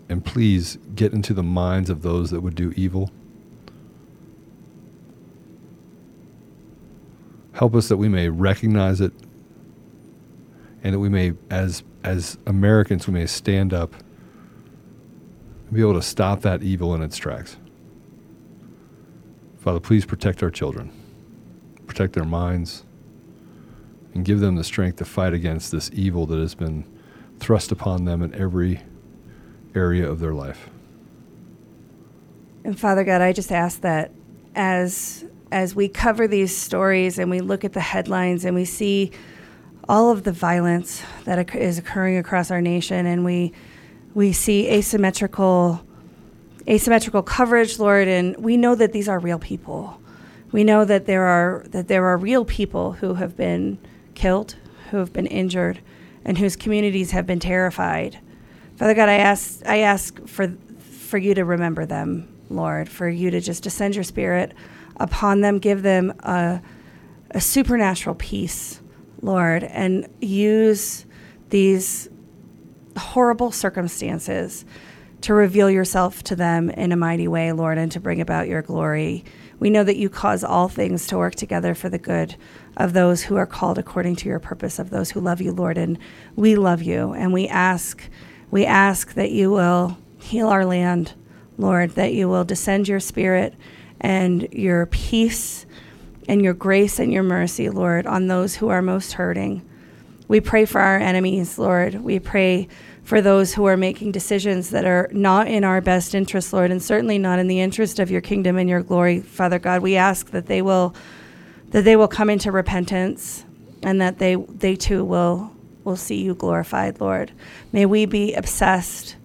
and 0.09 0.25
please 0.25 0.77
get 0.93 1.13
into 1.13 1.33
the 1.33 1.43
minds 1.43 1.89
of 1.89 2.01
those 2.01 2.31
that 2.31 2.41
would 2.41 2.55
do 2.55 2.73
evil. 2.75 3.11
Help 7.53 7.75
us 7.75 7.87
that 7.87 7.97
we 7.97 8.09
may 8.09 8.27
recognize 8.27 8.99
it 8.99 9.13
and 10.83 10.93
that 10.95 10.99
we 10.99 11.09
may, 11.09 11.33
as 11.49 11.83
as 12.03 12.37
Americans, 12.45 13.07
we 13.07 13.13
may 13.13 13.25
stand 13.25 13.73
up 13.73 13.93
and 13.93 15.73
be 15.73 15.81
able 15.81 15.93
to 15.93 16.01
stop 16.01 16.41
that 16.41 16.63
evil 16.63 16.95
in 16.95 17.01
its 17.01 17.17
tracks. 17.17 17.57
Father, 19.59 19.79
please 19.79 20.05
protect 20.05 20.41
our 20.41 20.49
children, 20.49 20.91
protect 21.85 22.13
their 22.13 22.25
minds, 22.25 22.83
and 24.13 24.25
give 24.25 24.39
them 24.39 24.55
the 24.55 24.63
strength 24.63 24.97
to 24.97 25.05
fight 25.05 25.33
against 25.33 25.71
this 25.71 25.91
evil 25.93 26.25
that 26.25 26.39
has 26.39 26.55
been 26.55 26.85
thrust 27.39 27.71
upon 27.71 28.05
them 28.05 28.21
in 28.21 28.33
every 28.33 28.81
area 29.75 30.09
of 30.09 30.19
their 30.19 30.33
life. 30.33 30.69
And 32.63 32.79
Father 32.79 33.03
God, 33.03 33.21
I 33.21 33.33
just 33.33 33.51
ask 33.51 33.81
that 33.81 34.11
as 34.55 35.25
as 35.51 35.75
we 35.75 35.89
cover 35.89 36.27
these 36.27 36.55
stories 36.55 37.19
and 37.19 37.29
we 37.29 37.41
look 37.41 37.65
at 37.65 37.73
the 37.73 37.81
headlines 37.81 38.45
and 38.45 38.55
we 38.55 38.63
see 38.63 39.11
all 39.91 40.09
of 40.09 40.23
the 40.23 40.31
violence 40.31 41.03
that 41.25 41.53
is 41.53 41.77
occurring 41.77 42.15
across 42.15 42.49
our 42.49 42.61
nation, 42.61 43.05
and 43.05 43.25
we 43.25 43.51
we 44.13 44.31
see 44.31 44.69
asymmetrical 44.69 45.81
asymmetrical 46.65 47.21
coverage, 47.21 47.77
Lord, 47.77 48.07
and 48.07 48.37
we 48.37 48.55
know 48.55 48.73
that 48.73 48.93
these 48.93 49.09
are 49.09 49.19
real 49.19 49.37
people. 49.37 49.99
We 50.53 50.63
know 50.63 50.85
that 50.85 51.07
there 51.07 51.25
are 51.25 51.65
that 51.71 51.89
there 51.89 52.05
are 52.05 52.15
real 52.17 52.45
people 52.45 52.93
who 52.93 53.15
have 53.15 53.35
been 53.35 53.79
killed, 54.15 54.55
who 54.91 54.97
have 54.97 55.11
been 55.11 55.27
injured, 55.27 55.81
and 56.23 56.37
whose 56.37 56.55
communities 56.55 57.11
have 57.11 57.27
been 57.27 57.41
terrified. 57.41 58.17
Father 58.77 58.93
God, 58.93 59.09
I 59.09 59.15
ask 59.15 59.61
I 59.65 59.79
ask 59.79 60.25
for 60.25 60.55
for 60.79 61.17
you 61.17 61.33
to 61.33 61.43
remember 61.43 61.85
them, 61.85 62.29
Lord, 62.49 62.87
for 62.87 63.09
you 63.09 63.29
to 63.29 63.41
just 63.41 63.61
descend 63.61 63.95
your 63.95 64.05
spirit 64.05 64.53
upon 64.95 65.41
them, 65.41 65.59
give 65.59 65.81
them 65.81 66.11
a, 66.21 66.61
a 67.31 67.41
supernatural 67.41 68.15
peace 68.15 68.80
Lord, 69.21 69.63
and 69.63 70.07
use 70.19 71.05
these 71.49 72.09
horrible 72.97 73.51
circumstances 73.51 74.65
to 75.21 75.33
reveal 75.33 75.69
yourself 75.69 76.23
to 76.23 76.35
them 76.35 76.69
in 76.71 76.91
a 76.91 76.95
mighty 76.95 77.27
way, 77.27 77.51
Lord, 77.51 77.77
and 77.77 77.91
to 77.91 77.99
bring 77.99 78.21
about 78.21 78.47
your 78.47 78.61
glory. 78.61 79.23
We 79.59 79.69
know 79.69 79.83
that 79.83 79.97
you 79.97 80.09
cause 80.09 80.43
all 80.43 80.67
things 80.67 81.05
to 81.07 81.17
work 81.17 81.35
together 81.35 81.75
for 81.75 81.89
the 81.89 81.99
good 81.99 82.35
of 82.75 82.93
those 82.93 83.23
who 83.23 83.35
are 83.35 83.45
called 83.45 83.77
according 83.77 84.15
to 84.17 84.29
your 84.29 84.39
purpose, 84.39 84.79
of 84.79 84.89
those 84.89 85.11
who 85.11 85.19
love 85.19 85.39
you, 85.39 85.51
Lord. 85.51 85.77
And 85.77 85.99
we 86.35 86.55
love 86.55 86.81
you. 86.81 87.13
And 87.13 87.31
we 87.31 87.47
ask, 87.47 88.09
we 88.49 88.65
ask 88.65 89.13
that 89.13 89.31
you 89.31 89.51
will 89.51 89.97
heal 90.17 90.47
our 90.47 90.65
land, 90.65 91.13
Lord, 91.57 91.91
that 91.91 92.13
you 92.13 92.27
will 92.27 92.43
descend 92.43 92.87
your 92.87 92.99
spirit 92.99 93.53
and 93.99 94.51
your 94.51 94.87
peace 94.87 95.67
and 96.27 96.41
your 96.41 96.53
grace 96.53 96.99
and 96.99 97.11
your 97.11 97.23
mercy, 97.23 97.69
Lord, 97.69 98.05
on 98.05 98.27
those 98.27 98.55
who 98.55 98.69
are 98.69 98.81
most 98.81 99.13
hurting. 99.13 99.67
We 100.27 100.39
pray 100.39 100.65
for 100.65 100.79
our 100.79 100.97
enemies, 100.97 101.57
Lord. 101.57 101.95
We 101.95 102.19
pray 102.19 102.67
for 103.03 103.21
those 103.21 103.53
who 103.53 103.65
are 103.65 103.75
making 103.77 104.11
decisions 104.11 104.69
that 104.69 104.85
are 104.85 105.09
not 105.11 105.47
in 105.47 105.63
our 105.63 105.81
best 105.81 106.15
interest, 106.15 106.53
Lord, 106.53 106.71
and 106.71 106.81
certainly 106.81 107.17
not 107.17 107.39
in 107.39 107.47
the 107.47 107.59
interest 107.59 107.99
of 107.99 108.09
your 108.09 108.21
kingdom 108.21 108.57
and 108.57 108.69
your 108.69 108.81
glory, 108.81 109.19
Father 109.19 109.59
God. 109.59 109.81
We 109.81 109.95
ask 109.95 110.31
that 110.31 110.45
they 110.45 110.61
will 110.61 110.95
that 111.71 111.83
they 111.83 111.95
will 111.95 112.07
come 112.07 112.29
into 112.29 112.51
repentance 112.51 113.45
and 113.83 113.99
that 113.99 114.19
they 114.19 114.35
they 114.35 114.75
too 114.75 115.03
will 115.03 115.51
will 115.83 115.95
see 115.95 116.21
you 116.21 116.35
glorified, 116.35 117.01
Lord. 117.01 117.31
May 117.71 117.85
we 117.85 118.05
be 118.05 118.33
obsessed 118.33 119.17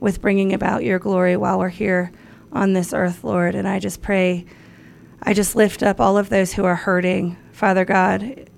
with 0.00 0.22
bringing 0.22 0.52
about 0.52 0.84
your 0.84 0.98
glory 0.98 1.36
while 1.36 1.58
we're 1.58 1.68
here 1.68 2.10
on 2.52 2.72
this 2.72 2.92
earth, 2.92 3.24
Lord. 3.24 3.54
And 3.54 3.68
I 3.68 3.78
just 3.78 4.00
pray 4.00 4.46
I 5.22 5.34
just 5.34 5.56
lift 5.56 5.82
up 5.82 6.00
all 6.00 6.16
of 6.16 6.28
those 6.28 6.52
who 6.52 6.64
are 6.64 6.76
hurting, 6.76 7.36
Father 7.52 7.84
God. 7.84 8.48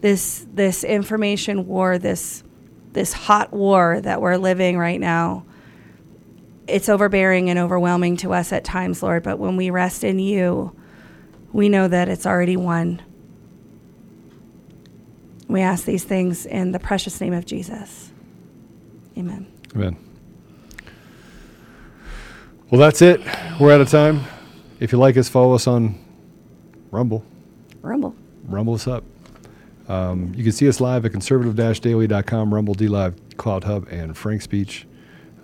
This 0.00 0.46
this 0.52 0.84
information 0.84 1.66
war, 1.66 1.98
this 1.98 2.42
this 2.92 3.12
hot 3.12 3.52
war 3.52 4.00
that 4.00 4.20
we're 4.20 4.36
living 4.36 4.78
right 4.78 5.00
now. 5.00 5.44
It's 6.66 6.88
overbearing 6.88 7.50
and 7.50 7.58
overwhelming 7.58 8.16
to 8.18 8.32
us 8.32 8.52
at 8.52 8.64
times, 8.64 9.02
Lord, 9.02 9.22
but 9.22 9.38
when 9.38 9.56
we 9.56 9.70
rest 9.70 10.02
in 10.02 10.18
you, 10.18 10.74
we 11.52 11.68
know 11.68 11.86
that 11.86 12.08
it's 12.08 12.26
already 12.26 12.56
won. 12.56 13.02
We 15.48 15.60
ask 15.60 15.84
these 15.84 16.04
things 16.04 16.44
in 16.44 16.72
the 16.72 16.80
precious 16.80 17.20
name 17.20 17.32
of 17.32 17.46
Jesus. 17.46 18.10
Amen. 19.16 19.46
Amen. 19.74 19.96
Well, 22.70 22.80
that's 22.80 23.00
it. 23.00 23.20
We're 23.60 23.72
out 23.72 23.80
of 23.80 23.88
time. 23.88 24.24
If 24.80 24.90
you 24.90 24.98
like 24.98 25.16
us, 25.16 25.28
follow 25.28 25.54
us 25.54 25.66
on 25.66 25.98
Rumble. 26.96 27.22
Rumble. 27.82 28.14
Rumble 28.48 28.72
us 28.72 28.86
up. 28.86 29.04
Um, 29.86 30.32
you 30.34 30.42
can 30.42 30.52
see 30.52 30.66
us 30.66 30.80
live 30.80 31.04
at 31.04 31.12
conservative-daily.com, 31.12 32.54
Rumble, 32.54 32.72
D 32.72 32.88
Live, 32.88 33.14
Cloud 33.36 33.64
Hub, 33.64 33.86
and 33.90 34.16
Frank 34.16 34.40
Speech. 34.40 34.86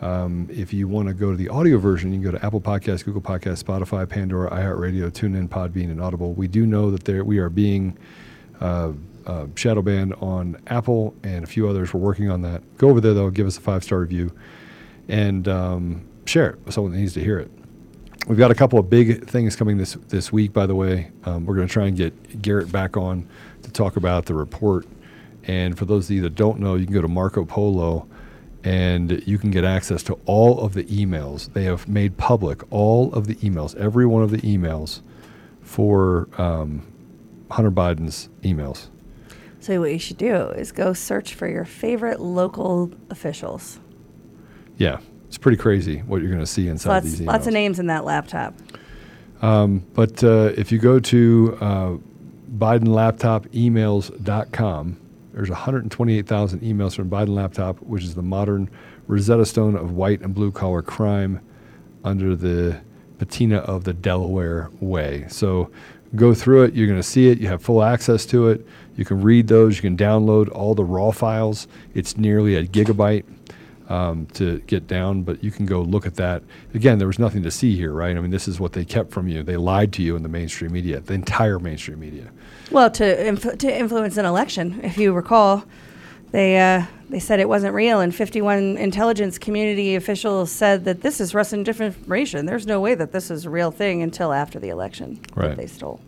Um, 0.00 0.48
if 0.50 0.72
you 0.72 0.88
want 0.88 1.08
to 1.08 1.14
go 1.14 1.30
to 1.30 1.36
the 1.36 1.50
audio 1.50 1.76
version, 1.76 2.10
you 2.10 2.20
can 2.20 2.32
go 2.32 2.38
to 2.38 2.44
Apple 2.44 2.62
Podcasts, 2.62 3.04
Google 3.04 3.20
Podcasts, 3.20 3.62
Spotify, 3.62 4.08
Pandora, 4.08 4.50
iHeartRadio, 4.50 5.10
TuneIn, 5.10 5.48
Podbean, 5.48 5.90
and 5.90 6.00
Audible. 6.00 6.32
We 6.32 6.48
do 6.48 6.64
know 6.64 6.90
that 6.90 7.04
there 7.04 7.22
we 7.22 7.36
are 7.36 7.50
being 7.50 7.98
uh, 8.62 8.92
uh, 9.26 9.46
shadow 9.54 9.82
banned 9.82 10.14
on 10.14 10.56
Apple 10.68 11.14
and 11.22 11.44
a 11.44 11.46
few 11.46 11.68
others. 11.68 11.92
We're 11.92 12.00
working 12.00 12.30
on 12.30 12.40
that. 12.42 12.62
Go 12.78 12.88
over 12.88 13.02
there 13.02 13.12
though, 13.12 13.28
give 13.28 13.46
us 13.46 13.58
a 13.58 13.60
five 13.60 13.84
star 13.84 14.00
review, 14.00 14.32
and 15.06 15.46
um, 15.48 16.08
share 16.24 16.48
it 16.48 16.64
with 16.64 16.72
someone 16.72 16.92
that 16.92 16.98
needs 16.98 17.12
to 17.12 17.22
hear 17.22 17.38
it. 17.38 17.50
We've 18.28 18.38
got 18.38 18.52
a 18.52 18.54
couple 18.54 18.78
of 18.78 18.88
big 18.88 19.28
things 19.28 19.56
coming 19.56 19.78
this 19.78 19.94
this 20.08 20.32
week. 20.32 20.52
By 20.52 20.66
the 20.66 20.76
way, 20.76 21.10
um, 21.24 21.44
we're 21.44 21.56
going 21.56 21.66
to 21.66 21.72
try 21.72 21.86
and 21.86 21.96
get 21.96 22.40
Garrett 22.40 22.70
back 22.70 22.96
on 22.96 23.28
to 23.62 23.70
talk 23.70 23.96
about 23.96 24.26
the 24.26 24.34
report. 24.34 24.86
And 25.44 25.76
for 25.76 25.86
those 25.86 26.08
of 26.08 26.14
you 26.14 26.22
that 26.22 26.36
don't 26.36 26.60
know, 26.60 26.76
you 26.76 26.84
can 26.84 26.94
go 26.94 27.02
to 27.02 27.08
Marco 27.08 27.44
Polo 27.44 28.06
and 28.62 29.26
you 29.26 29.38
can 29.38 29.50
get 29.50 29.64
access 29.64 30.04
to 30.04 30.18
all 30.24 30.60
of 30.60 30.74
the 30.74 30.84
emails. 30.84 31.52
They 31.52 31.64
have 31.64 31.88
made 31.88 32.16
public 32.16 32.62
all 32.70 33.12
of 33.12 33.26
the 33.26 33.34
emails, 33.36 33.76
every 33.76 34.06
one 34.06 34.22
of 34.22 34.30
the 34.30 34.38
emails 34.38 35.00
for 35.60 36.28
um, 36.38 36.86
Hunter 37.50 37.72
Biden's 37.72 38.28
emails. 38.42 38.86
So 39.58 39.80
what 39.80 39.92
you 39.92 39.98
should 39.98 40.18
do 40.18 40.48
is 40.50 40.70
go 40.70 40.92
search 40.92 41.34
for 41.34 41.48
your 41.48 41.64
favorite 41.64 42.20
local 42.20 42.92
officials. 43.10 43.80
Yeah, 44.76 44.98
it's 45.32 45.38
pretty 45.38 45.56
crazy 45.56 46.00
what 46.00 46.20
you're 46.20 46.28
going 46.28 46.42
to 46.42 46.46
see 46.46 46.68
inside 46.68 46.90
lots, 46.90 47.06
these 47.06 47.20
emails. 47.20 47.26
lots 47.26 47.46
of 47.46 47.54
names 47.54 47.78
in 47.78 47.86
that 47.86 48.04
laptop. 48.04 48.52
Um, 49.40 49.82
but 49.94 50.22
uh, 50.22 50.52
if 50.58 50.70
you 50.70 50.78
go 50.78 51.00
to 51.00 51.58
uh, 51.58 51.96
BidenLaptopEmails.com, 52.58 55.00
there's 55.32 55.48
128,000 55.48 56.60
emails 56.60 56.94
from 56.94 57.08
Biden 57.08 57.30
Laptop, 57.30 57.78
which 57.78 58.04
is 58.04 58.14
the 58.14 58.20
modern 58.20 58.68
Rosetta 59.06 59.46
Stone 59.46 59.74
of 59.74 59.92
white 59.92 60.20
and 60.20 60.34
blue 60.34 60.52
collar 60.52 60.82
crime 60.82 61.40
under 62.04 62.36
the 62.36 62.78
patina 63.16 63.60
of 63.60 63.84
the 63.84 63.94
Delaware 63.94 64.68
way. 64.80 65.24
So 65.30 65.70
go 66.14 66.34
through 66.34 66.64
it. 66.64 66.74
You're 66.74 66.88
going 66.88 67.00
to 67.00 67.02
see 67.02 67.30
it. 67.30 67.38
You 67.38 67.48
have 67.48 67.62
full 67.62 67.82
access 67.82 68.26
to 68.26 68.50
it. 68.50 68.66
You 68.96 69.06
can 69.06 69.22
read 69.22 69.48
those. 69.48 69.76
You 69.76 69.82
can 69.82 69.96
download 69.96 70.52
all 70.52 70.74
the 70.74 70.84
raw 70.84 71.10
files. 71.10 71.68
It's 71.94 72.18
nearly 72.18 72.56
a 72.56 72.66
gigabyte 72.66 73.24
um, 73.92 74.24
to 74.32 74.58
get 74.60 74.86
down, 74.86 75.22
but 75.22 75.44
you 75.44 75.50
can 75.50 75.66
go 75.66 75.82
look 75.82 76.06
at 76.06 76.14
that. 76.14 76.42
Again, 76.72 76.96
there 76.98 77.06
was 77.06 77.18
nothing 77.18 77.42
to 77.42 77.50
see 77.50 77.76
here, 77.76 77.92
right? 77.92 78.16
I 78.16 78.20
mean, 78.20 78.30
this 78.30 78.48
is 78.48 78.58
what 78.58 78.72
they 78.72 78.86
kept 78.86 79.10
from 79.12 79.28
you. 79.28 79.42
They 79.42 79.58
lied 79.58 79.92
to 79.94 80.02
you 80.02 80.16
in 80.16 80.22
the 80.22 80.30
mainstream 80.30 80.72
media, 80.72 81.00
the 81.00 81.12
entire 81.12 81.58
mainstream 81.58 82.00
media. 82.00 82.30
Well, 82.70 82.90
to 82.92 83.26
inf- 83.28 83.58
to 83.58 83.78
influence 83.78 84.16
an 84.16 84.24
election, 84.24 84.80
if 84.82 84.96
you 84.96 85.12
recall, 85.12 85.64
they 86.30 86.58
uh, 86.58 86.86
they 87.10 87.18
said 87.18 87.38
it 87.38 87.48
wasn't 87.50 87.74
real, 87.74 88.00
and 88.00 88.14
51 88.14 88.78
intelligence 88.78 89.36
community 89.36 89.94
officials 89.94 90.50
said 90.50 90.86
that 90.86 91.02
this 91.02 91.20
is 91.20 91.34
Russian 91.34 91.62
disinformation. 91.62 92.46
There's 92.46 92.66
no 92.66 92.80
way 92.80 92.94
that 92.94 93.12
this 93.12 93.30
is 93.30 93.44
a 93.44 93.50
real 93.50 93.70
thing 93.70 94.02
until 94.02 94.32
after 94.32 94.58
the 94.58 94.70
election 94.70 95.20
Right. 95.34 95.48
that 95.48 95.58
they 95.58 95.66
stole. 95.66 96.00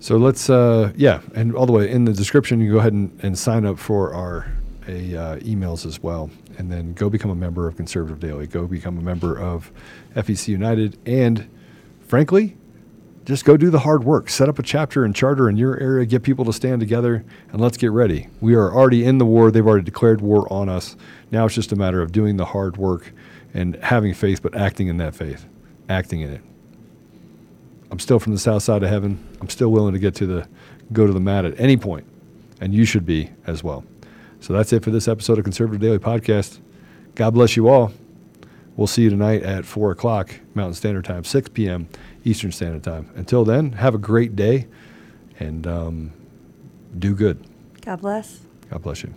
So 0.00 0.16
let's, 0.16 0.48
uh, 0.48 0.92
yeah, 0.96 1.20
and 1.34 1.54
all 1.54 1.66
the 1.66 1.72
way 1.72 1.90
in 1.90 2.04
the 2.04 2.12
description, 2.12 2.60
you 2.60 2.72
go 2.72 2.78
ahead 2.78 2.92
and, 2.92 3.18
and 3.22 3.38
sign 3.38 3.66
up 3.66 3.78
for 3.78 4.14
our 4.14 4.46
a, 4.88 5.16
uh, 5.16 5.36
emails 5.38 5.86
as 5.86 6.02
well, 6.02 6.30
and 6.58 6.70
then 6.70 6.92
go 6.94 7.10
become 7.10 7.30
a 7.30 7.34
member 7.34 7.66
of 7.66 7.76
Conservative 7.76 8.20
Daily. 8.20 8.46
Go 8.46 8.66
become 8.66 8.98
a 8.98 9.02
member 9.02 9.38
of 9.38 9.70
FEC 10.14 10.48
United, 10.48 10.98
and 11.06 11.48
frankly, 12.06 12.56
just 13.24 13.44
go 13.44 13.56
do 13.56 13.70
the 13.70 13.80
hard 13.80 14.04
work. 14.04 14.30
Set 14.30 14.48
up 14.48 14.58
a 14.58 14.62
chapter 14.62 15.04
and 15.04 15.14
charter 15.14 15.48
in 15.48 15.56
your 15.56 15.78
area. 15.80 16.06
Get 16.06 16.22
people 16.22 16.44
to 16.44 16.52
stand 16.52 16.80
together, 16.80 17.24
and 17.50 17.60
let's 17.60 17.76
get 17.76 17.90
ready. 17.90 18.28
We 18.40 18.54
are 18.54 18.72
already 18.72 19.04
in 19.04 19.18
the 19.18 19.26
war. 19.26 19.50
They've 19.50 19.66
already 19.66 19.84
declared 19.84 20.20
war 20.20 20.50
on 20.52 20.68
us. 20.68 20.96
Now 21.32 21.46
it's 21.46 21.54
just 21.54 21.72
a 21.72 21.76
matter 21.76 22.00
of 22.00 22.12
doing 22.12 22.36
the 22.36 22.44
hard 22.44 22.76
work 22.76 23.12
and 23.52 23.76
having 23.82 24.14
faith, 24.14 24.42
but 24.42 24.54
acting 24.54 24.86
in 24.86 24.98
that 24.98 25.14
faith, 25.14 25.46
acting 25.88 26.20
in 26.20 26.30
it. 26.30 26.42
I'm 27.90 27.98
still 27.98 28.18
from 28.20 28.32
the 28.32 28.38
south 28.38 28.62
side 28.62 28.82
of 28.82 28.88
heaven. 28.88 29.26
I'm 29.40 29.48
still 29.48 29.70
willing 29.70 29.94
to 29.94 29.98
get 29.98 30.14
to 30.16 30.26
the 30.26 30.48
go 30.92 31.06
to 31.06 31.12
the 31.12 31.20
mat 31.20 31.44
at 31.44 31.58
any 31.58 31.76
point, 31.76 32.06
and 32.60 32.72
you 32.72 32.84
should 32.84 33.04
be 33.04 33.30
as 33.46 33.64
well. 33.64 33.84
So 34.46 34.52
that's 34.52 34.72
it 34.72 34.84
for 34.84 34.92
this 34.92 35.08
episode 35.08 35.38
of 35.38 35.44
Conservative 35.44 35.80
Daily 35.80 35.98
Podcast. 35.98 36.60
God 37.16 37.34
bless 37.34 37.56
you 37.56 37.66
all. 37.66 37.92
We'll 38.76 38.86
see 38.86 39.02
you 39.02 39.10
tonight 39.10 39.42
at 39.42 39.64
four 39.64 39.90
o'clock 39.90 40.30
Mountain 40.54 40.74
Standard 40.74 41.04
Time, 41.04 41.24
six 41.24 41.48
p.m. 41.48 41.88
Eastern 42.24 42.52
Standard 42.52 42.84
Time. 42.84 43.10
Until 43.16 43.44
then, 43.44 43.72
have 43.72 43.96
a 43.96 43.98
great 43.98 44.36
day 44.36 44.68
and 45.40 45.66
um, 45.66 46.12
do 46.96 47.16
good. 47.16 47.44
God 47.80 48.00
bless. 48.00 48.42
God 48.70 48.82
bless 48.82 49.02
you. 49.02 49.12